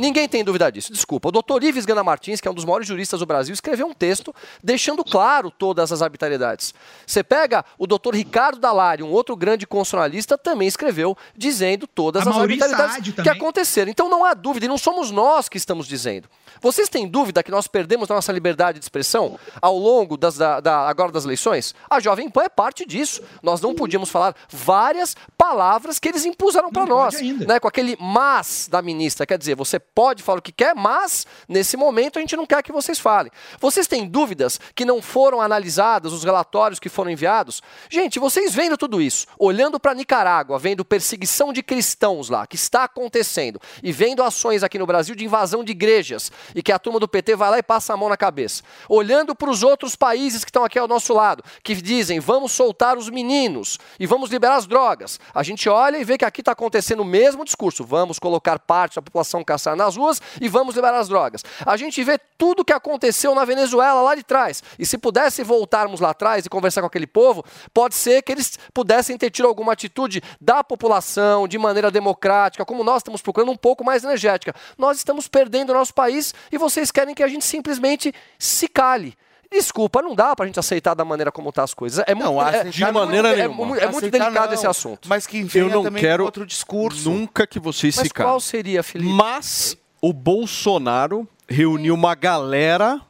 Ninguém 0.00 0.28
tem 0.28 0.42
dúvida 0.42 0.70
disso. 0.72 0.92
Desculpa. 0.92 1.28
O 1.28 1.32
doutor 1.32 1.62
Ives 1.62 1.84
Gana 1.84 2.02
Martins, 2.02 2.40
que 2.40 2.48
é 2.48 2.50
um 2.50 2.54
dos 2.54 2.64
maiores 2.64 2.88
juristas 2.88 3.20
do 3.20 3.26
Brasil, 3.26 3.52
escreveu 3.52 3.86
um 3.86 3.92
texto 3.92 4.34
deixando 4.64 5.04
claro 5.04 5.50
todas 5.50 5.92
as 5.92 6.00
arbitrariedades. 6.02 6.72
Você 7.06 7.22
pega 7.22 7.64
o 7.78 7.86
doutor 7.86 8.14
Ricardo 8.14 8.58
Dallari, 8.58 9.02
um 9.02 9.10
outro 9.10 9.36
grande 9.36 9.66
constitucionalista, 9.66 10.38
também 10.38 10.66
escreveu 10.66 11.16
dizendo 11.36 11.86
todas 11.86 12.26
A 12.26 12.30
as 12.30 12.36
Mauri 12.36 12.54
arbitrariedades 12.54 13.14
que 13.22 13.28
aconteceram. 13.28 13.90
Então 13.90 14.08
não 14.08 14.24
há 14.24 14.32
dúvida, 14.34 14.64
e 14.66 14.68
não 14.68 14.78
somos 14.78 15.10
nós 15.10 15.48
que 15.48 15.58
estamos 15.58 15.86
dizendo. 15.86 16.28
Vocês 16.60 16.88
têm 16.88 17.06
dúvida 17.06 17.42
que 17.42 17.50
nós 17.50 17.66
perdemos 17.68 18.10
a 18.10 18.14
nossa 18.14 18.32
liberdade 18.32 18.78
de 18.78 18.84
expressão 18.84 19.38
ao 19.60 19.76
longo 19.78 20.16
das, 20.16 20.36
da, 20.36 20.60
da- 20.60 20.88
agora 20.88 21.12
das 21.12 21.24
eleições? 21.24 21.74
A 21.88 22.00
Jovem 22.00 22.28
Pan 22.30 22.42
é 22.44 22.48
parte 22.48 22.86
disso. 22.86 23.22
Nós 23.42 23.60
não 23.60 23.74
podíamos 23.74 24.08
falar 24.10 24.34
várias 24.50 25.16
palavras 25.36 25.98
que 25.98 26.08
eles 26.08 26.24
impuseram 26.24 26.70
para 26.70 26.86
nós. 26.86 27.20
Né? 27.46 27.60
Com 27.60 27.68
aquele 27.68 27.96
mas 28.00 28.68
da 28.70 28.80
ministra. 28.82 29.26
Quer 29.26 29.38
dizer, 29.38 29.54
você 29.54 29.78
pode 29.94 30.22
falar 30.22 30.38
o 30.38 30.42
que 30.42 30.52
quer, 30.52 30.74
mas 30.74 31.26
nesse 31.48 31.76
momento 31.76 32.18
a 32.18 32.20
gente 32.20 32.36
não 32.36 32.46
quer 32.46 32.62
que 32.62 32.72
vocês 32.72 32.98
falem. 32.98 33.30
Vocês 33.60 33.86
têm 33.86 34.06
dúvidas 34.06 34.60
que 34.74 34.84
não 34.84 35.02
foram 35.02 35.40
analisadas 35.40 36.12
os 36.12 36.24
relatórios 36.24 36.78
que 36.78 36.88
foram 36.88 37.10
enviados? 37.10 37.62
Gente, 37.90 38.18
vocês 38.18 38.54
vendo 38.54 38.76
tudo 38.76 39.00
isso, 39.00 39.26
olhando 39.38 39.78
para 39.78 39.94
Nicarágua, 39.94 40.58
vendo 40.58 40.84
perseguição 40.84 41.52
de 41.52 41.62
cristãos 41.62 42.28
lá, 42.28 42.46
que 42.46 42.56
está 42.56 42.84
acontecendo, 42.84 43.60
e 43.82 43.92
vendo 43.92 44.22
ações 44.22 44.62
aqui 44.62 44.78
no 44.78 44.86
Brasil 44.86 45.14
de 45.14 45.24
invasão 45.24 45.64
de 45.64 45.72
igrejas, 45.72 46.30
e 46.54 46.62
que 46.62 46.72
a 46.72 46.78
turma 46.78 47.00
do 47.00 47.08
PT 47.08 47.36
vai 47.36 47.50
lá 47.50 47.58
e 47.58 47.62
passa 47.62 47.92
a 47.92 47.96
mão 47.96 48.08
na 48.08 48.16
cabeça. 48.16 48.62
Olhando 48.88 49.34
para 49.34 49.50
os 49.50 49.62
outros 49.62 49.96
países 49.96 50.44
que 50.44 50.50
estão 50.50 50.64
aqui 50.64 50.78
ao 50.78 50.88
nosso 50.88 51.12
lado, 51.12 51.42
que 51.62 51.74
dizem 51.74 52.20
vamos 52.20 52.52
soltar 52.52 52.96
os 52.96 53.08
meninos 53.08 53.78
e 53.98 54.06
vamos 54.06 54.30
liberar 54.30 54.56
as 54.56 54.66
drogas. 54.66 55.18
A 55.34 55.42
gente 55.42 55.68
olha 55.68 55.98
e 55.98 56.04
vê 56.04 56.16
que 56.16 56.24
aqui 56.24 56.40
está 56.40 56.52
acontecendo 56.52 57.00
o 57.00 57.04
mesmo 57.04 57.44
discurso. 57.44 57.84
Vamos 57.84 58.18
colocar 58.18 58.58
parte 58.58 58.96
da 58.96 59.02
população 59.02 59.42
caçar 59.44 59.76
nas 59.80 59.96
ruas 59.96 60.20
e 60.40 60.48
vamos 60.48 60.74
liberar 60.74 60.98
as 60.98 61.08
drogas. 61.08 61.44
A 61.64 61.76
gente 61.76 62.02
vê 62.04 62.18
tudo 62.38 62.60
o 62.60 62.64
que 62.64 62.72
aconteceu 62.72 63.34
na 63.34 63.44
Venezuela 63.44 64.02
lá 64.02 64.14
de 64.14 64.22
trás. 64.22 64.62
E 64.78 64.86
se 64.86 64.98
pudesse 64.98 65.42
voltarmos 65.42 66.00
lá 66.00 66.10
atrás 66.10 66.46
e 66.46 66.48
conversar 66.48 66.80
com 66.80 66.86
aquele 66.86 67.06
povo, 67.06 67.44
pode 67.72 67.94
ser 67.94 68.22
que 68.22 68.32
eles 68.32 68.58
pudessem 68.72 69.16
ter 69.16 69.30
tido 69.30 69.48
alguma 69.48 69.72
atitude 69.72 70.22
da 70.40 70.62
população 70.62 71.48
de 71.48 71.58
maneira 71.58 71.90
democrática, 71.90 72.64
como 72.64 72.84
nós 72.84 72.98
estamos 72.98 73.22
procurando 73.22 73.52
um 73.52 73.56
pouco 73.56 73.84
mais 73.84 74.04
energética. 74.04 74.54
Nós 74.78 74.98
estamos 74.98 75.28
perdendo 75.28 75.70
o 75.70 75.74
nosso 75.74 75.94
país 75.94 76.34
e 76.52 76.58
vocês 76.58 76.90
querem 76.90 77.14
que 77.14 77.22
a 77.22 77.28
gente 77.28 77.44
simplesmente 77.44 78.14
se 78.38 78.68
cale. 78.68 79.16
Desculpa, 79.52 80.00
não 80.00 80.14
dá 80.14 80.34
pra 80.36 80.46
gente 80.46 80.58
aceitar 80.60 80.94
da 80.94 81.04
maneira 81.04 81.32
como 81.32 81.50
tá 81.52 81.62
as 81.64 81.74
coisas. 81.74 82.04
É 82.06 82.14
Não, 82.14 82.34
muito, 82.34 82.48
é, 82.48 82.60
aceitar 82.60 82.88
é, 82.88 82.92
não. 82.92 83.06
muito- 83.06 83.26
é, 83.26 83.36
nenhuma. 83.36 83.66
muito- 83.66 83.80
é 83.82 83.86
muito 83.86 83.98
Aceitar 83.98 84.18
delicado 84.24 84.46
não. 84.46 84.54
esse 84.54 84.66
assunto. 84.66 85.08
Mas 85.08 85.26
que 85.26 85.46
Eu 85.54 85.68
não 85.68 85.82
também 85.82 86.00
quero 86.00 86.24
outro 86.24 86.46
discurso. 86.46 87.10
nunca 87.10 87.46
que 87.46 87.58
vocês 87.58 87.96
Mas 87.96 88.06
se 88.08 88.14
calem. 88.14 88.30
qual 88.30 88.40
seria, 88.40 88.82
Felipe? 88.82 89.10
Mas 89.12 89.76
o 90.00 90.12
Bolsonaro 90.12 91.28
reuniu 91.48 91.94
uma 91.94 92.14
galera 92.14 93.00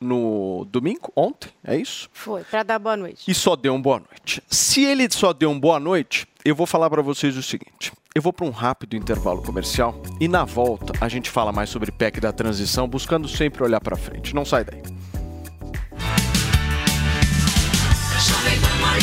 no 0.00 0.66
domingo, 0.70 1.12
ontem, 1.14 1.50
é 1.64 1.76
isso? 1.76 2.08
Foi, 2.12 2.42
pra 2.42 2.62
dar 2.62 2.78
boa 2.78 2.96
noite. 2.96 3.30
E 3.30 3.34
só 3.34 3.54
deu 3.54 3.72
um 3.74 3.80
boa 3.80 3.98
noite. 4.00 4.42
Se 4.48 4.82
ele 4.84 5.06
só 5.10 5.32
deu 5.32 5.50
um 5.50 5.60
boa 5.60 5.78
noite, 5.78 6.26
eu 6.44 6.56
vou 6.56 6.66
falar 6.66 6.90
pra 6.90 7.02
vocês 7.02 7.36
o 7.36 7.42
seguinte. 7.42 7.92
Eu 8.14 8.20
vou 8.20 8.32
para 8.32 8.44
um 8.44 8.50
rápido 8.50 8.96
intervalo 8.96 9.42
comercial 9.42 9.94
e 10.20 10.26
na 10.28 10.44
volta 10.44 10.92
a 11.00 11.08
gente 11.08 11.30
fala 11.30 11.52
mais 11.52 11.70
sobre 11.70 11.90
PEC 11.92 12.20
da 12.20 12.32
transição, 12.32 12.88
buscando 12.88 13.28
sempre 13.28 13.62
olhar 13.62 13.80
pra 13.80 13.96
frente. 13.96 14.34
Não 14.34 14.44
sai 14.44 14.64
daí. 14.64 14.82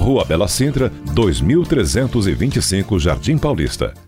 Rua 0.00 0.24
Bela 0.24 0.48
Sintra, 0.48 0.90
2325 1.14 2.98
Jardim 2.98 3.38
Paulista. 3.38 4.07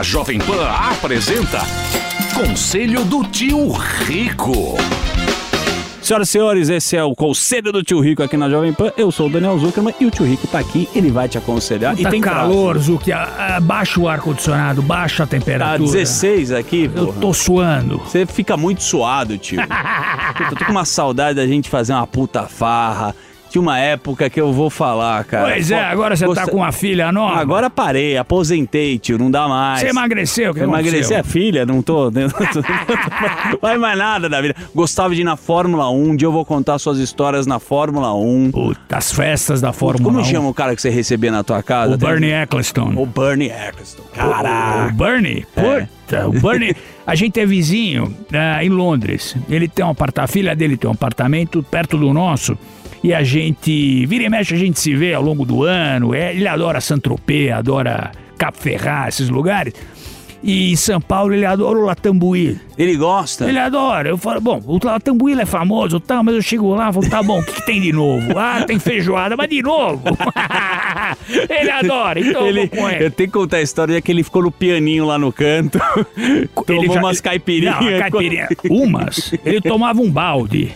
A 0.00 0.02
Jovem 0.02 0.38
Pan 0.38 0.66
apresenta 0.66 1.58
Conselho 2.32 3.04
do 3.04 3.22
Tio 3.22 3.68
Rico. 3.70 4.78
Senhoras 6.00 6.28
e 6.28 6.32
senhores, 6.32 6.68
esse 6.70 6.96
é 6.96 7.04
o 7.04 7.14
Conselho 7.14 7.70
do 7.70 7.82
Tio 7.82 8.00
Rico 8.00 8.22
aqui 8.22 8.34
na 8.34 8.48
Jovem 8.48 8.72
Pan. 8.72 8.90
Eu 8.96 9.12
sou 9.12 9.26
o 9.26 9.30
Daniel 9.30 9.58
Zuckerman 9.58 9.94
e 10.00 10.06
o 10.06 10.10
Tio 10.10 10.24
Rico 10.24 10.46
tá 10.46 10.58
aqui, 10.58 10.88
ele 10.94 11.10
vai 11.10 11.28
te 11.28 11.36
aconselhar. 11.36 11.94
Puta 11.94 12.08
e 12.08 12.10
tem 12.10 12.18
calor, 12.22 12.76
prazo. 12.76 12.98
Ah, 13.12 13.60
Baixa 13.60 14.00
o 14.00 14.08
ar-condicionado, 14.08 14.80
baixa 14.80 15.24
a 15.24 15.26
Tá 15.26 15.32
temperatura. 15.32 15.92
16 15.92 16.52
aqui, 16.52 16.90
Eu 16.96 17.12
tô 17.12 17.34
suando. 17.34 17.98
Você 17.98 18.24
fica 18.24 18.56
muito 18.56 18.82
suado, 18.82 19.36
tio. 19.36 19.60
Puta, 20.32 20.52
eu 20.52 20.56
tô 20.56 20.64
com 20.64 20.72
uma 20.72 20.86
saudade 20.86 21.36
da 21.36 21.46
gente 21.46 21.68
fazer 21.68 21.92
uma 21.92 22.06
puta 22.06 22.44
farra. 22.44 23.14
Tinha 23.50 23.60
uma 23.60 23.78
época 23.78 24.30
que 24.30 24.40
eu 24.40 24.52
vou 24.52 24.70
falar, 24.70 25.24
cara. 25.24 25.48
Pois 25.52 25.70
é, 25.72 25.82
agora 25.82 26.14
você 26.16 26.24
tá 26.24 26.28
gosta- 26.28 26.50
com 26.52 26.58
uma 26.58 26.70
filha 26.70 27.10
nova. 27.10 27.40
Agora 27.40 27.68
parei, 27.68 28.16
aposentei, 28.16 28.96
tio, 28.98 29.18
não 29.18 29.28
dá 29.30 29.48
mais. 29.48 29.80
Você 29.80 29.88
emagreceu, 29.88 30.54
que 30.54 30.60
Emagreci 30.60 30.96
aconteceu? 31.12 31.16
é 31.18 31.22
filha, 31.24 31.66
não 31.66 31.82
tô. 31.82 32.10
Não 33.50 33.58
faz 33.60 33.80
mais 33.80 33.98
nada 33.98 34.28
da 34.28 34.40
vida. 34.40 34.54
Gostava 34.74 35.14
de 35.14 35.22
ir 35.22 35.24
na 35.24 35.36
Fórmula 35.36 35.90
1, 35.90 36.10
um 36.10 36.16
dia 36.16 36.26
eu 36.26 36.32
vou 36.32 36.44
contar 36.44 36.78
suas 36.78 36.98
histórias 36.98 37.46
na 37.46 37.58
Fórmula 37.58 38.14
1. 38.14 38.50
Puta, 38.52 38.96
as 38.96 39.12
festas 39.12 39.60
da 39.60 39.72
Fórmula 39.72 40.04
Como 40.12 40.20
1. 40.20 40.24
chama 40.24 40.48
o 40.48 40.54
cara 40.54 40.74
que 40.76 40.82
você 40.82 40.90
recebia 40.90 41.30
na 41.32 41.42
tua 41.42 41.62
casa? 41.62 41.94
O 41.94 41.98
Bernie 41.98 42.30
Eccleston. 42.32 42.92
O 42.96 43.06
Bernie 43.06 43.50
Eccleston. 43.50 44.02
Caraca. 44.14 44.92
o 44.92 44.96
Bernie? 44.96 45.46
É. 45.56 45.80
Puta, 46.06 46.28
o 46.28 46.32
Bernie. 46.32 46.74
A 47.06 47.14
gente 47.14 47.40
é 47.40 47.46
vizinho 47.46 48.14
ah, 48.32 48.62
em 48.64 48.68
Londres. 48.68 49.36
Ele 49.48 49.66
tem 49.66 49.84
um 49.84 49.90
apartamento, 49.90 50.24
a 50.30 50.32
filha 50.32 50.54
dele 50.54 50.76
tem 50.76 50.88
um 50.88 50.92
apartamento 50.92 51.62
perto 51.62 51.96
do 51.98 52.12
nosso. 52.12 52.56
E 53.02 53.14
a 53.14 53.22
gente, 53.22 54.04
vira 54.06 54.24
e 54.24 54.28
mexe, 54.28 54.54
a 54.54 54.58
gente 54.58 54.78
se 54.78 54.94
vê 54.94 55.14
ao 55.14 55.22
longo 55.22 55.44
do 55.44 55.64
ano. 55.64 56.14
É, 56.14 56.34
ele 56.34 56.46
adora 56.46 56.80
Saint-Tropez, 56.80 57.50
adora 57.52 58.12
Cap 58.36 58.56
Ferrat, 58.58 59.08
esses 59.08 59.28
lugares. 59.30 59.72
E 60.42 60.72
em 60.72 60.76
São 60.76 61.00
Paulo 61.02 61.34
ele 61.34 61.44
adora 61.44 61.78
o 61.78 61.84
Latambuí. 61.84 62.58
Ele 62.78 62.96
gosta? 62.96 63.46
Ele 63.46 63.58
adora. 63.58 64.08
Eu 64.08 64.16
falo, 64.16 64.40
bom, 64.40 64.62
o 64.66 64.78
Latambuí 64.82 65.38
é 65.38 65.44
famoso, 65.44 66.00
tá, 66.00 66.22
mas 66.22 66.34
eu 66.34 66.40
chego 66.40 66.74
lá 66.74 66.88
e 66.88 66.92
falo, 66.94 67.10
tá 67.10 67.22
bom, 67.22 67.40
o 67.40 67.42
que, 67.44 67.52
que 67.52 67.66
tem 67.66 67.78
de 67.80 67.92
novo? 67.92 68.38
Ah, 68.38 68.62
tem 68.66 68.78
feijoada, 68.78 69.36
mas 69.36 69.50
de 69.50 69.62
novo. 69.62 70.02
ele 71.48 71.70
adora, 71.70 72.20
então 72.20 72.46
ele, 72.46 72.60
eu 72.62 72.66
vou 72.68 72.78
com 72.78 72.88
ele. 72.88 73.04
eu 73.04 73.10
tenho 73.10 73.28
que 73.28 73.32
contar 73.38 73.58
a 73.58 73.62
história 73.62 74.00
que 74.00 74.10
ele 74.10 74.22
ficou 74.22 74.42
no 74.42 74.50
pianinho 74.50 75.04
lá 75.04 75.18
no 75.18 75.30
canto. 75.30 75.78
tomou 76.66 76.82
Ele 76.84 76.92
já- 76.92 77.00
umas 77.00 77.20
caipirinhas. 77.20 77.76
Não, 77.78 77.98
caipirinha. 77.98 78.48
Umas. 78.70 79.34
Ele 79.44 79.60
tomava 79.60 80.00
um 80.00 80.10
balde. 80.10 80.72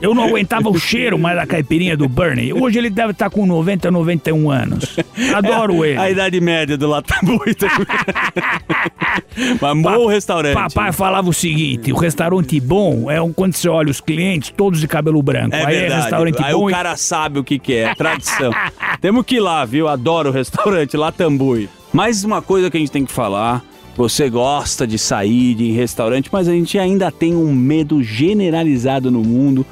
Eu 0.00 0.14
não 0.14 0.24
aguentava 0.24 0.68
o 0.68 0.78
cheiro 0.78 1.18
mais 1.18 1.36
da 1.36 1.46
caipirinha 1.46 1.96
do 1.96 2.08
Bernie. 2.08 2.52
Hoje 2.52 2.78
ele 2.78 2.88
deve 2.90 3.10
estar 3.12 3.28
com 3.30 3.44
90, 3.46 3.90
91 3.90 4.50
anos. 4.50 4.96
Adoro 5.34 5.84
ele. 5.84 5.98
A 5.98 6.10
idade 6.10 6.40
média 6.40 6.76
do 6.76 6.86
Latambuí 6.88 7.54
também. 7.54 7.86
Mas 9.60 9.82
bom 9.82 10.06
restaurante. 10.06 10.54
Papai 10.54 10.92
falava 10.92 11.28
o 11.28 11.32
seguinte: 11.32 11.92
o 11.92 11.96
restaurante 11.96 12.58
bom 12.60 13.10
é 13.10 13.16
quando 13.34 13.54
você 13.54 13.68
olha 13.68 13.90
os 13.90 14.00
clientes, 14.00 14.52
todos 14.56 14.80
de 14.80 14.86
cabelo 14.88 15.22
branco. 15.22 15.54
É 15.54 15.64
Aí 15.64 15.76
verdade. 15.78 15.92
é 15.92 16.02
restaurante 16.02 16.42
Aí 16.44 16.52
bom. 16.52 16.64
o 16.64 16.70
e- 16.70 16.72
cara 16.72 16.96
sabe 16.96 17.38
o 17.38 17.44
que, 17.44 17.58
que 17.58 17.74
é, 17.74 17.94
tradição. 17.94 18.52
Temos 19.00 19.24
que 19.24 19.36
ir 19.36 19.40
lá, 19.40 19.64
viu? 19.64 19.88
Adoro 19.88 20.30
o 20.30 20.32
restaurante 20.32 20.96
Latambui. 20.96 21.68
Mais 21.92 22.22
uma 22.24 22.40
coisa 22.42 22.70
que 22.70 22.76
a 22.76 22.80
gente 22.80 22.92
tem 22.92 23.04
que 23.04 23.12
falar. 23.12 23.64
Você 23.96 24.30
gosta 24.30 24.86
de 24.86 24.96
sair 24.96 25.54
de 25.56 25.72
restaurante, 25.72 26.28
mas 26.32 26.46
a 26.46 26.52
gente 26.52 26.78
ainda 26.78 27.10
tem 27.10 27.34
um 27.34 27.52
medo 27.52 28.00
generalizado 28.00 29.10
no 29.10 29.22
mundo. 29.24 29.66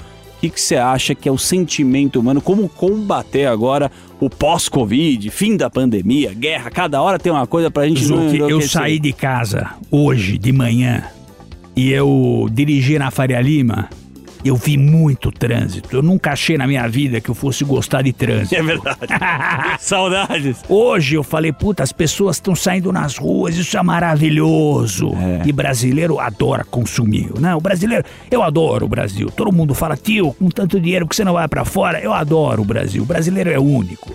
Que 0.47 0.51
que 0.51 0.61
você 0.61 0.77
acha 0.77 1.13
que 1.13 1.29
é 1.29 1.33
o 1.33 1.37
sentimento 1.39 2.21
humano? 2.21 2.41
Como 2.41 2.69
combater 2.69 3.47
agora 3.47 3.91
o 4.21 4.31
pós-Covid, 4.31 5.29
fim 5.31 5.57
da 5.57 5.69
pandemia, 5.69 6.33
guerra? 6.33 6.71
Cada 6.71 7.03
hora 7.03 7.19
tem 7.19 7.33
uma 7.33 7.47
coisa 7.49 7.69
pra 7.69 7.87
gente 7.89 8.05
Zuki, 8.05 8.39
eu 8.39 8.61
saí 8.61 9.01
de 9.01 9.13
casa 9.13 9.71
hoje 9.91 10.39
de 10.39 10.53
manhã 10.53 11.05
e 11.75 11.91
eu 11.91 12.49
dirigi 12.53 12.97
na 12.97 13.11
Faria 13.11 13.41
Lima. 13.41 13.89
Eu 14.47 14.57
vi 14.57 14.77
muito 14.77 15.31
trânsito. 15.33 15.89
Eu 15.95 16.03
nunca 16.03 16.33
achei 16.33 16.57
na 16.57 16.67
minha 16.67 16.87
vida 16.89 17.21
que 17.21 17.29
eu 17.29 17.35
fosse 17.35 17.65
gostar 17.65 18.03
de 18.03 18.13
trânsito. 18.13 18.55
É 18.55 18.63
verdade. 18.63 18.99
Saudades. 19.81 20.63
Hoje 20.69 21.17
eu 21.17 21.23
falei, 21.23 21.53
puta, 21.53 21.83
as 21.83 21.93
pessoas 21.93 22.37
estão 22.37 22.55
saindo 22.55 22.93
nas 22.93 23.17
ruas, 23.17 23.57
isso 23.57 23.77
é 23.77 23.83
maravilhoso. 23.83 25.13
E 25.45 25.53
brasileiro 25.53 26.21
adora 26.21 26.65
consumir, 26.65 27.31
né? 27.41 27.55
O 27.55 27.61
brasileiro, 27.61 28.05
eu 28.31 28.43
adoro 28.43 28.87
o 28.87 28.89
Brasil. 28.89 29.31
Todo 29.31 29.53
mundo 29.53 29.75
fala, 29.75 29.97
tio, 29.97 30.33
com 30.35 30.49
tanto 30.49 30.81
dinheiro 30.81 31.07
que 31.09 31.17
você 31.17 31.25
não 31.25 31.33
vai 31.33 31.49
pra 31.49 31.65
fora, 31.65 32.01
eu 32.01 32.13
adoro 32.13 32.63
o 32.63 32.65
Brasil. 32.65 33.03
O 33.03 33.07
brasileiro 33.07 33.51
é 33.51 33.59
único. 33.59 34.15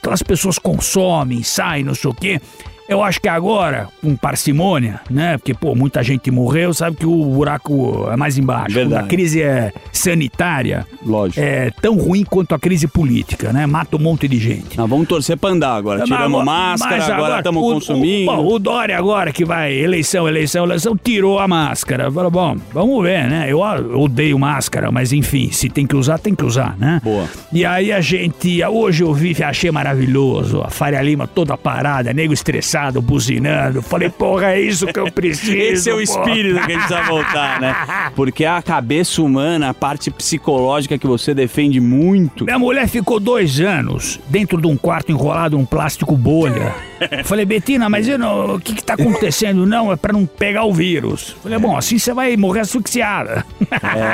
Então 0.00 0.12
as 0.12 0.22
pessoas 0.22 0.58
consomem, 0.58 1.42
saem, 1.42 1.84
não 1.84 1.94
sei 1.94 2.10
o 2.10 2.14
quê. 2.14 2.40
Eu 2.88 3.02
acho 3.02 3.20
que 3.20 3.28
agora, 3.28 3.88
com 4.00 4.16
parcimônia, 4.16 5.00
né? 5.10 5.36
Porque, 5.36 5.52
pô, 5.52 5.74
muita 5.74 6.02
gente 6.02 6.30
morreu, 6.30 6.72
sabe 6.72 6.96
que 6.96 7.06
o 7.06 7.24
buraco 7.24 8.08
é 8.10 8.16
mais 8.16 8.38
embaixo. 8.38 8.74
Verdade. 8.74 9.04
A 9.04 9.06
crise 9.06 9.42
é 9.42 9.72
sanitária. 9.92 10.86
Lógico. 11.04 11.40
É 11.40 11.70
tão 11.82 11.96
ruim 11.96 12.24
quanto 12.24 12.54
a 12.54 12.58
crise 12.58 12.86
política, 12.88 13.52
né? 13.52 13.66
Mata 13.66 13.96
um 13.96 14.00
monte 14.00 14.26
de 14.26 14.38
gente. 14.38 14.76
Nós 14.76 14.88
vamos 14.88 15.06
torcer 15.06 15.36
pra 15.36 15.50
andar 15.50 15.74
agora. 15.74 16.00
Mas 16.00 16.08
Tiramos 16.08 16.44
máscara, 16.44 16.96
mas 16.96 17.10
agora 17.10 17.38
estamos 17.38 17.62
consumindo. 17.62 18.30
O, 18.32 18.36
bom, 18.36 18.46
o 18.54 18.58
Dória 18.58 18.96
agora 18.96 19.32
que 19.32 19.44
vai, 19.44 19.72
eleição, 19.74 20.26
eleição, 20.26 20.64
eleição, 20.64 20.96
tirou 20.96 21.38
a 21.38 21.46
máscara. 21.46 22.10
Falou, 22.10 22.30
bom, 22.30 22.56
vamos 22.72 23.02
ver, 23.02 23.28
né? 23.28 23.46
Eu 23.48 23.58
eu 23.76 24.00
odeio 24.00 24.38
máscara, 24.38 24.90
mas 24.90 25.12
enfim, 25.12 25.50
se 25.50 25.68
tem 25.68 25.86
que 25.86 25.96
usar, 25.96 26.18
tem 26.18 26.34
que 26.34 26.44
usar, 26.44 26.76
né? 26.78 27.00
Boa. 27.02 27.28
E 27.52 27.64
aí 27.64 27.92
a 27.92 28.00
gente, 28.00 28.64
hoje 28.64 29.02
eu 29.02 29.12
vi, 29.12 29.36
achei 29.42 29.70
maravilhoso, 29.70 30.62
a 30.62 30.70
Faria 30.70 31.02
Lima 31.02 31.26
toda 31.26 31.56
parada, 31.56 32.12
nego 32.12 32.32
estressado, 32.32 32.77
buzinando. 33.02 33.82
Falei, 33.82 34.08
porra, 34.08 34.52
é 34.52 34.60
isso 34.60 34.86
que 34.86 34.98
eu 34.98 35.10
preciso. 35.12 35.56
Esse 35.56 35.90
é 35.90 35.94
o 35.94 36.00
espírito 36.00 36.54
que 36.54 36.72
a 36.72 36.74
gente 36.74 36.86
precisa 36.86 37.02
voltar, 37.02 37.60
né? 37.60 37.74
Porque 38.16 38.44
a 38.44 38.60
cabeça 38.62 39.22
humana, 39.22 39.70
a 39.70 39.74
parte 39.74 40.10
psicológica 40.10 40.96
que 40.98 41.06
você 41.06 41.34
defende 41.34 41.80
muito. 41.80 42.44
Minha 42.44 42.58
mulher 42.58 42.88
ficou 42.88 43.18
dois 43.20 43.60
anos 43.60 44.20
dentro 44.28 44.60
de 44.60 44.66
um 44.66 44.76
quarto 44.76 45.10
enrolado 45.12 45.56
num 45.56 45.64
plástico 45.64 46.16
bolha. 46.16 46.74
Falei, 47.24 47.44
Betina, 47.44 47.88
mas 47.88 48.06
não- 48.18 48.56
o 48.56 48.60
que, 48.60 48.74
que 48.74 48.82
tá 48.82 48.94
acontecendo? 48.94 49.64
Não, 49.66 49.92
é 49.92 49.96
pra 49.96 50.12
não 50.12 50.26
pegar 50.26 50.64
o 50.64 50.72
vírus. 50.72 51.36
Falei, 51.42 51.58
bom, 51.58 51.76
assim 51.76 51.98
você 51.98 52.12
vai 52.12 52.36
morrer 52.36 52.60
asfixiada. 52.60 53.44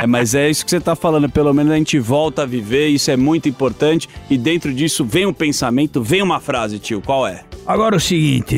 É, 0.02 0.06
mas 0.06 0.34
é 0.34 0.51
isso 0.51 0.64
que 0.64 0.70
você 0.70 0.80
tá 0.80 0.94
falando. 0.94 1.28
Pelo 1.28 1.52
menos 1.55 1.72
a 1.72 1.76
gente 1.76 1.98
volta 1.98 2.43
a 2.43 2.47
viver, 2.47 2.88
isso 2.88 3.10
é 3.10 3.16
muito 3.16 3.48
importante. 3.48 4.09
E 4.28 4.36
dentro 4.36 4.72
disso 4.72 5.05
vem 5.05 5.26
um 5.26 5.32
pensamento, 5.32 6.02
vem 6.02 6.22
uma 6.22 6.40
frase, 6.40 6.78
tio. 6.78 7.01
Qual 7.01 7.26
é? 7.26 7.40
Agora 7.66 7.97
o 7.97 8.01
seguinte. 8.01 8.53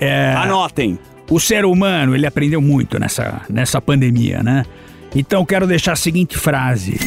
É, 0.00 0.34
Anotem. 0.36 0.98
O 1.30 1.38
ser 1.40 1.64
humano, 1.64 2.14
ele 2.14 2.26
aprendeu 2.26 2.60
muito 2.60 2.98
nessa, 2.98 3.42
nessa 3.48 3.80
pandemia, 3.80 4.42
né? 4.42 4.64
Então 5.14 5.44
quero 5.44 5.66
deixar 5.66 5.92
a 5.92 5.96
seguinte 5.96 6.36
frase. 6.36 6.98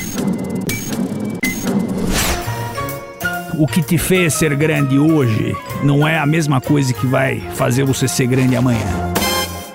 O 3.58 3.68
que 3.68 3.82
te 3.82 3.98
fez 3.98 4.34
ser 4.34 4.54
grande 4.56 5.00
hoje 5.00 5.56
não 5.84 6.06
é 6.08 6.18
a 6.20 6.26
mesma 6.26 6.60
coisa 6.60 6.94
que 6.94 7.06
vai 7.08 7.40
fazer 7.56 7.84
você 7.86 8.08
ser 8.08 8.28
grande 8.28 8.56
amanhã. 8.56 9.14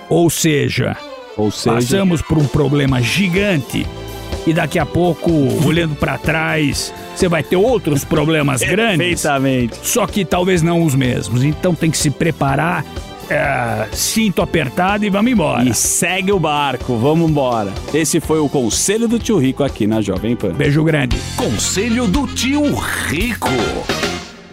Ou 0.09 0.29
seja, 0.29 0.95
Ou 1.35 1.49
seja- 1.49 1.75
passamos 1.75 2.21
por 2.21 2.37
um 2.37 2.45
problema 2.47 3.01
gigante 3.01 3.87
e 4.45 4.53
daqui 4.53 4.79
a 4.79 4.85
pouco, 4.85 5.31
olhando 5.65 5.95
pra 5.95 6.17
trás, 6.17 6.93
você 7.15 7.27
vai 7.27 7.43
ter 7.43 7.55
outros 7.55 8.03
problemas 8.03 8.61
grandes. 8.65 8.97
Perfeitamente. 8.97 9.77
Só 9.83 10.07
que 10.07 10.25
talvez 10.25 10.61
não 10.61 10.83
os 10.83 10.95
mesmos. 10.95 11.43
Então 11.43 11.75
tem 11.75 11.91
que 11.91 11.97
se 11.97 12.09
preparar, 12.09 12.83
é, 13.29 13.87
cinto 13.93 14.41
apertado 14.41 15.05
e 15.05 15.09
vamos 15.09 15.31
embora. 15.31 15.63
E 15.63 15.73
segue 15.73 16.31
o 16.31 16.39
barco, 16.39 16.97
vamos 16.97 17.29
embora. 17.29 17.71
Esse 17.93 18.19
foi 18.19 18.39
o 18.39 18.49
conselho 18.49 19.07
do 19.07 19.19
tio 19.19 19.37
Rico 19.37 19.63
aqui 19.63 19.85
na 19.85 20.01
Jovem 20.01 20.35
Pan. 20.35 20.53
Beijo 20.53 20.83
grande. 20.83 21.17
Conselho 21.37 22.07
do 22.07 22.25
tio 22.27 22.63
Rico. 23.07 23.47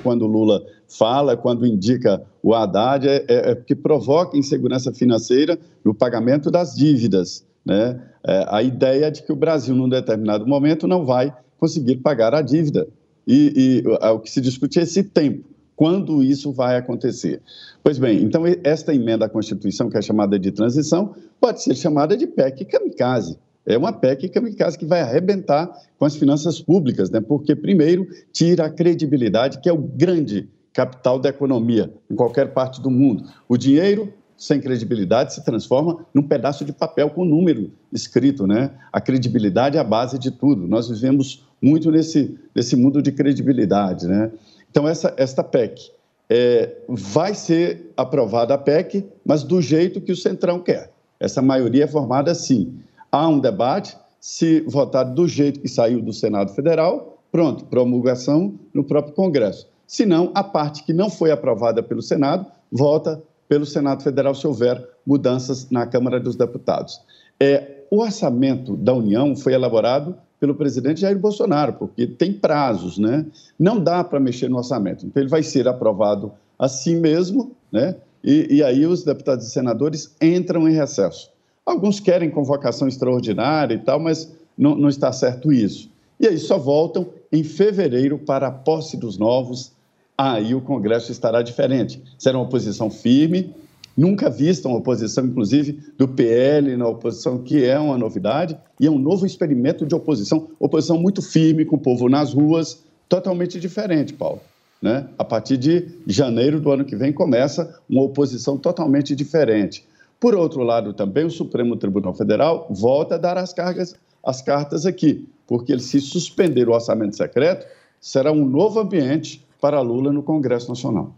quando 0.02 0.22
o 0.22 0.28
Lula 0.28 0.62
fala, 0.98 1.36
quando 1.36 1.66
indica 1.66 2.22
o 2.42 2.54
Haddad, 2.54 3.06
é, 3.08 3.24
é, 3.28 3.50
é 3.50 3.54
porque 3.54 3.74
provoca 3.74 4.36
insegurança 4.36 4.92
financeira 4.92 5.58
no 5.84 5.94
pagamento 5.94 6.50
das 6.50 6.74
dívidas. 6.74 7.46
Né? 7.64 8.00
É, 8.28 8.44
a 8.48 8.62
ideia 8.62 9.10
de 9.10 9.22
que 9.22 9.32
o 9.32 9.36
Brasil, 9.36 9.74
num 9.74 9.88
determinado 9.88 10.46
momento, 10.46 10.86
não 10.86 11.06
vai 11.06 11.34
conseguir 11.58 11.96
pagar 11.96 12.34
a 12.34 12.42
dívida. 12.42 12.86
E, 13.26 13.82
e 13.84 13.88
o 13.88 14.18
que 14.18 14.30
se 14.30 14.38
discute 14.38 14.78
é 14.78 14.82
esse 14.82 15.02
tempo. 15.02 15.48
Quando 15.74 16.22
isso 16.22 16.52
vai 16.52 16.76
acontecer? 16.76 17.40
Pois 17.82 17.98
bem, 17.98 18.22
então 18.22 18.42
esta 18.62 18.94
emenda 18.94 19.24
à 19.24 19.28
Constituição, 19.30 19.88
que 19.88 19.96
é 19.96 20.02
chamada 20.02 20.38
de 20.38 20.50
transição, 20.50 21.14
pode 21.40 21.62
ser 21.62 21.74
chamada 21.74 22.16
de 22.16 22.26
PEC 22.26 22.66
kamikaze. 22.66 23.38
É 23.64 23.78
uma 23.78 23.94
PEC 23.94 24.28
kamikaze 24.28 24.76
que 24.76 24.84
vai 24.84 25.00
arrebentar 25.00 25.70
com 25.98 26.04
as 26.04 26.14
finanças 26.14 26.60
públicas, 26.60 27.08
né? 27.08 27.20
porque, 27.20 27.56
primeiro, 27.56 28.06
tira 28.30 28.66
a 28.66 28.70
credibilidade, 28.70 29.58
que 29.60 29.70
é 29.70 29.72
o 29.72 29.78
grande 29.78 30.48
capital 30.74 31.18
da 31.18 31.30
economia 31.30 31.90
em 32.10 32.14
qualquer 32.14 32.52
parte 32.52 32.80
do 32.82 32.90
mundo. 32.90 33.24
O 33.48 33.56
dinheiro, 33.56 34.12
sem 34.38 34.60
credibilidade, 34.60 35.34
se 35.34 35.44
transforma 35.44 36.06
num 36.14 36.22
pedaço 36.22 36.64
de 36.64 36.72
papel 36.72 37.10
com 37.10 37.24
número 37.24 37.72
escrito. 37.92 38.46
Né? 38.46 38.70
A 38.92 39.00
credibilidade 39.00 39.76
é 39.76 39.80
a 39.80 39.84
base 39.84 40.16
de 40.16 40.30
tudo. 40.30 40.68
Nós 40.68 40.88
vivemos 40.88 41.44
muito 41.60 41.90
nesse, 41.90 42.38
nesse 42.54 42.76
mundo 42.76 43.02
de 43.02 43.10
credibilidade. 43.10 44.06
Né? 44.06 44.30
Então, 44.70 44.86
essa, 44.86 45.12
esta 45.16 45.42
PEC 45.42 45.90
é, 46.30 46.76
vai 46.88 47.34
ser 47.34 47.92
aprovada 47.96 48.54
a 48.54 48.58
PEC, 48.58 49.04
mas 49.24 49.42
do 49.42 49.60
jeito 49.60 50.00
que 50.00 50.12
o 50.12 50.16
Centrão 50.16 50.60
quer. 50.60 50.92
Essa 51.18 51.42
maioria 51.42 51.84
é 51.84 51.88
formada 51.88 52.30
assim. 52.30 52.78
Há 53.10 53.26
um 53.28 53.40
debate, 53.40 53.96
se 54.20 54.60
votar 54.60 55.04
do 55.04 55.26
jeito 55.26 55.58
que 55.58 55.68
saiu 55.68 56.00
do 56.00 56.12
Senado 56.12 56.52
Federal, 56.52 57.18
pronto, 57.32 57.64
promulgação 57.64 58.54
no 58.72 58.84
próprio 58.84 59.14
Congresso. 59.14 59.68
Se 59.84 60.06
não, 60.06 60.30
a 60.34 60.44
parte 60.44 60.84
que 60.84 60.92
não 60.92 61.10
foi 61.10 61.32
aprovada 61.32 61.82
pelo 61.82 62.02
Senado, 62.02 62.46
vota 62.70 63.20
pelo 63.48 63.64
Senado 63.64 64.02
Federal 64.02 64.34
se 64.34 64.46
houver 64.46 64.86
mudanças 65.06 65.70
na 65.70 65.86
Câmara 65.86 66.20
dos 66.20 66.36
Deputados. 66.36 67.00
É, 67.40 67.84
o 67.90 68.00
orçamento 68.00 68.76
da 68.76 68.92
União 68.92 69.34
foi 69.34 69.54
elaborado 69.54 70.14
pelo 70.38 70.54
presidente 70.54 71.00
Jair 71.00 71.18
Bolsonaro, 71.18 71.72
porque 71.72 72.06
tem 72.06 72.32
prazos, 72.32 72.98
né? 72.98 73.26
Não 73.58 73.82
dá 73.82 74.04
para 74.04 74.20
mexer 74.20 74.48
no 74.48 74.58
orçamento. 74.58 75.06
Então, 75.06 75.22
ele 75.22 75.30
vai 75.30 75.42
ser 75.42 75.66
aprovado 75.66 76.32
assim 76.58 76.96
mesmo, 76.96 77.52
né? 77.72 77.96
E, 78.22 78.56
e 78.56 78.62
aí 78.62 78.86
os 78.86 79.04
deputados 79.04 79.46
e 79.46 79.50
senadores 79.50 80.14
entram 80.20 80.68
em 80.68 80.72
recesso. 80.72 81.30
Alguns 81.64 82.00
querem 82.00 82.30
convocação 82.30 82.88
extraordinária 82.88 83.74
e 83.74 83.78
tal, 83.78 84.00
mas 84.00 84.32
não, 84.56 84.74
não 84.74 84.88
está 84.88 85.12
certo 85.12 85.52
isso. 85.52 85.90
E 86.20 86.26
aí 86.26 86.38
só 86.38 86.58
voltam 86.58 87.08
em 87.30 87.44
fevereiro 87.44 88.18
para 88.18 88.48
a 88.48 88.52
posse 88.52 88.96
dos 88.96 89.18
novos. 89.18 89.72
Aí 90.20 90.52
o 90.52 90.60
Congresso 90.60 91.12
estará 91.12 91.42
diferente. 91.42 92.02
Será 92.18 92.38
uma 92.38 92.44
oposição 92.44 92.90
firme, 92.90 93.54
nunca 93.96 94.28
vista 94.28 94.66
uma 94.66 94.78
oposição, 94.78 95.24
inclusive, 95.24 95.78
do 95.96 96.08
PL 96.08 96.76
na 96.76 96.88
oposição, 96.88 97.38
que 97.38 97.64
é 97.64 97.78
uma 97.78 97.96
novidade, 97.96 98.58
e 98.80 98.86
é 98.88 98.90
um 98.90 98.98
novo 98.98 99.24
experimento 99.24 99.86
de 99.86 99.94
oposição, 99.94 100.48
oposição 100.58 100.98
muito 100.98 101.22
firme, 101.22 101.64
com 101.64 101.76
o 101.76 101.78
povo 101.78 102.08
nas 102.08 102.34
ruas, 102.34 102.82
totalmente 103.08 103.60
diferente, 103.60 104.12
Paulo. 104.12 104.40
Né? 104.82 105.06
A 105.16 105.24
partir 105.24 105.56
de 105.56 105.86
janeiro 106.04 106.60
do 106.60 106.72
ano 106.72 106.84
que 106.84 106.96
vem 106.96 107.12
começa 107.12 107.78
uma 107.88 108.02
oposição 108.02 108.58
totalmente 108.58 109.14
diferente. 109.14 109.86
Por 110.18 110.34
outro 110.34 110.64
lado, 110.64 110.92
também 110.92 111.24
o 111.24 111.30
Supremo 111.30 111.76
Tribunal 111.76 112.12
Federal 112.12 112.66
volta 112.68 113.14
a 113.14 113.18
dar 113.18 113.38
as, 113.38 113.52
cargas, 113.52 113.94
as 114.24 114.42
cartas 114.42 114.84
aqui, 114.84 115.28
porque 115.46 115.70
ele, 115.70 115.80
se 115.80 116.00
suspender 116.00 116.68
o 116.68 116.72
orçamento 116.72 117.16
secreto, 117.16 117.66
será 118.00 118.32
um 118.32 118.44
novo 118.44 118.80
ambiente 118.80 119.46
para 119.60 119.80
Lula 119.80 120.12
no 120.12 120.22
Congresso 120.22 120.68
Nacional. 120.68 121.14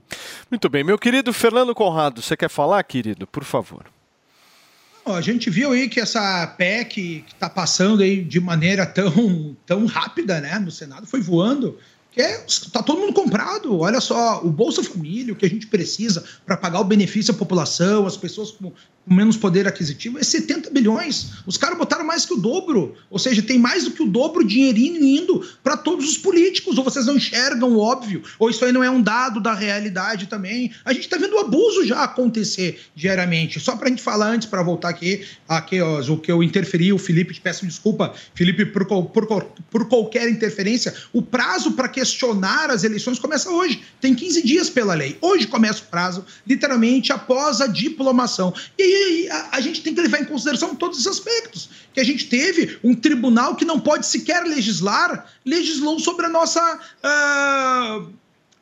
Muito 0.50 0.68
bem, 0.68 0.82
meu 0.82 0.98
querido 0.98 1.32
Fernando 1.32 1.74
Conrado, 1.74 2.20
você 2.20 2.36
quer 2.36 2.50
falar, 2.50 2.82
querido? 2.82 3.26
Por 3.26 3.44
favor. 3.44 3.84
A 5.04 5.20
gente 5.20 5.48
viu 5.48 5.72
aí 5.72 5.88
que 5.88 6.00
essa 6.00 6.46
PEC 6.46 7.24
que 7.26 7.32
está 7.32 7.48
passando 7.48 8.02
aí 8.02 8.22
de 8.22 8.40
maneira 8.40 8.86
tão, 8.86 9.56
tão 9.66 9.86
rápida, 9.86 10.40
né, 10.40 10.58
no 10.58 10.70
Senado, 10.70 11.06
foi 11.06 11.20
voando. 11.20 11.78
Que 12.12 12.20
é, 12.20 12.44
tá 12.72 12.82
todo 12.82 13.00
mundo 13.00 13.12
comprado. 13.12 13.78
Olha 13.78 14.00
só, 14.00 14.40
o 14.44 14.50
Bolsa 14.50 14.82
Família, 14.82 15.32
o 15.32 15.36
que 15.36 15.46
a 15.46 15.48
gente 15.48 15.68
precisa 15.68 16.24
para 16.44 16.56
pagar 16.56 16.80
o 16.80 16.84
benefício 16.84 17.32
à 17.32 17.36
população, 17.36 18.04
as 18.06 18.16
pessoas 18.16 18.50
com, 18.50 18.72
com 19.10 19.14
menos 19.14 19.36
poder 19.36 19.66
aquisitivo, 19.66 20.20
é 20.20 20.22
70 20.22 20.70
bilhões. 20.70 21.32
Os 21.44 21.56
caras 21.56 21.76
botaram 21.76 22.04
mais 22.04 22.24
que 22.24 22.32
o 22.32 22.36
dobro. 22.36 22.94
Ou 23.10 23.18
seja, 23.18 23.42
tem 23.42 23.58
mais 23.58 23.82
do 23.82 23.90
que 23.90 24.04
o 24.04 24.06
dobro 24.06 24.46
dinheirinho 24.46 25.04
indo 25.04 25.44
para 25.64 25.76
todos 25.76 26.08
os 26.08 26.16
políticos. 26.16 26.78
Ou 26.78 26.84
vocês 26.84 27.06
não 27.06 27.16
enxergam 27.16 27.72
o 27.72 27.80
óbvio, 27.80 28.22
ou 28.38 28.48
isso 28.48 28.64
aí 28.64 28.70
não 28.70 28.84
é 28.84 28.88
um 28.90 29.02
dado 29.02 29.40
da 29.40 29.52
realidade 29.52 30.28
também. 30.28 30.70
A 30.84 30.92
gente 30.92 31.02
está 31.02 31.16
vendo 31.16 31.34
o 31.34 31.40
abuso 31.40 31.84
já 31.84 32.04
acontecer 32.04 32.80
diariamente. 32.94 33.58
Só 33.58 33.74
para 33.74 33.86
a 33.86 33.88
gente 33.90 34.00
falar 34.00 34.28
antes, 34.28 34.46
para 34.46 34.62
voltar 34.62 34.90
aqui, 34.90 35.26
aqui 35.48 35.80
ó, 35.80 36.00
o 36.02 36.16
que 36.16 36.30
eu 36.30 36.40
interferi, 36.40 36.92
o 36.92 36.98
Felipe, 36.98 37.34
te 37.34 37.40
peço 37.40 37.66
desculpa, 37.66 38.14
Felipe, 38.32 38.64
por, 38.66 38.86
por, 38.86 39.44
por 39.70 39.88
qualquer 39.88 40.30
interferência. 40.30 40.94
O 41.12 41.20
prazo 41.20 41.72
para 41.72 41.88
questionar 41.88 42.70
as 42.70 42.84
eleições 42.84 43.18
começa 43.18 43.50
hoje. 43.50 43.82
Tem 44.00 44.14
15 44.14 44.46
dias 44.46 44.70
pela 44.70 44.94
lei. 44.94 45.18
Hoje 45.20 45.48
começa 45.48 45.82
o 45.82 45.86
prazo, 45.86 46.24
literalmente 46.46 47.12
após 47.12 47.60
a 47.60 47.66
diplomação. 47.66 48.54
E 48.78 48.82
aí 48.82 48.99
a, 49.30 49.48
a 49.52 49.60
gente 49.60 49.82
tem 49.82 49.94
que 49.94 50.00
levar 50.00 50.20
em 50.20 50.24
consideração 50.24 50.74
todos 50.74 50.98
os 51.00 51.06
aspectos. 51.06 51.68
Que 51.92 52.00
a 52.00 52.04
gente 52.04 52.28
teve 52.28 52.78
um 52.84 52.94
tribunal 52.94 53.56
que 53.56 53.64
não 53.64 53.80
pode 53.80 54.06
sequer 54.06 54.44
legislar, 54.44 55.26
legislou 55.44 55.98
sobre 55.98 56.26
a 56.26 56.28
nossa. 56.28 56.60
ah, 57.02 58.02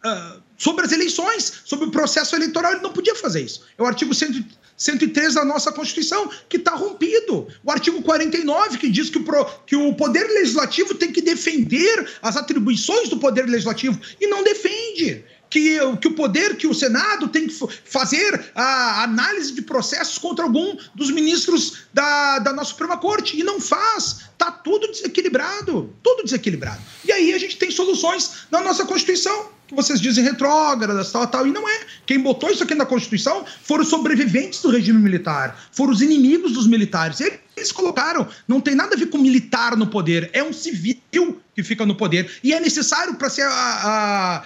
ah, 0.04 0.36
sobre 0.56 0.84
as 0.84 0.92
eleições, 0.92 1.52
sobre 1.64 1.86
o 1.86 1.90
processo 1.90 2.34
eleitoral, 2.34 2.72
ele 2.72 2.82
não 2.82 2.92
podia 2.92 3.14
fazer 3.14 3.42
isso. 3.42 3.62
É 3.76 3.82
o 3.82 3.86
artigo 3.86 4.12
100 4.14 4.44
103 4.76 5.34
da 5.34 5.44
nossa 5.44 5.72
Constituição, 5.72 6.30
que 6.48 6.56
está 6.56 6.72
rompido. 6.76 7.48
O 7.64 7.70
artigo 7.70 8.00
49, 8.00 8.78
que 8.78 8.88
diz 8.88 9.10
que 9.10 9.18
o, 9.18 9.24
pro- 9.24 9.44
que 9.66 9.74
o 9.74 9.92
Poder 9.94 10.24
Legislativo 10.28 10.94
tem 10.94 11.10
que 11.10 11.20
defender 11.20 12.08
as 12.22 12.36
atribuições 12.36 13.08
do 13.08 13.18
Poder 13.18 13.46
Legislativo, 13.46 14.00
e 14.20 14.28
não 14.28 14.44
defende. 14.44 15.24
Que, 15.50 15.78
que 16.00 16.08
o 16.08 16.14
poder, 16.14 16.56
que 16.56 16.66
o 16.66 16.74
Senado 16.74 17.28
tem 17.28 17.46
que 17.46 17.68
fazer 17.84 18.52
a 18.54 19.02
análise 19.02 19.52
de 19.52 19.62
processos 19.62 20.18
contra 20.18 20.44
algum 20.44 20.76
dos 20.94 21.10
ministros 21.10 21.84
da, 21.92 22.38
da 22.38 22.52
nossa 22.52 22.70
Suprema 22.70 22.96
Corte. 22.96 23.38
E 23.38 23.42
não 23.42 23.60
faz. 23.60 24.28
Tá 24.36 24.50
tudo 24.50 24.88
desequilibrado. 24.88 25.94
Tudo 26.02 26.24
desequilibrado. 26.24 26.80
E 27.04 27.12
aí 27.12 27.32
a 27.32 27.38
gente 27.38 27.56
tem 27.56 27.70
soluções 27.70 28.46
na 28.50 28.60
nossa 28.60 28.84
Constituição, 28.84 29.50
que 29.66 29.74
vocês 29.74 30.00
dizem 30.00 30.24
retrógradas, 30.24 31.10
tal, 31.10 31.26
tal. 31.26 31.46
E 31.46 31.52
não 31.52 31.68
é. 31.68 31.80
Quem 32.06 32.20
botou 32.20 32.50
isso 32.50 32.62
aqui 32.62 32.74
na 32.74 32.86
Constituição 32.86 33.44
foram 33.62 33.82
os 33.82 33.88
sobreviventes 33.88 34.62
do 34.62 34.70
regime 34.70 34.98
militar, 34.98 35.68
foram 35.72 35.92
os 35.92 36.00
inimigos 36.00 36.52
dos 36.52 36.66
militares. 36.66 37.20
Eles 37.20 37.72
colocaram. 37.72 38.26
Não 38.46 38.60
tem 38.60 38.74
nada 38.74 38.94
a 38.94 38.98
ver 38.98 39.06
com 39.06 39.18
militar 39.18 39.76
no 39.76 39.86
poder. 39.86 40.30
É 40.32 40.42
um 40.42 40.52
civil 40.52 40.98
que 41.54 41.62
fica 41.62 41.84
no 41.84 41.94
poder. 41.94 42.30
E 42.42 42.52
é 42.52 42.60
necessário 42.60 43.14
para 43.16 43.28
ser 43.28 43.42
a, 43.42 43.50
a 43.50 44.44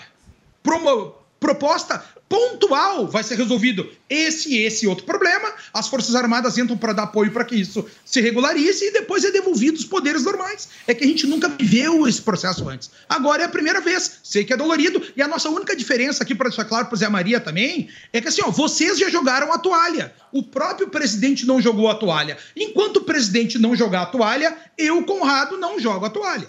proposta 1.41 2.05
pontual 2.33 3.07
vai 3.07 3.23
ser 3.23 3.37
resolvido 3.37 3.87
esse 4.09 4.55
e 4.55 4.65
esse 4.65 4.87
outro 4.87 5.05
problema. 5.05 5.53
As 5.75 5.87
Forças 5.87 6.15
Armadas 6.15 6.57
entram 6.57 6.79
para 6.79 6.95
dar 6.95 7.03
apoio 7.03 7.31
para 7.31 7.45
que 7.45 7.55
isso 7.55 7.85
se 8.07 8.23
regularize 8.23 8.87
e 8.87 8.91
depois 8.91 9.23
é 9.23 9.31
devolvido 9.31 9.77
os 9.77 9.85
poderes 9.85 10.25
normais. 10.25 10.71
É 10.87 10.95
que 10.95 11.05
a 11.05 11.07
gente 11.07 11.27
nunca 11.27 11.49
viveu 11.49 12.09
esse 12.09 12.23
processo 12.23 12.67
antes. 12.71 12.91
Agora 13.07 13.43
é 13.43 13.45
a 13.45 13.51
primeira 13.51 13.83
vez. 13.83 14.21
Sei 14.23 14.45
que 14.45 14.53
é 14.55 14.57
dolorido. 14.57 15.03
E 15.15 15.21
a 15.21 15.29
nossa 15.29 15.51
única 15.51 15.77
diferença 15.77 16.23
aqui, 16.23 16.35
para 16.35 16.49
deixar 16.49 16.65
claro 16.65 16.87
para 16.87 16.97
Zé 16.97 17.09
Maria 17.11 17.39
também, 17.39 17.91
é 18.15 18.21
que 18.23 18.29
assim, 18.29 18.41
ó, 18.43 18.51
vocês 18.51 18.99
já 18.99 19.11
jogaram 19.11 19.53
a 19.53 19.59
toalha. 19.59 20.15
O 20.33 20.43
próprio 20.43 20.89
presidente 20.89 21.45
não 21.45 21.61
jogou 21.61 21.91
a 21.91 21.95
toalha. 21.95 22.39
Enquanto 22.57 22.97
o 22.97 23.05
presidente 23.05 23.59
não 23.59 23.77
jogar 23.77 24.03
a 24.03 24.07
toalha, 24.07 24.57
eu, 24.79 25.05
Conrado, 25.05 25.59
não 25.59 25.79
jogo 25.79 26.07
a 26.07 26.11
toalha. 26.11 26.47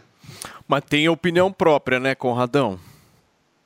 Mas 0.65 0.83
tem 0.87 1.09
opinião 1.09 1.51
própria, 1.51 1.99
né, 1.99 2.15
Conradão? 2.15 2.79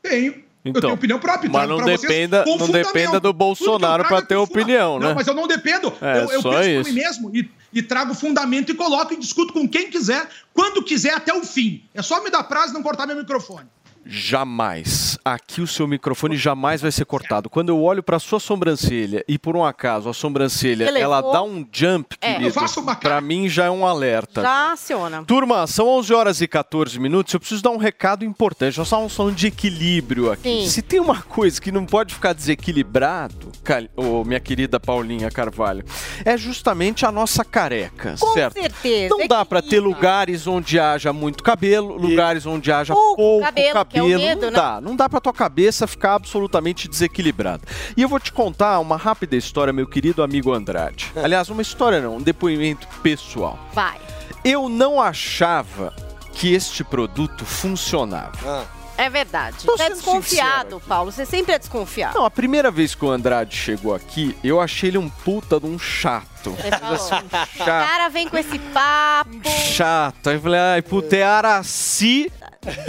Tenho. 0.09 0.34
eu 0.34 0.69
Então, 0.69 0.81
tenho 0.81 0.93
opinião 0.93 1.19
própria. 1.19 1.49
mas 1.49 1.61
trago 1.61 1.77
não 1.77 1.79
vocês 1.85 2.01
dependa- 2.01 2.43
com 2.43 2.57
não 2.57 2.67
dependa 2.69 3.19
do 3.19 3.29
eu 3.29 3.34
Bolsonaro 3.34 4.03
é 4.03 4.21
ter 4.21 4.35
opinião, 4.35 4.99
né? 4.99 5.07
Não, 5.09 5.15
mas 5.15 5.27
eu 5.27 5.34
não 5.34 5.47
dependo. 5.47 5.93
É, 6.01 6.17
eu 6.17 6.31
eu 6.31 6.41
penso 6.43 6.69
isso. 6.69 6.84
por 6.84 6.89
mim 6.93 6.99
mesmo 6.99 7.31
e, 7.35 7.49
e 7.73 7.81
trago 7.81 8.13
fundamento 8.13 8.71
e 8.71 8.75
coloco 8.75 9.13
e 9.13 9.17
discuto 9.17 9.53
com 9.53 9.67
quem 9.67 9.89
quiser, 9.89 10.27
quando 10.53 10.84
quiser, 10.84 11.13
até 11.13 11.34
o 11.34 11.43
fim. 11.43 11.84
É 11.93 12.01
só 12.01 12.21
me 12.23 12.29
dar 12.29 12.43
prazo 12.43 12.71
e 12.71 12.73
não 12.73 12.84
cortar 12.84 13.07
meu 13.07 13.15
microfone. 13.15 13.65
Jamais. 14.09 15.17
Aqui 15.23 15.61
o 15.61 15.67
seu 15.67 15.88
microfone 15.88 16.38
jamais 16.38 16.81
vai 16.81 16.91
ser 16.91 17.05
cortado. 17.05 17.49
Quando 17.49 17.69
eu 17.69 17.81
olho 17.81 18.01
para 18.03 18.19
sua 18.19 18.39
sobrancelha 18.39 19.23
e 19.27 19.38
por 19.38 19.55
um 19.55 19.63
acaso 19.65 20.09
a 20.09 20.13
sobrancelha 20.13 20.85
Elevou. 20.85 21.01
ela 21.01 21.21
dá 21.34 21.43
um 21.43 21.65
jump, 21.71 22.15
É. 22.21 22.34
querido, 22.34 22.49
Eu 22.49 22.53
faço 22.53 22.84
pra 22.99 23.19
mim 23.21 23.49
já 23.49 23.65
é 23.65 23.69
um 23.69 23.85
alerta. 23.85 24.41
Já 24.41 24.71
aciona. 24.73 25.23
Turma, 25.25 25.65
são 25.67 25.88
11 25.88 26.13
horas 26.13 26.41
e 26.41 26.47
14 26.47 26.99
minutos. 26.99 27.34
Eu 27.34 27.39
preciso 27.39 27.61
dar 27.63 27.71
um 27.71 27.77
recado 27.77 28.23
importante. 28.23 28.77
Nós 28.77 28.88
estávamos 28.88 29.15
falando 29.15 29.35
de 29.35 29.47
equilíbrio 29.47 30.31
aqui. 30.31 30.61
Sim. 30.63 30.67
Se 30.67 30.81
tem 30.81 30.99
uma 30.99 31.21
coisa 31.21 31.59
que 31.61 31.71
não 31.71 31.85
pode 31.85 32.13
ficar 32.13 32.34
desequilibrado, 32.34 33.51
Cal- 33.63 33.88
ô, 33.95 34.23
minha 34.23 34.39
querida 34.39 34.79
Paulinha 34.79 35.29
Carvalho, 35.31 35.84
é 36.23 36.38
justamente 36.38 37.05
a 37.05 37.11
nossa 37.11 37.43
careca, 37.43 38.15
Com 38.19 38.34
certo? 38.34 38.53
certeza. 38.53 39.15
Não 39.17 39.27
dá 39.27 39.43
pra 39.43 39.61
ter 39.61 39.79
lugares 39.79 40.47
onde 40.47 40.79
haja 40.79 41.11
muito 41.11 41.43
cabelo, 41.43 41.97
lugares 41.97 42.45
onde 42.45 42.71
haja 42.71 42.93
Pouco 42.93 43.15
pouco 43.17 43.45
cabelo, 43.45 43.73
cabelo. 43.73 43.97
É 43.98 44.03
o 44.03 44.07
medo, 44.07 44.41
não 44.41 44.52
né? 44.52 44.56
dá, 44.56 44.82
não 44.82 44.95
dá 44.95 45.10
pra 45.10 45.19
tua 45.19 45.34
cabeça 45.34 45.88
ficar 45.88 46.15
absolutamente 46.15 46.88
desequilibrada. 46.88 47.64
E 47.95 48.02
eu 48.02 48.10
vou 48.10 48.19
te 48.19 48.32
contar 48.32 48.80
uma 48.80 48.98
rápida 48.98 49.36
história, 49.36 49.72
meu 49.74 49.88
querido 49.88 50.24
amigo 50.24 50.53
Andrade. 50.53 51.11
Aliás, 51.22 51.49
uma 51.49 51.61
história 51.61 52.02
não, 52.02 52.18
um 52.18 52.22
depoimento 52.22 52.88
pessoal. 53.02 53.57
Vai. 53.74 53.98
Eu 54.44 54.69
não 54.69 55.02
achava 55.02 55.94
que 56.34 56.53
este 56.53 56.84
produto 56.84 57.45
funcionava. 57.45 58.68
É 58.98 59.10
verdade. 59.11 59.57
Tô 59.64 59.78
Você 59.78 59.84
é 59.84 59.90
desconfiado, 59.91 60.82
Paulo. 60.88 61.11
Você 61.11 61.24
sempre 61.24 61.53
é 61.53 61.60
desconfiado. 61.60 62.15
Não, 62.18 62.26
a 62.26 62.32
primeira 62.32 62.72
vez 62.72 62.95
que 62.95 63.06
o 63.06 63.11
Andrade 63.11 63.56
chegou 63.56 63.94
aqui, 63.94 64.36
eu 64.44 64.60
achei 64.60 64.90
ele 64.90 64.98
um 64.98 65.07
puta 65.07 65.60
de 65.60 65.68
um 65.68 65.78
chato. 65.78 66.49
Você 66.49 66.72
falou. 66.72 66.95
Assim, 66.95 67.14
um 67.15 67.28
O 67.28 67.45
chato. 67.57 67.65
cara 67.65 68.10
vem 68.10 68.28
com 68.28 68.38
esse 68.38 68.57
papo. 68.57 69.48
chato. 69.49 70.28
Aí 70.30 70.36
eu 70.38 70.41
falei, 70.41 70.60
ai, 70.60 70.82
puta, 70.82 71.15
é 71.15 71.24
Araci 71.24 72.32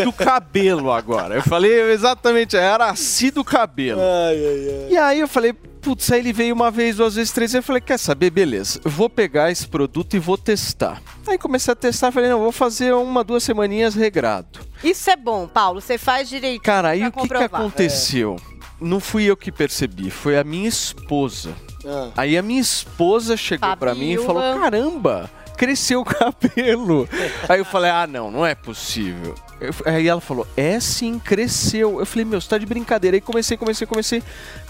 do 0.05 0.13
cabelo 0.13 0.93
agora. 0.93 1.35
Eu 1.35 1.43
falei 1.43 1.91
exatamente, 1.93 2.57
é 2.57 2.69
Araci 2.69 3.31
do 3.31 3.45
cabelo. 3.45 4.01
E 4.89 4.97
aí 4.97 5.21
eu 5.21 5.29
falei, 5.29 5.53
putz, 5.53 6.11
aí 6.13 6.21
ele 6.21 6.33
veio 6.33 6.55
uma 6.55 6.71
vez, 6.71 6.97
duas 6.97 7.15
vezes, 7.15 7.33
três 7.33 7.53
vezes. 7.53 7.63
Eu 7.63 7.67
falei, 7.67 7.81
quer 7.81 7.99
saber, 7.99 8.31
beleza, 8.31 8.81
vou 8.85 9.09
pegar 9.09 9.51
esse 9.51 9.67
produto 9.67 10.15
e 10.15 10.19
vou 10.19 10.37
testar. 10.37 11.03
Aí 11.27 11.39
comecei 11.39 11.73
a 11.73 11.77
testar, 11.77 12.13
falei, 12.13 12.29
não, 12.31 12.41
vou 12.41 12.53
fazer 12.53 12.93
uma, 12.93 13.25
duas 13.25 13.43
semaninhas 13.43 13.95
regrado. 13.95 14.61
Isso 14.83 15.11
é 15.11 15.17
bom, 15.17 15.47
Paulo. 15.47 15.81
Você 15.81 15.99
faz 15.99 16.29
direito. 16.29 16.63
Cara, 16.63 16.91
aí 16.91 17.07
o 17.07 17.13
que, 17.13 17.29
que 17.29 17.35
aconteceu? 17.35 18.37
Não 18.81 19.01
fui 19.01 19.25
eu 19.25 19.37
que 19.37 19.51
percebi, 19.51 20.11
foi 20.11 20.39
a 20.39 20.45
minha 20.45 20.69
esposa. 20.69 21.53
Ah. 21.85 22.11
Aí 22.17 22.37
a 22.37 22.43
minha 22.43 22.61
esposa 22.61 23.37
chegou 23.37 23.77
pra 23.77 23.95
mim 23.95 24.13
e 24.13 24.19
falou: 24.19 24.43
caramba, 24.61 25.31
cresceu 25.57 26.01
o 26.01 26.05
cabelo. 26.05 27.09
Aí 27.49 27.59
eu 27.59 27.65
falei: 27.65 27.91
ah, 27.91 28.07
não, 28.07 28.31
não 28.31 28.47
é 28.47 28.55
possível. 28.55 29.35
Eu- 29.61 29.75
aí 29.85 30.07
ela 30.09 30.21
falou: 30.21 30.47
é 30.57 30.79
sim, 30.81 31.19
cresceu. 31.19 31.99
Eu 32.01 32.07
falei: 32.07 32.25
meu, 32.25 32.41
você 32.41 32.49
tá 32.49 32.59
de 32.59 32.67
brincadeira. 32.67 33.17
Aí 33.17 33.21
comecei, 33.21 33.57
comecei, 33.57 33.87
comecei. 33.87 34.23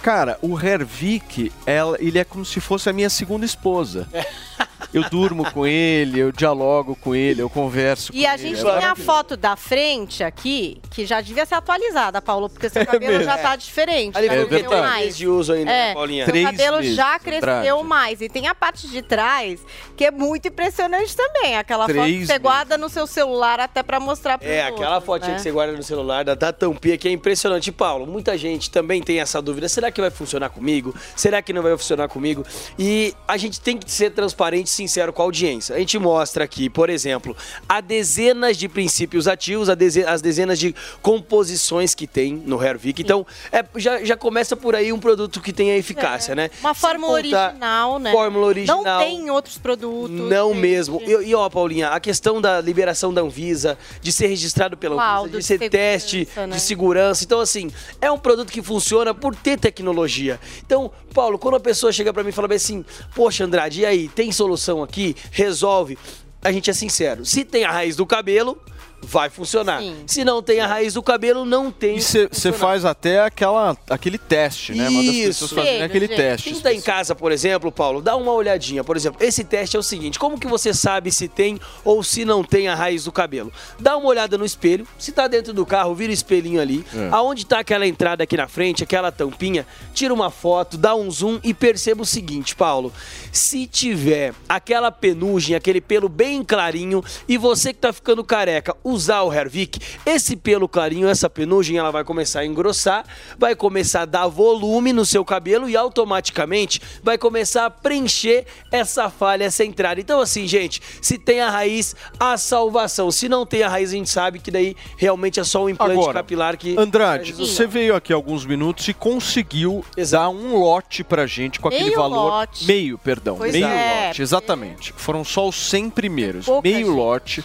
Cara, 0.02 0.39
o 0.43 0.59
Hervik, 0.59 1.52
ela, 1.66 1.97
ele 2.01 2.19
é 2.19 2.24
como 2.24 2.44
se 2.44 2.60
fosse 2.60 2.89
a 2.89 2.93
minha 2.93 3.10
segunda 3.10 3.44
esposa. 3.44 4.09
Eu 4.94 5.02
durmo 5.10 5.44
com 5.52 5.66
ele, 5.66 6.19
eu 6.19 6.32
dialogo 6.32 6.97
com 6.97 7.15
ele, 7.15 7.43
eu 7.43 7.51
converso 7.51 8.10
E 8.15 8.23
com 8.23 8.28
a 8.31 8.35
ele. 8.35 8.43
gente 8.56 8.66
é 8.66 8.74
tem 8.78 8.85
a 8.86 8.94
foto 8.94 9.36
da 9.36 9.55
frente 9.55 10.24
aqui, 10.24 10.81
que 10.90 11.05
já 11.05 11.20
devia 11.20 11.44
ser 11.44 11.56
atualizada, 11.56 12.23
Paulo, 12.23 12.48
porque 12.48 12.70
seu 12.70 12.86
cabelo 12.86 13.19
mesmo. 13.19 13.24
já 13.24 13.36
tá 13.36 13.55
diferente. 13.55 14.16
Ali 14.16 14.28
cresceu 14.28 14.70
tem 14.70 14.81
mais. 14.81 15.16
de 15.16 15.28
uso 15.28 15.52
ainda, 15.52 15.66
né, 15.70 15.90
É, 15.90 15.94
Paulinha? 15.94 16.24
seu 16.24 16.32
Três 16.32 16.47
cabelo 16.47 16.77
meses, 16.78 16.94
já 16.97 17.19
cresceu 17.19 17.82
mais. 17.85 18.23
E 18.23 18.31
tem 18.31 18.47
a 18.47 18.55
parte 18.55 18.89
de 18.89 19.02
trás, 19.02 19.60
que 19.94 20.06
é 20.06 20.10
muito 20.10 20.48
impressionante 20.48 21.15
também. 21.15 21.56
Aquela 21.59 21.85
foto 21.86 21.94
que 21.94 22.01
Três 22.01 22.27
você 22.27 22.39
guarda 22.39 22.78
no 22.78 22.89
seu 22.89 23.06
celular 23.06 23.60
até 23.60 23.82
pra 23.82 24.01
mostrar 24.01 24.39
pro 24.39 24.48
É, 24.48 24.69
aquela 24.78 25.00
fotinha 25.00 25.32
né? 25.32 25.36
que 25.36 25.42
você 25.42 25.50
guarda 25.50 25.72
no 25.72 25.82
celular 25.82 26.24
da, 26.24 26.34
da 26.34 26.52
tampinha 26.52 26.96
que 26.96 27.09
é 27.09 27.10
impressionante. 27.10 27.70
Paulo, 27.72 28.06
muita 28.06 28.36
gente 28.36 28.70
também 28.70 29.02
tem 29.02 29.20
essa 29.20 29.40
dúvida. 29.40 29.68
Será 29.68 29.90
que 29.90 30.00
vai 30.00 30.10
funcionar 30.10 30.50
comigo? 30.50 30.94
Será 31.14 31.42
que 31.42 31.52
não 31.52 31.62
vai 31.62 31.76
funcionar 31.76 32.09
comigo? 32.09 32.44
E 32.78 33.14
a 33.26 33.36
gente 33.36 33.60
tem 33.60 33.76
que 33.76 33.90
ser 33.90 34.10
transparente 34.10 34.66
e 34.66 34.70
sincero 34.70 35.12
com 35.12 35.22
a 35.22 35.24
audiência. 35.24 35.74
A 35.74 35.78
gente 35.78 35.98
mostra 35.98 36.44
aqui, 36.44 36.68
por 36.68 36.90
exemplo, 36.90 37.36
há 37.68 37.80
dezenas 37.80 38.56
de 38.56 38.68
princípios 38.68 39.28
ativos, 39.28 39.68
as 39.68 40.22
dezenas 40.22 40.59
de 40.59 40.74
composições 41.02 41.94
que 41.94 42.06
tem 42.06 42.34
no 42.34 42.62
Hervik. 42.62 43.02
Então, 43.02 43.26
é, 43.52 43.64
já, 43.76 44.05
já 44.05 44.16
começa 44.16 44.56
por 44.56 44.74
aí 44.74 44.92
um 44.92 44.98
produto 44.98 45.40
que 45.40 45.52
tem 45.52 45.70
a 45.70 45.76
eficácia, 45.76 46.34
né? 46.34 46.50
Uma 46.60 46.74
fórmula 46.74 47.12
original, 47.12 47.98
né? 47.98 48.12
Fórmula 48.12 48.46
original. 48.46 48.82
Não 48.82 48.98
tem 48.98 49.20
em 49.20 49.30
outros 49.30 49.59
produtos. 49.59 50.10
Não 50.10 50.50
gente. 50.50 50.60
mesmo. 50.60 51.02
E, 51.05 51.28
e, 51.28 51.34
ó, 51.34 51.48
Paulinha, 51.48 51.88
a 51.88 52.00
questão 52.00 52.40
da 52.40 52.60
liberação 52.60 53.12
da 53.12 53.20
Anvisa, 53.20 53.78
de 54.00 54.12
ser 54.12 54.26
registrado 54.28 54.67
pela 54.76 54.94
Anvisa, 54.94 55.12
Laudo 55.12 55.38
de 55.38 55.44
ser 55.44 55.58
segurança, 55.58 55.70
teste 55.70 56.28
né? 56.36 56.46
de 56.48 56.60
segurança. 56.60 57.24
Então, 57.24 57.40
assim, 57.40 57.70
é 58.00 58.10
um 58.10 58.18
produto 58.18 58.52
que 58.52 58.62
funciona 58.62 59.14
por 59.14 59.34
ter 59.34 59.58
tecnologia. 59.58 60.38
Então, 60.64 60.90
Paulo, 61.14 61.38
quando 61.38 61.56
a 61.56 61.60
pessoa 61.60 61.92
chega 61.92 62.12
pra 62.12 62.22
mim 62.22 62.30
e 62.30 62.32
fala 62.32 62.52
assim, 62.54 62.84
poxa, 63.14 63.44
Andrade, 63.44 63.80
e 63.80 63.86
aí, 63.86 64.08
tem 64.08 64.30
solução 64.32 64.82
aqui? 64.82 65.16
Resolve. 65.30 65.98
A 66.42 66.52
gente 66.52 66.70
é 66.70 66.72
sincero. 66.72 67.24
Se 67.24 67.44
tem 67.44 67.64
a 67.64 67.70
raiz 67.70 67.96
do 67.96 68.06
cabelo, 68.06 68.60
vai 69.02 69.30
funcionar. 69.30 69.82
Se 70.06 70.24
não 70.24 70.42
tem 70.42 70.60
a 70.60 70.66
raiz 70.66 70.94
do 70.94 71.02
cabelo, 71.02 71.44
não 71.44 71.70
tem. 71.70 71.96
E 71.98 72.00
você 72.02 72.52
faz 72.52 72.84
até 72.84 73.20
aquela, 73.20 73.76
aquele 73.88 74.18
teste, 74.18 74.74
né? 74.74 74.88
Manda 74.88 75.10
as 75.10 75.16
Isso. 75.16 75.26
pessoas 75.26 75.52
fazerem 75.52 75.82
aquele 75.82 76.08
teste. 76.08 76.50
Quem 76.50 76.60
tá 76.60 76.72
em 76.72 76.80
casa, 76.80 77.14
por 77.14 77.32
exemplo, 77.32 77.70
Paulo, 77.70 78.00
dá 78.00 78.16
uma 78.16 78.32
olhadinha. 78.32 78.84
Por 78.84 78.96
exemplo, 78.96 79.24
esse 79.24 79.44
teste 79.44 79.76
é 79.76 79.78
o 79.78 79.82
seguinte: 79.82 80.18
como 80.18 80.38
que 80.38 80.46
você 80.46 80.74
sabe 80.74 81.10
se 81.10 81.28
tem 81.28 81.58
ou 81.84 82.02
se 82.02 82.24
não 82.24 82.42
tem 82.44 82.68
a 82.68 82.74
raiz 82.74 83.04
do 83.04 83.12
cabelo? 83.12 83.52
Dá 83.78 83.96
uma 83.96 84.08
olhada 84.08 84.36
no 84.36 84.44
espelho. 84.44 84.86
Se 84.98 85.12
tá 85.12 85.26
dentro 85.26 85.52
do 85.52 85.64
carro, 85.64 85.94
vira 85.94 86.10
o 86.10 86.14
espelhinho 86.14 86.60
ali. 86.60 86.84
É. 86.94 87.08
Aonde 87.12 87.46
tá 87.46 87.60
aquela 87.60 87.86
entrada 87.86 88.24
aqui 88.24 88.36
na 88.36 88.48
frente, 88.48 88.82
aquela 88.82 89.10
tampinha, 89.10 89.66
tira 89.94 90.12
uma 90.12 90.30
foto, 90.30 90.76
dá 90.76 90.94
um 90.94 91.10
zoom 91.10 91.38
e 91.42 91.54
perceba 91.54 92.02
o 92.02 92.06
seguinte, 92.06 92.54
Paulo. 92.54 92.92
Se 93.32 93.66
tiver 93.66 94.34
aquela 94.48 94.90
penugem, 94.90 95.56
aquele 95.56 95.80
pelo 95.80 96.08
bem 96.08 96.42
clarinho, 96.42 97.02
e 97.28 97.36
você 97.36 97.72
que 97.72 97.78
tá 97.78 97.92
ficando 97.92 98.24
careca 98.24 98.76
usar 98.89 99.23
o 99.23 99.32
Hervik, 99.32 99.78
esse 100.05 100.36
pelo 100.36 100.69
clarinho, 100.69 101.09
essa 101.09 101.28
penugem, 101.28 101.78
ela 101.78 101.90
vai 101.90 102.05
começar 102.05 102.40
a 102.40 102.47
engrossar, 102.47 103.05
vai 103.39 103.55
começar 103.55 104.02
a 104.02 104.06
dar 104.06 104.27
volume 104.27 104.93
no 104.93 105.05
seu 105.05 105.24
cabelo 105.24 105.69
e 105.69 105.77
automaticamente 105.77 106.81
vai 107.02 107.19
começar 107.19 107.66
a 107.66 107.70
preencher 107.70 108.47
essa 108.70 109.10
falha, 109.10 109.44
essa 109.44 109.65
entrada. 109.65 110.01
Então, 110.01 110.20
assim, 110.20 110.47
gente, 110.47 110.81
se 111.01 111.19
tem 111.19 111.40
a 111.40 111.51
raiz, 111.51 111.94
a 112.19 112.36
salvação. 112.36 113.10
Se 113.10 113.28
não 113.28 113.44
tem 113.44 113.62
a 113.62 113.69
raiz, 113.69 113.90
a 113.90 113.94
gente 113.94 114.10
sabe 114.10 114.39
que 114.39 114.51
daí 114.51 114.77
realmente 114.97 115.40
é 115.40 115.44
só 115.44 115.65
um 115.65 115.69
implante 115.69 115.93
Agora, 115.93 116.15
capilar 116.15 116.56
que. 116.56 116.77
Andrade, 116.78 117.32
você 117.32 117.66
veio 117.66 117.94
aqui 117.94 118.12
alguns 118.12 118.44
minutos 118.44 118.86
e 118.89 118.94
conseguiu 118.94 119.85
dar 120.10 120.28
um 120.28 120.56
lote 120.56 121.05
pra 121.05 121.27
gente 121.27 121.60
com 121.60 121.69
aquele 121.69 121.85
Meio 121.85 121.97
valor. 121.97 122.28
lote. 122.31 122.65
Meio, 122.65 122.98
perdão. 122.98 123.36
Pois 123.36 123.52
meio 123.52 123.66
é, 123.66 124.06
lote, 124.06 124.23
exatamente. 124.23 124.93
Foram 124.97 125.24
só 125.24 125.48
os 125.48 125.56
100 125.69 125.90
primeiros. 125.90 126.47
Pouca 126.47 126.69
meio 126.69 126.86
gente. 126.86 126.97
lote 126.97 127.44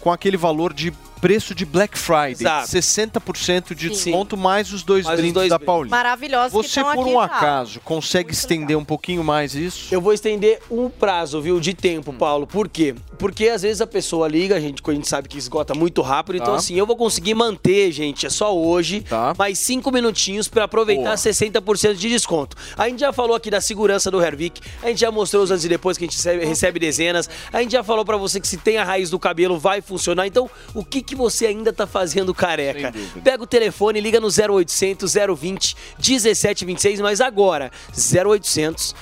com 0.00 0.10
aquele 0.10 0.36
valor 0.36 0.72
de 0.72 0.92
preço 1.20 1.54
de 1.54 1.64
Black 1.64 1.98
Friday. 1.98 2.32
Exato. 2.40 2.68
60% 2.68 3.74
de 3.74 3.88
Sim. 3.94 4.10
desconto 4.10 4.36
mais 4.36 4.72
os 4.72 4.82
dois 4.82 5.04
Mais 5.04 5.16
os 5.18 5.20
brindes 5.20 5.34
dois 5.34 5.48
da 5.50 5.58
brindes. 5.58 5.66
Paulista. 5.66 5.96
Maravilhosos 5.96 6.52
Você, 6.52 6.82
por 6.82 6.90
aqui 6.90 7.00
um 7.10 7.20
acaso, 7.20 7.80
consegue 7.80 8.32
estender 8.32 8.76
um 8.76 8.84
pouquinho 8.84 9.22
mais 9.22 9.54
isso? 9.54 9.92
Eu 9.94 10.00
vou 10.00 10.12
estender 10.12 10.60
um 10.70 10.88
prazo, 10.88 11.40
viu, 11.40 11.60
de 11.60 11.74
tempo, 11.74 12.12
Paulo. 12.12 12.46
Por 12.46 12.68
quê? 12.68 12.94
Porque 13.18 13.48
às 13.48 13.62
vezes 13.62 13.80
a 13.80 13.86
pessoa 13.86 14.26
liga, 14.26 14.56
a 14.56 14.60
gente, 14.60 14.82
a 14.86 14.92
gente 14.92 15.08
sabe 15.08 15.28
que 15.28 15.36
esgota 15.36 15.74
muito 15.74 16.00
rápido. 16.02 16.36
Então, 16.36 16.50
Tá. 16.54 16.56
assim, 16.56 16.74
eu 16.74 16.86
vou 16.86 16.96
conseguir 16.96 17.34
manter, 17.34 17.92
gente, 17.92 18.26
é 18.26 18.30
só 18.30 18.56
hoje, 18.56 19.04
mais 19.36 19.58
cinco 19.58 19.90
minutinhos 19.92 20.48
pra 20.48 20.64
aproveitar 20.64 21.02
Boa. 21.04 21.16
60% 21.16 21.94
de 21.96 22.08
desconto. 22.08 22.56
A 22.76 22.88
gente 22.88 23.00
já 23.00 23.12
falou 23.12 23.36
aqui 23.36 23.50
da 23.50 23.60
segurança 23.60 24.10
do 24.10 24.20
Hervik, 24.22 24.60
a 24.82 24.88
gente 24.88 25.00
já 25.00 25.10
mostrou 25.10 25.42
os 25.42 25.50
antes 25.50 25.64
e 25.64 25.68
depois 25.68 25.98
que 25.98 26.04
a 26.04 26.06
gente 26.06 26.16
recebe, 26.16 26.44
recebe 26.46 26.78
dezenas, 26.78 27.28
a 27.52 27.60
gente 27.60 27.72
já 27.72 27.84
falou 27.84 28.04
pra 28.04 28.16
você 28.16 28.40
que 28.40 28.48
se 28.48 28.56
tem 28.56 28.78
a 28.78 28.84
raiz 28.84 29.10
do 29.10 29.18
cabelo 29.18 29.58
vai 29.58 29.80
funcionar. 29.82 30.26
Então, 30.26 30.48
o 30.74 30.82
que, 30.84 31.02
que 31.10 31.16
você 31.16 31.46
ainda 31.46 31.72
tá 31.72 31.86
fazendo 31.88 32.32
careca? 32.32 32.94
Pega 33.24 33.42
o 33.42 33.46
telefone 33.46 33.98
e 33.98 34.02
liga 34.02 34.20
no 34.20 34.28
0800 34.28 35.12
020 35.36 35.76
1726, 35.98 37.00
mas 37.00 37.20
agora, 37.20 37.70
0800 37.92 38.94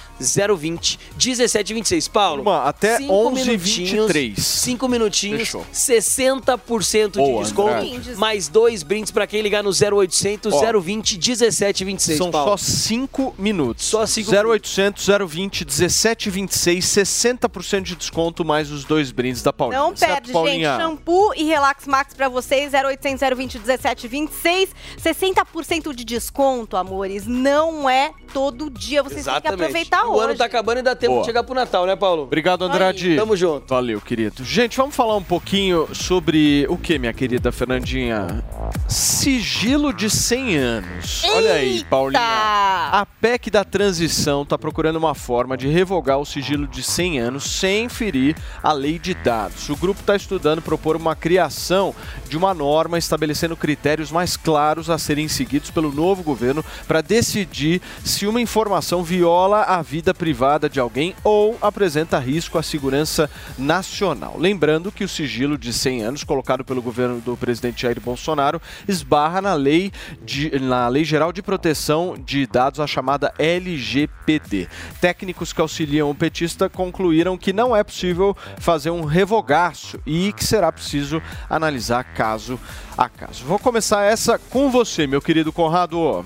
020 0.58 0.98
1726. 1.22 2.08
Paulo, 2.08 2.42
Uma, 2.42 2.64
até 2.64 2.96
cinco 2.96 3.12
11h23. 3.30 4.38
5 4.40 4.88
minutinhos, 4.88 5.38
Fechou. 5.40 5.66
60% 5.72 7.10
de 7.12 7.18
Boa, 7.18 7.42
desconto, 7.42 7.68
Andrade. 7.74 8.14
mais 8.16 8.48
dois 8.48 8.82
brindes 8.82 9.10
pra 9.12 9.26
quem 9.26 9.42
ligar 9.42 9.62
no 9.62 9.70
0800 9.70 10.52
Ó, 10.54 10.80
020 10.80 11.14
1726, 11.18 12.18
São 12.18 12.30
Paulo. 12.30 12.50
só 12.50 12.56
5 12.56 13.34
minutos. 13.38 13.84
Só 13.84 14.06
cinco 14.06 14.30
0800 14.34 15.06
020 15.28 15.64
1726, 15.66 16.84
60% 16.86 17.82
de 17.82 17.96
desconto 17.96 18.44
mais 18.44 18.70
os 18.70 18.84
dois 18.84 19.10
brindes 19.12 19.42
da 19.42 19.52
Paulinha. 19.52 19.80
Não 19.80 19.96
Certo, 19.96 20.10
perde, 20.12 20.26
gente. 20.28 20.32
Paulinha? 20.34 20.76
Shampoo 20.78 21.32
e 21.36 21.44
Relax 21.44 21.86
Max 21.98 22.14
pra 22.14 22.28
vocês, 22.28 22.72
0800 22.72 23.36
020 23.36 23.58
1726. 23.58 24.70
60% 25.02 25.92
de 25.92 26.04
desconto, 26.04 26.76
amores. 26.76 27.26
Não 27.26 27.90
é 27.90 28.12
todo 28.32 28.70
dia. 28.70 29.02
Vocês 29.02 29.24
têm 29.24 29.40
que 29.40 29.48
aproveitar 29.48 30.06
o 30.06 30.12
hoje. 30.12 30.24
ano 30.24 30.34
tá 30.36 30.44
acabando 30.44 30.78
e 30.78 30.82
dá 30.82 30.94
tempo 30.94 31.14
Boa. 31.14 31.22
de 31.22 31.26
chegar 31.26 31.42
pro 31.42 31.54
Natal, 31.54 31.86
né, 31.86 31.96
Paulo? 31.96 32.22
Obrigado, 32.22 32.64
Andrade. 32.64 33.16
Tamo 33.16 33.36
junto. 33.36 33.66
Valeu, 33.68 34.00
querido. 34.00 34.44
Gente, 34.44 34.76
vamos 34.76 34.94
falar 34.94 35.16
um 35.16 35.22
pouquinho 35.22 35.88
sobre 35.92 36.66
o 36.68 36.76
que, 36.76 36.98
minha 37.00 37.12
querida 37.12 37.50
Fernandinha? 37.50 38.44
Sigilo 38.86 39.92
de 39.92 40.08
100 40.08 40.56
anos. 40.56 41.24
Olha 41.24 41.54
aí, 41.54 41.82
Paulinha. 41.84 42.20
A 42.20 43.04
PEC 43.20 43.50
da 43.50 43.64
transição 43.64 44.42
está 44.42 44.56
procurando 44.56 44.96
uma 44.96 45.14
forma 45.14 45.56
de 45.56 45.66
revogar 45.66 46.18
o 46.18 46.24
sigilo 46.24 46.68
de 46.68 46.82
100 46.82 47.18
anos 47.18 47.44
sem 47.44 47.88
ferir 47.88 48.36
a 48.62 48.72
lei 48.72 49.00
de 49.00 49.14
dados. 49.14 49.68
O 49.68 49.76
grupo 49.76 50.00
está 50.00 50.14
estudando 50.14 50.62
propor 50.62 50.94
uma 50.94 51.16
criação 51.16 51.87
de 52.28 52.36
uma 52.36 52.54
norma 52.54 52.98
estabelecendo 52.98 53.56
critérios 53.56 54.10
mais 54.10 54.36
claros 54.36 54.90
a 54.90 54.98
serem 54.98 55.28
seguidos 55.28 55.70
pelo 55.70 55.92
novo 55.92 56.22
governo 56.22 56.64
para 56.86 57.00
decidir 57.00 57.80
se 58.04 58.26
uma 58.26 58.40
informação 58.40 59.02
viola 59.02 59.62
a 59.62 59.82
vida 59.82 60.12
privada 60.14 60.68
de 60.68 60.80
alguém 60.80 61.14
ou 61.24 61.56
apresenta 61.60 62.18
risco 62.18 62.58
à 62.58 62.62
segurança 62.62 63.30
nacional. 63.56 64.36
Lembrando 64.38 64.92
que 64.92 65.04
o 65.04 65.08
sigilo 65.08 65.56
de 65.56 65.72
100 65.72 66.02
anos 66.02 66.24
colocado 66.24 66.64
pelo 66.64 66.82
governo 66.82 67.20
do 67.20 67.36
presidente 67.36 67.82
Jair 67.82 68.00
Bolsonaro 68.00 68.60
esbarra 68.86 69.40
na 69.40 69.54
lei, 69.54 69.92
de, 70.22 70.58
na 70.58 70.88
lei 70.88 71.04
Geral 71.04 71.32
de 71.32 71.42
Proteção 71.42 72.14
de 72.18 72.46
Dados, 72.46 72.80
a 72.80 72.86
chamada 72.86 73.32
LGPD. 73.38 74.68
Técnicos 75.00 75.52
que 75.52 75.60
auxiliam 75.60 76.10
o 76.10 76.14
petista 76.14 76.68
concluíram 76.68 77.36
que 77.36 77.52
não 77.52 77.74
é 77.74 77.82
possível 77.82 78.36
fazer 78.58 78.90
um 78.90 79.04
revogaço 79.04 79.98
e 80.06 80.32
que 80.32 80.44
será 80.44 80.70
preciso 80.70 81.22
analisar 81.48 81.77
caso 82.02 82.58
a 82.96 83.08
caso. 83.08 83.44
Vou 83.44 83.58
começar 83.58 84.04
essa 84.04 84.38
com 84.38 84.70
você, 84.70 85.06
meu 85.06 85.22
querido 85.22 85.52
Conrado. 85.52 86.24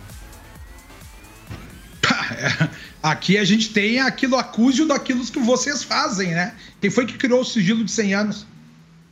Aqui 3.03 3.37
a 3.37 3.45
gente 3.45 3.71
tem 3.71 4.01
aquilo 4.01 4.37
acúsio 4.37 4.87
daquilo 4.87 5.25
que 5.25 5.39
vocês 5.39 5.83
fazem, 5.83 6.31
né? 6.31 6.55
Quem 6.81 6.89
foi 6.89 7.05
que 7.05 7.19
criou 7.19 7.41
o 7.41 7.45
sigilo 7.45 7.85
de 7.85 7.91
100 7.91 8.15
anos? 8.15 8.47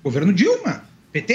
Governo 0.03 0.33
Dilma, 0.33 0.85
PT. 1.12 1.35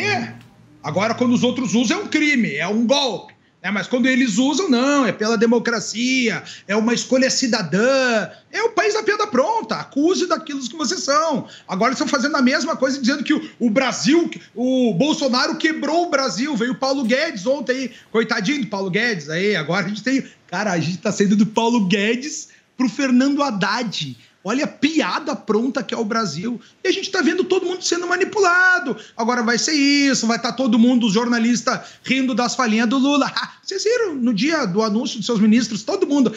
Agora, 0.82 1.14
quando 1.14 1.34
os 1.34 1.44
outros 1.44 1.76
usam, 1.76 2.00
é 2.00 2.04
um 2.04 2.08
crime, 2.08 2.56
é 2.56 2.68
um 2.68 2.88
golpe. 2.88 3.35
Né? 3.66 3.72
Mas 3.72 3.88
quando 3.88 4.06
eles 4.06 4.38
usam, 4.38 4.70
não, 4.70 5.08
é 5.08 5.12
pela 5.12 5.36
democracia, 5.36 6.44
é 6.68 6.76
uma 6.76 6.94
escolha 6.94 7.32
cidadã, 7.32 8.30
é 8.52 8.62
o 8.62 8.70
país 8.70 8.94
da 8.94 9.02
piada 9.02 9.26
pronta, 9.26 9.76
acuse 9.78 10.28
daquilo 10.28 10.62
que 10.62 10.78
vocês 10.78 11.02
são. 11.02 11.48
Agora 11.68 11.94
estão 11.94 12.08
fazendo 12.08 12.36
a 12.36 12.44
mesma 12.44 12.76
coisa, 12.76 13.02
dizendo 13.02 13.24
que 13.24 13.34
o, 13.34 13.42
o 13.60 13.70
Brasil, 13.72 14.30
o 14.54 14.94
Bolsonaro 14.94 15.56
quebrou 15.56 16.06
o 16.06 16.10
Brasil. 16.12 16.56
Veio 16.56 16.74
o 16.74 16.78
Paulo 16.78 17.04
Guedes 17.04 17.48
ontem 17.48 17.92
coitadinho 18.12 18.62
do 18.62 18.68
Paulo 18.68 18.92
Guedes 18.92 19.30
aí. 19.30 19.56
Agora 19.56 19.86
a 19.86 19.90
gente 19.90 20.04
tem. 20.04 20.24
Cara, 20.46 20.72
a 20.72 20.80
gente 20.80 21.00
tá 21.00 21.12
saindo 21.12 21.36
do 21.36 21.48
Paulo 21.48 21.88
Guedes 21.88 22.50
pro 22.78 22.88
Fernando 22.88 23.42
Haddad. 23.42 24.16
Olha 24.48 24.66
a 24.66 24.68
piada 24.68 25.36
pronta 25.36 25.82
que 25.82 25.92
é 25.92 25.98
o 25.98 26.06
Brasil. 26.06 26.62
E 26.84 26.88
a 26.88 26.92
gente 26.92 27.10
tá 27.10 27.20
vendo 27.20 27.44
todo 27.44 27.66
mundo 27.66 27.82
sendo 27.84 28.06
manipulado. 28.06 28.96
Agora 29.18 29.42
vai 29.42 29.58
ser 29.58 29.74
isso, 29.74 30.28
vai 30.28 30.38
estar 30.38 30.52
todo 30.52 30.78
mundo, 30.78 31.08
os 31.08 31.14
jornalistas, 31.14 31.80
rindo 32.04 32.36
das 32.36 32.54
falinhas 32.54 32.88
do 32.88 33.00
Lula. 33.00 33.34
Vocês 33.64 33.84
viram 33.84 34.14
no 34.14 34.32
dia 34.32 34.68
do 34.68 34.84
anúncio 34.84 35.18
dos 35.18 35.26
seus 35.26 35.40
ministros, 35.40 35.82
todo 35.82 36.06
mundo. 36.06 36.32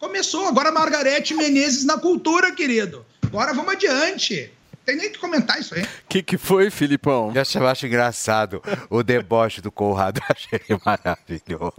Começou, 0.00 0.48
agora 0.48 0.72
Margarete 0.72 1.32
Menezes 1.32 1.84
na 1.84 1.96
cultura, 1.96 2.50
querido. 2.50 3.06
Agora 3.22 3.54
vamos 3.54 3.72
adiante. 3.72 4.50
Tem 4.84 4.96
nem 4.96 5.12
que 5.12 5.18
comentar 5.20 5.60
isso 5.60 5.76
aí. 5.76 5.82
O 5.82 5.88
que, 6.08 6.24
que 6.24 6.36
foi, 6.36 6.70
Filipão? 6.70 7.30
Eu 7.32 7.40
acho, 7.40 7.56
eu 7.56 7.68
acho 7.68 7.86
engraçado 7.86 8.60
o 8.88 9.04
deboche 9.04 9.60
do 9.60 9.70
Conrado. 9.70 10.20
Eu 10.26 10.26
achei 10.28 10.80
maravilhoso. 10.84 11.74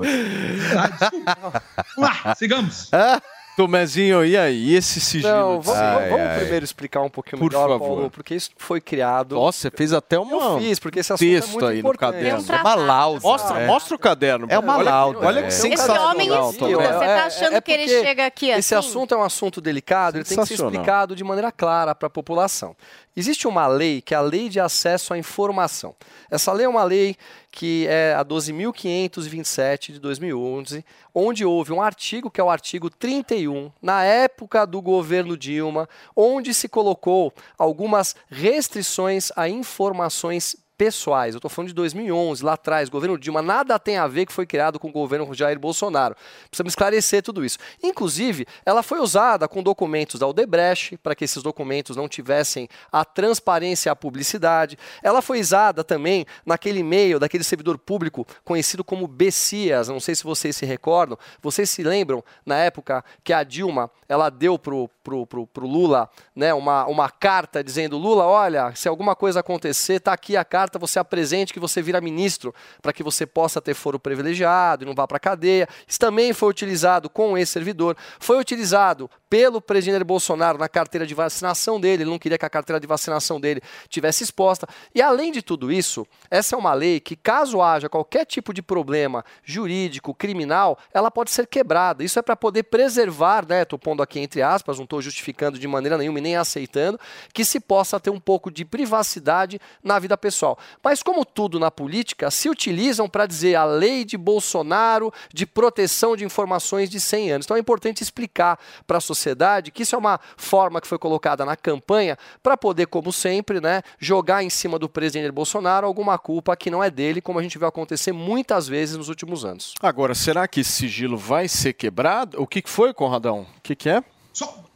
Vamos 1.98 2.10
lá, 2.24 2.36
sigamos. 2.36 2.90
Tomezinho, 3.62 4.26
e 4.26 4.36
aí? 4.38 4.76
Esse 4.76 5.00
sigilo? 5.00 5.32
Não, 5.34 5.62
vamos, 5.62 5.80
Ai, 5.80 6.10
vamos 6.10 6.26
ai. 6.28 6.40
primeiro 6.40 6.66
explicar 6.66 7.02
um 7.02 7.10
pouquinho 7.10 7.40
Por 7.40 7.52
melhor, 7.52 7.68
favor. 7.70 7.80
Paulo, 7.88 8.10
porque 8.10 8.34
isso 8.36 8.50
foi 8.58 8.82
criado. 8.82 9.36
Nossa, 9.36 9.60
você 9.60 9.72
fez 9.72 9.94
até 9.94 10.18
uma, 10.18 10.32
Eu 10.56 10.60
fiz, 10.60 10.80
porque 10.80 11.00
esse 11.00 11.14
assunto 11.14 11.28
texto 11.30 11.48
é 11.48 11.52
muito 11.52 11.66
aí 11.68 11.80
importante. 11.80 12.08
no 12.08 12.14
caderno. 12.14 12.46
É 12.48 12.54
um. 12.54 12.56
É 12.56 12.62
uma 12.62 12.76
lauda, 12.76 13.20
Mostra, 13.22 13.60
é. 13.60 13.68
mostra 13.68 13.96
o 13.96 14.00
caderno. 14.00 14.48
É 14.50 14.58
uma 14.60 14.78
olha, 14.78 14.90
lauda, 14.90 15.20
Olha 15.26 15.40
é. 15.40 15.42
que 15.44 15.48
Esse 15.50 15.62
sensacional. 15.62 16.12
homem 16.12 16.28
Tomé. 16.30 16.50
estuda, 16.50 16.78
você 16.78 17.06
tá 17.06 17.26
achando 17.26 17.62
que 17.62 17.72
ele 17.72 17.88
chega 17.88 18.26
aqui 18.26 18.50
Esse 18.50 18.74
assim? 18.76 18.88
assunto 18.90 19.14
é 19.14 19.18
um 19.18 19.24
assunto 19.24 19.62
delicado, 19.62 20.18
ele 20.18 20.26
tem 20.26 20.38
que 20.38 20.46
ser 20.46 20.54
explicado 20.56 21.16
de 21.16 21.24
maneira 21.24 21.52
clara 21.52 21.94
para 21.94 22.08
a 22.08 22.10
população. 22.10 22.76
Existe 23.16 23.46
uma 23.46 23.68
lei 23.68 24.02
que 24.02 24.14
é 24.14 24.18
a 24.18 24.22
Lei 24.22 24.48
de 24.48 24.58
Acesso 24.58 25.14
à 25.14 25.18
Informação. 25.18 25.94
Essa 26.30 26.54
lei 26.54 26.66
é 26.66 26.70
uma 26.70 26.84
lei 26.84 27.18
que 27.52 27.86
é 27.88 28.14
a 28.14 28.24
12.527 28.24 29.92
de 29.92 30.00
2011, 30.00 30.86
onde 31.14 31.44
houve 31.44 31.74
um 31.74 31.82
artigo, 31.82 32.32
que 32.32 32.40
é 32.40 32.44
o 32.44 32.50
artigo 32.50 32.90
31, 32.90 33.70
na 33.82 34.06
época 34.06 34.66
do 34.66 34.82
governo 34.82 35.36
Dilma, 35.36 35.90
onde 36.16 36.54
se 36.54 36.70
colocou 36.70 37.34
algumas 37.58 38.16
restrições 38.30 39.30
a 39.36 39.50
informações 39.50 40.56
pessoais. 40.82 41.36
Eu 41.36 41.38
estou 41.38 41.48
falando 41.48 41.68
de 41.68 41.76
2011, 41.76 42.44
lá 42.44 42.54
atrás, 42.54 42.90
governo 42.90 43.16
Dilma, 43.16 43.40
nada 43.40 43.78
tem 43.78 43.98
a 43.98 44.08
ver 44.08 44.26
que 44.26 44.34
foi 44.34 44.48
criado 44.48 44.80
com 44.80 44.90
o 44.90 44.92
governo 44.92 45.32
Jair 45.32 45.60
Bolsonaro. 45.60 46.16
Precisamos 46.50 46.72
esclarecer 46.72 47.22
tudo 47.22 47.46
isso. 47.46 47.60
Inclusive, 47.84 48.48
ela 48.66 48.82
foi 48.82 49.00
usada 49.00 49.48
com 49.48 49.62
documentos 49.62 50.20
da 50.20 50.26
Odebrecht, 50.26 50.98
para 50.98 51.14
que 51.14 51.24
esses 51.24 51.44
documentos 51.44 51.96
não 51.96 52.10
tivessem 52.10 52.68
a 52.92 53.06
transparência 53.06 53.90
e 53.90 53.92
a 53.92 53.96
publicidade. 53.96 54.76
Ela 55.04 55.22
foi 55.22 55.40
usada 55.40 55.84
também 55.84 56.26
naquele 56.44 56.80
e-mail 56.80 57.20
daquele 57.20 57.44
servidor 57.44 57.78
público 57.78 58.26
conhecido 58.44 58.84
como 58.84 59.08
Bessias, 59.08 59.88
não 59.88 60.00
sei 60.00 60.16
se 60.16 60.24
vocês 60.24 60.56
se 60.56 60.66
recordam, 60.66 61.16
vocês 61.44 61.70
se 61.70 61.84
lembram, 61.84 62.24
na 62.44 62.56
época 62.56 63.06
que 63.24 63.34
a 63.34 63.44
Dilma, 63.44 63.92
ela 64.10 64.30
deu 64.30 64.58
pro, 64.58 64.90
pro, 65.04 65.28
pro, 65.28 65.46
pro 65.46 65.68
Lula 65.68 66.10
né, 66.36 66.54
uma, 66.54 66.86
uma 66.88 67.10
carta 67.10 67.64
dizendo, 67.64 67.98
Lula, 67.98 68.26
olha, 68.26 68.74
se 68.76 68.88
alguma 68.88 69.16
coisa 69.16 69.42
acontecer, 69.42 70.00
tá 70.00 70.12
aqui 70.12 70.36
a 70.36 70.44
carta, 70.44 70.71
você 70.80 71.00
apresente 71.00 71.54
que 71.54 71.60
você 71.60 71.82
vira 71.82 72.02
ministro, 72.02 72.54
para 72.82 72.94
que 72.94 73.04
você 73.04 73.26
possa 73.26 73.62
ter 73.62 73.74
foro 73.74 74.00
privilegiado 74.00 74.84
e 74.84 74.86
não 74.86 74.94
vá 74.94 75.08
para 75.08 75.20
cadeia. 75.20 75.68
Isso 75.88 76.00
também 76.00 76.34
foi 76.34 76.50
utilizado 76.50 77.10
com 77.10 77.38
esse 77.38 77.52
servidor, 77.52 77.96
foi 78.20 78.40
utilizado 78.40 79.10
pelo 79.32 79.62
presidente 79.62 80.04
Bolsonaro 80.04 80.58
na 80.58 80.68
carteira 80.68 81.08
de 81.08 81.14
vacinação 81.16 81.80
dele, 81.80 82.04
ele 82.04 82.10
não 82.10 82.20
queria 82.20 82.38
que 82.38 82.46
a 82.46 82.50
carteira 82.50 82.82
de 82.82 82.86
vacinação 82.86 83.40
dele 83.40 83.62
tivesse 83.88 84.26
exposta. 84.26 84.68
E 84.94 85.02
além 85.02 85.32
de 85.32 85.42
tudo 85.42 85.72
isso, 85.72 86.06
essa 86.30 86.54
é 86.54 86.60
uma 86.60 86.74
lei 86.74 87.00
que, 87.00 87.16
caso 87.16 87.62
haja 87.62 87.88
qualquer 87.88 88.26
tipo 88.26 88.54
de 88.54 88.62
problema 88.62 89.24
jurídico, 89.42 90.14
criminal, 90.14 90.78
ela 90.94 91.10
pode 91.10 91.32
ser 91.32 91.48
quebrada. 91.48 92.04
Isso 92.04 92.20
é 92.20 92.22
para 92.22 92.36
poder 92.36 92.64
preservar, 92.64 93.48
né? 93.48 93.62
Estou 93.62 93.80
pondo 93.80 94.04
aqui 94.04 94.20
entre 94.20 94.42
aspas, 94.42 94.76
não 94.76 94.84
estou 94.84 95.02
justificando 95.02 95.58
de 95.58 95.66
maneira 95.66 95.98
nenhuma 95.98 96.20
e 96.20 96.22
nem 96.22 96.36
aceitando, 96.36 97.00
que 97.34 97.46
se 97.46 97.62
possa 97.62 98.02
ter 98.02 98.10
um 98.10 98.20
pouco 98.20 98.52
de 98.52 98.66
privacidade 98.66 99.62
na 99.82 99.98
vida 99.98 100.18
pessoal. 100.18 100.60
Mas 100.84 101.02
como 101.02 101.24
tudo 101.24 101.58
na 101.58 101.72
política, 101.72 102.30
se 102.30 102.50
utilizam 102.50 103.08
para 103.08 103.26
dizer 103.26 103.56
a 103.56 103.64
lei 103.64 104.04
de 104.04 104.18
Bolsonaro 104.18 105.10
de 105.34 105.46
proteção 105.46 106.18
de 106.18 106.26
informações 106.26 106.90
de 106.90 107.00
100 107.00 107.32
anos. 107.32 107.46
Então 107.46 107.56
é 107.56 107.62
importante 107.62 108.04
explicar 108.04 108.60
para 108.86 108.98
a 108.98 109.02
sociedade 109.02 109.21
sociedade 109.22 109.72
que 109.72 109.84
isso 109.84 109.96
é 109.96 109.98
uma 109.98 110.20
forma 110.36 110.82
que 110.82 110.88
foi 110.88 110.98
colocada 110.98 111.46
na 111.46 111.56
campanha 111.56 112.18
para 112.42 112.58
poder, 112.58 112.88
como 112.88 113.14
sempre, 113.14 113.62
né, 113.62 113.82
jogar 114.00 114.44
em 114.44 114.50
cima 114.50 114.78
do 114.78 114.90
presidente 114.90 115.32
Bolsonaro 115.32 115.86
alguma 115.88 116.18
culpa 116.18 116.56
que 116.56 116.72
não 116.72 116.84
é 116.84 116.90
dele, 116.90 117.22
como 117.22 117.40
a 117.40 117.44
gente 117.44 117.58
viu 117.58 117.68
acontecer 117.68 118.12
muitas 118.12 118.68
vezes 118.68 118.98
nos 118.98 119.10
últimos 119.10 119.46
anos. 119.46 119.74
Agora, 119.82 120.16
será 120.16 120.48
que 120.48 120.62
esse 120.62 120.72
sigilo 120.72 121.18
vai 121.18 121.48
ser 121.48 121.74
quebrado? 121.74 122.42
O 122.42 122.48
que 122.48 122.64
foi, 122.66 122.94
Conradão? 122.94 123.42
O 123.58 123.62
que, 123.62 123.76
que 123.76 123.90
é? 123.90 124.04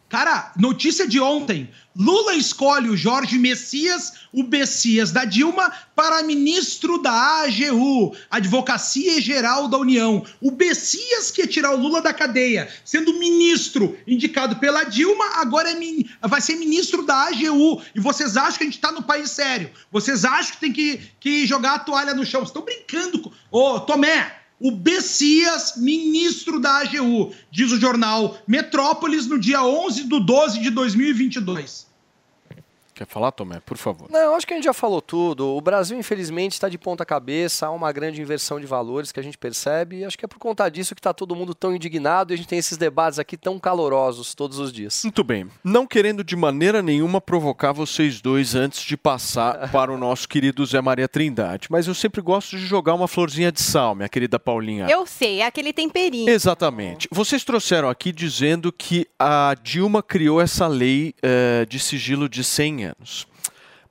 Cara, 0.08 0.52
notícia 0.56 1.08
de 1.08 1.20
ontem. 1.20 1.70
Lula 1.96 2.36
escolhe 2.36 2.90
o 2.90 2.98
Jorge 2.98 3.40
Messias, 3.40 4.14
o 4.32 4.44
Messias 4.44 5.12
da 5.12 5.26
Dilma, 5.26 5.72
para 5.96 6.22
ministro 6.24 7.02
da 7.02 7.44
AGU, 7.44 8.16
Advocacia 8.30 9.20
Geral 9.20 9.68
da 9.68 9.78
União. 9.78 10.24
O 10.42 10.52
Messias 10.52 11.32
que 11.32 11.42
ia 11.42 11.48
tirar 11.48 11.72
o 11.72 11.78
Lula 11.78 12.02
da 12.02 12.14
cadeia, 12.14 12.70
sendo 12.84 13.18
ministro 13.18 13.98
indicado 14.06 14.58
pela 14.58 14.84
Dilma, 14.84 15.26
agora 15.36 15.72
é 15.72 16.28
vai 16.28 16.42
ser 16.42 16.56
ministro 16.56 17.04
da 17.04 17.28
AGU. 17.28 17.82
E 17.96 18.00
vocês 18.00 18.38
acham 18.38 18.58
que 18.58 18.64
a 18.64 18.68
gente 18.68 18.80
tá 18.80 18.92
no 18.92 19.02
país 19.02 19.32
sério? 19.32 19.72
Vocês 19.92 20.24
acham 20.24 20.54
que 20.54 20.60
tem 20.60 20.74
que, 20.74 21.00
que 21.20 21.48
jogar 21.48 21.76
a 21.76 21.80
toalha 21.80 22.14
no 22.14 22.26
chão? 22.26 22.42
Vocês 22.42 22.50
estão 22.50 22.62
brincando 22.62 23.20
com. 23.22 23.32
Ô, 23.50 23.80
Tomé, 23.80 24.45
o 24.60 24.72
Bessias, 24.72 25.74
ministro 25.78 26.60
da 26.60 26.82
AGU, 26.82 27.34
diz 27.52 27.72
o 27.72 27.80
jornal 27.80 28.38
Metrópolis 28.48 29.28
no 29.28 29.40
dia 29.40 29.64
11 29.64 30.04
de 30.04 30.26
12 30.26 30.62
de 30.62 30.70
2022. 30.70 31.95
Quer 32.96 33.06
falar, 33.06 33.32
Tomé? 33.34 33.60
Por 33.60 33.76
favor. 33.76 34.10
Não, 34.10 34.20
eu 34.22 34.36
acho 34.36 34.48
que 34.48 34.54
a 34.54 34.56
gente 34.56 34.64
já 34.64 34.74
falou 34.74 35.02
tudo. 35.02 35.50
O 35.50 35.60
Brasil, 35.60 36.00
infelizmente, 36.00 36.54
está 36.54 36.70
de 36.70 36.78
ponta 36.78 37.06
cabeça, 37.06 37.68
há 37.68 37.72
uma 37.72 37.92
grande 37.92 38.22
inversão 38.22 38.58
de 38.58 38.66
valores 38.66 39.12
que 39.12 39.20
a 39.20 39.24
gente 39.24 39.38
percebe, 39.38 39.98
e 39.98 40.06
acho 40.06 40.18
que 40.18 40.24
é 40.24 40.28
por 40.30 40.40
conta 40.40 40.70
disso 40.70 40.96
que 40.96 41.00
está 41.00 41.14
todo 41.14 41.36
mundo 41.36 41.54
tão 41.54 41.76
indignado 41.76 42.32
e 42.32 42.36
a 42.36 42.38
gente 42.38 42.48
tem 42.48 42.58
esses 42.58 42.78
debates 42.78 43.20
aqui 43.20 43.36
tão 43.36 43.60
calorosos 43.60 44.34
todos 44.34 44.60
os 44.60 44.72
dias. 44.72 45.02
Muito 45.04 45.26
bem. 45.26 45.46
Não 45.62 45.86
querendo 45.86 46.24
de 46.24 46.38
maneira 46.38 46.82
nenhuma 46.82 47.20
provocar 47.20 47.74
vocês 47.74 48.22
dois 48.22 48.56
antes 48.56 48.82
de 48.82 48.96
passar 48.96 49.70
para 49.74 49.92
o 49.92 49.98
nosso 49.98 50.30
querido 50.30 50.66
Zé 50.66 50.80
Maria 50.80 51.10
Trindade, 51.10 51.68
mas 51.70 51.88
eu 51.88 51.94
sempre 51.94 52.22
gosto 52.22 52.52
de 52.56 52.66
jogar 52.66 52.94
uma 52.94 53.10
florzinha 53.10 53.52
de 53.52 53.62
sal, 53.62 53.94
minha 53.94 54.08
querida 54.08 54.40
Paulinha. 54.40 54.88
Eu 54.90 55.06
sei, 55.06 55.42
é 55.42 55.46
aquele 55.46 55.74
temperinho. 55.74 56.30
Exatamente. 56.30 57.10
Vocês 57.12 57.44
trouxeram 57.44 57.90
aqui 57.90 58.14
dizendo 58.14 58.72
que 58.72 59.06
a 59.20 59.54
Dilma 59.62 60.02
criou 60.02 60.40
essa 60.40 60.66
lei 60.66 61.14
eh, 61.22 61.66
de 61.68 61.78
sigilo 61.78 62.30
de 62.30 62.42
100 62.42 62.85
anos. 62.85 62.85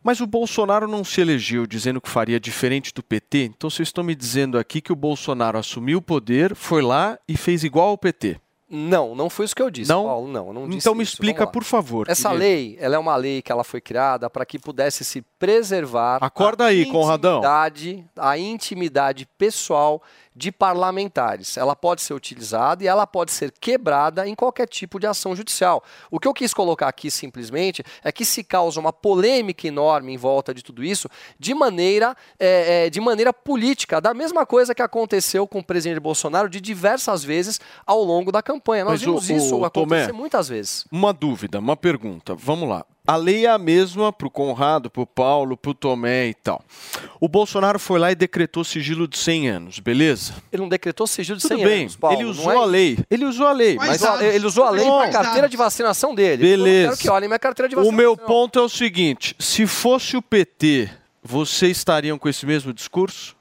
Mas 0.02 0.20
o 0.20 0.26
Bolsonaro 0.26 0.86
não 0.86 1.02
se 1.02 1.20
elegeu 1.22 1.66
dizendo 1.66 2.00
que 2.00 2.10
faria 2.10 2.38
diferente 2.38 2.92
do 2.92 3.02
PT, 3.02 3.44
então 3.44 3.70
vocês 3.70 3.88
estão 3.88 4.04
me 4.04 4.14
dizendo 4.14 4.58
aqui 4.58 4.82
que 4.82 4.92
o 4.92 4.96
Bolsonaro 4.96 5.56
assumiu 5.58 5.98
o 5.98 6.02
poder, 6.02 6.54
foi 6.54 6.82
lá 6.82 7.18
e 7.26 7.36
fez 7.38 7.64
igual 7.64 7.88
ao 7.88 7.98
PT. 7.98 8.38
Não, 8.68 9.14
não 9.14 9.30
foi 9.30 9.44
isso 9.44 9.54
que 9.54 9.62
eu 9.62 9.70
disse, 9.70 9.88
Não? 9.90 10.04
Paulo. 10.04 10.26
Não, 10.26 10.52
não 10.52 10.66
disse 10.66 10.78
Então 10.78 10.94
me 10.94 11.02
isso. 11.04 11.12
explica, 11.12 11.46
por 11.46 11.62
favor. 11.62 12.06
Essa 12.08 12.30
querido. 12.30 12.44
lei, 12.44 12.76
ela 12.80 12.96
é 12.96 12.98
uma 12.98 13.14
lei 13.14 13.40
que 13.40 13.52
ela 13.52 13.62
foi 13.62 13.80
criada 13.80 14.28
para 14.28 14.44
que 14.44 14.58
pudesse 14.58 15.04
se 15.04 15.22
preservar 15.38 16.18
Acorda 16.20 16.64
aí, 16.66 16.84
Conradão. 16.86 17.38
intimidade, 17.38 18.04
a 18.16 18.36
intimidade 18.36 19.28
pessoal 19.38 20.02
de 20.36 20.51
parlamentares. 20.51 21.56
Ela 21.56 21.77
pode 21.77 22.02
ser 22.02 22.12
utilizada 22.15 22.82
e 22.82 22.86
ela 22.86 23.06
pode 23.06 23.31
ser 23.31 23.52
quebrada 23.52 24.27
em 24.27 24.35
qualquer 24.35 24.66
tipo 24.69 24.98
de 24.98 25.06
ação 25.06 25.35
judicial. 25.36 25.82
O 26.11 26.19
que 26.19 26.27
eu 26.27 26.35
quis 26.35 26.52
colocar 26.52 26.89
aqui 26.89 27.11
simplesmente 27.11 27.85
é 28.02 28.11
que 28.11 28.24
se 28.24 28.43
causa 28.43 28.81
uma 28.81 28.93
polêmica 28.93 29.69
enorme 29.69 30.12
em 30.12 30.16
volta 30.16 30.52
de 30.52 30.62
tudo 30.62 30.82
isso 30.82 31.09
de 31.39 31.55
maneira, 31.55 32.16
é, 32.39 32.86
é, 32.86 32.90
de 32.90 33.01
maneira 33.01 33.32
política, 33.32 34.01
da 34.01 34.12
mesma 34.12 34.44
coisa 34.44 34.74
que 34.74 34.82
aconteceu 34.82 35.47
com 35.47 35.61
o 35.61 35.65
presidente 35.65 36.01
Bolsonaro 36.01 36.48
de 36.48 36.61
diversas 36.61 37.23
vezes 37.23 37.61
ao 37.86 38.02
longo 38.02 38.32
da 38.32 38.43
campanha. 38.43 38.85
Nós 38.85 38.94
Mas 38.94 39.02
vimos 39.02 39.28
o- 39.28 39.32
isso 39.32 39.56
o 39.59 39.65
acontecer 39.65 40.06
Tomé, 40.09 40.19
muitas 40.19 40.48
vezes. 40.48 40.85
Uma 40.90 41.12
dúvida, 41.12 41.59
uma 41.61 41.77
pergunta. 41.77 42.35
Vamos 42.35 42.69
lá. 42.69 42.85
A 43.06 43.16
lei 43.16 43.44
é 43.44 43.51
a 43.51 43.59
mesma 43.59 44.10
para 44.10 44.26
o 44.26 44.31
Conrado, 44.31 44.89
para 44.89 45.02
o 45.02 45.06
Paulo, 45.06 45.59
para 45.59 45.70
o 45.70 45.74
Tomé 45.74 46.28
e 46.28 46.35
tal. 46.35 46.64
O 47.20 47.28
Bolsonaro 47.28 47.78
foi 47.78 47.98
lá 47.98 48.10
e 48.10 48.14
decretou 48.14 48.64
sigilo 48.64 49.06
de 49.06 49.18
100 49.18 49.48
anos, 49.48 49.78
beleza? 49.78 50.32
Ele 50.51 50.62
não 50.62 50.68
decretou 50.70 51.06
sigilo 51.06 51.36
de 51.36 51.43
Tudo 51.43 51.56
100 51.59 51.64
bem, 51.66 51.81
anos, 51.82 51.97
Paulo, 51.97 52.16
ele 52.16 52.24
não 52.24 52.31
usou 52.31 52.52
é 52.52 52.56
a 52.56 52.64
lei. 52.64 52.98
Ele 53.10 53.24
usou 53.26 53.47
a 53.47 53.52
lei, 53.52 53.76
mas, 53.76 53.89
Mas 54.01 54.05
a- 54.05 54.24
ele 54.24 54.47
usou 54.47 54.64
a 54.64 54.70
lei 54.70 54.86
para 54.86 55.05
a 55.05 55.10
carteira 55.10 55.48
de 55.51 55.56
vacinação 55.56 56.14
dele. 56.14 56.44
Eu 56.47 56.56
Beleza. 56.56 56.89
quero 56.89 57.01
que 57.02 57.10
olhem 57.10 57.28
minha 57.28 57.39
carteira 57.39 57.68
de 57.68 57.74
O 57.74 57.78
vacinação. 57.81 57.98
meu 57.98 58.16
ponto 58.16 58.59
é 58.59 58.62
o 58.62 58.68
seguinte: 58.70 59.36
se 59.39 59.66
fosse 59.66 60.16
o 60.16 60.22
PT, 60.22 60.89
vocês 61.22 61.76
estariam 61.76 62.18
com 62.18 62.26
esse 62.26 62.47
mesmo 62.47 62.72
discurso? 62.72 63.36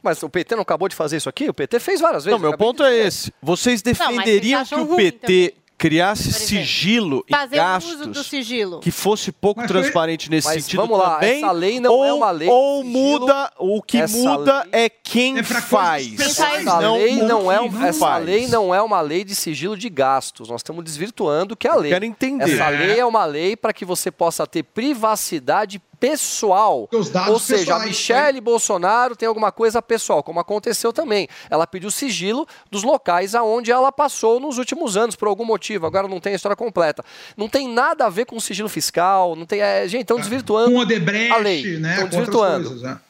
Mas 0.00 0.22
o 0.22 0.28
PT 0.28 0.54
não 0.54 0.62
acabou 0.62 0.88
de 0.88 0.94
fazer 0.94 1.16
isso 1.16 1.28
aqui? 1.28 1.48
O 1.48 1.54
PT 1.54 1.80
fez 1.80 2.00
várias 2.00 2.24
vezes. 2.24 2.40
Não, 2.40 2.48
meu 2.48 2.56
ponto 2.56 2.84
é 2.84 2.96
esse. 2.98 3.32
Vocês 3.42 3.82
Não, 3.82 3.92
defenderiam 3.92 4.64
que 4.64 4.72
acham 4.72 4.82
o 4.84 4.94
PT 4.94 5.54
criasse 5.78 6.32
sigilo 6.32 7.24
em 7.28 7.32
Fazer 7.32 7.56
gastos 7.56 7.92
uso 8.00 8.06
do 8.10 8.24
sigilo. 8.24 8.80
que 8.80 8.90
fosse 8.90 9.30
pouco 9.30 9.60
Mas 9.60 9.68
transparente 9.70 10.28
nesse 10.28 10.48
Mas 10.48 10.64
sentido 10.64 10.80
vamos 10.82 10.98
lá, 10.98 11.14
também? 11.14 11.38
essa 11.44 11.52
lei 11.52 11.78
não 11.78 11.92
ou, 11.92 12.04
é 12.04 12.12
uma 12.12 12.30
lei 12.32 12.48
Ou 12.48 12.82
sigilo. 12.82 12.98
muda, 13.20 13.52
o 13.58 13.80
que 13.80 13.98
Essa 13.98 14.18
muda 14.18 14.66
é 14.72 14.88
quem 14.88 15.42
faz. 15.44 16.18
Essa, 16.18 16.80
não 16.80 16.96
lei, 16.96 17.14
não 17.22 17.52
é, 17.52 17.68
que 17.68 17.84
essa 17.84 17.98
faz. 18.00 18.24
lei 18.26 18.48
não 18.48 18.74
é 18.74 18.82
uma 18.82 19.00
lei 19.00 19.22
de 19.22 19.34
sigilo 19.36 19.76
de 19.76 19.88
gastos. 19.88 20.48
Nós 20.48 20.60
estamos 20.60 20.84
desvirtuando 20.84 21.54
o 21.54 21.56
que 21.56 21.68
é 21.68 21.70
a 21.70 21.76
lei. 21.76 21.92
quero 21.92 22.04
entender. 22.04 22.54
Essa 22.54 22.64
É. 22.72 22.78
lei 22.86 22.98
é 22.98 23.06
uma 23.06 23.24
lei 23.24 23.56
para 23.56 23.72
que 23.72 23.84
você 23.84 24.10
possa 24.10 24.46
ter 24.46 24.64
privacidade 24.64 25.80
pessoal. 26.00 26.88
dados 27.10 27.32
Ou 27.32 27.38
seja, 27.38 27.76
a 27.76 27.80
Michelle 27.80 28.40
Bolsonaro 28.40 29.16
tem 29.16 29.28
alguma 29.28 29.52
coisa 29.52 29.80
pessoal, 29.82 30.22
como 30.22 30.40
aconteceu 30.40 30.92
também. 30.92 31.28
Ela 31.50 31.66
pediu 31.66 31.90
sigilo 31.90 32.46
dos 32.70 32.82
locais 32.82 33.34
aonde 33.34 33.70
ela 33.70 33.90
passou 33.92 34.40
nos 34.40 34.58
últimos 34.58 34.96
anos, 34.96 35.16
por 35.16 35.28
algum 35.28 35.44
motivo. 35.44 35.86
Agora 35.86 36.08
não 36.08 36.20
tem 36.20 36.32
a 36.32 36.36
história 36.36 36.56
completa. 36.56 37.04
Não 37.36 37.48
tem 37.48 37.68
nada 37.68 38.06
a 38.06 38.08
ver 38.08 38.24
com 38.24 38.38
sigilo 38.40 38.68
fiscal. 38.68 39.34
Não 39.36 39.46
tem. 39.46 39.60
é, 39.60 39.86
gente, 39.88 40.02
estão 40.02 40.18
desvirtuando 40.18 40.72
Com 40.72 40.78
Odebrecht, 40.78 41.32
a 41.32 41.36
lei. 41.38 41.78
né? 41.78 41.92
Estão 41.94 42.08
desvirtuando. 42.08 42.68
coisas, 42.68 42.82
né? 42.82 43.00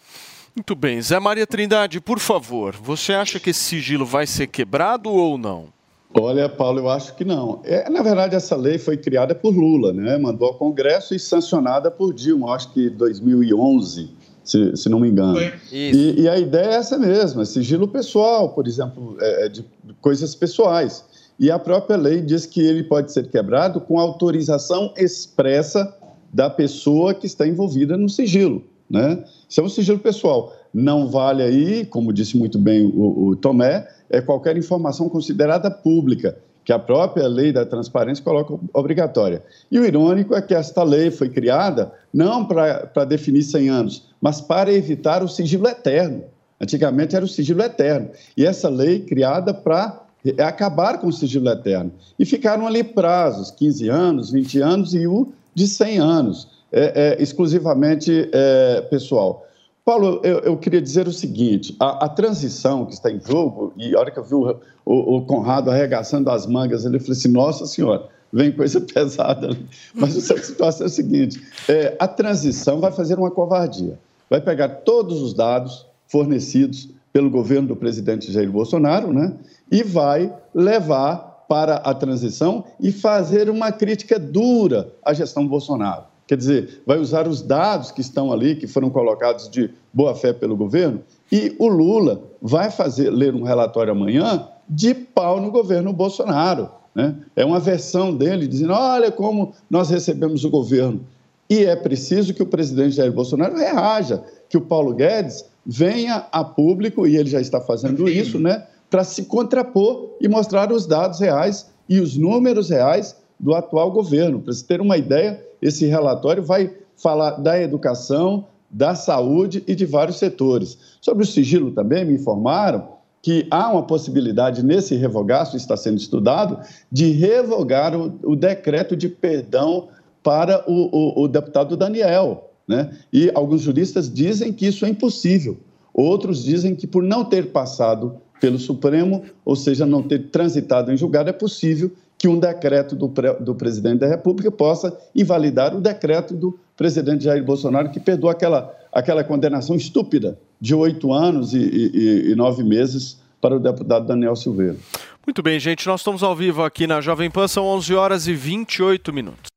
Muito 0.55 0.75
bem. 0.75 1.01
Zé 1.01 1.21
Maria 1.21 1.47
Trindade, 1.47 2.01
por 2.01 2.19
favor, 2.19 2.75
você 2.75 3.13
acha 3.13 3.39
que 3.39 3.51
esse 3.51 3.61
sigilo 3.61 4.05
vai 4.05 4.27
ser 4.27 4.49
quebrado 4.49 5.09
ou 5.11 5.39
não? 5.39 5.69
Olha, 6.15 6.49
Paulo, 6.49 6.81
eu 6.81 6.89
acho 6.89 7.15
que 7.15 7.25
não. 7.25 7.61
É, 7.65 7.89
na 7.91 8.03
verdade, 8.03 8.35
essa 8.35 8.57
lei 8.57 8.79
foi 8.79 8.97
criada 8.97 9.35
por 9.35 9.55
Lula, 9.55 9.93
né? 9.93 10.17
Mandou 10.17 10.49
ao 10.49 10.55
Congresso 10.55 11.15
e 11.15 11.19
sancionada 11.19 11.91
por 11.91 12.15
Dilma, 12.15 12.55
acho 12.55 12.73
que 12.73 12.89
2011, 12.89 14.11
se, 14.43 14.77
se 14.77 14.89
não 14.89 15.01
me 15.01 15.11
engano. 15.11 15.39
E, 15.71 16.23
e 16.23 16.29
a 16.29 16.39
ideia 16.39 16.71
é 16.71 16.75
essa 16.75 16.99
mesma, 16.99 17.45
sigilo 17.45 17.87
pessoal, 17.87 18.55
por 18.55 18.67
exemplo, 18.67 19.17
é, 19.21 19.47
é 19.47 19.49
de 19.49 19.65
coisas 20.01 20.35
pessoais. 20.35 21.05
E 21.39 21.51
a 21.51 21.59
própria 21.59 21.97
lei 21.97 22.23
diz 22.23 22.47
que 22.47 22.61
ele 22.61 22.83
pode 22.83 23.13
ser 23.13 23.29
quebrado 23.29 23.81
com 23.81 24.01
autorização 24.01 24.93
expressa 24.97 25.95
da 26.33 26.51
pessoa 26.51 27.15
que 27.15 27.27
está 27.27 27.47
envolvida 27.47 27.97
no 27.97 28.09
sigilo, 28.09 28.65
né? 28.91 29.23
Isso 29.49 29.61
é 29.61 29.65
um 29.65 29.69
sigilo 29.69 29.99
pessoal. 29.99 30.53
Não 30.73 31.09
vale 31.09 31.43
aí, 31.43 31.85
como 31.87 32.13
disse 32.13 32.37
muito 32.37 32.59
bem 32.59 32.85
o, 32.85 33.29
o 33.29 33.37
Tomé, 33.37 33.87
é 34.11 34.21
qualquer 34.21 34.57
informação 34.57 35.09
considerada 35.09 35.71
pública, 35.71 36.37
que 36.65 36.73
a 36.73 36.79
própria 36.79 37.27
lei 37.27 37.51
da 37.51 37.65
transparência 37.65 38.23
coloca 38.23 38.59
obrigatória. 38.75 39.43
E 39.71 39.79
o 39.79 39.85
irônico 39.87 40.35
é 40.35 40.43
que 40.43 40.55
esta 40.55 40.83
lei 40.83 41.11
foi 41.11 41.31
criada 41.31 41.93
não 42.13 42.45
para 42.45 43.05
definir 43.07 43.43
100 43.43 43.69
anos, 43.71 44.09
mas 44.21 44.41
para 44.41 44.73
evitar 44.73 45.23
o 45.23 45.29
sigilo 45.29 45.67
eterno. 45.67 46.25
Antigamente 46.61 47.17
era 47.17 47.25
o 47.25 47.29
sigilo 47.29 47.63
eterno. 47.63 48.11
E 48.37 48.45
essa 48.45 48.69
lei 48.69 49.01
criada 49.01 49.55
para 49.55 50.03
acabar 50.39 50.99
com 50.99 51.07
o 51.07 51.13
sigilo 51.13 51.49
eterno. 51.49 51.93
E 52.19 52.27
ficaram 52.27 52.67
ali 52.67 52.83
prazos, 52.83 53.51
15 53.51 53.89
anos, 53.89 54.31
20 54.31 54.61
anos 54.61 54.95
e 54.95 55.07
o 55.07 55.33
de 55.55 55.67
100 55.67 55.99
anos, 55.99 56.49
é, 56.71 57.17
é, 57.19 57.23
exclusivamente 57.23 58.29
é, 58.33 58.83
pessoal. 58.91 59.48
Paulo, 59.89 60.21
eu, 60.23 60.41
eu, 60.41 60.57
queria 60.59 60.83
dizer 60.83 61.09
o 61.09 61.13
seguinte: 61.15 61.75
a, 61.81 62.05
a, 62.05 62.09
transição 62.11 62.85
que 62.85 62.93
está 62.93 63.11
em 63.11 63.19
jogo, 63.19 63.73
e 63.75 63.97
a 63.97 63.99
hora 63.99 64.11
que 64.11 64.19
eu 64.19 64.23
vi 64.23 64.35
o, 64.35 64.61
o, 64.85 65.17
o 65.17 65.23
Conrado 65.25 65.71
arregaçando 65.71 66.31
as 66.31 66.47
mangas, 66.47 66.85
ele 66.85 67.01
falou 67.01 67.13
assim: 67.13 67.29
Nossa 67.29 67.65
Senhora, 67.65 68.07
vem 68.31 68.53
coisa 68.53 68.83
pesada. 68.85 69.49
Mas 69.95 70.15
a 70.31 70.37
situação 70.37 70.85
é 70.85 70.89
a 70.89 70.91
seguinte: 70.91 71.43
é, 71.67 71.97
a 71.99 72.07
transição 72.07 72.81
vai 72.81 72.93
fazer 72.93 73.19
uma 73.19 73.31
covardia. 73.31 73.99
Vai 74.29 74.43
pegar 74.43 74.69
todos 74.69 75.23
os 75.23 75.33
dados 75.33 75.87
fornecidos 76.07 76.91
pelo 77.11 77.31
governo 77.31 77.69
do 77.69 77.77
presidente 77.77 78.31
Jair 78.31 78.53
Bolsonaro, 78.53 79.11
né? 79.11 79.39
E 79.73 79.83
vai 79.83 80.31
levar 80.55 81.47
para 81.49 81.77
a 81.77 81.95
transição 81.95 82.63
e 82.79 82.93
fazer 82.93 83.49
uma 83.49 83.73
crítica 83.73 84.19
dura 84.19 84.93
à 85.03 85.15
gestão 85.15 85.49
Bolsonaro. 85.49 86.05
Quer 86.29 86.37
dizer, 86.37 86.83
vai 86.87 86.99
usar 86.99 87.27
os 87.27 87.41
dados 87.41 87.91
que 87.91 88.03
estão 88.03 88.31
ali, 88.31 88.55
que 88.55 88.67
foram 88.67 88.91
colocados 88.91 89.49
de 89.49 89.71
boa 89.91 90.15
fé 90.15 90.31
pelo 90.31 90.55
governo, 90.55 91.01
e 91.33 91.57
o 91.59 91.67
Lula 91.67 92.21
vai 92.41 92.71
fazer 92.71 93.09
ler 93.09 93.35
um 93.35 93.43
relatório 93.43 93.93
amanhã 93.93 94.47
de 94.69 94.95
pau 94.95 95.41
no 95.41 95.51
governo 95.51 95.91
Bolsonaro. 95.91 96.69
Né? 96.95 97.17
É 97.35 97.47
uma 97.47 97.59
versão 97.59 98.15
dele 98.15 98.47
dizendo: 98.47 98.75
olha 98.75 99.11
como 99.11 99.55
nós 99.71 99.89
recebemos 99.89 100.45
o 100.45 100.51
governo. 100.51 101.01
E 101.49 101.65
é 101.65 101.75
preciso 101.75 102.35
que 102.35 102.43
o 102.43 102.47
presidente 102.47 102.97
Jair 102.97 103.11
Bolsonaro 103.11 103.57
reaja, 103.57 104.23
que 104.51 104.59
o 104.59 104.61
Paulo 104.61 104.93
Guedes 104.93 105.47
venha 105.65 106.27
a 106.31 106.45
público, 106.45 107.07
e 107.07 107.17
ele 107.17 107.31
já 107.31 107.41
está 107.41 107.59
fazendo 107.59 108.07
isso, 108.07 108.39
né, 108.39 108.67
para 108.91 109.03
se 109.03 109.25
contrapor 109.25 110.11
e 110.21 110.29
mostrar 110.29 110.71
os 110.71 110.85
dados 110.85 111.21
reais 111.21 111.71
e 111.89 112.01
os 112.01 112.19
números 112.19 112.69
reais 112.69 113.17
do 113.41 113.55
atual 113.55 113.91
governo. 113.91 114.41
Para 114.41 114.53
você 114.53 114.67
ter 114.67 114.81
uma 114.83 114.99
ideia, 114.99 115.43
esse 115.61 115.87
relatório 115.87 116.43
vai 116.43 116.73
falar 116.97 117.33
da 117.33 117.61
educação, 117.61 118.47
da 118.71 118.95
saúde 118.95 119.63
e 119.67 119.75
de 119.75 119.87
vários 119.87 120.19
setores. 120.19 120.79
Sobre 121.01 121.25
o 121.25 121.27
sigilo 121.27 121.71
também, 121.71 122.05
me 122.05 122.15
informaram 122.15 122.99
que 123.23 123.47
há 123.51 123.71
uma 123.71 123.83
possibilidade 123.83 124.65
nesse 124.65 124.95
revogaço, 124.95 125.57
está 125.57 125.77
sendo 125.77 125.99
estudado, 125.99 126.61
de 126.91 127.11
revogar 127.11 127.97
o, 127.97 128.19
o 128.23 128.37
decreto 128.37 128.97
de 128.97 129.09
perdão 129.09 129.89
para 130.23 130.65
o, 130.71 131.21
o, 131.21 131.23
o 131.25 131.29
deputado 131.29 131.77
Daniel. 131.77 132.51
Né? 132.67 132.91
E 133.13 133.31
alguns 133.35 133.63
juristas 133.63 134.13
dizem 134.13 134.53
que 134.53 134.67
isso 134.67 134.85
é 134.85 134.89
impossível. 134.89 135.57
Outros 135.93 136.45
dizem 136.45 136.75
que, 136.75 136.87
por 136.87 137.03
não 137.03 137.25
ter 137.25 137.51
passado 137.51 138.21
pelo 138.41 138.59
Supremo, 138.59 139.23
ou 139.45 139.57
seja, 139.57 139.85
não 139.85 140.03
ter 140.03 140.31
transitado 140.31 140.93
em 140.93 140.97
julgado, 140.97 141.31
é 141.31 141.33
possível 141.33 141.91
que 142.19 142.27
um 142.27 142.39
decreto 142.39 142.97
do, 142.97 143.07
do 143.41 143.55
presidente 143.55 144.01
da 144.01 144.09
República 144.09 144.51
possa 144.51 144.99
invalidar 145.15 145.75
o 145.75 145.81
decreto 145.81 146.35
do 146.35 146.59
presidente 146.77 147.25
Jair 147.25 147.45
Bolsonaro, 147.45 147.91
que 147.91 148.01
perdoou 148.01 148.31
aquela, 148.31 148.75
aquela 148.93 149.23
condenação 149.23 149.77
estúpida 149.77 150.37
de 150.61 150.75
oito 150.75 151.13
anos 151.13 151.55
e, 151.55 151.59
e, 151.59 152.33
e 152.33 152.35
nove 152.35 152.65
meses 152.65 153.21
para 153.41 153.55
o 153.55 153.61
deputado 153.61 154.05
Daniel 154.07 154.35
Silveira. 154.35 154.77
Muito 155.25 155.43
bem, 155.43 155.61
gente, 155.61 155.87
nós 155.87 156.01
estamos 156.01 156.23
ao 156.23 156.35
vivo 156.35 156.65
aqui 156.65 156.87
na 156.87 157.01
Jovem 157.01 157.31
Pan, 157.31 157.47
são 157.47 157.65
11 157.65 157.95
horas 157.95 158.27
e 158.27 158.35
28 158.35 159.13
minutos. 159.13 159.49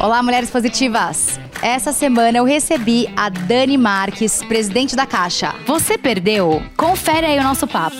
Olá, 0.00 0.22
mulheres 0.22 0.50
positivas! 0.50 1.38
Essa 1.62 1.92
semana 1.92 2.38
eu 2.38 2.44
recebi 2.44 3.08
a 3.16 3.28
Dani 3.28 3.76
Marques, 3.76 4.42
presidente 4.44 4.94
da 4.94 5.04
Caixa. 5.04 5.54
Você 5.66 5.98
perdeu? 5.98 6.62
Confere 6.76 7.26
aí 7.26 7.38
o 7.38 7.42
nosso 7.42 7.66
papo. 7.66 7.96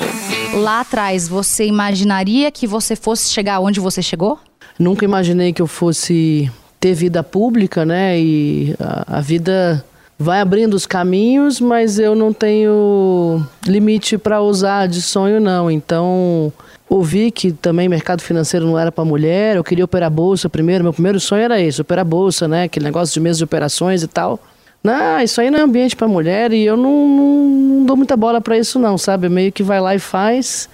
Lá 0.55 0.81
atrás, 0.81 1.27
você 1.27 1.67
imaginaria 1.67 2.53
que 2.53 2.69
você 2.69 2.95
fosse 2.95 3.31
chegar 3.31 3.59
onde 3.59 3.81
você 3.81 4.01
chegou? 4.01 4.39
Nunca 4.79 5.05
imaginei 5.05 5.53
que 5.53 5.61
eu 5.61 5.67
fosse 5.67 6.51
ter 6.79 6.95
vida 6.95 7.23
pública, 7.25 7.85
né? 7.85 8.19
E 8.19 8.77
a, 8.79 9.19
a 9.19 9.21
vida 9.21 9.85
vai 10.19 10.41
abrindo 10.41 10.75
os 10.75 10.85
caminhos, 10.85 11.61
mas 11.61 11.99
eu 11.99 12.15
não 12.15 12.33
tenho 12.33 13.47
limite 13.65 14.19
para 14.19 14.43
usar 14.43 14.89
de 14.89 15.01
sonho, 15.01 15.39
não. 15.41 15.71
Então, 15.71 16.53
ouvi 16.89 17.31
que 17.31 17.53
também 17.53 17.89
mercado 17.89 18.21
financeiro 18.21 18.67
não 18.67 18.79
era 18.79 18.91
para 18.91 19.05
mulher, 19.05 19.57
eu 19.57 19.63
queria 19.63 19.85
operar 19.85 20.11
bolsa 20.11 20.49
primeiro, 20.49 20.83
meu 20.83 20.93
primeiro 20.93 21.21
sonho 21.21 21.43
era 21.43 21.61
esse, 21.61 21.81
operar 21.81 22.05
bolsa, 22.05 22.49
né, 22.49 22.65
aquele 22.65 22.85
negócio 22.85 23.15
de 23.15 23.21
mesa 23.21 23.39
de 23.39 23.45
operações 23.45 24.03
e 24.03 24.09
tal. 24.09 24.41
Não, 24.83 25.21
isso 25.21 25.41
aí 25.41 25.51
não 25.51 25.59
é 25.59 25.63
ambiente 25.63 25.97
para 25.97 26.07
mulher 26.09 26.53
e 26.53 26.65
eu 26.65 26.77
não, 26.77 27.09
não, 27.09 27.49
não 27.49 27.85
dou 27.85 27.97
muita 27.97 28.17
bola 28.17 28.41
para 28.41 28.57
isso 28.57 28.79
não, 28.79 28.97
sabe? 28.97 29.29
Meio 29.29 29.53
que 29.53 29.63
vai 29.63 29.81
lá 29.81 29.95
e 29.95 29.99
faz. 29.99 30.69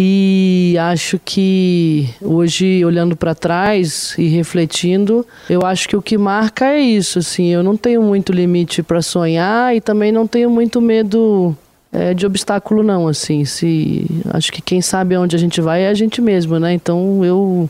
E 0.00 0.76
acho 0.78 1.18
que 1.24 2.08
hoje, 2.22 2.84
olhando 2.84 3.16
para 3.16 3.34
trás 3.34 4.14
e 4.16 4.28
refletindo, 4.28 5.26
eu 5.50 5.66
acho 5.66 5.88
que 5.88 5.96
o 5.96 6.00
que 6.00 6.16
marca 6.16 6.66
é 6.66 6.78
isso. 6.78 7.18
Assim, 7.18 7.48
eu 7.48 7.64
não 7.64 7.76
tenho 7.76 8.00
muito 8.00 8.32
limite 8.32 8.80
para 8.80 9.02
sonhar 9.02 9.74
e 9.74 9.80
também 9.80 10.12
não 10.12 10.24
tenho 10.24 10.48
muito 10.48 10.80
medo 10.80 11.56
é, 11.92 12.14
de 12.14 12.24
obstáculo 12.24 12.84
não, 12.84 13.08
assim, 13.08 13.44
se 13.44 14.06
acho 14.30 14.52
que 14.52 14.62
quem 14.62 14.80
sabe 14.80 15.16
aonde 15.16 15.34
a 15.34 15.38
gente 15.38 15.60
vai 15.60 15.82
é 15.82 15.88
a 15.88 15.94
gente 15.94 16.20
mesmo, 16.20 16.60
né? 16.60 16.72
Então 16.72 17.24
eu 17.24 17.68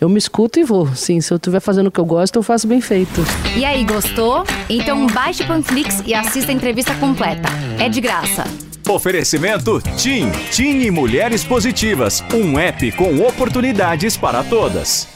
eu 0.00 0.08
me 0.08 0.18
escuto 0.18 0.58
e 0.58 0.64
vou. 0.64 0.86
Sim, 0.94 1.20
se 1.20 1.30
eu 1.30 1.36
estiver 1.36 1.60
fazendo 1.60 1.88
o 1.88 1.90
que 1.90 2.00
eu 2.00 2.06
gosto, 2.06 2.36
eu 2.36 2.42
faço 2.42 2.66
bem 2.66 2.80
feito. 2.80 3.20
E 3.54 3.64
aí, 3.66 3.84
gostou? 3.84 4.44
Então 4.68 5.06
baixe 5.08 5.42
o 5.42 5.46
Panflix 5.46 6.02
e 6.06 6.14
assista 6.14 6.50
a 6.52 6.54
entrevista 6.54 6.94
completa. 6.94 7.48
É 7.78 7.88
de 7.88 8.00
graça. 8.00 8.44
Oferecimento 8.88 9.80
TIM, 9.96 10.30
TIM 10.52 10.82
e 10.82 10.90
Mulheres 10.90 11.42
Positivas, 11.42 12.22
um 12.32 12.58
app 12.58 12.92
com 12.92 13.20
oportunidades 13.20 14.16
para 14.16 14.44
todas. 14.44 15.15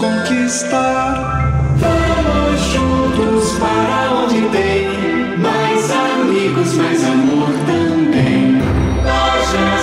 conquistar. 0.00 1.52
Vamos 1.76 2.60
juntos 2.72 3.58
para 3.58 4.12
onde 4.14 4.40
tem 4.48 4.88
mais 5.36 5.90
amigos, 5.90 6.74
mais 6.74 7.04
amor 7.04 7.50
também. 7.66 8.62
Loja 9.04 9.78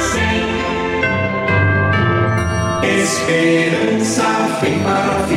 100 2.81 2.97
Esperança 3.03 4.27
vem 4.59 4.79
para 4.79 5.19
ficar. 5.27 5.36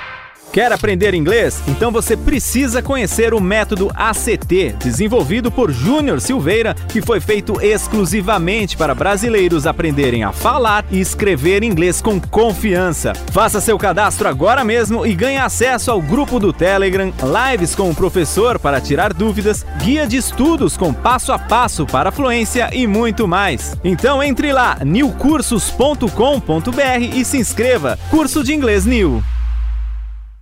Quer 0.51 0.73
aprender 0.73 1.13
inglês? 1.13 1.63
Então 1.65 1.91
você 1.91 2.17
precisa 2.17 2.81
conhecer 2.81 3.33
o 3.33 3.39
método 3.39 3.89
ACT, 3.95 4.75
desenvolvido 4.83 5.49
por 5.49 5.71
Júnior 5.71 6.19
Silveira, 6.19 6.75
que 6.89 7.01
foi 7.01 7.21
feito 7.21 7.61
exclusivamente 7.61 8.75
para 8.75 8.93
brasileiros 8.93 9.65
aprenderem 9.65 10.25
a 10.25 10.33
falar 10.33 10.83
e 10.91 10.99
escrever 10.99 11.63
inglês 11.63 12.01
com 12.01 12.19
confiança. 12.19 13.13
Faça 13.31 13.61
seu 13.61 13.77
cadastro 13.77 14.27
agora 14.27 14.61
mesmo 14.61 15.05
e 15.05 15.15
ganhe 15.15 15.37
acesso 15.37 15.89
ao 15.89 16.01
grupo 16.01 16.37
do 16.37 16.51
Telegram, 16.51 17.13
lives 17.23 17.73
com 17.73 17.89
o 17.89 17.95
professor 17.95 18.59
para 18.59 18.81
tirar 18.81 19.13
dúvidas, 19.13 19.65
guia 19.81 20.05
de 20.05 20.17
estudos 20.17 20.75
com 20.75 20.93
passo 20.93 21.31
a 21.31 21.39
passo 21.39 21.85
para 21.85 22.09
a 22.09 22.11
fluência 22.11 22.69
e 22.73 22.85
muito 22.85 23.25
mais. 23.25 23.77
Então 23.85 24.21
entre 24.21 24.51
lá, 24.51 24.77
newcursos.com.br 24.83 27.15
e 27.15 27.23
se 27.23 27.37
inscreva. 27.37 27.97
Curso 28.09 28.43
de 28.43 28.53
Inglês 28.53 28.85
New. 28.85 29.23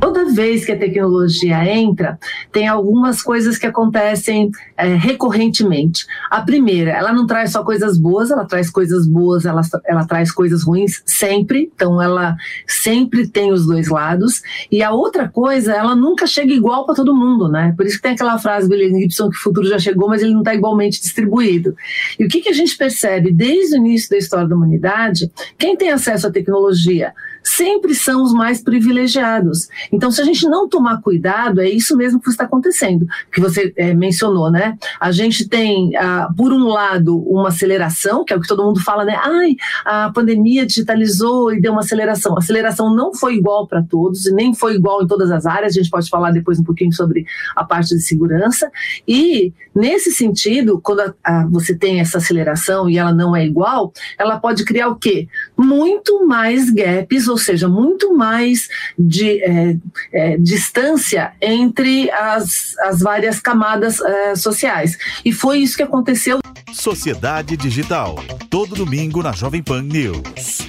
Toda 0.00 0.30
vez 0.32 0.64
que 0.64 0.72
a 0.72 0.78
tecnologia 0.78 1.64
entra, 1.64 2.18
tem 2.52 2.68
algumas 2.68 3.22
coisas 3.22 3.56
que 3.56 3.66
acontecem 3.66 4.50
é, 4.76 4.94
recorrentemente. 4.94 6.06
A 6.30 6.42
primeira, 6.42 6.90
ela 6.90 7.12
não 7.12 7.26
traz 7.26 7.52
só 7.52 7.64
coisas 7.64 7.98
boas, 7.98 8.30
ela 8.30 8.44
traz 8.44 8.70
coisas 8.70 9.06
boas, 9.06 9.46
ela, 9.46 9.62
ela 9.86 10.06
traz 10.06 10.30
coisas 10.30 10.62
ruins 10.62 11.02
sempre, 11.06 11.70
então 11.74 12.00
ela 12.00 12.36
sempre 12.66 13.26
tem 13.26 13.52
os 13.52 13.66
dois 13.66 13.88
lados. 13.88 14.42
E 14.70 14.82
a 14.82 14.90
outra 14.92 15.28
coisa, 15.28 15.74
ela 15.74 15.96
nunca 15.96 16.26
chega 16.26 16.52
igual 16.52 16.84
para 16.84 16.94
todo 16.94 17.14
mundo, 17.14 17.48
né? 17.48 17.72
Por 17.76 17.86
isso 17.86 17.96
que 17.96 18.02
tem 18.02 18.12
aquela 18.12 18.38
frase 18.38 18.68
do 18.68 18.74
William 18.74 18.98
Gibson 19.00 19.30
que 19.30 19.36
o 19.36 19.42
futuro 19.42 19.66
já 19.66 19.78
chegou, 19.78 20.08
mas 20.08 20.22
ele 20.22 20.32
não 20.32 20.40
está 20.40 20.54
igualmente 20.54 21.00
distribuído. 21.00 21.74
E 22.18 22.24
o 22.24 22.28
que, 22.28 22.40
que 22.40 22.48
a 22.48 22.54
gente 22.54 22.76
percebe 22.76 23.32
desde 23.32 23.76
o 23.76 23.78
início 23.78 24.10
da 24.10 24.18
história 24.18 24.46
da 24.46 24.54
humanidade? 24.54 25.30
Quem 25.58 25.76
tem 25.76 25.90
acesso 25.90 26.26
à 26.26 26.30
tecnologia? 26.30 27.12
Sempre 27.46 27.94
são 27.94 28.24
os 28.24 28.32
mais 28.32 28.60
privilegiados. 28.60 29.68
Então, 29.92 30.10
se 30.10 30.20
a 30.20 30.24
gente 30.24 30.48
não 30.48 30.68
tomar 30.68 31.00
cuidado, 31.00 31.60
é 31.60 31.68
isso 31.68 31.96
mesmo 31.96 32.20
que 32.20 32.28
está 32.28 32.44
acontecendo, 32.44 33.06
que 33.32 33.40
você 33.40 33.72
é, 33.76 33.94
mencionou, 33.94 34.50
né? 34.50 34.76
A 35.00 35.12
gente 35.12 35.48
tem, 35.48 35.94
ah, 35.96 36.28
por 36.36 36.52
um 36.52 36.66
lado, 36.66 37.16
uma 37.30 37.48
aceleração, 37.48 38.24
que 38.24 38.32
é 38.32 38.36
o 38.36 38.40
que 38.40 38.48
todo 38.48 38.64
mundo 38.64 38.82
fala, 38.82 39.04
né? 39.04 39.16
Ai, 39.22 39.54
a 39.84 40.10
pandemia 40.10 40.66
digitalizou 40.66 41.52
e 41.52 41.60
deu 41.60 41.70
uma 41.70 41.82
aceleração. 41.82 42.34
A 42.34 42.38
aceleração 42.38 42.92
não 42.92 43.14
foi 43.14 43.36
igual 43.36 43.66
para 43.68 43.80
todos, 43.80 44.26
e 44.26 44.34
nem 44.34 44.52
foi 44.52 44.74
igual 44.74 45.02
em 45.02 45.06
todas 45.06 45.30
as 45.30 45.46
áreas, 45.46 45.72
a 45.72 45.80
gente 45.80 45.90
pode 45.90 46.10
falar 46.10 46.32
depois 46.32 46.58
um 46.58 46.64
pouquinho 46.64 46.92
sobre 46.92 47.24
a 47.54 47.62
parte 47.62 47.94
de 47.94 48.00
segurança. 48.00 48.70
E, 49.06 49.52
nesse 49.72 50.10
sentido, 50.10 50.80
quando 50.82 51.00
a, 51.00 51.14
a, 51.22 51.46
você 51.46 51.76
tem 51.76 52.00
essa 52.00 52.18
aceleração 52.18 52.90
e 52.90 52.98
ela 52.98 53.12
não 53.12 53.36
é 53.36 53.46
igual, 53.46 53.92
ela 54.18 54.40
pode 54.40 54.64
criar 54.64 54.88
o 54.88 54.96
quê? 54.96 55.28
Muito 55.56 56.26
mais 56.26 56.70
gaps, 56.70 57.28
ou 57.28 57.35
seja, 57.38 57.68
muito 57.68 58.14
mais 58.14 58.68
de 58.98 59.42
é, 59.42 59.76
é, 60.12 60.36
distância 60.38 61.32
entre 61.40 62.10
as, 62.10 62.76
as 62.80 63.00
várias 63.00 63.40
camadas 63.40 64.00
é, 64.00 64.34
sociais. 64.34 64.96
E 65.24 65.32
foi 65.32 65.58
isso 65.58 65.76
que 65.76 65.82
aconteceu. 65.82 66.38
Sociedade 66.72 67.56
Digital. 67.56 68.16
Todo 68.50 68.74
domingo 68.74 69.22
na 69.22 69.32
Jovem 69.32 69.62
Pan 69.62 69.82
News 69.82 70.66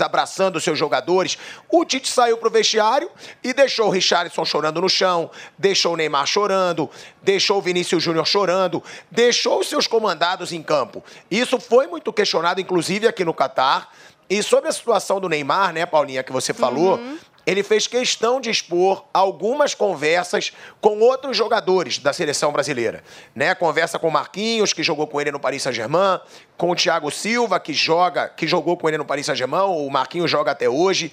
abraçando 0.00 0.60
seus 0.60 0.76
jogadores. 0.76 1.38
O 1.70 1.84
Tite 1.84 2.08
saiu 2.08 2.36
pro 2.36 2.50
vestiário 2.50 3.08
e 3.42 3.54
deixou 3.54 3.86
o 3.86 3.90
Richarlison 3.90 4.44
chorando 4.44 4.80
no 4.80 4.88
chão, 4.88 5.30
deixou 5.56 5.94
o 5.94 5.96
Neymar 5.96 6.26
chorando, 6.26 6.90
deixou 7.22 7.58
o 7.58 7.62
Vinícius 7.62 8.02
Júnior 8.02 8.26
chorando, 8.26 8.82
deixou 9.10 9.60
os 9.60 9.68
seus 9.68 9.86
comandados 9.86 10.52
em 10.52 10.60
campo. 10.60 11.04
Isso 11.30 11.60
foi 11.60 11.86
muito 11.86 12.12
questionado, 12.12 12.60
inclusive 12.60 13.06
aqui 13.06 13.24
no 13.24 13.32
Catar. 13.32 13.94
E 14.30 14.42
sobre 14.44 14.68
a 14.68 14.72
situação 14.72 15.18
do 15.20 15.28
Neymar, 15.28 15.72
né, 15.72 15.84
Paulinha, 15.84 16.22
que 16.22 16.30
você 16.32 16.54
falou, 16.54 16.94
Uhum. 16.98 17.18
ele 17.44 17.64
fez 17.64 17.88
questão 17.88 18.40
de 18.40 18.48
expor 18.48 19.04
algumas 19.12 19.74
conversas 19.74 20.52
com 20.80 21.00
outros 21.00 21.36
jogadores 21.36 21.98
da 21.98 22.12
seleção 22.12 22.52
brasileira. 22.52 23.02
Né? 23.34 23.54
Conversa 23.56 23.98
com 23.98 24.06
o 24.06 24.12
Marquinhos, 24.12 24.72
que 24.72 24.84
jogou 24.84 25.08
com 25.08 25.20
ele 25.20 25.32
no 25.32 25.40
Paris 25.40 25.62
Saint-Germain, 25.64 26.20
com 26.56 26.70
o 26.70 26.76
Thiago 26.76 27.10
Silva, 27.10 27.58
que 27.58 27.72
joga, 27.72 28.28
que 28.28 28.46
jogou 28.46 28.76
com 28.76 28.86
ele 28.88 28.98
no 28.98 29.04
Paris 29.04 29.26
Saint-Germain, 29.26 29.64
o 29.64 29.90
Marquinhos 29.90 30.30
joga 30.30 30.52
até 30.52 30.68
hoje. 30.68 31.12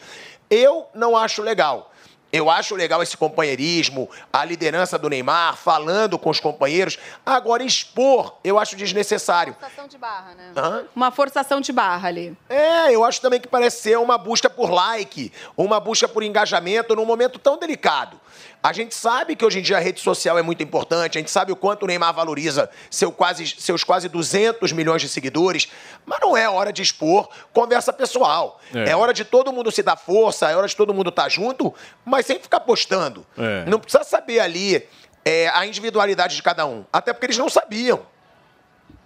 Eu 0.49 0.85
não 0.93 1.17
acho 1.17 1.41
legal. 1.41 1.91
Eu 2.31 2.49
acho 2.49 2.75
legal 2.75 3.01
esse 3.01 3.15
companheirismo, 3.15 4.09
a 4.31 4.43
liderança 4.43 4.97
do 4.97 5.09
Neymar, 5.09 5.55
falando 5.55 6.19
com 6.19 6.29
os 6.29 6.39
companheiros. 6.39 6.97
Agora, 7.25 7.63
expor, 7.63 8.35
eu 8.43 8.59
acho 8.59 8.75
desnecessário. 8.75 9.55
Forçação 9.59 9.87
de 9.87 9.97
barra, 9.97 10.35
né? 10.35 10.51
Hã? 10.55 10.83
Uma 10.95 11.09
forçação 11.09 11.61
de 11.61 11.71
barra 11.71 12.09
ali. 12.09 12.37
É, 12.49 12.93
eu 12.93 13.05
acho 13.05 13.21
também 13.21 13.39
que 13.39 13.47
parece 13.47 13.81
ser 13.81 13.97
uma 13.97 14.17
busca 14.17 14.49
por 14.49 14.69
like, 14.69 15.31
uma 15.55 15.79
busca 15.79 16.07
por 16.07 16.21
engajamento 16.21 16.95
num 16.95 17.05
momento 17.05 17.39
tão 17.39 17.57
delicado. 17.57 18.19
A 18.61 18.73
gente 18.73 18.95
sabe 18.95 19.35
que 19.35 19.45
hoje 19.45 19.59
em 19.59 19.61
dia 19.61 19.77
a 19.77 19.79
rede 19.79 19.99
social 19.99 20.37
é 20.37 20.41
muito 20.41 20.63
importante, 20.63 21.17
a 21.17 21.21
gente 21.21 21.31
sabe 21.31 21.51
o 21.51 21.55
quanto 21.55 21.83
o 21.83 21.87
Neymar 21.87 22.13
valoriza 22.13 22.69
seu 22.89 23.11
quase, 23.11 23.47
seus 23.47 23.83
quase 23.83 24.09
200 24.09 24.71
milhões 24.71 25.01
de 25.01 25.09
seguidores, 25.09 25.69
mas 26.05 26.19
não 26.19 26.35
é 26.35 26.49
hora 26.49 26.73
de 26.73 26.81
expor 26.81 27.29
conversa 27.53 27.93
pessoal. 27.93 28.59
É. 28.73 28.89
É, 28.89 28.95
hora 28.95 29.13
de 29.13 29.23
todo 29.23 29.53
mundo 29.53 29.71
se 29.71 29.83
dar 29.83 29.95
força, 29.95 30.49
é 30.49 30.55
hora 30.55 30.67
de 30.67 30.75
todo 30.75 30.93
mundo 30.93 31.09
estar 31.09 31.29
junto, 31.29 31.73
mas 32.03 32.25
sem 32.25 32.39
ficar 32.39 32.59
postando. 32.61 33.25
É. 33.37 33.65
Não 33.69 33.79
precisa 33.79 34.03
saber 34.03 34.39
ali 34.39 34.87
é, 35.23 35.49
a 35.49 35.65
individualidade 35.65 36.35
de 36.35 36.43
cada 36.43 36.65
um, 36.65 36.85
até 36.91 37.13
porque 37.13 37.27
eles 37.27 37.37
não 37.37 37.49
sabiam. 37.49 38.01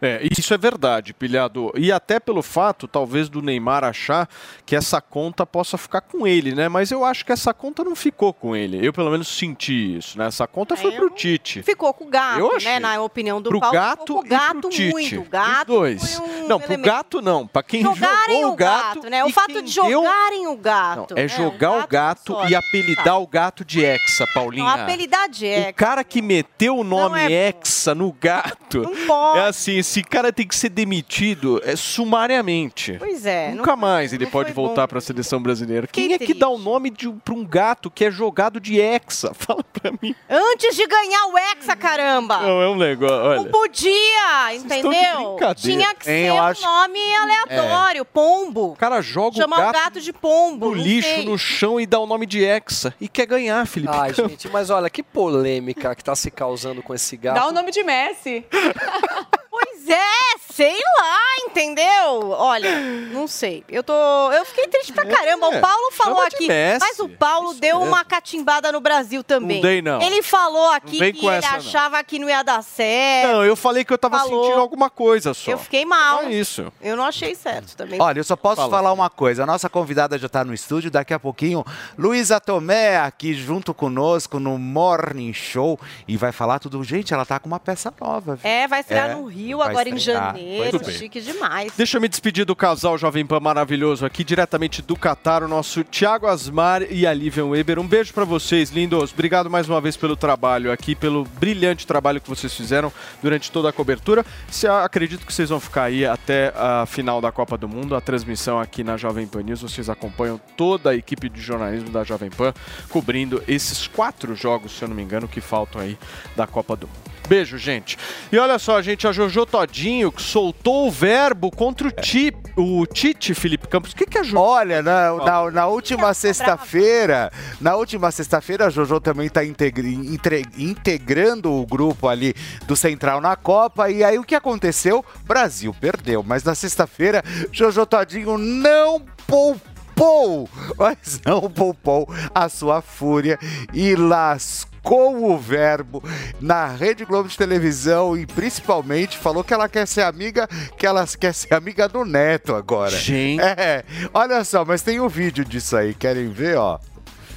É, 0.01 0.27
isso 0.35 0.51
é 0.53 0.57
verdade, 0.57 1.13
pilhado. 1.13 1.71
E 1.75 1.91
até 1.91 2.19
pelo 2.19 2.41
fato, 2.41 2.87
talvez, 2.87 3.29
do 3.29 3.41
Neymar 3.41 3.83
achar 3.83 4.27
que 4.65 4.75
essa 4.75 4.99
conta 4.99 5.45
possa 5.45 5.77
ficar 5.77 6.01
com 6.01 6.25
ele, 6.25 6.55
né? 6.55 6.67
Mas 6.67 6.89
eu 6.91 7.05
acho 7.05 7.23
que 7.25 7.31
essa 7.31 7.53
conta 7.53 7.83
não 7.83 7.95
ficou 7.95 8.33
com 8.33 8.55
ele. 8.55 8.83
Eu, 8.85 8.91
pelo 8.91 9.11
menos, 9.11 9.27
senti 9.27 9.97
isso, 9.97 10.17
né? 10.17 10.25
Essa 10.27 10.47
conta 10.47 10.75
foi 10.75 10.91
pro 10.93 11.09
Tite. 11.11 11.61
Ficou 11.61 11.93
com 11.93 12.05
o 12.05 12.07
gato, 12.09 12.57
né? 12.63 12.79
Na 12.79 12.99
opinião 13.01 13.39
do 13.41 13.49
Pro 13.49 13.59
Paulo. 13.59 13.73
gato 13.75 13.99
ficou 14.01 14.15
com 14.15 14.21
o 14.23 14.25
e 14.25 14.29
gato 14.29 14.59
pro 14.61 14.69
Tite. 14.69 14.91
muito. 14.91 15.19
O 15.19 15.21
Os 15.21 15.27
gato 15.29 15.67
dois. 15.67 16.15
foi 16.15 16.25
um 16.27 16.47
não, 16.47 16.57
pro 16.59 16.67
elemento. 16.73 16.85
gato 16.85 17.21
não. 17.21 17.45
Pra 17.47 17.61
quem 17.63 17.83
Jogarem 17.83 18.37
jogou 18.41 18.53
o 18.53 18.55
gato. 18.55 19.09
né? 19.09 19.23
O 19.23 19.27
e 19.29 19.31
fato 19.33 19.61
de 19.61 19.73
deu- 19.75 19.89
jogarem 19.91 20.47
o 20.47 20.57
gato. 20.57 21.13
É 21.15 21.27
jogar 21.27 21.83
o 21.83 21.87
gato 21.87 22.33
só. 22.33 22.47
e 22.47 22.55
apelidar 22.55 23.21
o 23.21 23.27
gato 23.27 23.63
de 23.63 23.83
Hexa, 23.85 24.25
Paulinha. 24.33 24.63
Não, 24.63 24.69
apelidar 24.83 25.29
de 25.29 25.45
O 25.45 25.47
Hexa. 25.47 25.73
cara 25.73 26.03
que 26.03 26.21
meteu 26.23 26.77
o 26.77 26.83
nome 26.83 27.19
é 27.21 27.49
Hexa 27.49 27.93
no 27.93 28.11
gato. 28.11 28.81
pode. 29.05 29.39
É 29.39 29.47
assim, 29.47 29.81
esse 29.91 30.03
cara 30.03 30.31
tem 30.31 30.47
que 30.47 30.55
ser 30.55 30.69
demitido 30.69 31.61
é, 31.65 31.75
sumariamente. 31.75 32.95
Pois 32.97 33.25
é. 33.25 33.51
Nunca 33.51 33.75
mais 33.75 34.13
ele 34.13 34.25
pode 34.25 34.53
voltar 34.53 34.87
para 34.87 34.99
a 34.99 35.01
seleção 35.01 35.41
brasileira. 35.41 35.85
Quem 35.87 36.13
é 36.13 36.17
que 36.17 36.33
dá 36.33 36.47
o 36.47 36.57
nome 36.57 36.89
de, 36.89 37.09
um- 37.09 37.19
pra 37.19 37.33
um 37.33 37.43
gato 37.45 37.91
que 37.91 38.05
é 38.05 38.11
jogado 38.11 38.59
de 38.59 38.79
Hexa? 38.79 39.33
Fala 39.35 39.63
pra 39.63 39.91
mim. 40.01 40.15
Antes 40.29 40.75
de 40.77 40.87
ganhar 40.87 41.25
o 41.27 41.37
Hexa, 41.37 41.75
caramba! 41.75 42.37
Não, 42.39 42.61
é 42.61 42.69
um 42.69 42.75
negócio. 42.77 43.17
Não 43.17 43.41
Olha. 43.41 43.49
podia, 43.51 44.53
estão 44.53 44.69
de 44.81 44.87
entendeu? 44.87 45.37
Tinha 45.55 45.93
que 45.93 46.09
Hein, 46.09 46.25
ser 46.27 46.31
um 46.31 46.41
acho- 46.41 46.61
nome 46.61 46.99
aleatório, 47.15 48.05
pombo. 48.05 48.71
O 48.71 48.75
cara 48.77 49.01
joga 49.01 49.35
Chamar 49.35 49.57
o 49.57 49.59
o 49.59 49.71
gato, 49.73 49.83
gato 49.83 50.01
de 50.01 50.13
pombo. 50.13 50.69
no 50.69 50.75
não 50.77 50.81
lixo, 50.83 51.09
sei. 51.09 51.25
no 51.25 51.37
chão 51.37 51.79
e 51.81 51.85
dá 51.85 51.99
o 51.99 52.05
nome 52.07 52.25
de 52.25 52.41
Hexa. 52.43 52.93
E 53.01 53.07
quer 53.09 53.25
ganhar, 53.25 53.65
Felipe. 53.67 53.93
Ai, 53.93 54.13
gente, 54.13 54.47
mas 54.49 54.69
olha, 54.69 54.89
que 54.89 55.03
polêmica 55.03 55.93
que 55.95 56.03
tá 56.03 56.15
se 56.15 56.31
causando 56.31 56.81
com 56.81 56.93
esse 56.93 57.17
gato. 57.17 57.35
Dá 57.35 57.47
o 57.47 57.51
nome 57.51 57.71
de 57.71 57.83
Messi. 57.83 58.45
Pois 59.83 59.89
é, 59.89 60.53
sei 60.53 60.77
lá, 60.99 61.17
entendeu? 61.47 62.29
Olha, 62.31 62.79
não 63.11 63.27
sei. 63.27 63.63
Eu 63.67 63.81
tô. 63.83 63.93
Eu 64.31 64.45
fiquei 64.45 64.67
triste 64.67 64.93
pra 64.93 65.05
caramba. 65.05 65.47
O 65.49 65.59
Paulo 65.59 65.91
falou 65.91 66.17
chama 66.17 66.29
de 66.29 66.35
aqui. 66.35 66.47
Messi. 66.47 66.79
Mas 66.79 66.99
o 66.99 67.09
Paulo 67.09 67.53
deu 67.55 67.77
mesmo. 67.79 67.91
uma 67.91 68.03
catimbada 68.05 68.71
no 68.71 68.79
Brasil 68.79 69.23
também. 69.23 69.57
Não 69.57 69.61
dei, 69.69 69.81
não. 69.81 70.01
Ele 70.01 70.21
falou 70.21 70.69
aqui 70.71 70.99
Não 70.99 71.11
que 71.11 71.25
ele 71.25 71.35
essa, 71.35 71.49
não. 71.51 71.57
achava 71.57 72.03
que 72.03 72.19
não 72.19 72.29
ia 72.29 72.43
dar 72.43 72.61
certo. 72.63 73.31
Não, 73.31 73.43
eu 73.43 73.55
falei 73.55 73.83
que 73.83 73.91
eu 73.91 73.97
tava 73.97 74.19
Falou. 74.19 74.43
sentindo 74.43 74.61
alguma 74.61 74.89
coisa 74.89 75.33
só. 75.33 75.51
Eu 75.51 75.57
fiquei 75.57 75.83
mal. 75.85 76.23
Só 76.23 76.29
isso. 76.29 76.71
Eu 76.81 76.95
não 76.95 77.05
achei 77.05 77.33
certo 77.33 77.75
também. 77.75 77.99
Olha, 78.01 78.19
eu 78.19 78.23
só 78.23 78.35
posso 78.35 78.57
Fala. 78.57 78.69
falar 78.69 78.93
uma 78.93 79.09
coisa. 79.09 79.43
A 79.43 79.45
nossa 79.45 79.69
convidada 79.69 80.17
já 80.17 80.27
está 80.27 80.43
no 80.45 80.53
estúdio. 80.53 80.91
Daqui 80.91 81.13
a 81.13 81.19
pouquinho, 81.19 81.65
Luísa 81.97 82.39
Tomé 82.39 82.97
aqui 82.97 83.33
junto 83.33 83.73
conosco 83.73 84.39
no 84.39 84.57
Morning 84.57 85.33
Show 85.33 85.79
e 86.07 86.17
vai 86.17 86.31
falar 86.31 86.59
tudo. 86.59 86.83
Gente, 86.83 87.13
ela 87.13 87.25
tá 87.25 87.39
com 87.39 87.47
uma 87.47 87.59
peça 87.59 87.93
nova. 87.99 88.35
viu? 88.35 88.49
É, 88.49 88.67
vai 88.67 88.81
estrear 88.81 89.11
É, 89.11 89.15
no 89.15 89.25
Rio 89.25 89.57
vai 89.59 89.70
agora 89.71 89.89
em 89.89 89.95
estrear. 89.95 90.35
janeiro. 90.35 90.71
Muito 90.71 90.85
bem. 90.85 90.95
Chique 90.95 91.21
demais. 91.21 91.73
Deixa 91.75 91.97
eu 91.97 92.01
me 92.01 92.07
despedir 92.07 92.45
do 92.45 92.55
casal 92.55 92.97
Jovem 92.97 93.25
Pan 93.25 93.39
maravilhoso 93.39 94.05
aqui, 94.05 94.23
diretamente 94.23 94.81
do 94.81 94.95
Catar, 94.95 95.43
o 95.43 95.47
nosso 95.47 95.83
Thiago 95.83 96.27
Asmar 96.27 96.83
e 96.83 97.07
a 97.07 97.13
Lívia 97.13 97.45
Weber. 97.45 97.79
Um 97.79 97.87
beijo 97.87 98.13
pra 98.13 98.25
vocês, 98.25 98.69
lindos. 98.69 99.11
Obrigado 99.11 99.49
mais 99.49 99.67
uma 99.67 99.81
vez 99.81 99.97
pelo 99.97 100.15
trabalho 100.15 100.71
aqui, 100.71 100.95
pelo 100.95 101.23
brilhante 101.39 101.87
trabalho 101.87 102.21
que 102.21 102.29
vocês 102.29 102.53
fizeram 102.53 102.91
durante 103.21 103.51
toda 103.51 103.69
a 103.69 103.73
cobertura. 103.73 104.25
Se, 104.49 104.67
acredito 104.67 105.25
que 105.25 105.33
vocês 105.33 105.49
vão 105.49 105.59
ficar 105.59 105.83
aí 105.83 106.05
até 106.05 106.53
a 106.55 106.85
final 106.85 107.21
da 107.21 107.31
Copa 107.31 107.57
do 107.57 107.67
Mundo, 107.67 107.95
a 107.95 108.01
transmissão 108.01 108.59
aqui 108.59 108.83
na 108.83 108.97
Jovem 108.97 109.27
Pan 109.27 109.43
News. 109.43 109.61
Vocês 109.61 109.89
acompanham 109.89 110.39
toda 110.55 110.91
a 110.91 110.95
equipe 110.95 111.29
de 111.29 111.41
jornalismo 111.41 111.89
da 111.89 112.03
Jovem 112.03 112.29
Pan 112.29 112.53
cobrindo 112.89 113.43
esses 113.47 113.87
quatro 113.87 114.35
jogos, 114.35 114.71
se 114.71 114.83
eu 114.83 114.87
não 114.87 114.95
me 114.95 115.03
engano, 115.03 115.27
que 115.27 115.41
faltam 115.41 115.81
aí 115.81 115.97
da 116.35 116.45
Copa 116.47 116.75
do 116.75 116.87
Mundo. 116.87 117.10
Beijo, 117.31 117.57
gente. 117.57 117.97
E 118.29 118.37
olha 118.37 118.59
só, 118.59 118.81
gente, 118.81 119.07
a 119.07 119.13
Jojo 119.13 119.45
Todinho 119.45 120.11
que 120.11 120.21
soltou 120.21 120.89
o 120.89 120.91
verbo 120.91 121.49
contra 121.49 121.87
o, 121.87 121.91
Ti, 121.91 122.33
o 122.57 122.85
Tite, 122.85 123.33
Felipe 123.33 123.69
Campos. 123.69 123.93
O 123.93 123.95
que, 123.95 124.05
que 124.05 124.17
a 124.17 124.23
Jojo... 124.23 124.37
Olha, 124.37 124.81
na, 124.81 125.13
na, 125.13 125.49
na 125.49 125.67
última 125.67 126.13
sexta-feira, 126.13 127.31
na 127.61 127.77
última 127.77 128.11
sexta-feira, 128.11 128.65
a 128.65 128.69
Jojo 128.69 128.99
também 128.99 129.27
está 129.27 129.43
integrando 129.45 131.53
o 131.53 131.65
grupo 131.65 132.09
ali 132.09 132.33
do 132.67 132.75
Central 132.75 133.21
na 133.21 133.37
Copa. 133.37 133.89
E 133.89 134.03
aí 134.03 134.19
o 134.19 134.25
que 134.25 134.35
aconteceu? 134.35 135.05
Brasil 135.23 135.73
perdeu. 135.79 136.23
Mas 136.23 136.43
na 136.43 136.53
sexta-feira, 136.53 137.23
Jojo 137.49 137.85
Todinho 137.85 138.37
não 138.37 139.01
poupou, 139.25 140.49
mas 140.77 141.21
não 141.25 141.49
poupou 141.49 142.13
a 142.35 142.49
sua 142.49 142.81
fúria 142.81 143.39
e 143.73 143.95
lascou 143.95 144.70
o 144.83 145.37
verbo 145.37 146.03
na 146.39 146.67
Rede 146.67 147.05
Globo 147.05 147.29
de 147.29 147.37
televisão 147.37 148.17
e 148.17 148.25
principalmente 148.25 149.17
falou 149.17 149.43
que 149.43 149.53
ela 149.53 149.69
quer 149.69 149.87
ser 149.87 150.01
amiga, 150.01 150.47
que 150.77 150.85
ela 150.85 151.05
quer 151.19 151.33
ser 151.33 151.53
amiga 151.53 151.87
do 151.87 152.03
Neto 152.03 152.55
agora. 152.55 152.91
Gente. 152.91 153.41
É, 153.41 153.83
olha 154.13 154.43
só, 154.43 154.65
mas 154.65 154.81
tem 154.81 154.99
um 154.99 155.07
vídeo 155.07 155.45
disso 155.45 155.77
aí, 155.77 155.93
querem 155.93 156.29
ver, 156.29 156.57
ó? 156.57 156.79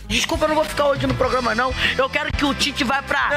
Desculpa, 0.07 0.45
eu 0.45 0.49
não 0.49 0.55
vou 0.55 0.65
ficar 0.65 0.85
hoje 0.87 1.07
no 1.07 1.15
programa, 1.15 1.55
não. 1.55 1.73
Eu 1.97 2.09
quero 2.11 2.31
que 2.33 2.45
o 2.45 2.55
Tite 2.55 2.85
vá 2.85 3.03
pra. 3.03 3.31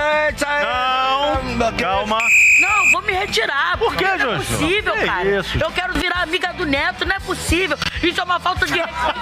Não, 1.58 1.74
calma. 1.78 2.20
Não, 2.60 2.92
vou 2.92 3.02
me 3.04 3.14
retirar. 3.14 3.78
Por 3.78 3.96
quê, 3.96 4.06
porque 4.06 4.24
Não 4.24 4.34
é 4.34 4.38
possível, 4.38 4.94
Que 4.94 5.06
cara. 5.06 5.40
isso? 5.40 5.58
Eu 5.60 5.72
quero 5.72 5.94
virar 5.94 6.22
amiga 6.24 6.54
do 6.54 6.66
Neto, 6.66 7.06
não 7.06 7.16
é 7.16 7.20
possível. 7.20 7.78
Isso 8.04 8.20
é 8.20 8.24
uma 8.24 8.40
falta 8.40 8.66
de 8.66 8.74
respeito. 8.74 9.20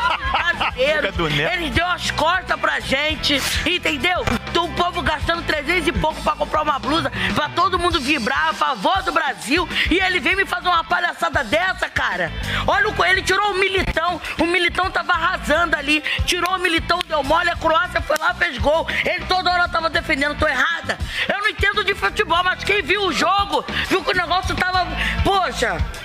Amiga 0.76 1.12
do 1.12 1.30
Neto. 1.30 1.54
Eles 1.54 1.72
deu 1.72 1.86
as 1.88 2.12
costas 2.12 2.60
pra 2.60 2.80
gente, 2.80 3.42
entendeu? 3.66 4.24
Então, 4.50 4.66
o 4.66 4.74
povo 4.74 5.02
gastando 5.02 5.44
300 5.44 5.88
e 5.88 5.92
pouco 5.92 6.22
pra 6.22 6.34
comprar 6.34 6.62
uma 6.62 6.80
blusa, 6.80 7.12
pra 7.34 7.50
todo 7.50 7.78
mundo 7.78 8.00
vibrar 8.00 8.50
a 8.50 8.54
favor 8.54 9.02
do 9.04 9.12
Brasil. 9.12 9.68
E 9.92 10.00
ele 10.00 10.20
vem 10.20 10.36
me 10.36 10.46
fazer 10.46 10.68
uma 10.68 10.84
palhaçada 10.84 11.44
dessa, 11.44 11.90
cara. 11.90 12.32
Olha, 12.66 12.90
o- 12.90 13.06
ele 13.06 13.22
tirou 13.22 13.52
o 13.52 13.60
militão. 13.60 14.22
O 14.40 14.46
militão 14.46 14.90
tava 14.90 15.12
arrasando 15.14 15.76
ali. 15.76 16.02
Tirou 16.26 16.56
o 16.56 16.60
militão, 16.60 17.00
deu 17.08 17.22
mole, 17.36 17.50
a 17.50 17.56
Croácia 17.56 18.02
foi 18.02 18.18
lá, 18.18 18.34
fez 18.34 18.58
gol. 18.58 18.88
Ele 19.04 19.26
toda 19.26 19.52
hora 19.52 19.68
tava 19.68 19.90
defendendo, 19.90 20.38
tô 20.38 20.48
errada. 20.48 20.98
Eu 21.28 21.40
não 21.40 21.48
entendo 21.50 21.84
de 21.84 21.94
futebol, 21.94 22.44
mas 22.44 22.64
quem 22.64 22.82
viu 22.82 23.04
o 23.04 23.12
jogo, 23.12 23.66
viu 23.90 24.04
que 24.04 24.12
o 24.12 24.16
negócio 24.16 24.56
tava. 24.56 24.88
Poxa! 25.24 26.05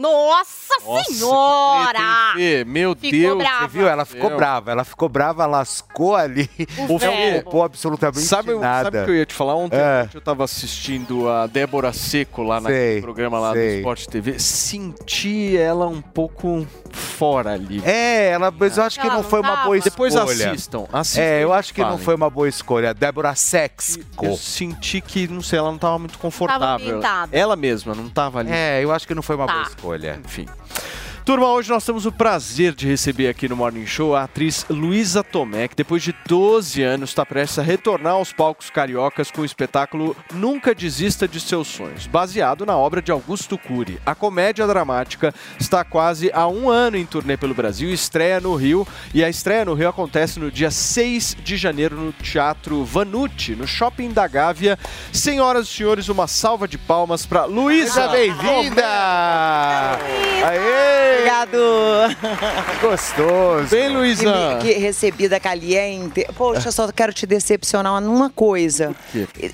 Nossa, 0.00 0.74
senhora! 1.06 2.32
Fê, 2.34 2.64
meu 2.64 2.94
Ficou 2.96 3.10
Deus. 3.10 3.38
brava. 3.38 3.68
Você 3.68 3.78
viu? 3.78 3.86
Ela 3.88 4.04
ficou 4.06 4.28
Meu. 4.30 4.38
brava, 4.38 4.70
ela 4.70 4.82
ficou 4.84 5.08
brava, 5.10 5.44
lascou 5.44 6.16
ali. 6.16 6.48
O 6.88 6.92
Não 6.92 6.98
Fê- 6.98 7.40
poupou 7.42 7.62
absolutamente 7.64 8.20
Sabe, 8.20 8.52
o- 8.54 8.60
nada. 8.60 8.84
sabe 8.84 8.98
o 8.98 9.04
que 9.04 9.10
eu 9.10 9.16
ia 9.16 9.26
te 9.26 9.34
falar? 9.34 9.54
Ontem 9.56 9.76
É. 9.76 10.08
eu 10.14 10.20
tava 10.22 10.42
assistindo 10.44 11.28
a 11.28 11.46
Débora 11.46 11.92
Seco 11.92 12.42
lá 12.42 12.60
Sei, 12.62 12.70
naquele 12.70 13.02
programa 13.02 13.38
lá 13.38 13.48
do 13.50 13.56
sei. 13.56 13.78
Sport 13.78 14.06
TV. 14.06 14.38
Senti 14.38 15.56
ela 15.58 15.86
um 15.86 16.00
pouco 16.00 16.66
fora 16.90 17.52
ali. 17.52 17.82
É, 17.84 18.30
ela, 18.30 18.50
mas 18.50 18.78
eu 18.78 18.84
acho 18.84 18.98
que 18.98 19.06
Ela 19.06 19.16
não 19.16 19.22
não 19.22 19.28
foi 19.28 19.40
uma 19.40 19.50
tava. 19.50 19.64
boa 19.64 19.76
escolha. 19.76 19.90
Depois 19.90 20.16
assistam, 20.16 20.86
assistam 20.92 21.20
É, 21.22 21.44
eu 21.44 21.52
acho 21.52 21.74
que 21.74 21.82
não 21.82 21.90
falem. 21.90 22.04
foi 22.04 22.14
uma 22.14 22.30
boa 22.30 22.48
escolha. 22.48 22.94
Débora 22.94 23.34
Sexco. 23.34 24.00
Eu 24.24 24.34
senti 24.36 25.00
que, 25.02 25.28
não 25.28 25.42
sei, 25.42 25.58
ela 25.58 25.70
não 25.70 25.78
tava 25.78 25.98
muito 25.98 26.18
confortável. 26.18 26.86
ambientada. 26.86 27.36
ela 27.36 27.54
mesma 27.54 27.94
não 27.94 28.08
tava 28.08 28.38
ali. 28.40 28.50
É, 28.50 28.82
eu 28.82 28.90
acho 28.92 29.06
que 29.06 29.14
não 29.14 29.22
foi 29.22 29.36
uma 29.36 29.46
Tá. 29.46 29.52
boa 29.52 29.62
escolha. 29.64 29.89
Enfim. 29.98 30.46
Turma, 31.30 31.46
hoje 31.46 31.70
nós 31.70 31.84
temos 31.84 32.06
o 32.06 32.10
prazer 32.10 32.74
de 32.74 32.88
receber 32.88 33.28
aqui 33.28 33.48
no 33.48 33.54
Morning 33.54 33.86
Show 33.86 34.16
a 34.16 34.24
atriz 34.24 34.66
Luísa 34.68 35.22
Tomé, 35.22 35.68
que 35.68 35.76
depois 35.76 36.02
de 36.02 36.12
12 36.26 36.82
anos 36.82 37.10
está 37.10 37.24
prestes 37.24 37.60
a 37.60 37.62
retornar 37.62 38.14
aos 38.14 38.32
palcos 38.32 38.68
cariocas 38.68 39.30
com 39.30 39.42
o 39.42 39.44
espetáculo 39.44 40.16
Nunca 40.34 40.74
Desista 40.74 41.28
de 41.28 41.38
Seus 41.38 41.68
Sonhos, 41.68 42.08
baseado 42.08 42.66
na 42.66 42.76
obra 42.76 43.00
de 43.00 43.12
Augusto 43.12 43.56
Cury. 43.56 44.00
A 44.04 44.12
comédia 44.12 44.66
dramática 44.66 45.32
está 45.56 45.84
quase 45.84 46.32
há 46.34 46.48
um 46.48 46.68
ano 46.68 46.96
em 46.96 47.06
turnê 47.06 47.36
pelo 47.36 47.54
Brasil 47.54 47.94
estreia 47.94 48.40
no 48.40 48.56
Rio. 48.56 48.84
E 49.14 49.22
a 49.22 49.30
estreia 49.30 49.64
no 49.64 49.74
Rio 49.74 49.88
acontece 49.88 50.40
no 50.40 50.50
dia 50.50 50.72
6 50.72 51.36
de 51.44 51.56
janeiro 51.56 51.94
no 51.94 52.12
Teatro 52.12 52.84
Vanucci, 52.84 53.54
no 53.54 53.68
Shopping 53.68 54.10
da 54.10 54.26
Gávea. 54.26 54.76
Senhoras 55.12 55.68
e 55.68 55.70
senhores, 55.70 56.08
uma 56.08 56.26
salva 56.26 56.66
de 56.66 56.76
palmas 56.76 57.24
para 57.24 57.44
Luísa. 57.44 57.92
Seja 57.92 58.08
bem-vinda! 58.08 58.84
Aê! 60.44 61.19
Obrigado. 61.20 61.58
Gostoso. 62.80 63.68
Bem, 63.70 63.88
Luísa. 63.90 64.58
Que, 64.60 64.72
que 64.74 64.78
recebi 64.80 65.28
da 65.28 65.38
Caliente. 65.38 66.26
Poxa, 66.36 66.70
só 66.72 66.90
quero 66.90 67.12
te 67.12 67.26
decepcionar 67.26 68.00
numa 68.00 68.30
coisa. 68.30 68.94
quê? 69.12 69.52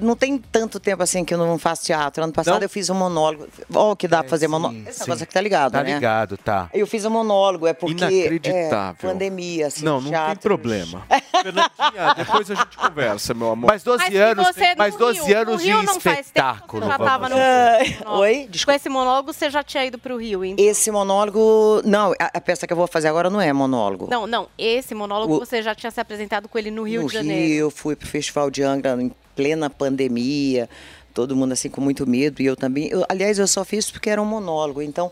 Não 0.00 0.16
tem 0.16 0.38
tanto 0.38 0.78
tempo 0.80 1.02
assim 1.02 1.24
que 1.24 1.32
eu 1.34 1.38
não 1.38 1.58
faço 1.58 1.84
teatro. 1.84 2.22
Ano 2.24 2.32
passado 2.32 2.54
Não? 2.56 2.62
eu 2.62 2.68
fiz 2.68 2.90
um 2.90 2.94
monólogo. 2.94 3.48
Ó, 3.74 3.94
que 3.94 4.06
dá 4.08 4.18
pra 4.22 4.30
fazer 4.30 4.48
monólogo. 4.48 4.88
Esse 4.88 5.00
negócio 5.00 5.22
aqui 5.24 5.32
tá 5.32 5.40
ligado, 5.40 5.72
Tá 5.72 5.82
né? 5.82 5.94
ligado, 5.94 6.36
tá. 6.36 6.68
Eu 6.72 6.86
fiz 6.86 7.04
um 7.04 7.10
monólogo, 7.10 7.66
é 7.66 7.72
porque. 7.72 8.04
Inacreditável. 8.04 9.08
É, 9.08 9.12
pandemia, 9.12 9.66
assim. 9.68 9.84
Não, 9.84 10.00
não 10.00 10.10
tem 10.10 10.36
problema. 10.36 11.02
Fernandinha, 11.42 12.14
depois 12.16 12.50
a 12.50 12.54
gente 12.54 12.76
conversa, 12.76 13.32
meu 13.34 13.52
amor. 13.52 13.68
Mas 13.68 13.82
12 13.82 14.04
Mas 14.04 14.14
anos, 14.14 14.46
mas 14.76 14.96
12 14.96 15.20
Rio- 15.22 15.38
anos 15.38 15.52
no 15.54 15.58
de 15.60 15.64
Rio 15.66 15.82
não 15.82 16.00
faz 16.00 16.02
tempo, 16.02 16.20
espetáculo. 16.20 16.82
você 16.84 16.88
já 16.90 16.98
tava 16.98 17.28
vamos 17.28 17.30
no- 17.30 17.84
dizer. 17.84 17.98
Ah, 18.04 18.18
Oi? 18.18 18.48
Com 18.64 18.72
esse 18.72 18.88
monólogo, 18.88 19.32
você 19.32 19.48
já 19.50 19.62
tinha 19.62 19.84
ido 19.86 19.98
pro 19.98 20.16
Rio, 20.18 20.44
então. 20.44 20.64
Esse 20.64 20.89
monólogo. 20.90 21.82
Não, 21.84 22.12
a, 22.18 22.30
a 22.34 22.40
peça 22.40 22.66
que 22.66 22.72
eu 22.72 22.76
vou 22.76 22.86
fazer 22.86 23.08
agora 23.08 23.28
não 23.30 23.40
é 23.40 23.52
monólogo. 23.52 24.08
Não, 24.10 24.26
não. 24.26 24.48
Esse 24.58 24.94
monólogo 24.94 25.34
O- 25.36 25.38
você 25.38 25.62
já 25.62 25.74
tinha 25.74 25.90
se 25.90 26.00
apresentado 26.00 26.48
com 26.48 26.58
ele 26.58 26.70
no 26.70 26.82
Rio 26.82 27.02
no 27.02 27.08
de 27.08 27.14
Janeiro. 27.14 27.42
Rio, 27.46 27.56
eu 27.66 27.70
fui 27.70 27.94
pro 27.96 28.06
Festival 28.08 28.50
de 28.50 28.62
Angra 28.62 29.00
em 29.00 29.12
plena 29.36 29.68
pandemia, 29.70 30.68
todo 31.14 31.34
mundo 31.36 31.52
assim 31.52 31.68
com 31.68 31.80
muito 31.80 32.06
medo, 32.08 32.40
e 32.42 32.46
eu 32.46 32.56
também. 32.56 32.88
eu- 32.88 33.04
aliás, 33.08 33.38
eu 33.38 33.46
só 33.46 33.64
fiz 33.64 33.90
porque 33.90 34.10
era 34.10 34.20
um 34.20 34.24
monólogo, 34.26 34.82
então 34.82 35.10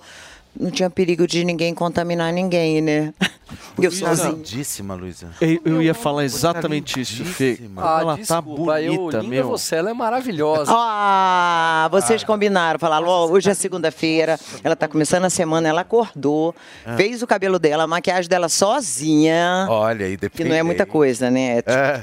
não 0.59 0.71
tinha 0.71 0.91
perigo 0.91 1.27
de 1.27 1.45
ninguém 1.45 1.73
contaminar 1.75 2.33
ninguém, 2.33 2.81
né? 2.81 3.13
Eu 3.81 3.91
sozinha. 3.91 4.31
lindíssima, 4.31 4.95
Luísa. 4.95 5.29
Eu, 5.41 5.61
eu 5.65 5.83
ia 5.83 5.95
falar 5.95 6.25
exatamente 6.25 7.01
isso, 7.01 7.25
Fê. 7.25 7.59
Ah, 7.79 7.99
ela 8.03 8.17
tá 8.17 8.41
desculpa, 8.41 8.83
eu, 8.83 8.95
bonita, 8.97 9.19
linda 9.21 9.29
meu. 9.31 9.49
você, 9.49 9.77
ela 9.77 9.89
é 9.91 9.95
maravilhosa. 9.95 10.71
Ah, 10.75 11.89
vocês 11.91 12.23
combinaram, 12.25 12.79
falaram, 12.79 13.07
ó, 13.07 13.27
hoje 13.27 13.49
é 13.49 13.55
segunda-feira, 13.55 14.39
ela 14.63 14.77
tá 14.77 14.87
começando 14.87 15.25
a 15.25 15.31
semana, 15.31 15.67
ela 15.69 15.81
acordou, 15.81 16.55
Ah. 16.85 16.97
fez 16.97 17.23
o 17.23 17.27
cabelo 17.27 17.59
dela, 17.59 17.85
a 17.85 17.87
maquiagem 17.87 18.29
dela 18.29 18.49
sozinha, 18.51 19.67
Olha 19.71 20.05
aí, 20.07 20.13
que 20.17 20.23
depende. 20.23 20.51
não 20.51 20.57
é 20.57 20.63
muita 20.63 20.85
coisa, 20.85 21.31
né? 21.31 21.63
É. 21.65 22.03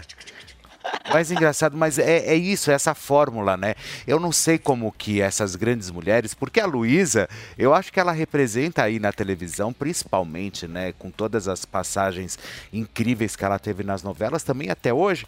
Mas 1.11 1.31
engraçado, 1.31 1.77
mas 1.77 1.99
é, 1.99 2.25
é 2.25 2.35
isso, 2.35 2.71
é 2.71 2.73
essa 2.73 2.93
fórmula, 2.93 3.55
né? 3.55 3.75
Eu 4.05 4.19
não 4.19 4.31
sei 4.31 4.57
como 4.57 4.91
que 4.91 5.21
essas 5.21 5.55
grandes 5.55 5.91
mulheres, 5.91 6.33
porque 6.33 6.59
a 6.59 6.65
Luísa, 6.65 7.29
eu 7.57 7.73
acho 7.73 7.91
que 7.91 7.99
ela 7.99 8.11
representa 8.11 8.83
aí 8.83 8.99
na 8.99 9.11
televisão, 9.11 9.71
principalmente, 9.71 10.67
né? 10.67 10.93
Com 10.93 11.11
todas 11.11 11.47
as 11.47 11.65
passagens 11.65 12.37
incríveis 12.73 13.35
que 13.35 13.45
ela 13.45 13.59
teve 13.59 13.83
nas 13.83 14.03
novelas, 14.03 14.43
também 14.43 14.69
até 14.69 14.93
hoje. 14.93 15.25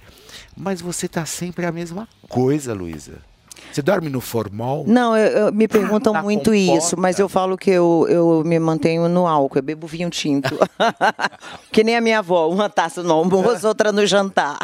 Mas 0.55 0.81
você 0.81 1.07
tá 1.07 1.25
sempre 1.25 1.65
a 1.65 1.71
mesma 1.71 2.07
coisa, 2.27 2.73
Luísa. 2.73 3.26
Você 3.71 3.81
dorme 3.81 4.09
no 4.09 4.19
formal? 4.21 4.83
Não, 4.87 5.15
eu- 5.15 5.45
eu- 5.47 5.53
me 5.53 5.67
perguntam 5.67 6.13
muito 6.23 6.51
comporta. 6.51 6.55
isso, 6.77 6.97
mas 6.97 7.19
eu 7.19 7.29
falo 7.29 7.57
que 7.57 7.69
eu, 7.69 8.05
eu 8.09 8.43
me 8.45 8.57
mantenho 8.59 9.07
no 9.07 9.27
álcool, 9.27 9.59
eu 9.59 9.63
bebo 9.63 9.85
vinho 9.87 10.09
tinto. 10.09 10.57
que 11.71 11.83
nem 11.83 11.95
a 11.95 12.01
minha 12.01 12.19
avó, 12.19 12.49
uma 12.49 12.69
taça 12.69 13.03
no 13.03 13.13
almoço, 13.13 13.67
outra 13.67 13.91
no 13.91 14.05
jantar. 14.05 14.57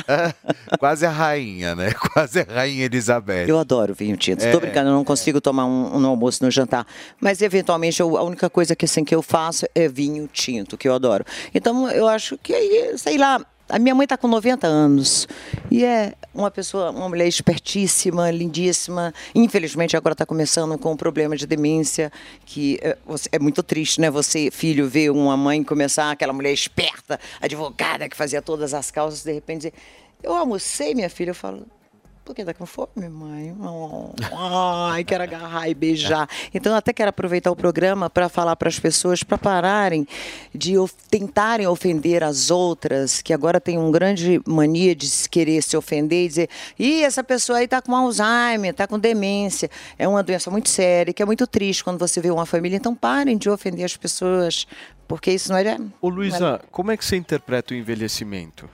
Quase 0.79 1.05
a 1.05 1.09
rainha, 1.09 1.75
né? 1.75 1.93
Quase 2.13 2.39
a 2.41 2.45
rainha 2.53 2.85
Elizabeth. 2.85 3.45
Eu 3.47 3.59
adoro 3.59 3.93
vinho 3.93 4.17
tinto. 4.17 4.41
É. 4.43 4.45
Estou 4.45 4.61
brincando, 4.61 4.89
eu 4.89 4.93
não 4.93 5.03
consigo 5.03 5.39
tomar 5.39 5.65
um, 5.65 5.95
um 5.95 5.99
no 5.99 6.09
almoço, 6.09 6.43
no 6.43 6.49
jantar. 6.51 6.85
Mas, 7.19 7.41
eventualmente, 7.41 7.99
eu- 8.01 8.17
a 8.17 8.23
única 8.23 8.49
coisa 8.49 8.75
que, 8.75 8.85
assim, 8.85 9.03
que 9.03 9.13
eu 9.13 9.21
faço 9.21 9.65
é 9.75 9.87
vinho 9.87 10.27
tinto, 10.31 10.77
que 10.77 10.87
eu 10.87 10.93
adoro. 10.93 11.23
Então, 11.53 11.89
eu 11.89 12.07
acho 12.07 12.37
que, 12.37 12.53
aí, 12.53 12.93
sei 12.97 13.17
lá, 13.17 13.39
a 13.69 13.79
minha 13.79 13.95
mãe 13.95 14.03
está 14.05 14.17
com 14.17 14.27
90 14.27 14.67
anos. 14.67 15.27
E 15.71 15.83
é 15.83 16.13
uma 16.33 16.51
pessoa, 16.51 16.91
uma 16.91 17.07
mulher 17.09 17.27
espertíssima, 17.27 18.29
lindíssima. 18.29 19.13
Infelizmente, 19.33 19.95
agora 19.95 20.13
está 20.13 20.25
começando 20.25 20.77
com 20.77 20.91
um 20.91 20.97
problema 20.97 21.35
de 21.35 21.47
demência, 21.47 22.11
que 22.45 22.79
é, 22.81 22.97
é 23.31 23.39
muito 23.39 23.63
triste, 23.63 24.01
né? 24.01 24.09
Você, 24.11 24.51
filho, 24.51 24.87
ver 24.87 25.09
uma 25.11 25.37
mãe 25.37 25.63
começar, 25.63 26.11
aquela 26.11 26.33
mulher 26.33 26.53
esperta, 26.53 27.19
advogada, 27.41 28.09
que 28.09 28.15
fazia 28.15 28.41
todas 28.41 28.73
as 28.73 28.91
causas, 28.91 29.23
de 29.23 29.31
repente 29.31 29.57
dizer, 29.57 29.73
eu 30.21 30.33
almocei, 30.33 30.93
minha 30.93 31.09
filha, 31.09 31.31
eu 31.31 31.35
falo, 31.35 31.65
por 32.23 32.33
que 32.35 32.43
tá 32.45 32.53
com 32.53 32.65
fome, 32.65 33.09
mãe? 33.09 33.55
Oh, 33.59 34.11
ai, 34.91 35.03
quero 35.05 35.23
agarrar 35.23 35.67
e 35.69 35.73
beijar. 35.73 36.27
Então, 36.53 36.71
eu 36.71 36.77
até 36.77 36.93
quero 36.93 37.09
aproveitar 37.09 37.51
o 37.51 37.55
programa 37.55 38.09
para 38.09 38.29
falar 38.29 38.55
para 38.55 38.69
as 38.69 38.79
pessoas 38.79 39.23
para 39.23 39.37
pararem 39.37 40.07
de 40.53 40.77
of- 40.77 40.93
tentarem 41.09 41.67
ofender 41.67 42.23
as 42.23 42.49
outras, 42.49 43.21
que 43.21 43.33
agora 43.33 43.59
tem 43.59 43.77
um 43.77 43.91
grande 43.91 44.41
mania 44.47 44.95
de 44.95 45.09
se 45.09 45.27
querer 45.29 45.61
se 45.61 45.75
ofender 45.75 46.25
e 46.25 46.27
dizer: 46.27 46.49
ih, 46.79 47.03
essa 47.03 47.23
pessoa 47.23 47.59
aí 47.59 47.67
tá 47.67 47.81
com 47.81 47.95
Alzheimer, 47.95 48.73
tá 48.73 48.87
com 48.87 48.97
demência. 48.97 49.69
É 49.99 50.07
uma 50.07 50.23
doença 50.23 50.49
muito 50.49 50.69
séria, 50.69 51.13
que 51.13 51.21
é 51.21 51.25
muito 51.25 51.45
triste 51.45 51.83
quando 51.83 51.99
você 51.99 52.21
vê 52.21 52.29
uma 52.31 52.45
família. 52.45 52.77
Então, 52.77 52.95
parem 52.95 53.37
de 53.37 53.49
ofender 53.49 53.83
as 53.85 53.97
pessoas, 53.97 54.65
porque 55.07 55.31
isso 55.31 55.51
não 55.51 55.57
é. 55.57 55.77
Ô, 56.01 56.09
Luísa, 56.09 56.61
como 56.71 56.91
é 56.91 56.97
que 56.97 57.03
você 57.03 57.15
interpreta 57.17 57.73
o 57.73 57.77
envelhecimento? 57.77 58.69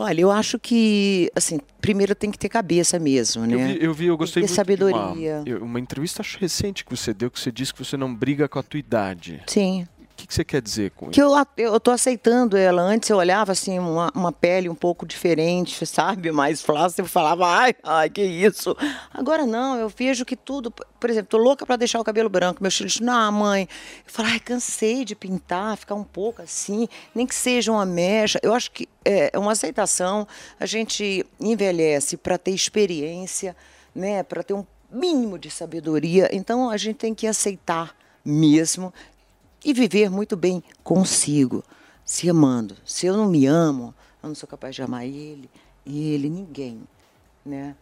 Olha, 0.00 0.20
eu 0.20 0.30
acho 0.30 0.60
que, 0.60 1.28
assim, 1.34 1.58
primeiro 1.80 2.14
tem 2.14 2.30
que 2.30 2.38
ter 2.38 2.48
cabeça 2.48 3.00
mesmo, 3.00 3.44
né? 3.44 3.54
Eu 3.54 3.58
vi, 3.58 3.84
eu, 3.84 3.94
vi, 3.94 4.06
eu 4.06 4.16
gostei 4.16 4.42
muito 4.42 4.54
sabedoria. 4.54 5.42
de 5.44 5.50
uma, 5.50 5.64
uma 5.64 5.80
entrevista 5.80 6.20
acho, 6.20 6.38
recente 6.38 6.84
que 6.84 6.96
você 6.96 7.12
deu, 7.12 7.28
que 7.28 7.40
você 7.40 7.50
disse 7.50 7.74
que 7.74 7.84
você 7.84 7.96
não 7.96 8.14
briga 8.14 8.48
com 8.48 8.60
a 8.60 8.62
tua 8.62 8.78
idade. 8.78 9.42
Sim. 9.48 9.88
O 10.18 10.20
que, 10.20 10.26
que 10.26 10.34
você 10.34 10.44
quer 10.44 10.60
dizer 10.60 10.90
com 10.90 11.10
Que 11.10 11.20
isso? 11.20 11.30
eu, 11.56 11.72
eu 11.72 11.78
tô 11.78 11.92
aceitando 11.92 12.56
ela. 12.56 12.82
Antes 12.82 13.08
eu 13.08 13.16
olhava 13.16 13.52
assim, 13.52 13.78
uma, 13.78 14.10
uma 14.12 14.32
pele 14.32 14.68
um 14.68 14.74
pouco 14.74 15.06
diferente, 15.06 15.86
sabe? 15.86 16.32
Mais 16.32 16.60
flácida, 16.60 17.02
eu 17.02 17.06
falava, 17.06 17.46
ai, 17.46 17.72
ai, 17.84 18.10
que 18.10 18.22
isso. 18.22 18.76
Agora 19.14 19.46
não, 19.46 19.76
eu 19.78 19.88
vejo 19.88 20.24
que 20.24 20.34
tudo. 20.34 20.72
Por 20.72 21.08
exemplo, 21.08 21.28
tô 21.28 21.38
louca 21.38 21.64
para 21.64 21.76
deixar 21.76 22.00
o 22.00 22.04
cabelo 22.04 22.28
branco. 22.28 22.60
Meus 22.60 22.76
filhos, 22.76 22.98
não, 22.98 23.30
mãe. 23.30 23.68
Eu 24.04 24.12
falo, 24.12 24.28
ai, 24.28 24.40
cansei 24.40 25.04
de 25.04 25.14
pintar, 25.14 25.76
ficar 25.76 25.94
um 25.94 26.02
pouco 26.02 26.42
assim, 26.42 26.88
nem 27.14 27.24
que 27.24 27.34
seja 27.36 27.70
uma 27.70 27.86
mecha. 27.86 28.40
Eu 28.42 28.52
acho 28.54 28.72
que 28.72 28.88
é 29.04 29.30
uma 29.38 29.52
aceitação. 29.52 30.26
A 30.58 30.66
gente 30.66 31.24
envelhece 31.38 32.16
para 32.16 32.36
ter 32.36 32.50
experiência, 32.50 33.54
né? 33.94 34.24
Para 34.24 34.42
ter 34.42 34.52
um 34.54 34.66
mínimo 34.90 35.38
de 35.38 35.48
sabedoria. 35.48 36.28
Então 36.32 36.68
a 36.68 36.76
gente 36.76 36.96
tem 36.96 37.14
que 37.14 37.24
aceitar 37.28 37.94
mesmo 38.24 38.92
e 39.64 39.72
viver 39.72 40.10
muito 40.10 40.36
bem 40.36 40.62
consigo, 40.82 41.64
se 42.04 42.28
amando. 42.28 42.76
Se 42.84 43.06
eu 43.06 43.16
não 43.16 43.28
me 43.28 43.46
amo, 43.46 43.94
eu 44.22 44.28
não 44.28 44.34
sou 44.34 44.48
capaz 44.48 44.74
de 44.74 44.82
amar 44.82 45.06
ele, 45.06 45.50
ele, 45.86 46.28
ninguém, 46.28 46.82
né? 47.44 47.74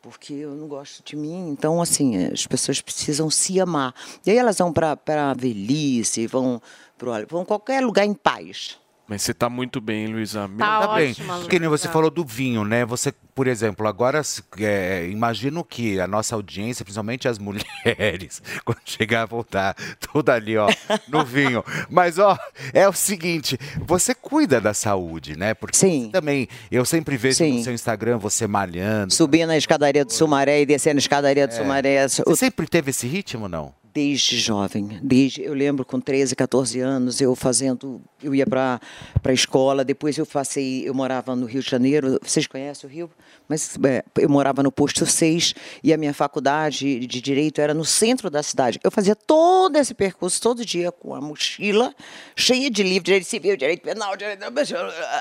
Porque 0.00 0.34
eu 0.34 0.54
não 0.54 0.66
gosto 0.66 1.04
de 1.04 1.14
mim. 1.14 1.48
Então, 1.48 1.80
assim, 1.80 2.26
as 2.26 2.46
pessoas 2.46 2.80
precisam 2.80 3.30
se 3.30 3.60
amar. 3.60 3.94
E 4.26 4.30
aí 4.30 4.36
elas 4.36 4.58
vão 4.58 4.72
para 4.72 4.98
a 5.06 5.34
velhice, 5.34 6.26
vão 6.26 6.60
para 6.98 7.24
vão 7.26 7.44
qualquer 7.44 7.84
lugar 7.84 8.04
em 8.04 8.14
paz. 8.14 8.78
Mas 9.08 9.22
você 9.22 9.34
tá 9.34 9.48
muito 9.48 9.80
bem, 9.80 10.06
Luísa. 10.06 10.46
Meu 10.48 10.58
Tá 10.58 10.94
bem. 10.94 11.14
Que 11.48 11.58
nem 11.58 11.68
você 11.68 11.88
falou 11.88 12.10
do 12.10 12.24
vinho, 12.24 12.64
né? 12.64 12.84
Você, 12.86 13.12
por 13.34 13.46
exemplo, 13.46 13.86
agora 13.86 14.22
é, 14.58 15.08
imagino 15.10 15.64
que 15.64 16.00
a 16.00 16.06
nossa 16.06 16.34
audiência, 16.34 16.84
principalmente 16.84 17.28
as 17.28 17.36
mulheres, 17.38 18.40
quando 18.64 18.80
chegar 18.84 19.22
a 19.22 19.26
voltar, 19.26 19.74
toda 20.12 20.32
ali, 20.32 20.56
ó, 20.56 20.68
no 21.08 21.24
vinho. 21.26 21.64
Mas, 21.90 22.18
ó, 22.18 22.38
é 22.72 22.88
o 22.88 22.92
seguinte, 22.92 23.58
você 23.84 24.14
cuida 24.14 24.60
da 24.60 24.72
saúde, 24.72 25.36
né? 25.36 25.52
Porque 25.52 25.76
Sim. 25.76 26.08
também, 26.10 26.48
eu 26.70 26.84
sempre 26.84 27.16
vejo 27.16 27.44
no 27.44 27.62
seu 27.62 27.74
Instagram 27.74 28.18
você 28.18 28.46
malhando. 28.46 29.12
Subindo 29.12 29.50
a 29.50 29.56
escadaria 29.56 30.04
do 30.04 30.12
Sumaré 30.12 30.62
e 30.62 30.66
descendo 30.66 30.96
a 30.96 31.00
escadaria 31.00 31.46
do 31.46 31.52
É. 31.52 31.56
Sumaré. 31.56 32.08
Você 32.08 32.36
sempre 32.36 32.66
teve 32.66 32.90
esse 32.90 33.06
ritmo, 33.06 33.48
não? 33.48 33.74
Desde 33.94 34.38
jovem, 34.38 34.98
desde 35.02 35.42
eu 35.42 35.52
lembro 35.52 35.84
com 35.84 36.00
13, 36.00 36.34
14 36.34 36.80
anos 36.80 37.20
eu 37.20 37.36
fazendo, 37.36 38.00
eu 38.22 38.34
ia 38.34 38.46
para 38.46 38.80
a 39.22 39.32
escola, 39.34 39.84
depois 39.84 40.16
eu 40.16 40.24
passei, 40.24 40.88
eu 40.88 40.94
morava 40.94 41.36
no 41.36 41.44
Rio 41.44 41.62
de 41.62 41.68
Janeiro, 41.68 42.18
vocês 42.22 42.46
conhecem 42.46 42.88
o 42.88 42.92
Rio? 42.92 43.10
Mas 43.46 43.78
é, 43.84 44.02
eu 44.18 44.30
morava 44.30 44.62
no 44.62 44.72
posto 44.72 45.04
6 45.04 45.54
e 45.84 45.92
a 45.92 45.98
minha 45.98 46.14
faculdade 46.14 47.06
de 47.06 47.20
direito 47.20 47.60
era 47.60 47.74
no 47.74 47.84
centro 47.84 48.30
da 48.30 48.42
cidade. 48.42 48.80
Eu 48.82 48.90
fazia 48.90 49.14
todo 49.14 49.76
esse 49.76 49.92
percurso 49.92 50.40
todo 50.40 50.64
dia 50.64 50.90
com 50.90 51.14
a 51.14 51.20
mochila 51.20 51.94
cheia 52.34 52.70
de 52.70 52.82
livros, 52.82 53.04
direito 53.04 53.26
civil, 53.26 53.58
direito 53.58 53.82
penal, 53.82 54.16
direito 54.16 54.42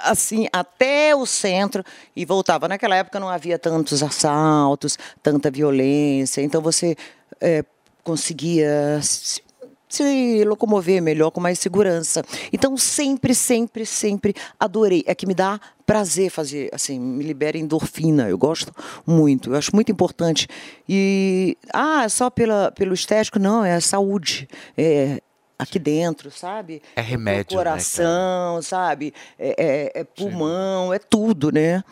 assim 0.04 0.48
até 0.54 1.14
o 1.14 1.26
centro 1.26 1.84
e 2.16 2.24
voltava. 2.24 2.70
Naquela 2.70 2.96
época 2.96 3.20
não 3.20 3.28
havia 3.28 3.60
tantos 3.60 4.02
assaltos, 4.02 4.98
tanta 5.22 5.52
violência, 5.52 6.42
então 6.42 6.62
você 6.62 6.96
é, 7.42 7.66
conseguia 8.04 9.00
se, 9.02 9.42
se 9.90 10.44
locomover 10.46 11.02
melhor, 11.02 11.32
com 11.32 11.40
mais 11.42 11.60
segurança. 11.60 12.24
Então, 12.54 12.76
sempre, 12.78 13.34
sempre, 13.36 13.86
sempre 13.86 14.34
adorei. 14.60 15.04
É 15.06 15.14
que 15.16 15.26
me 15.26 15.34
dá 15.34 15.60
prazer 15.86 16.30
fazer, 16.30 16.70
assim, 16.74 16.98
me 17.00 17.24
libera 17.24 17.58
endorfina. 17.58 18.30
Eu 18.30 18.38
gosto 18.38 18.74
muito, 19.06 19.52
eu 19.52 19.58
acho 19.58 19.76
muito 19.76 19.92
importante. 19.92 20.48
E, 20.88 21.58
ah, 21.74 22.08
só 22.10 22.30
pela, 22.30 22.72
pelo 22.72 22.94
estético? 22.94 23.38
Não, 23.40 23.64
é 23.66 23.74
a 23.74 23.82
saúde. 23.82 24.48
É 24.78 25.22
aqui 25.60 25.78
dentro, 25.78 26.32
sabe? 26.32 26.82
É 26.96 27.02
remédio, 27.02 27.56
né, 27.56 27.64
Coração, 27.64 28.62
sabe? 28.64 29.14
É, 29.38 29.92
é- 29.96 30.00
é 30.00 30.04
pulmão, 30.04 30.92
é 30.92 30.98
tudo, 30.98 31.52
né? 31.52 31.84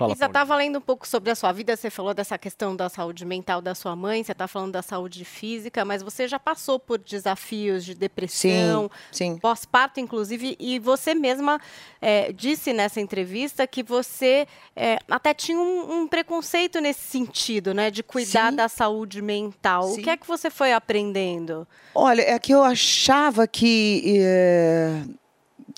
Fala, 0.00 0.14
Isa, 0.14 0.24
estava 0.24 0.56
lendo 0.56 0.78
um 0.78 0.80
pouco 0.80 1.06
sobre 1.06 1.30
a 1.30 1.34
sua 1.34 1.52
vida, 1.52 1.76
você 1.76 1.90
falou 1.90 2.14
dessa 2.14 2.38
questão 2.38 2.74
da 2.74 2.88
saúde 2.88 3.26
mental 3.26 3.60
da 3.60 3.74
sua 3.74 3.94
mãe, 3.94 4.24
você 4.24 4.32
está 4.32 4.48
falando 4.48 4.72
da 4.72 4.80
saúde 4.80 5.26
física, 5.26 5.84
mas 5.84 6.02
você 6.02 6.26
já 6.26 6.38
passou 6.38 6.78
por 6.78 6.98
desafios 6.98 7.84
de 7.84 7.94
depressão, 7.94 8.90
sim. 9.12 9.36
pós-parto, 9.36 10.00
inclusive, 10.00 10.56
e 10.58 10.78
você 10.78 11.14
mesma 11.14 11.60
eh, 12.00 12.32
disse 12.32 12.72
nessa 12.72 12.98
entrevista 12.98 13.66
que 13.66 13.82
você 13.82 14.46
eh, 14.74 14.98
até 15.06 15.34
tinha 15.34 15.58
um, 15.58 16.00
um 16.00 16.08
preconceito 16.08 16.80
nesse 16.80 17.02
sentido, 17.02 17.74
né, 17.74 17.90
de 17.90 18.02
cuidar 18.02 18.50
Sim. 18.52 18.56
da 18.56 18.68
saúde 18.70 19.20
mental. 19.20 19.84
O 19.84 19.96
Sim. 19.96 20.02
que 20.02 20.08
é 20.08 20.16
que 20.16 20.26
você 20.26 20.48
foi 20.48 20.72
aprendendo? 20.72 21.68
Olha, 21.94 22.22
é 22.22 22.38
que 22.38 22.54
eu 22.54 22.62
achava 22.64 23.46
que, 23.46 24.18
eh, 24.18 25.02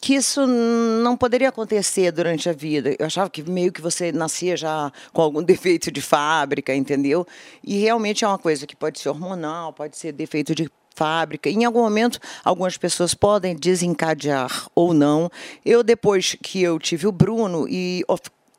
que 0.02 0.14
isso 0.16 0.44
não 0.48 1.16
poderia 1.16 1.48
acontecer 1.48 2.10
durante 2.10 2.50
a 2.50 2.52
vida. 2.52 2.96
Eu 2.98 3.06
achava 3.06 3.30
que 3.30 3.40
meio 3.48 3.70
que 3.70 3.80
você 3.80 4.10
nascia 4.10 4.56
já 4.56 4.92
com 5.12 5.22
algum 5.22 5.40
defeito 5.44 5.92
de 5.92 6.00
fábrica, 6.00 6.74
entendeu? 6.74 7.24
E 7.62 7.78
realmente 7.78 8.24
é 8.24 8.28
uma 8.28 8.36
coisa 8.36 8.66
que 8.66 8.74
pode 8.74 8.98
ser 8.98 9.10
hormonal, 9.10 9.72
pode 9.72 9.96
ser 9.96 10.10
defeito 10.10 10.56
de 10.56 10.68
fábrica. 10.92 11.48
Em 11.48 11.64
algum 11.64 11.82
momento, 11.82 12.18
algumas 12.44 12.76
pessoas 12.76 13.14
podem 13.14 13.54
desencadear 13.54 14.66
ou 14.74 14.92
não. 14.92 15.30
Eu, 15.64 15.84
depois 15.84 16.36
que 16.42 16.60
eu 16.60 16.80
tive 16.80 17.06
o 17.06 17.12
Bruno, 17.12 17.68
e 17.68 18.04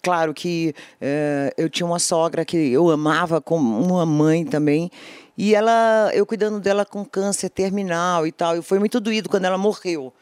claro 0.02 0.34
que 0.34 0.74
eh, 1.02 1.54
eu 1.58 1.70
tinha 1.70 1.86
uma 1.86 2.00
sogra 2.00 2.46
que 2.46 2.56
eu 2.56 2.90
amava 2.90 3.42
como 3.42 3.86
uma 3.86 4.06
mãe 4.06 4.46
também. 4.46 4.90
E 5.38 5.54
ela, 5.54 6.10
eu 6.14 6.26
cuidando 6.26 6.62
dela 6.62 6.86
com 6.86 7.04
câncer 7.04 7.50
terminal 7.50 8.26
e 8.26 8.32
tal, 8.32 8.56
e 8.58 8.62
foi 8.62 8.80
muito 8.80 9.02
doído 9.02 9.28
quando 9.28 9.44
ela 9.44 9.58
morreu. 9.58 10.14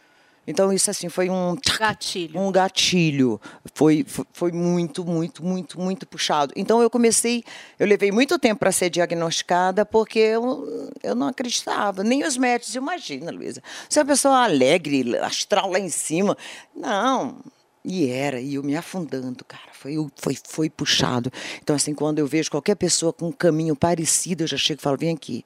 Então 0.45 0.73
isso 0.73 0.89
assim 0.89 1.07
foi 1.07 1.29
um 1.29 1.55
gatilho. 1.77 2.39
Um 2.39 2.51
gatilho. 2.51 3.39
Foi, 3.73 4.05
foi 4.33 4.51
muito, 4.51 5.05
muito, 5.05 5.43
muito, 5.43 5.79
muito 5.79 6.07
puxado. 6.07 6.51
Então 6.55 6.81
eu 6.81 6.89
comecei, 6.89 7.43
eu 7.79 7.87
levei 7.87 8.11
muito 8.11 8.39
tempo 8.39 8.59
para 8.59 8.71
ser 8.71 8.89
diagnosticada 8.89 9.85
porque 9.85 10.19
eu, 10.19 10.91
eu 11.03 11.15
não 11.15 11.27
acreditava, 11.27 12.03
nem 12.03 12.23
os 12.23 12.37
médicos, 12.37 12.75
imagina, 12.75 13.31
Luísa. 13.31 13.61
Você 13.87 13.99
é 13.99 14.01
uma 14.03 14.07
pessoa 14.07 14.43
alegre, 14.43 15.17
astral 15.19 15.71
lá 15.71 15.79
em 15.79 15.89
cima. 15.89 16.35
Não, 16.75 17.37
e 17.83 18.09
era, 18.09 18.39
e 18.39 18.55
eu 18.55 18.63
me 18.63 18.75
afundando, 18.75 19.43
cara. 19.43 19.71
Foi, 19.73 19.95
foi, 20.15 20.37
foi 20.43 20.69
puxado. 20.69 21.31
Então, 21.61 21.75
assim, 21.75 21.93
quando 21.93 22.19
eu 22.19 22.27
vejo 22.27 22.51
qualquer 22.51 22.75
pessoa 22.75 23.11
com 23.11 23.27
um 23.27 23.31
caminho 23.31 23.75
parecido, 23.75 24.43
eu 24.43 24.47
já 24.47 24.57
chego 24.57 24.79
e 24.79 24.83
falo: 24.83 24.97
vem 24.97 25.13
aqui, 25.13 25.43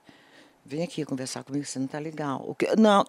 vem 0.66 0.84
aqui 0.84 1.06
conversar 1.06 1.44
comigo, 1.44 1.66
você 1.66 1.80
não 1.80 1.86
está 1.86 2.00
legal. 2.00 2.44
O 2.46 2.54
que, 2.54 2.76
não, 2.76 3.06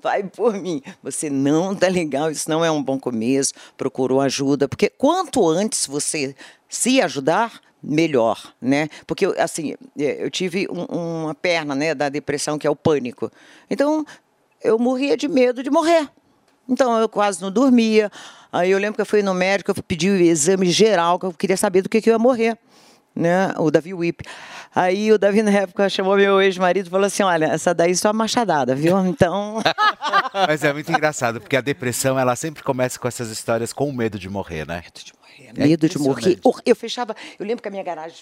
vai 0.00 0.22
por 0.24 0.54
mim. 0.54 0.82
Você 1.02 1.28
não 1.30 1.72
está 1.72 1.88
legal, 1.88 2.30
isso 2.30 2.48
não 2.48 2.64
é 2.64 2.70
um 2.70 2.82
bom 2.82 2.98
começo. 2.98 3.52
Procurou 3.76 4.20
ajuda, 4.20 4.68
porque 4.68 4.88
quanto 4.88 5.48
antes 5.48 5.86
você 5.86 6.34
se 6.68 7.00
ajudar, 7.00 7.60
melhor, 7.82 8.52
né? 8.60 8.88
Porque, 9.06 9.24
assim, 9.38 9.74
eh, 9.96 10.16
eu 10.24 10.30
tive 10.30 10.66
um- 10.68 11.24
uma 11.26 11.34
perna, 11.34 11.74
né, 11.76 11.94
da 11.94 12.08
depressão, 12.08 12.58
que 12.58 12.66
é 12.66 12.70
o 12.70 12.74
pânico. 12.74 13.30
Então, 13.70 14.04
eu 14.62 14.78
morria 14.78 15.16
de 15.16 15.28
medo 15.28 15.62
de 15.62 15.70
morrer. 15.70 16.08
Então 16.68 16.98
eu 16.98 17.08
quase 17.08 17.40
não 17.40 17.50
dormia. 17.50 18.10
Aí 18.52 18.70
eu 18.70 18.78
lembro 18.78 18.96
que 18.96 19.00
eu 19.00 19.06
fui 19.06 19.22
no 19.22 19.32
médico, 19.32 19.70
eu 19.70 19.82
pedi 19.82 20.10
o 20.10 20.16
exame 20.16 20.70
geral, 20.70 21.18
que 21.18 21.26
eu 21.26 21.32
queria 21.32 21.56
saber 21.56 21.82
do 21.82 21.88
que, 21.88 22.00
que 22.00 22.10
eu 22.10 22.12
ia 22.12 22.18
morrer. 22.18 22.58
Né? 23.18 23.52
O 23.58 23.68
Davi 23.68 23.92
Whip. 23.92 24.22
Aí 24.72 25.10
o 25.10 25.18
Davi, 25.18 25.42
na 25.42 25.50
época, 25.50 25.88
chamou 25.88 26.16
meu 26.16 26.40
ex-marido 26.40 26.86
e 26.86 26.90
falou 26.90 27.06
assim: 27.06 27.24
olha, 27.24 27.46
essa 27.46 27.74
daí 27.74 27.96
só 27.96 28.12
machadada, 28.12 28.76
viu? 28.76 28.96
Então. 29.04 29.60
Mas 30.46 30.62
é 30.62 30.72
muito 30.72 30.88
engraçado, 30.92 31.40
porque 31.40 31.56
a 31.56 31.60
depressão, 31.60 32.16
ela 32.16 32.36
sempre 32.36 32.62
começa 32.62 32.96
com 32.96 33.08
essas 33.08 33.28
histórias 33.30 33.72
com 33.72 33.90
medo 33.90 34.20
de 34.20 34.28
morrer, 34.30 34.64
né? 34.64 34.82
Medo 34.84 35.04
de 35.04 35.12
morrer. 35.18 35.68
medo 35.68 35.88
de 35.88 35.98
morrer. 35.98 36.38
Or- 36.44 36.62
Eu 36.64 36.76
fechava, 36.76 37.16
eu 37.40 37.44
lembro 37.44 37.60
que 37.60 37.66
a 37.66 37.70
minha 37.72 37.82
garagem. 37.82 38.18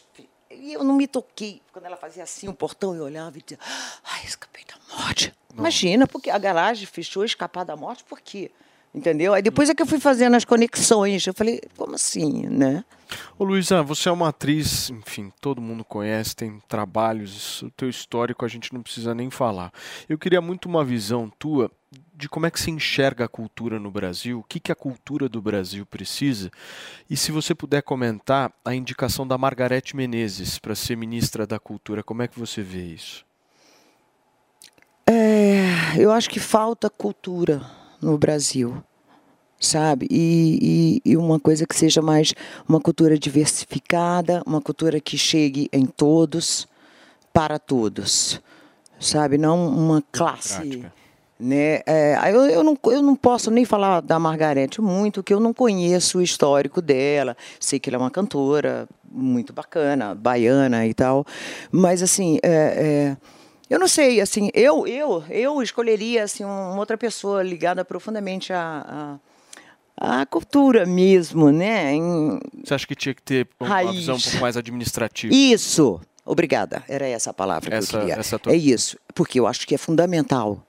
E 0.51 0.73
eu 0.73 0.83
não 0.83 0.95
me 0.95 1.07
toquei. 1.07 1.61
Quando 1.73 1.85
ela 1.85 1.97
fazia 1.99 2.23
assim 2.23 2.49
o 2.49 2.55
portão, 2.55 2.95
eu 2.95 3.05
olhava 3.05 3.37
e 3.37 3.43
dizia: 3.43 3.59
ai, 4.03 4.25
escapei 4.25 4.65
da 4.65 4.97
morte. 4.97 5.31
Imagina, 5.59 6.07
porque 6.07 6.31
a 6.31 6.39
garagem 6.39 6.87
fechou, 6.87 7.23
escapar 7.23 7.65
da 7.65 7.77
morte, 7.77 8.03
por 8.05 8.19
quê? 8.21 8.51
Entendeu? 8.95 9.35
Aí 9.35 9.43
depois 9.43 9.69
é 9.69 9.75
que 9.75 9.83
eu 9.83 9.87
fui 9.87 10.01
fazendo 10.01 10.37
as 10.37 10.45
conexões. 10.47 11.27
Eu 11.27 11.35
falei, 11.35 11.61
como 11.77 11.95
assim, 11.97 12.47
né? 12.47 12.83
Ô 13.39 13.45
Luísa, 13.45 13.83
você 13.83 14.09
é 14.09 14.13
uma 14.13 14.29
atriz, 14.29 14.91
enfim, 14.91 15.33
todo 15.41 15.61
mundo 15.61 15.85
conhece, 15.85 16.35
tem 16.35 16.61
trabalhos, 16.69 17.63
o 17.63 17.71
teu 17.71 17.89
histórico 17.89 18.45
a 18.45 18.49
gente 18.49 18.73
não 18.73 18.83
precisa 18.83 19.15
nem 19.15 19.31
falar. 19.31 19.73
Eu 20.09 20.19
queria 20.19 20.41
muito 20.41 20.67
uma 20.67 20.85
visão 20.85 21.31
tua 21.39 21.71
de 22.15 22.29
como 22.29 22.47
é 22.47 22.51
que 22.51 22.61
se 22.61 22.71
enxerga 22.71 23.27
a 23.27 23.29
cultura 23.29 23.79
no 23.79 23.91
Brasil, 23.91 24.41
o 24.41 24.43
que, 24.43 24.59
que 24.59 24.73
a 24.73 24.75
cultura 24.75 25.29
do 25.29 25.41
Brasil 25.41 25.85
precisa, 25.85 26.51
e 27.09 27.17
se 27.17 27.31
você 27.31 27.55
puder 27.55 27.83
comentar 27.83 28.53
a 28.65 28.75
indicação 28.75 29.27
da 29.27 29.37
Margarete 29.37 29.95
Menezes 29.95 30.59
para 30.59 30.75
ser 30.75 30.97
ministra 30.97 31.47
da 31.47 31.59
Cultura, 31.59 32.03
como 32.03 32.23
é 32.23 32.29
que 32.29 32.39
você 32.39 32.63
vê 32.63 32.83
isso? 32.83 33.25
É, 35.09 35.97
eu 35.99 36.11
acho 36.11 36.29
que 36.29 36.41
falta 36.41 36.91
cultura 36.91 37.63
no 38.01 38.19
Brasil. 38.19 38.83
Sabe? 39.59 40.07
E, 40.11 41.01
e, 41.05 41.13
e, 41.13 41.17
uma 41.17 41.41
coisa 41.41 41.67
que 41.67 41.77
seja 41.77 42.03
mais 42.03 42.35
uma 42.69 42.81
cultura 42.81 43.19
diversificada, 43.19 44.43
uma 44.47 44.61
cultura 44.61 45.01
que 45.01 45.17
chegue 45.17 45.69
em 45.73 45.87
todos, 45.87 46.69
para 47.33 47.59
todos, 47.59 48.41
sabe? 48.99 49.39
Não 49.39 49.69
uma 49.69 50.03
classe. 50.13 50.85
Né? 51.39 51.83
É, 51.85 52.19
eu, 52.33 52.47
eu, 52.47 52.65
não, 52.65 52.79
eu 52.87 53.03
não 53.03 53.15
posso 53.15 53.51
nem 53.51 53.67
falar 53.67 54.01
da 54.01 54.19
Margarete 54.19 54.81
muito, 54.81 55.23
que 55.23 55.35
eu 55.35 55.41
não 55.41 55.53
conheço 55.53 56.19
o 56.19 56.23
histórico 56.23 56.81
dela. 56.81 57.37
Sei 57.61 57.79
que 57.79 57.91
ela 57.91 57.97
é 57.97 58.01
uma 58.01 58.11
cantora 58.11 58.89
muito 59.11 59.53
bacana, 59.53 60.15
baiana 60.15 60.87
e 60.87 60.95
tal. 60.95 61.27
Mas, 61.71 62.03
assim, 62.03 62.39
é, 62.43 62.49
é, 62.49 63.17
eu 63.69 63.79
não 63.79 63.89
sei, 63.89 64.21
assim, 64.21 64.51
eu, 64.55 64.87
eu, 64.87 65.25
eu 65.29 65.61
escolheria 65.61 66.25
assim, 66.25 66.43
uma 66.45 66.79
outra 66.79 66.97
pessoa 66.97 67.43
ligada 67.43 67.85
profundamente 67.85 68.53
à, 68.53 69.19
à 69.97 70.25
cultura 70.27 70.85
mesmo, 70.87 71.51
né? 71.51 71.95
Em... 71.95 72.39
Você 72.65 72.75
acha 72.75 72.87
que 72.87 72.95
tinha 72.95 73.15
que 73.15 73.23
ter 73.23 73.49
uma 73.59 73.69
Raiz. 73.69 73.91
visão 73.93 74.17
um 74.17 74.21
pouco 74.21 74.39
mais 74.39 74.57
administrativa? 74.57 75.35
Isso, 75.35 76.01
obrigada, 76.25 76.83
era 76.89 77.07
essa 77.07 77.31
a 77.31 77.35
palavra 77.35 77.71
que 77.71 77.77
Essa- 77.77 77.97
eu 77.97 78.01
queria. 78.01 78.15
essa 78.15 78.39
tua- 78.39 78.53
É 78.53 78.57
isso, 78.57 78.99
porque 79.15 79.41
eu 79.41 79.47
acho 79.47 79.67
que 79.67 79.75
é 79.75 79.79
fundamental, 79.79 80.67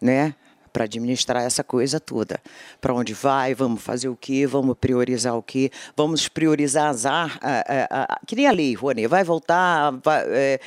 né? 0.00 0.34
Para 0.70 0.84
administrar 0.84 1.42
essa 1.42 1.64
coisa 1.64 1.98
toda. 1.98 2.40
Para 2.80 2.92
onde 2.94 3.14
vai, 3.14 3.54
vamos 3.54 3.82
fazer 3.82 4.08
o 4.10 4.14
quê, 4.14 4.46
vamos 4.46 4.76
priorizar 4.78 5.34
o 5.34 5.42
quê, 5.42 5.70
vamos 5.96 6.28
priorizar 6.28 6.90
as 6.90 7.06
ar, 7.06 7.38
a- 7.42 7.64
a- 7.90 8.04
a- 8.04 8.20
que 8.26 8.46
a 8.46 8.52
lei, 8.52 8.74
Rony, 8.74 9.06
vai 9.08 9.24
voltar, 9.24 9.92
vai, 10.04 10.22
é, 10.28 10.60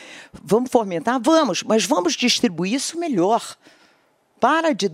vamos 0.43 0.69
fomentar? 0.71 1.19
Vamos, 1.21 1.61
mas 1.63 1.85
vamos 1.85 2.13
distribuir 2.13 2.73
isso 2.73 2.99
melhor. 2.99 3.55
Para 4.39 4.73
de 4.73 4.89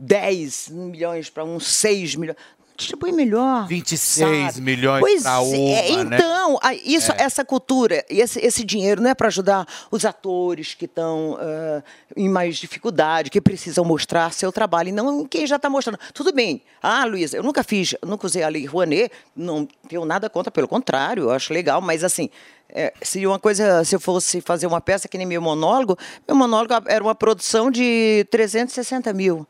10 0.00 0.68
milhões 0.70 1.28
para 1.30 1.44
uns 1.44 1.66
6 1.66 2.14
milhões. 2.16 2.36
Distribui 2.76 3.12
melhor. 3.12 3.66
26 3.68 4.54
sabe? 4.54 4.60
milhões 4.64 5.00
Pois 5.00 5.22
pra 5.22 5.40
uma, 5.40 5.54
é, 5.54 6.02
né? 6.02 6.16
Então, 6.16 6.58
a- 6.62 6.72
isso, 6.72 7.12
É. 7.12 7.16
essa 7.24 7.44
cultura, 7.44 8.02
esse, 8.08 8.40
esse 8.40 8.64
dinheiro 8.64 9.02
não 9.02 9.10
é 9.10 9.14
para 9.14 9.26
ajudar 9.28 9.66
os 9.90 10.06
atores 10.06 10.72
que 10.72 10.86
estão 10.86 11.36
ah, 11.38 11.82
em 12.16 12.26
mais 12.26 12.56
dificuldade, 12.56 13.28
que 13.28 13.38
precisam 13.38 13.84
mostrar 13.84 14.32
seu 14.32 14.50
trabalho, 14.50 14.88
e 14.88 14.92
não 14.92 15.26
quem 15.26 15.46
já 15.46 15.56
está 15.56 15.68
mostrando. 15.68 15.98
Tudo 16.14 16.32
bem. 16.32 16.62
Ah, 16.82 17.04
Luísa, 17.04 17.36
eu 17.36 17.42
nunca 17.42 17.62
fiz, 17.62 17.94
nunca 18.02 18.24
usei 18.24 18.42
a 18.42 18.48
Lei 18.48 18.64
Rouanet, 18.64 19.12
não 19.36 19.68
tenho 19.86 20.06
nada 20.06 20.30
contra, 20.30 20.50
pelo 20.50 20.66
contrário, 20.66 21.24
eu 21.24 21.30
acho 21.32 21.52
legal, 21.52 21.82
mas 21.82 22.02
assim, 22.02 22.30
é, 22.70 22.94
se 23.02 23.26
uma 23.26 23.38
coisa, 23.38 23.84
se 23.84 23.94
eu 23.94 24.00
fosse 24.00 24.40
fazer 24.40 24.66
uma 24.66 24.80
peça 24.80 25.06
que 25.06 25.18
nem 25.18 25.26
meu 25.26 25.42
monólogo, 25.42 25.98
meu 26.26 26.34
monólogo 26.34 26.72
era 26.86 27.04
uma 27.04 27.14
produção 27.14 27.70
de 27.70 28.26
360 28.30 29.12
mil 29.12 29.46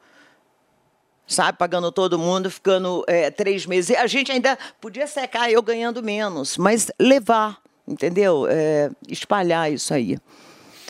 sabe, 1.31 1.57
pagando 1.57 1.93
todo 1.93 2.19
mundo, 2.19 2.51
ficando 2.51 3.05
é, 3.07 3.31
três 3.31 3.65
meses. 3.65 3.97
A 3.97 4.07
gente 4.09 4.33
ainda 4.33 4.59
podia 4.81 5.07
secar 5.07 5.51
eu 5.51 5.63
ganhando 5.63 6.03
menos, 6.03 6.59
mas 6.59 6.91
levar, 6.99 7.59
entendeu? 7.87 8.47
É, 8.51 8.91
espalhar 9.09 9.73
isso 9.73 9.95
aí. 9.95 10.19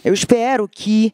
Eu 0.03 0.15
espero 0.15 0.67
que 0.67 1.13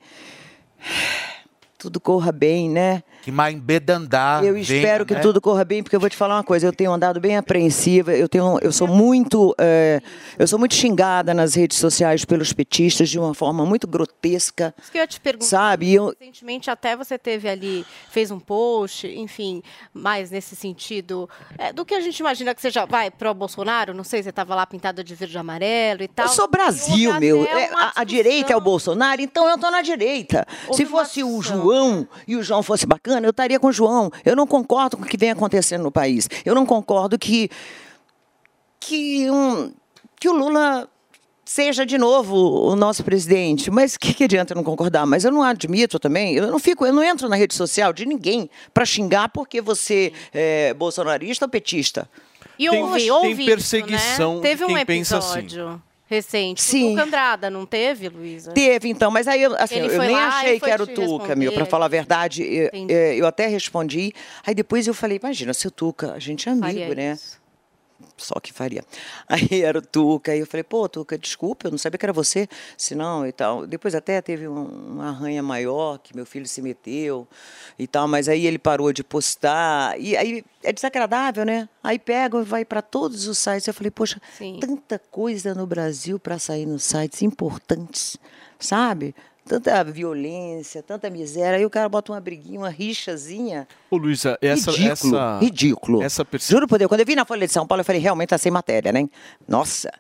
tudo 1.77 2.01
corra 2.01 2.31
bem, 2.31 2.71
né? 2.71 3.03
Que 3.27 3.33
Maimbedandá. 3.33 4.41
Eu 4.41 4.53
venha, 4.53 4.63
espero 4.63 5.05
que 5.05 5.13
né? 5.13 5.19
tudo 5.19 5.41
corra 5.41 5.65
bem, 5.65 5.83
porque 5.83 5.97
eu 5.97 5.99
vou 5.99 6.09
te 6.09 6.17
falar 6.17 6.37
uma 6.37 6.45
coisa. 6.45 6.65
Eu 6.65 6.73
tenho 6.73 6.93
andado 6.93 7.19
bem 7.19 7.37
apreensiva. 7.37 8.13
Eu 8.15 8.29
tenho, 8.29 8.57
eu 8.63 8.71
sou 8.71 8.87
muito, 8.87 9.53
é, 9.59 10.01
eu 10.39 10.47
sou 10.47 10.61
muito 10.61 10.77
xingada 10.77 11.35
nas 11.35 11.57
redes 11.57 11.77
sociais 11.77 12.25
pelos 12.25 12.53
petistas 12.53 13.09
de 13.09 13.19
uma 13.19 13.35
forma 13.35 13.67
muito 13.67 13.85
grotesca. 13.89 14.73
Isso 14.81 14.93
que 14.93 14.99
eu 14.99 15.01
ia 15.01 15.09
te 15.09 15.19
perguntar. 15.19 15.45
Sabe? 15.45 15.93
Eu- 15.93 16.15
Recentemente 16.21 16.71
até 16.71 16.95
você 16.95 17.19
teve 17.19 17.49
ali, 17.49 17.85
fez 18.13 18.31
um 18.31 18.39
post, 18.39 19.09
enfim, 19.09 19.61
mais 19.93 20.31
nesse 20.31 20.55
sentido, 20.55 21.29
é, 21.59 21.73
do 21.73 21.85
que 21.85 21.95
a 21.95 22.01
gente 22.01 22.21
imagina 22.21 22.55
que 22.55 22.61
seja, 22.63 22.87
vai, 22.87 23.11
pro 23.11 23.35
Bolsonaro, 23.35 23.93
não 23.93 24.05
sei, 24.05 24.23
você 24.23 24.29
estava 24.29 24.55
lá 24.55 24.65
pintada 24.65 25.03
de 25.03 25.17
verde 25.17 25.35
e 25.35 25.39
amarelo 25.39 26.05
e 26.05 26.07
tal. 26.07 26.27
Eu 26.27 26.33
sou 26.33 26.47
Brasil, 26.49 27.13
meu. 27.19 27.45
É, 27.45 27.71
uma 27.71 27.87
a, 27.87 28.03
a 28.03 28.05
direita 28.05 28.53
é 28.53 28.57
o 28.57 28.61
Bolsonaro, 28.61 29.21
então 29.21 29.49
eu 29.49 29.59
tô 29.59 29.69
na 29.69 29.83
direita. 29.83 30.47
Houve 30.69 30.77
Se 30.77 30.89
fosse 30.89 31.25
o 31.25 31.43
João 31.43 32.07
e 32.29 32.37
o 32.37 32.43
João 32.45 32.63
fosse 32.63 32.87
bacana, 32.87 33.16
eu 33.25 33.31
estaria 33.31 33.59
com 33.59 33.69
o 33.69 33.73
João. 33.73 34.11
Eu 34.25 34.37
não 34.37 34.47
concordo 34.47 34.97
com 34.97 35.05
o 35.05 35.07
que 35.07 35.17
vem 35.17 35.31
acontecendo 35.31 35.83
no 35.83 35.91
país. 35.91 36.29
Eu 36.45 36.55
não 36.55 36.67
concordo 36.67 37.19
que 37.19 37.51
que, 38.79 39.29
um, 39.31 39.73
que 40.21 40.29
o 40.29 40.33
Lula 40.33 40.89
seja 41.45 41.87
de 41.87 41.97
novo 41.97 42.37
o 42.37 42.77
nosso 42.77 43.03
presidente. 43.05 43.71
Mas 43.71 43.95
o 43.95 43.99
que, 43.99 44.13
que 44.13 44.25
adianta 44.25 44.53
eu 44.53 44.57
não 44.57 44.65
concordar? 44.65 45.07
Mas 45.07 45.25
eu 45.25 45.31
não 45.31 45.43
admito 45.43 45.99
também, 45.99 46.35
eu 46.35 46.49
não 46.51 46.59
fico, 46.59 46.85
eu 46.85 46.93
não 46.93 47.03
entro 47.03 47.29
na 47.29 47.37
rede 47.37 47.55
social 47.55 47.93
de 47.93 48.05
ninguém 48.05 48.51
para 48.75 48.85
xingar 48.85 49.29
porque 49.29 49.61
você 49.61 50.13
é 50.35 50.75
bolsonarista 50.75 51.45
ou 51.45 51.49
petista. 51.49 52.09
E 52.59 52.69
Tem- 52.69 52.83
houve, 52.83 53.01
tem 53.01 53.11
houve 53.11 53.47
perseguição 53.47 54.33
isso, 54.35 54.43
né? 54.43 54.49
Teve 54.49 54.65
um 54.65 54.69
quem 54.69 54.87
pensa 54.87 55.19
assim. 55.19 55.47
Recente. 56.07 56.63
Sim. 56.63 56.89
O 56.89 56.91
Tuca 56.91 57.05
Andrada, 57.05 57.51
não 57.51 57.67
teve, 57.67 58.09
Luísa? 58.09 58.53
Teve, 58.53 58.89
então, 58.89 59.11
mas 59.11 59.27
aí 59.27 59.43
eu, 59.43 59.55
assim, 59.57 59.77
eu 59.77 59.99
nem 59.99 60.11
lá 60.11 60.29
achei 60.29 60.61
que 60.61 60.71
era 60.71 60.83
o 60.83 60.87
Tuca, 60.87 61.35
meu, 61.35 61.53
para 61.53 61.67
falar 61.67 61.87
a 61.87 61.89
verdade. 61.89 62.43
Eu, 62.43 62.71
é, 62.89 63.17
eu 63.17 63.27
até 63.27 63.47
respondi. 63.47 64.13
Aí 64.47 64.55
depois 64.55 64.87
eu 64.87 64.95
falei, 64.95 65.19
imagina, 65.21 65.53
se 65.53 65.67
o 65.67 65.71
Tuca, 65.71 66.13
a 66.13 66.19
gente 66.19 66.49
é 66.49 66.53
amigo, 66.53 66.67
Faria 66.67 66.95
né? 66.95 67.19
Só 68.17 68.39
que 68.41 68.53
faria. 68.53 68.83
Aí 69.29 69.63
era 69.63 69.79
o 69.79 69.83
Tuca, 69.83 70.33
aí 70.33 70.39
eu 70.41 70.47
falei, 70.47 70.63
pô, 70.65 70.89
Tuca, 70.89 71.19
desculpa, 71.19 71.67
eu 71.67 71.71
não 71.71 71.79
sabia 71.79 71.99
que 71.99 72.07
era 72.07 72.13
você, 72.13 72.49
senão 72.77 73.27
e 73.27 73.33
tal. 73.33 73.67
Depois 73.67 73.95
até 73.95 74.21
teve 74.23 74.47
um- 74.49 74.65
uma 74.95 75.09
arranha 75.09 75.43
maior 75.43 75.99
que 75.99 76.15
meu 76.17 76.25
filho 76.25 76.47
se 76.47 76.63
meteu 76.63 77.27
e 77.79 77.87
tal, 77.87 78.07
mas 78.09 78.29
aí 78.29 78.47
ele 78.47 78.59
parou 78.59 78.93
de 78.93 79.03
postar. 79.05 79.99
E 80.01 80.17
aí 80.17 80.45
é 80.63 80.73
desagradável, 80.73 81.45
né? 81.45 81.69
Aí 81.83 81.99
pega 81.99 82.39
e 82.39 82.45
vai 82.45 82.65
para 82.65 82.81
todos 82.83 83.27
os 83.27 83.39
sites. 83.39 83.67
Eu 83.67 83.75
falei, 83.75 83.91
poxa, 83.91 84.21
tanta 84.61 84.99
coisa 85.11 85.55
no 85.55 85.67
Brasil 85.67 86.19
para 86.19 86.39
sair 86.39 86.65
nos 86.67 86.85
sites 86.85 87.23
importantes, 87.23 88.17
sabe? 88.59 89.15
Tanta 89.49 89.85
violência, 89.85 90.83
tanta 90.83 91.09
miséria. 91.09 91.59
Aí 91.59 91.65
o 91.65 91.71
cara 91.71 91.89
bota 91.89 92.13
uma 92.13 92.21
briguinha, 92.21 92.59
uma 92.59 92.69
rixazinha. 92.69 93.69
Ô, 93.91 93.97
Luísa, 93.97 94.37
essa. 94.43 94.73
ridículo, 94.73 95.17
essa... 95.17 95.39
ridículo. 95.39 96.03
Essa 96.03 96.25
perce- 96.25 96.51
Juro 96.53 96.67
por 96.67 96.79
Deus, 96.79 96.89
quando 96.89 97.01
eu 97.01 97.07
vi 97.07 97.15
na 97.15 97.25
Folha 97.25 97.47
de 97.47 97.53
São 97.53 97.65
Paulo, 97.67 97.81
eu 97.81 97.85
falei, 97.85 98.01
realmente 98.01 98.31
tá 98.31 98.39
sem 98.39 98.51
matéria, 98.51 98.91
né? 98.93 99.09
Nossa, 99.47 99.93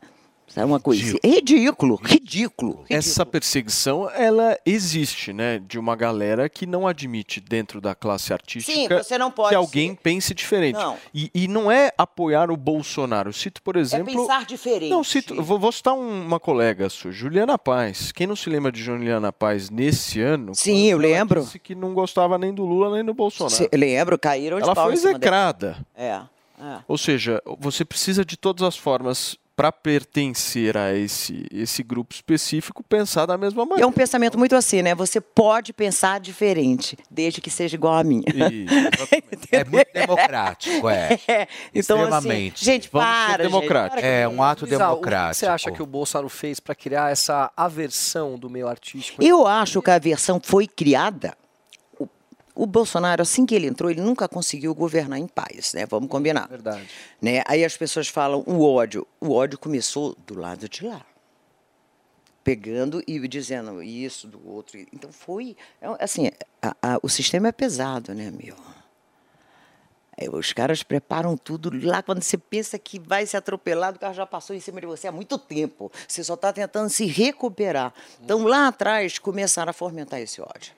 é 0.54 0.64
uma 0.64 0.78
coisa. 0.80 1.18
Ridículo, 1.24 1.96
ridículo. 2.02 2.84
Essa 2.88 3.26
perseguição, 3.26 4.08
ela 4.10 4.58
existe, 4.64 5.32
né? 5.32 5.58
De 5.58 5.78
uma 5.78 5.94
galera 5.96 6.48
que 6.48 6.66
não 6.66 6.86
admite 6.86 7.40
dentro 7.40 7.80
da 7.80 7.94
classe 7.94 8.32
artística 8.32 8.72
Sim, 8.72 8.88
você 8.88 9.18
não 9.18 9.30
pode 9.30 9.50
que 9.50 9.54
alguém 9.54 9.94
pense 9.94 10.32
diferente. 10.34 10.76
Não. 10.76 10.96
E, 11.12 11.30
e 11.34 11.48
não 11.48 11.70
é 11.70 11.92
apoiar 11.98 12.50
o 12.50 12.56
Bolsonaro. 12.56 13.28
Eu 13.28 13.32
cito, 13.32 13.60
por 13.62 13.76
É 13.76 13.80
exemplo. 13.80 14.06
pensar 14.14 14.44
diferente. 14.46 14.90
Não, 14.90 15.02
cito, 15.04 15.42
vou, 15.42 15.58
vou 15.58 15.72
citar 15.72 15.94
um- 15.94 16.24
uma 16.26 16.38
colega 16.40 16.88
sua, 16.88 17.10
Juliana 17.12 17.58
Paz. 17.58 18.12
Quem 18.12 18.26
não 18.26 18.36
se 18.36 18.48
lembra 18.48 18.70
de 18.72 18.82
Juliana 18.82 19.32
Paz 19.32 19.68
nesse 19.68 20.20
ano? 20.20 20.54
Sim, 20.54 20.86
eu 20.86 20.98
lembro. 20.98 21.42
Disse 21.42 21.58
que 21.58 21.74
não 21.74 21.92
gostava 21.92 22.38
nem 22.38 22.54
do 22.54 22.64
Lula 22.64 22.94
nem 22.94 23.04
do 23.04 23.12
Bolsonaro. 23.12 23.54
Cê- 23.54 23.68
lembro, 23.74 24.18
caíram 24.18 24.58
de 24.58 24.62
Ela 24.64 24.74
foi 24.74 24.92
execrada. 24.92 25.76
É, 25.94 26.20
é. 26.60 26.78
Ou 26.88 26.96
seja, 26.96 27.42
você 27.58 27.84
precisa 27.84 28.24
de 28.24 28.36
todas 28.36 28.62
as 28.62 28.76
formas 28.76 29.36
para 29.56 29.72
pertencer 29.72 30.76
a 30.76 30.94
esse, 30.94 31.46
esse 31.50 31.82
grupo 31.82 32.14
específico 32.14 32.84
pensar 32.84 33.24
da 33.24 33.38
mesma 33.38 33.64
maneira. 33.64 33.84
é 33.84 33.86
um 33.86 33.92
pensamento 33.92 34.38
muito 34.38 34.54
assim, 34.54 34.82
né? 34.82 34.94
Você 34.94 35.18
pode 35.18 35.72
pensar 35.72 36.20
diferente, 36.20 36.96
desde 37.10 37.40
que 37.40 37.48
seja 37.48 37.74
igual 37.74 37.94
a 37.94 38.04
minha. 38.04 38.22
É 39.50 39.64
muito 39.64 39.88
democrático, 39.92 40.88
é. 40.88 41.18
É, 41.28 41.48
então, 41.74 42.02
assim, 42.02 42.04
Extremamente. 42.04 42.64
gente, 42.64 42.90
Vamos 42.92 43.06
para, 43.08 43.26
ser 43.26 43.42
gente, 43.42 43.42
democrático. 43.52 44.00
para 44.00 44.06
É, 44.06 44.28
um 44.28 44.42
ato 44.42 44.66
democrático. 44.66 45.28
O 45.28 45.30
que 45.30 45.36
você 45.38 45.46
acha 45.46 45.70
que 45.70 45.82
o 45.82 45.86
Bolsonaro 45.86 46.28
fez 46.28 46.60
para 46.60 46.74
criar 46.74 47.10
essa 47.10 47.50
aversão 47.56 48.38
do 48.38 48.50
meio 48.50 48.68
artístico? 48.68 49.22
Eu 49.22 49.46
acho 49.46 49.80
que 49.80 49.90
a 49.90 49.98
versão 49.98 50.40
foi 50.42 50.66
criada. 50.66 51.36
O, 52.56 52.66
Bolsonaro, 52.66 53.20
assim 53.22 53.44
que 53.44 53.54
ele 53.54 53.66
entrou, 53.66 53.90
ele 53.90 54.00
nunca 54.00 54.26
conseguiu 54.26 54.74
governar 54.74 55.18
em 55.18 55.26
paz, 55.28 55.74
né? 55.74 55.84
Vamos 55.86 56.08
combinar. 56.08 56.48
Verdade. 56.48 56.88
Né? 57.20 57.42
Aí 57.46 57.64
as 57.64 57.76
pessoas 57.76 58.08
falam 58.08 58.42
o 58.46 58.62
ódio. 58.64 59.06
O 59.20 59.32
ódio 59.32 59.58
começou 59.58 60.16
do 60.26 60.38
lado 60.38 60.68
de 60.68 60.84
lá. 60.86 61.04
Pegando 62.42 63.02
e 63.06 63.26
dizendo 63.26 63.82
isso, 63.82 64.28
do 64.28 64.40
outro. 64.48 64.78
Então 64.92 65.10
foi. 65.12 65.56
é, 65.82 65.86
Assim, 66.02 66.30
a- 66.62 66.76
a- 66.80 66.98
o 67.02 67.08
sistema 67.08 67.48
é 67.48 67.52
pesado, 67.52 68.14
né, 68.14 68.30
meu? 68.30 68.54
É, 70.16 70.30
Os 70.30 70.52
caras 70.52 70.82
preparam 70.82 71.36
tudo 71.36 71.70
lá 71.86 72.02
quando 72.02 72.22
você 72.22 72.38
pensa 72.38 72.78
que 72.78 72.98
vai 72.98 73.26
se 73.26 73.36
atropelar, 73.36 73.94
o 73.94 73.98
carro 73.98 74.14
já 74.14 74.24
passou 74.24 74.54
em 74.56 74.60
cima 74.60 74.80
de 74.80 74.86
você 74.86 75.06
há 75.08 75.12
muito 75.12 75.36
tempo. 75.36 75.90
Você 76.08 76.22
só 76.24 76.34
está 76.34 76.52
tentando 76.52 76.88
se 76.88 77.04
recuperar. 77.04 77.92
Então, 78.22 78.44
lá 78.44 78.68
atrás, 78.68 79.18
começaram 79.18 79.70
a 79.70 79.74
fomentar 79.74 80.20
esse 80.20 80.40
ódio. 80.40 80.72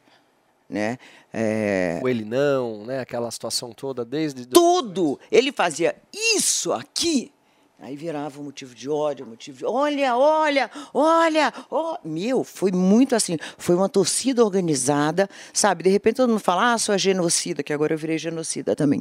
Né? 0.69 0.99
É, 1.33 1.99
O 2.03 2.09
ele 2.09 2.25
não, 2.25 2.85
né? 2.85 3.01
Aquela 3.01 3.31
situação 3.31 3.73
toda 3.73 4.05
desde. 4.05 4.47
tudo. 4.47 5.19
Ele 5.31 5.51
fazia 5.51 5.97
isso 6.13 6.73
aqui, 6.73 7.33
Aí 7.81 7.95
virava 7.95 8.41
um 8.41 8.45
motivo 8.45 8.75
de 8.75 8.91
ódio, 8.91 9.25
um 9.25 9.29
motivo 9.29 9.59
de 9.59 9.65
olha, 9.65 10.17
olha, 10.17 10.69
olha, 10.93 11.55
ó. 11.71 11.97
Meu, 12.05 12.43
foi 12.43 12.73
muito 12.73 13.15
assim, 13.15 13.37
foi 13.57 13.77
uma 13.77 13.89
torcida 13.89 14.45
organizada, 14.45 15.31
sabe? 15.53 15.85
De 15.85 15.89
repente 15.89 16.17
todo 16.17 16.29
mundo 16.29 16.41
fala, 16.41 16.73
ah, 16.73 16.79
sou 16.79 16.93
a 16.93 16.99
genocida, 16.99 17.63
que 17.63 17.73
agora 17.73 17.95
eu 17.95 17.99
virei 17.99 18.19
genocida 18.19 18.75
também. 18.75 19.01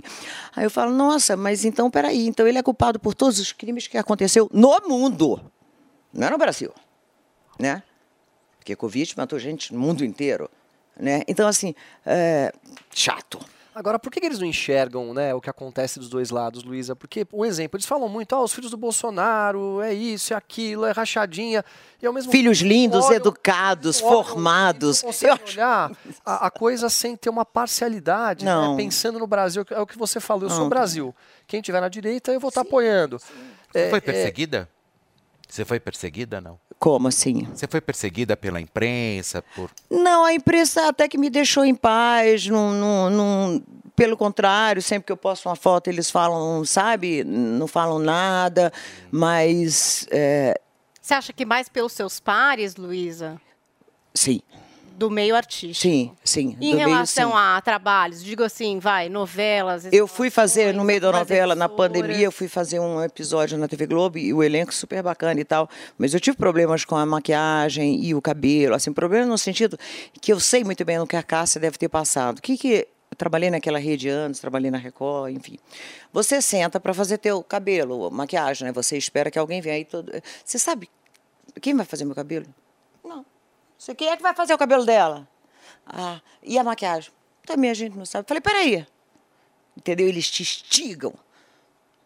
Aí 0.56 0.64
eu 0.64 0.70
falo, 0.70 0.92
nossa, 0.94 1.36
mas 1.36 1.66
então, 1.66 1.90
peraí, 1.90 2.28
então 2.28 2.48
ele 2.48 2.60
é 2.60 2.62
culpado 2.62 3.00
por 3.00 3.16
todos 3.16 3.40
os 3.40 3.52
crimes 3.52 3.88
que 3.88 3.98
aconteceu 3.98 4.48
no 4.54 4.80
mundo, 4.88 5.42
não 6.14 6.28
é 6.28 6.30
no 6.30 6.38
Brasil, 6.38 6.72
né? 7.58 7.82
Porque 8.60 8.76
Covid 8.76 9.12
matou 9.18 9.40
gente 9.40 9.74
no 9.74 9.80
mundo 9.80 10.06
inteiro, 10.06 10.52
né? 11.00 11.22
Então, 11.28 11.48
assim, 11.48 11.74
é, 12.06 12.52
chato. 12.94 13.40
Agora, 13.76 14.00
por 14.00 14.12
que, 14.12 14.20
que 14.20 14.26
eles 14.26 14.40
não 14.40 14.48
enxergam 14.48 15.14
né, 15.14 15.36
o 15.36 15.40
que 15.40 15.52
acontece 15.52 16.00
dos 16.00 16.10
dois 16.10 16.32
lados, 16.32 16.64
Luísa? 16.64 16.96
Porque, 16.96 17.28
um 17.32 17.46
exemplo, 17.46 17.78
eles 17.78 17.86
falam 17.86 18.10
muito, 18.10 18.34
ah, 18.34 18.42
os 18.42 18.52
filhos 18.52 18.72
do 18.72 18.78
Bolsonaro, 18.78 19.82
é 19.84 19.94
isso, 19.94 20.34
é 20.34 20.36
aquilo, 20.36 20.84
é 20.84 20.92
rachadinha. 20.92 21.64
E 22.02 22.08
ao 22.08 22.12
mesmo 22.12 22.32
Filhos 22.32 22.58
tempo, 22.58 22.70
lindos, 22.74 23.06
olham- 23.06 23.18
educados, 23.18 24.02
olham 24.02 24.24
formados. 24.24 25.04
conseguem 25.04 25.38
olhar 25.54 25.92
a, 26.26 26.48
a 26.48 26.50
coisa 26.50 26.90
sem 26.90 27.16
ter 27.16 27.30
uma 27.30 27.46
parcialidade, 27.46 28.44
né? 28.46 28.52
Não. 28.52 28.76
pensando 28.76 29.20
no 29.20 29.28
Brasil. 29.28 29.64
É 29.70 29.80
o 29.80 29.86
que 29.86 29.96
você 29.96 30.20
falou, 30.20 30.46
eu 30.46 30.50
sou 30.50 30.62
Não. 30.62 30.70
Brasil. 30.70 31.16
Quem 31.46 31.62
tiver 31.62 31.80
na 31.80 31.88
direita, 31.88 32.32
eu 32.32 32.40
vou 32.40 32.50
estar 32.50 32.62
apoiando. 32.62 33.20
Você 33.20 33.30
É, 33.76 33.90
foi 33.92 34.00
é, 34.00 34.02
perseguida? 34.02 34.68
Você 35.48 35.64
foi 35.64 35.80
perseguida, 35.80 36.42
não? 36.42 36.60
Como 36.80 37.08
assim? 37.08 37.48
Você 37.54 37.68
foi 37.68 37.82
perseguida 37.82 38.38
pela 38.38 38.62
imprensa, 38.62 39.44
por... 39.56 39.72
Não, 39.90 40.24
a 40.26 40.34
imprensa 40.34 40.88
até 40.88 41.08
que 41.08 41.18
me 41.18 41.30
deixou 41.30 41.66
em 41.66 41.74
paz, 41.74 42.46
não, 42.48 42.72
não, 42.72 43.10
não- 43.10 43.64
pelo 43.96 44.16
contrário, 44.16 44.80
sempre 44.82 45.08
que 45.08 45.12
eu 45.12 45.18
posto 45.18 45.50
uma 45.50 45.56
foto 45.56 45.88
eles 45.88 46.12
falam, 46.12 46.64
sabe, 46.64 47.24
não 47.24 47.66
falam 47.66 47.98
nada, 47.98 48.72
mas 49.12 50.08
é, 50.12 50.54
Você 51.02 51.16
acha 51.16 51.34
que 51.34 51.44
mais 51.46 51.68
pelos 51.68 51.94
seus 51.94 52.20
pares, 52.20 52.76
Luísa, 52.76 53.42
sim, 54.14 54.40
do 54.98 55.12
meio 55.12 55.36
artístico? 55.36 55.80
sim, 55.80 56.12
sim. 56.24 56.58
Em 56.60 56.72
do 56.72 56.76
meio, 56.78 56.90
relação 56.90 57.30
sim. 57.32 57.38
a 57.38 57.62
trabalhos, 57.62 58.24
digo 58.24 58.44
assim, 58.44 58.80
vai, 58.80 59.10
novelas. 59.10 59.88
Eu 59.92 60.08
fui 60.08 60.32
fazer, 60.32 60.74
no 60.74 60.84
meio 60.84 61.00
da 61.00 61.12
novela, 61.12 61.54
na 61.54 61.70
pandemia, 61.70 62.26
eu 62.26 62.32
fui 62.32 62.48
fazer 62.48 62.80
um 62.80 63.04
episódio 63.04 63.58
na 63.58 63.68
TV 63.68 63.86
Globo 63.86 64.18
e 64.18 64.34
o 64.34 64.44
elenco 64.44 64.74
super 64.74 65.04
bacana 65.04 65.40
e 65.40 65.46
tal. 65.46 65.70
Mas 65.98 66.16
eu 66.16 66.20
tive 66.20 66.36
problemas 66.36 66.84
com 66.84 66.96
a 66.96 67.06
maquiagem 67.06 68.04
e 68.04 68.16
o 68.16 68.22
cabelo, 68.22 68.74
assim, 68.74 68.92
problema 68.92 69.28
no 69.28 69.38
sentido 69.38 69.78
que 70.20 70.34
eu 70.34 70.40
sei 70.40 70.64
muito 70.64 70.84
bem 70.84 70.98
no 70.98 71.06
que 71.06 71.16
a 71.16 71.22
Cássia 71.22 71.62
deve 71.62 71.78
ter 71.78 71.90
passado. 71.90 72.40
O 72.40 72.42
que 72.42 72.58
que... 72.58 72.88
Trabalhei 73.18 73.50
naquela 73.50 73.80
rede 73.80 74.10
anos, 74.10 74.38
trabalhei 74.38 74.70
na 74.70 74.78
Record, 74.78 75.34
enfim. 75.34 75.58
Você 76.12 76.42
senta 76.42 76.78
para 76.78 76.94
fazer 76.94 77.18
teu 77.18 77.42
cabelo, 77.42 78.12
maquiagem, 78.12 78.68
né? 78.68 78.74
Você 78.74 78.98
espera 78.98 79.32
que 79.32 79.40
alguém 79.40 79.62
venha 79.62 79.76
aí 79.76 79.86
todo... 79.86 80.12
Você 80.44 80.60
sabe 80.60 80.90
quem 81.62 81.74
vai 81.74 81.86
fazer 81.86 82.04
meu 82.04 82.14
cabelo? 82.14 82.46
Não. 83.04 83.26
Você, 83.78 83.94
quem 83.96 84.10
é 84.10 84.18
que 84.18 84.24
vai 84.24 84.34
fazer 84.34 84.54
o 84.54 84.58
cabelo 84.58 84.86
dela? 84.86 85.28
Ah, 85.86 86.20
e 86.44 86.58
a 86.58 86.64
maquiagem? 86.64 87.12
Também 87.46 87.70
a 87.70 87.74
gente 87.74 87.96
não 87.98 88.06
sabe. 88.06 88.28
Falei, 88.28 88.42
peraí. 88.42 88.86
Entendeu? 89.76 90.08
Eles 90.08 90.30
te 90.30 90.42
instigam 90.44 91.14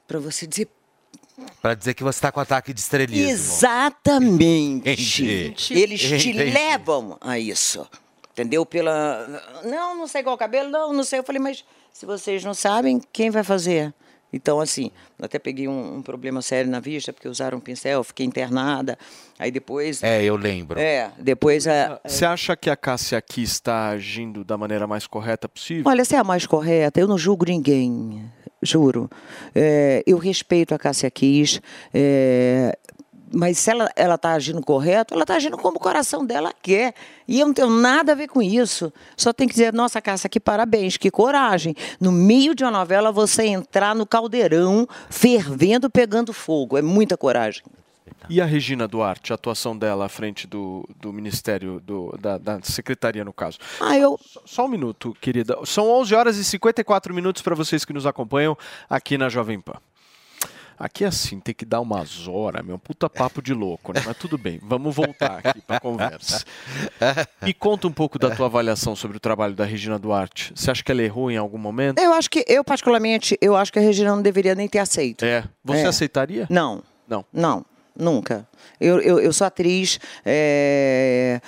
para 0.08 0.20
você 0.20 0.46
dizer 0.46 0.68
Pra 1.62 1.74
dizer 1.74 1.94
que 1.96 2.04
você 2.04 2.20
tá 2.22 2.32
com 2.32 2.40
ataque 2.40 2.72
de 2.74 2.80
estrelismo. 2.80 3.32
exatamente. 3.32 4.90
Entendi. 4.92 5.56
Eles 5.72 6.00
te 6.02 6.30
Entendi. 6.30 6.34
levam 6.52 7.18
a 7.20 7.40
isso. 7.40 7.88
Entendeu? 8.32 8.64
Pela. 8.66 9.28
Não, 9.64 9.96
não 9.96 10.08
sei 10.08 10.22
qual 10.22 10.38
cabelo, 10.38 10.70
não, 10.70 10.94
não 10.94 11.04
sei. 11.04 11.20
Eu 11.20 11.24
falei, 11.24 11.42
mas 11.42 11.66
se 11.92 12.06
vocês 12.06 12.44
não 12.44 12.54
sabem, 12.54 13.02
quem 13.12 13.32
vai 13.32 13.44
fazer? 13.44 13.92
Então, 14.34 14.60
assim, 14.60 14.92
até 15.22 15.38
peguei 15.38 15.68
um, 15.68 15.98
um 15.98 16.02
problema 16.02 16.42
sério 16.42 16.70
na 16.72 16.80
vista, 16.80 17.12
porque 17.12 17.28
usaram 17.28 17.58
um 17.58 17.62
pincel, 17.62 18.04
fiquei 18.04 18.26
internada. 18.26 18.98
Aí 19.38 19.52
depois. 19.52 20.02
É, 20.04 20.24
eu 20.24 20.36
lembro. 20.36 20.80
É, 20.80 21.12
depois 21.18 21.68
a. 21.68 22.00
Você 22.06 22.26
acha 22.26 22.56
que 22.56 22.70
a 22.70 22.76
Cássia 22.76 23.18
aqui 23.18 23.44
está 23.44 23.90
agindo 23.90 24.44
da 24.44 24.58
maneira 24.58 24.88
mais 24.88 25.06
correta 25.06 25.50
possível? 25.50 25.84
Olha, 25.86 26.06
se 26.06 26.16
é 26.16 26.20
a 26.20 26.24
mais 26.24 26.46
correta, 26.46 27.00
eu 27.00 27.08
não 27.08 27.18
julgo 27.18 27.46
ninguém, 27.46 28.24
juro. 28.62 29.10
É, 29.54 30.04
eu 30.06 30.18
respeito 30.18 30.74
a 30.74 30.80
Cássia 30.80 31.10
Kiss, 31.12 31.60
é, 31.94 32.78
mas 33.34 33.58
se 33.58 33.72
ela 33.72 34.16
está 34.16 34.34
agindo 34.34 34.62
correto, 34.62 35.14
ela 35.14 35.24
está 35.24 35.36
agindo 35.36 35.58
como 35.58 35.78
o 35.78 35.80
coração 35.80 36.26
dela 36.26 36.54
quer. 36.62 36.94
E 37.28 37.40
eu 37.40 37.48
não 37.48 37.54
tenho 37.54 37.70
nada 37.70 38.12
a 38.12 38.16
ver 38.16 38.28
com 38.28 38.42
isso. 38.42 38.92
Só 39.16 39.32
tem 39.32 39.48
que 39.48 39.54
dizer, 39.54 39.74
nossa, 39.74 40.02
Cássia, 40.02 40.30
que 40.30 40.40
parabéns, 40.40 40.98
que 40.98 41.10
coragem. 41.10 41.76
No 42.00 42.12
meio 42.12 42.54
de 42.54 42.64
uma 42.64 42.72
novela, 42.72 43.12
você 43.12 43.46
entrar 43.46 43.96
no 43.96 44.06
caldeirão, 44.06 44.88
fervendo, 45.10 45.90
pegando 45.90 46.34
fogo. 46.34 46.78
É 46.78 46.82
muita 46.82 47.16
coragem. 47.16 47.64
E 48.30 48.40
a 48.40 48.46
Regina 48.46 48.88
Duarte, 48.88 49.32
a 49.32 49.36
atuação 49.36 49.78
dela 49.78 50.06
à 50.06 50.10
frente 50.10 50.46
do, 50.46 50.88
do 51.00 51.12
Ministério, 51.12 51.80
do, 51.80 52.16
da, 52.20 52.38
da 52.38 52.60
Secretaria, 52.62 53.26
no 53.26 53.34
caso? 53.34 53.58
Ah, 53.80 53.98
eu... 53.98 54.20
Só, 54.22 54.42
só 54.46 54.66
um 54.66 54.68
minuto, 54.68 55.16
querida. 55.20 55.58
São 55.66 55.90
11 55.90 56.14
horas 56.16 56.38
e 56.38 56.44
54 56.44 57.14
minutos 57.14 57.42
para 57.42 57.56
vocês 57.56 57.84
que 57.84 57.94
nos 57.94 58.06
acompanham 58.06 58.58
aqui 58.90 59.18
na 59.18 59.28
Jovem 59.30 59.60
Pan. 59.60 59.80
Aqui 60.84 61.04
é 61.04 61.08
assim, 61.08 61.40
tem 61.40 61.54
que 61.54 61.64
dar 61.64 61.80
umas 61.80 62.28
horas, 62.28 62.66
meu. 62.66 62.80
Puta 62.80 63.08
papo 63.08 63.40
de 63.40 63.54
louco, 63.54 63.94
né? 63.94 64.02
Mas 64.04 64.18
tudo 64.18 64.36
bem, 64.36 64.60
vamos 64.64 64.96
voltar 64.96 65.40
aqui 65.44 65.62
para 65.62 65.80
conversa. 65.80 66.44
Me 67.42 67.54
conta 67.56 67.88
um 67.88 67.92
pouco 67.92 68.18
da 68.18 68.36
tua 68.36 68.48
avaliação 68.48 68.96
sobre 68.96 69.16
o 69.18 69.20
trabalho 69.20 69.54
da 69.54 69.64
Regina 69.64 70.00
Duarte. 70.00 70.52
Você 70.56 70.72
acha 70.72 70.84
que 70.84 70.92
ela 70.92 71.04
errou 71.04 71.30
em 71.30 71.38
algum 71.38 71.60
momento? 71.60 72.00
Eu 72.00 72.12
acho 72.14 72.28
que, 72.32 72.44
eu 72.48 72.64
particularmente, 72.64 73.38
eu 73.40 73.56
acho 73.56 73.72
que 73.72 73.78
a 73.78 73.82
Regina 73.82 74.10
não 74.16 74.24
deveria 74.24 74.56
nem 74.56 74.68
ter 74.68 74.80
aceito. 74.80 75.24
É. 75.24 75.44
Você 75.64 75.82
É. 75.82 75.86
aceitaria? 75.86 76.48
Não. 76.50 76.82
Não. 77.08 77.24
Não, 77.32 77.64
nunca. 77.96 78.48
Eu, 78.80 79.00
eu, 79.02 79.20
eu 79.20 79.32
sou 79.32 79.46
atriz, 79.46 80.00
é, 80.26 81.40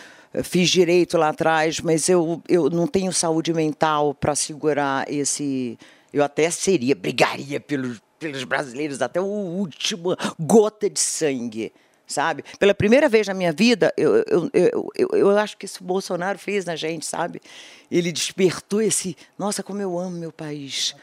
fiz 0.44 0.70
direito 0.70 1.18
lá 1.18 1.30
atrás, 1.30 1.80
mas 1.80 2.08
eu, 2.08 2.42
eu 2.48 2.70
não 2.70 2.86
tenho 2.86 3.12
saúde 3.12 3.52
mental 3.54 4.14
para 4.14 4.36
segurar 4.36 5.12
esse. 5.12 5.78
Eu 6.12 6.24
até 6.24 6.52
seria, 6.52 6.94
brigaria 6.94 7.60
pelos, 7.60 8.00
pelos 8.24 8.44
brasileiros 8.44 9.02
até 9.02 9.20
o 9.20 9.26
último 9.26 10.16
gota 10.40 10.90
de 10.90 11.00
sangue. 11.00 11.74
Sabe? 12.06 12.44
Pela 12.60 12.76
primeira 12.76 13.08
vez 13.08 13.28
na 13.28 13.34
minha 13.34 13.52
vida, 13.52 13.92
eu, 13.98 14.18
eu, 14.28 14.50
eu, 14.54 14.90
eu, 14.94 15.10
eu 15.14 15.38
acho 15.38 15.58
que 15.58 15.66
isso 15.66 15.82
o 15.82 15.88
Bolsonaro 15.88 16.38
fez 16.38 16.66
na 16.66 16.76
gente, 16.76 17.06
sabe? 17.06 17.42
Ele 17.90 18.12
despertou 18.12 18.82
esse. 18.82 19.16
Nossa, 19.40 19.64
como 19.64 19.82
eu 19.82 19.98
amo 19.98 20.18
meu 20.18 20.32
país 20.32 20.94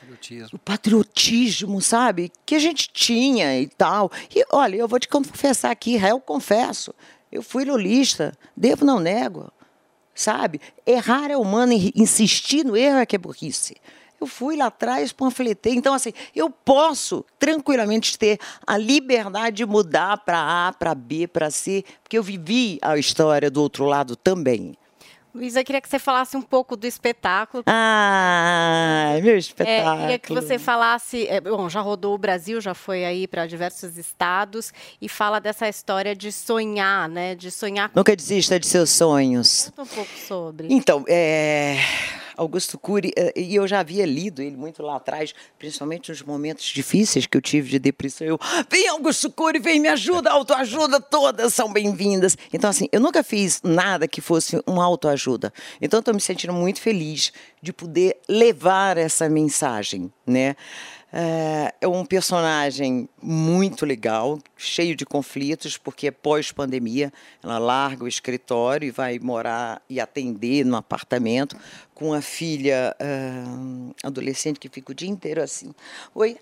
o 0.53 0.59
patriotismo, 0.59 1.81
sabe? 1.81 2.31
Que 2.45 2.55
a 2.55 2.59
gente 2.59 2.91
tinha 2.93 3.59
e 3.59 3.67
tal. 3.67 4.13
E 4.35 4.45
olha, 4.53 4.77
eu 4.77 4.87
vou 4.87 5.01
te 5.01 5.09
confessar 5.09 5.71
aqui, 5.71 5.97
eu 5.97 6.21
confesso, 6.21 6.95
eu 7.33 7.43
fui 7.43 7.65
lulista, 7.65 8.33
devo 8.55 8.85
não 8.85 9.01
nego, 9.01 9.51
sabe? 10.15 10.61
Errar 10.87 11.31
é 11.31 11.37
humano, 11.37 11.73
insistir 11.95 12.65
no 12.65 12.77
erro 12.77 12.99
é 12.99 13.07
que 13.07 13.17
é 13.17 13.19
burrice. 13.19 13.77
Eu 14.21 14.27
fui 14.27 14.57
lá 14.57 14.67
atrás, 14.67 15.13
panfletei. 15.13 15.75
Então, 15.75 15.95
assim, 15.95 16.13
eu 16.37 16.51
posso 16.51 17.25
tranquilamente 17.39 18.19
ter 18.19 18.39
a 18.67 18.77
liberdade 18.77 19.57
de 19.57 19.67
mudar 19.67 20.19
para 20.19 20.69
A, 20.69 20.73
para 20.73 20.95
B, 20.95 21.27
para 21.27 21.51
C, 21.51 21.85
porque 22.03 22.19
eu 22.19 22.23
vivi 22.23 22.79
a 22.83 22.99
história 22.99 23.51
do 23.51 23.63
outro 23.63 23.85
lado 23.87 24.15
também. 24.17 24.75
Luísa, 25.33 25.61
eu 25.61 25.65
queria 25.65 25.81
que 25.81 25.89
você 25.89 25.99
falasse 26.01 26.37
um 26.37 26.43
pouco 26.43 26.77
do 26.77 26.87
espetáculo. 26.89 27.63
Ah, 27.67 29.13
meu 29.23 29.35
É, 29.35 29.39
espetáculo. 29.39 30.01
queria 30.01 30.19
que 30.19 30.33
você 30.35 30.59
falasse. 30.59 31.27
é, 31.29 31.41
bom, 31.41 31.69
já 31.69 31.81
rodou 31.81 32.15
o 32.15 32.19
Brasil, 32.19 32.61
já 32.61 32.75
foi 32.75 33.05
aí 33.05 33.29
para 33.29 33.47
diversos 33.47 33.97
estados 33.97 34.73
e 35.01 35.09
fala 35.09 35.39
dessa 35.41 35.69
história 35.69 36.17
de 36.17 36.33
sonhar, 36.33 37.09
né? 37.09 37.37
De 37.37 37.49
sonhar. 37.51 37.91
Nunca 37.95 38.15
desista 38.17 38.59
de 38.59 38.67
seus 38.67 38.91
sonhos. 38.91 39.71
Conta 39.77 39.83
um 39.83 39.95
pouco 39.95 40.11
sobre. 40.27 40.67
Então, 40.69 41.05
é, 41.09 41.77
Augusto 42.41 42.79
Cury, 42.79 43.13
é, 43.17 43.35
e 43.39 43.55
eu 43.55 43.69
já 43.69 43.81
havia 43.81 44.07
lido 44.07 44.41
ele 44.41 44.57
muito 44.57 44.83
lá 44.83 44.97
atrás, 44.97 45.35
principalmente 45.59 46.09
nos 46.09 46.23
momentos 46.23 46.65
difíceis 46.65 47.27
que 47.27 47.37
eu 47.37 47.43
tive 47.43 47.69
de 47.69 47.79
depressão. 47.79 48.27
Eu, 48.27 48.41
vem 48.71 48.89
Augusto 48.89 49.31
Cury, 49.31 49.59
vem, 49.59 49.79
me 49.79 49.89
ajuda, 49.89 50.31
autoajuda, 50.31 51.01
todas 51.03 51.53
são 51.53 51.71
bem-vindas. 51.71 52.39
Então, 52.51 52.71
assim, 52.71 52.89
eu 52.91 52.99
nunca 52.99 53.23
fiz 53.23 53.61
nada 53.63 54.09
que 54.09 54.23
fosse 54.23 54.59
uma 54.67 54.83
autoajuda. 54.83 55.53
Então, 55.83 56.01
estou 56.01 56.15
me 56.15 56.21
sentindo 56.21 56.55
muito 56.55 56.81
feliz 56.81 57.31
de 57.61 57.75
poder 57.75 58.17
levar 58.27 58.97
essa 58.97 59.29
mensagem, 59.29 60.11
né? 60.27 60.57
É, 61.13 61.75
é 61.81 61.89
um 61.89 62.05
personagem 62.05 63.09
muito 63.21 63.85
legal, 63.85 64.39
cheio 64.57 64.95
de 64.95 65.05
conflitos, 65.05 65.77
porque 65.77 66.07
é 66.07 66.11
pós-pandemia. 66.11 67.13
Ela 67.43 67.59
larga 67.59 68.05
o 68.05 68.09
escritório 68.09 68.87
e 68.87 68.91
vai 68.91 69.19
morar 69.19 69.83
e 69.89 70.01
atender 70.01 70.65
no 70.65 70.77
apartamento 70.77 71.57
com 71.95 72.15
a 72.15 72.23
filha 72.23 72.97
ah, 72.99 73.93
adolescente 74.05 74.61
que 74.61 74.69
fica 74.69 74.93
o 74.93 74.95
dia 74.95 75.09
inteiro 75.09 75.43
assim. 75.43 75.75
Oi. 76.15 76.39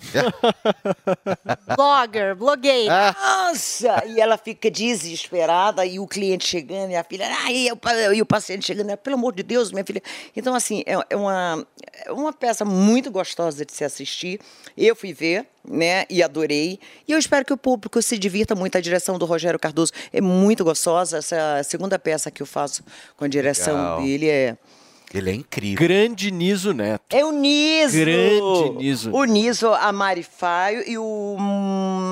Blogger, 1.76 2.34
blogueira. 2.34 3.14
Nossa! 3.18 4.04
E 4.06 4.20
ela 4.20 4.36
fica 4.36 4.70
desesperada 4.70 5.84
e 5.84 5.98
o 5.98 6.06
cliente 6.06 6.46
chegando 6.46 6.90
e 6.90 6.96
a 6.96 7.04
filha, 7.04 7.26
ah, 7.26 7.52
e, 7.52 7.70
o, 7.70 7.78
e 8.14 8.22
o 8.22 8.26
paciente 8.26 8.66
chegando, 8.66 8.88
ela, 8.88 8.96
pelo 8.96 9.16
amor 9.16 9.34
de 9.34 9.42
Deus, 9.42 9.70
minha 9.72 9.84
filha. 9.84 10.02
Então, 10.34 10.54
assim, 10.54 10.82
é, 10.86 10.94
é 11.10 11.16
uma, 11.16 11.66
é 12.04 12.12
uma 12.12 12.32
peça 12.32 12.64
muito 12.64 13.10
gostosa 13.10 13.64
de 13.64 13.72
se 13.72 13.84
assistir. 13.84 14.40
Eu 14.76 14.96
fui 14.96 15.12
ver, 15.12 15.46
né, 15.64 16.04
e 16.08 16.22
adorei. 16.22 16.78
E 17.06 17.12
eu 17.12 17.18
espero 17.18 17.44
que 17.44 17.52
o 17.52 17.56
público 17.56 18.00
se 18.00 18.18
divirta 18.18 18.54
muito. 18.54 18.76
A 18.76 18.80
direção 18.80 19.18
do 19.18 19.26
Rogério 19.26 19.58
Cardoso 19.58 19.92
é 20.12 20.20
muito 20.20 20.64
gostosa. 20.64 21.18
Essa 21.18 21.62
segunda 21.62 21.98
peça 21.98 22.30
que 22.30 22.42
eu 22.42 22.46
faço 22.46 22.82
com 23.16 23.24
a 23.24 23.28
direção 23.28 23.74
Legal. 23.74 24.02
dele. 24.02 24.28
É, 24.28 24.56
Ele 25.12 25.30
é 25.30 25.34
incrível. 25.34 25.78
Grande 25.88 26.30
Niso 26.30 26.72
Neto. 26.72 27.02
é 27.10 27.24
o 27.24 27.32
Niso. 27.32 27.98
Grande 27.98 28.70
Niso. 28.78 29.10
O 29.12 29.24
Niso, 29.24 29.68
a 29.74 29.92
Mari 29.92 30.22
Faio 30.22 30.84
e 30.88 30.96
o 30.96 31.36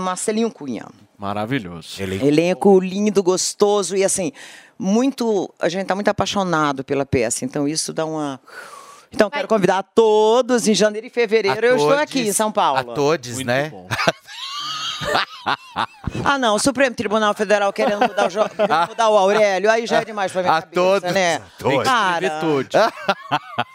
Marcelinho 0.04 0.50
Cunha. 0.50 0.86
Maravilhoso. 1.16 2.02
Elenco 2.02 2.78
lindo, 2.80 3.22
gostoso 3.22 3.96
e 3.96 4.04
assim, 4.04 4.32
muito. 4.78 5.52
A 5.58 5.68
gente 5.68 5.86
tá 5.86 5.94
muito 5.94 6.08
apaixonado 6.08 6.84
pela 6.84 7.04
peça, 7.06 7.44
então 7.44 7.66
isso 7.68 7.92
dá 7.92 8.04
uma. 8.04 8.40
Então, 9.10 9.30
quero 9.30 9.48
convidar 9.48 9.82
todos 9.82 10.68
em 10.68 10.74
janeiro 10.74 11.06
e 11.06 11.10
fevereiro. 11.10 11.66
Eu 11.66 11.76
estou 11.76 11.94
aqui 11.94 12.20
em 12.20 12.32
São 12.32 12.52
Paulo. 12.52 12.78
A 12.78 12.84
todos, 12.94 13.38
né? 13.38 13.72
Ah, 16.24 16.38
não, 16.38 16.56
o 16.56 16.58
Supremo 16.58 16.94
Tribunal 16.94 17.32
Federal 17.34 17.72
querendo 17.72 18.00
mudar 18.00 18.26
o, 18.28 18.88
mudar 18.88 19.08
o 19.08 19.16
Aurélio, 19.16 19.70
aí 19.70 19.86
já 19.86 20.00
é 20.00 20.04
demais 20.04 20.32
pra 20.32 20.42
minha 20.42 20.52
A 20.54 20.62
cabeça, 20.62 20.74
todos. 20.80 21.12
né? 21.12 21.38
Tem 21.38 21.46
que 21.70 21.76
escrever 21.76 21.84
Cara, 21.84 22.40
todos. 22.40 22.68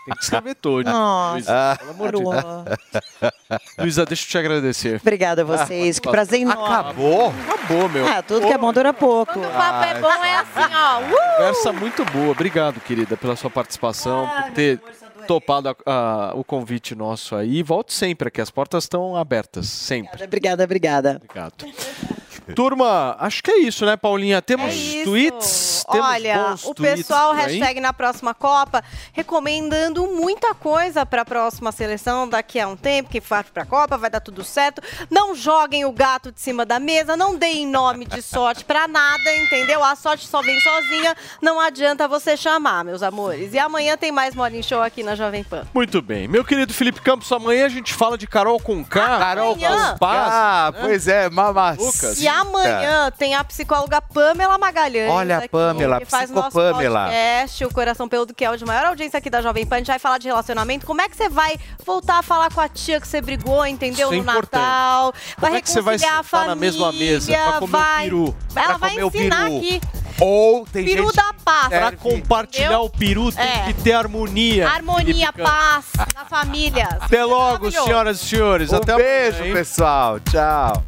Tem 0.05 0.15
que 0.15 0.23
escrever 0.23 0.55
todos. 0.55 0.91
Nossa, 0.91 1.33
Luísa, 1.33 1.77
pelo 1.79 1.91
amor 1.91 2.11
de 2.15 2.23
Deus. 2.23 3.33
Luísa, 3.79 4.05
deixa 4.05 4.23
eu 4.25 4.29
te 4.29 4.37
agradecer. 4.37 4.99
Obrigada 5.01 5.41
a 5.41 5.45
vocês, 5.45 5.99
que 5.99 6.09
prazer 6.09 6.41
enorme. 6.41 6.63
Acabou? 6.63 7.33
Acabou, 7.47 7.89
meu. 7.89 8.07
Ah, 8.07 8.21
tudo 8.21 8.45
que 8.47 8.53
é 8.53 8.57
bom 8.57 8.73
dura 8.73 8.93
pouco. 8.93 9.39
O 9.39 9.49
papo 9.51 9.83
é 9.85 9.99
bom, 9.99 10.11
é 10.11 10.35
assim, 10.35 10.75
ó. 10.75 10.99
Uh! 10.99 11.37
Conversa 11.37 11.73
muito 11.73 12.05
boa. 12.05 12.31
Obrigado, 12.31 12.79
querida, 12.81 13.15
pela 13.17 13.35
sua 13.35 13.49
participação, 13.49 14.27
por 14.27 14.51
ter 14.53 14.79
topado 15.27 15.69
a- 15.69 15.75
a- 15.85 16.33
o 16.35 16.43
convite 16.43 16.95
nosso 16.95 17.35
aí. 17.35 17.61
Volte 17.63 17.93
sempre 17.93 18.27
aqui, 18.27 18.41
as 18.41 18.49
portas 18.51 18.83
estão 18.85 19.15
abertas, 19.15 19.67
sempre. 19.67 20.23
Obrigada, 20.23 20.63
obrigada. 20.63 21.21
Obrigado. 21.23 21.65
Turma, 22.55 23.15
acho 23.19 23.41
que 23.43 23.51
é 23.51 23.59
isso, 23.59 23.85
né, 23.85 23.95
Paulinha? 23.95 24.41
Temos 24.41 24.73
É 24.73 25.03
tweets? 25.03 25.85
Temos 25.89 26.07
Olha, 26.07 26.37
bons 26.37 26.65
o 26.65 26.75
pessoal, 26.75 27.33
hashtag 27.33 27.79
na 27.79 27.93
próxima 27.93 28.33
Copa, 28.33 28.83
recomendando 29.11 30.07
muita 30.07 30.53
coisa 30.53 31.05
para 31.05 31.21
a 31.21 31.25
próxima 31.25 31.71
seleção 31.71 32.27
daqui 32.27 32.59
a 32.59 32.67
um 32.67 32.75
tempo, 32.75 33.09
que 33.09 33.19
vai 33.19 33.43
para 33.43 33.63
a 33.63 33.65
Copa, 33.65 33.97
vai 33.97 34.09
dar 34.09 34.19
tudo 34.19 34.43
certo. 34.43 34.81
Não 35.09 35.35
joguem 35.35 35.85
o 35.85 35.91
gato 35.91 36.31
de 36.31 36.39
cima 36.39 36.65
da 36.65 36.79
mesa, 36.79 37.17
não 37.17 37.35
deem 37.35 37.67
nome 37.67 38.05
de 38.05 38.21
sorte 38.21 38.63
para 38.63 38.87
nada, 38.87 39.35
entendeu? 39.37 39.83
A 39.83 39.95
sorte 39.95 40.27
só 40.27 40.41
vem 40.41 40.59
sozinha, 40.59 41.15
não 41.41 41.59
adianta 41.59 42.07
você 42.07 42.37
chamar, 42.37 42.83
meus 42.83 43.03
amores. 43.03 43.53
E 43.53 43.59
amanhã 43.59 43.97
tem 43.97 44.11
mais 44.11 44.35
Morning 44.35 44.63
Show 44.63 44.81
aqui 44.81 45.03
na 45.03 45.15
Jovem 45.15 45.43
Pan. 45.43 45.65
Muito 45.73 46.01
bem. 46.01 46.27
Meu 46.27 46.43
querido 46.43 46.73
Felipe 46.73 47.01
Campos, 47.01 47.31
amanhã 47.31 47.65
a 47.65 47.69
gente 47.69 47.93
fala 47.93 48.17
de 48.17 48.27
Carol 48.27 48.59
com 48.59 48.83
K. 48.83 48.99
Carol 48.99 49.53
Amanhã. 49.53 49.95
Ah, 50.01 50.73
pois 50.81 51.07
é, 51.07 51.29
mamacita. 51.29 51.83
Lucas. 51.83 52.21
E 52.21 52.27
amanhã 52.41 53.11
tem 53.17 53.35
a 53.35 53.43
psicóloga 53.43 54.01
Pamela 54.01 54.57
Magalhães. 54.57 55.11
Olha 55.11 55.35
a 55.35 55.39
aqui, 55.39 55.49
Pamela, 55.49 55.99
que 55.99 56.05
faz 56.05 56.29
nosso 56.29 56.51
podcast, 56.51 57.65
o 57.65 57.73
Coração 57.73 58.07
Peludo, 58.07 58.33
que 58.33 58.43
é 58.45 58.49
o 58.51 58.57
de 58.57 58.65
maior 58.65 58.85
audiência 58.85 59.17
aqui 59.17 59.29
da 59.29 59.41
Jovem 59.41 59.65
Pan. 59.65 59.75
A 59.75 59.77
gente 59.79 59.87
vai 59.87 59.99
falar 59.99 60.17
de 60.17 60.27
relacionamento. 60.27 60.85
Como 60.85 61.01
é 61.01 61.09
que 61.09 61.15
você 61.15 61.29
vai 61.29 61.55
voltar 61.85 62.19
a 62.19 62.23
falar 62.23 62.51
com 62.51 62.61
a 62.61 62.67
tia 62.67 62.99
que 62.99 63.07
você 63.07 63.21
brigou, 63.21 63.65
entendeu? 63.65 64.09
Isso 64.11 64.13
é 64.13 64.17
no 64.17 64.21
importante. 64.21 64.61
Natal. 64.61 65.13
Vai 65.37 65.49
Como 65.51 65.55
é 65.57 65.61
que 65.61 65.69
você 65.69 65.81
vai 65.81 65.93
reconciliar 65.95 66.19
a 66.19 66.23
família. 66.23 66.55
na 66.55 66.55
mesma 66.55 66.91
mesa 66.91 67.31
pra 67.33 67.51
comer 67.53 67.63
o 67.63 67.67
vai... 67.67 68.03
peru? 68.03 68.35
Ela 68.55 68.77
vai 68.77 68.97
o 69.03 69.07
ensinar 69.07 69.43
peru. 69.45 69.57
aqui. 69.57 69.81
Ou 70.21 70.65
tem 70.67 70.85
Peru 70.85 71.05
gente 71.05 71.15
da 71.15 71.33
paz. 71.43 71.67
Pra 71.69 71.91
compartilhar 71.93 72.65
Entendeu? 72.67 72.83
o 72.85 72.89
peru 72.89 73.31
tem 73.31 73.43
É. 73.43 73.63
que 73.65 73.73
ter 73.73 73.93
harmonia. 73.93 74.69
Harmonia, 74.69 75.33
paz 75.33 75.85
na 76.13 76.23
família. 76.25 76.87
Até 77.01 77.25
logo, 77.25 77.71
senhoras 77.71 78.21
e 78.21 78.25
senhores. 78.25 78.71
Um 78.71 78.75
Até 78.77 78.95
beijo, 78.95 79.37
amanhã, 79.39 79.53
pessoal. 79.55 80.19
Tchau. 80.19 80.83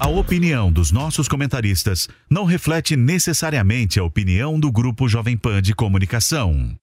A 0.00 0.08
opinião 0.08 0.72
dos 0.72 0.90
nossos 0.90 1.28
comentaristas 1.28 2.08
não 2.30 2.46
reflete 2.46 2.96
necessariamente 2.96 4.00
a 4.00 4.02
opinião 4.02 4.58
do 4.58 4.72
Grupo 4.72 5.06
Jovem 5.06 5.36
Pan 5.36 5.60
de 5.60 5.74
Comunicação. 5.74 6.74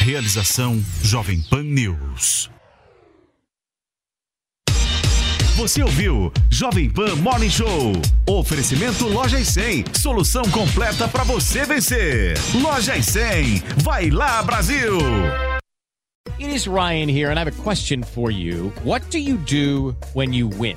Realização 0.00 0.82
Jovem 1.02 1.42
Pan 1.42 1.62
News. 1.62 2.50
Você 5.56 5.82
ouviu 5.82 6.32
Jovem 6.50 6.88
Pan 6.88 7.16
Morning 7.16 7.50
Show. 7.50 7.92
Oferecimento 8.26 9.06
Loja 9.06 9.38
e 9.38 9.44
100. 9.44 9.84
Solução 9.92 10.44
completa 10.50 11.06
para 11.06 11.22
você 11.22 11.66
vencer. 11.66 12.34
Loja 12.54 12.96
e 12.96 13.02
100. 13.02 13.62
Vai 13.82 14.08
lá, 14.08 14.42
Brasil! 14.42 14.98
It 16.38 16.50
is 16.50 16.66
Ryan 16.66 17.08
here, 17.08 17.30
and 17.30 17.38
I 17.38 17.44
have 17.44 17.46
a 17.46 17.62
question 17.62 18.02
for 18.02 18.30
you. 18.30 18.72
What 18.82 19.08
do 19.10 19.18
you 19.18 19.36
do 19.36 19.94
when 20.14 20.32
you 20.32 20.48
win? 20.48 20.76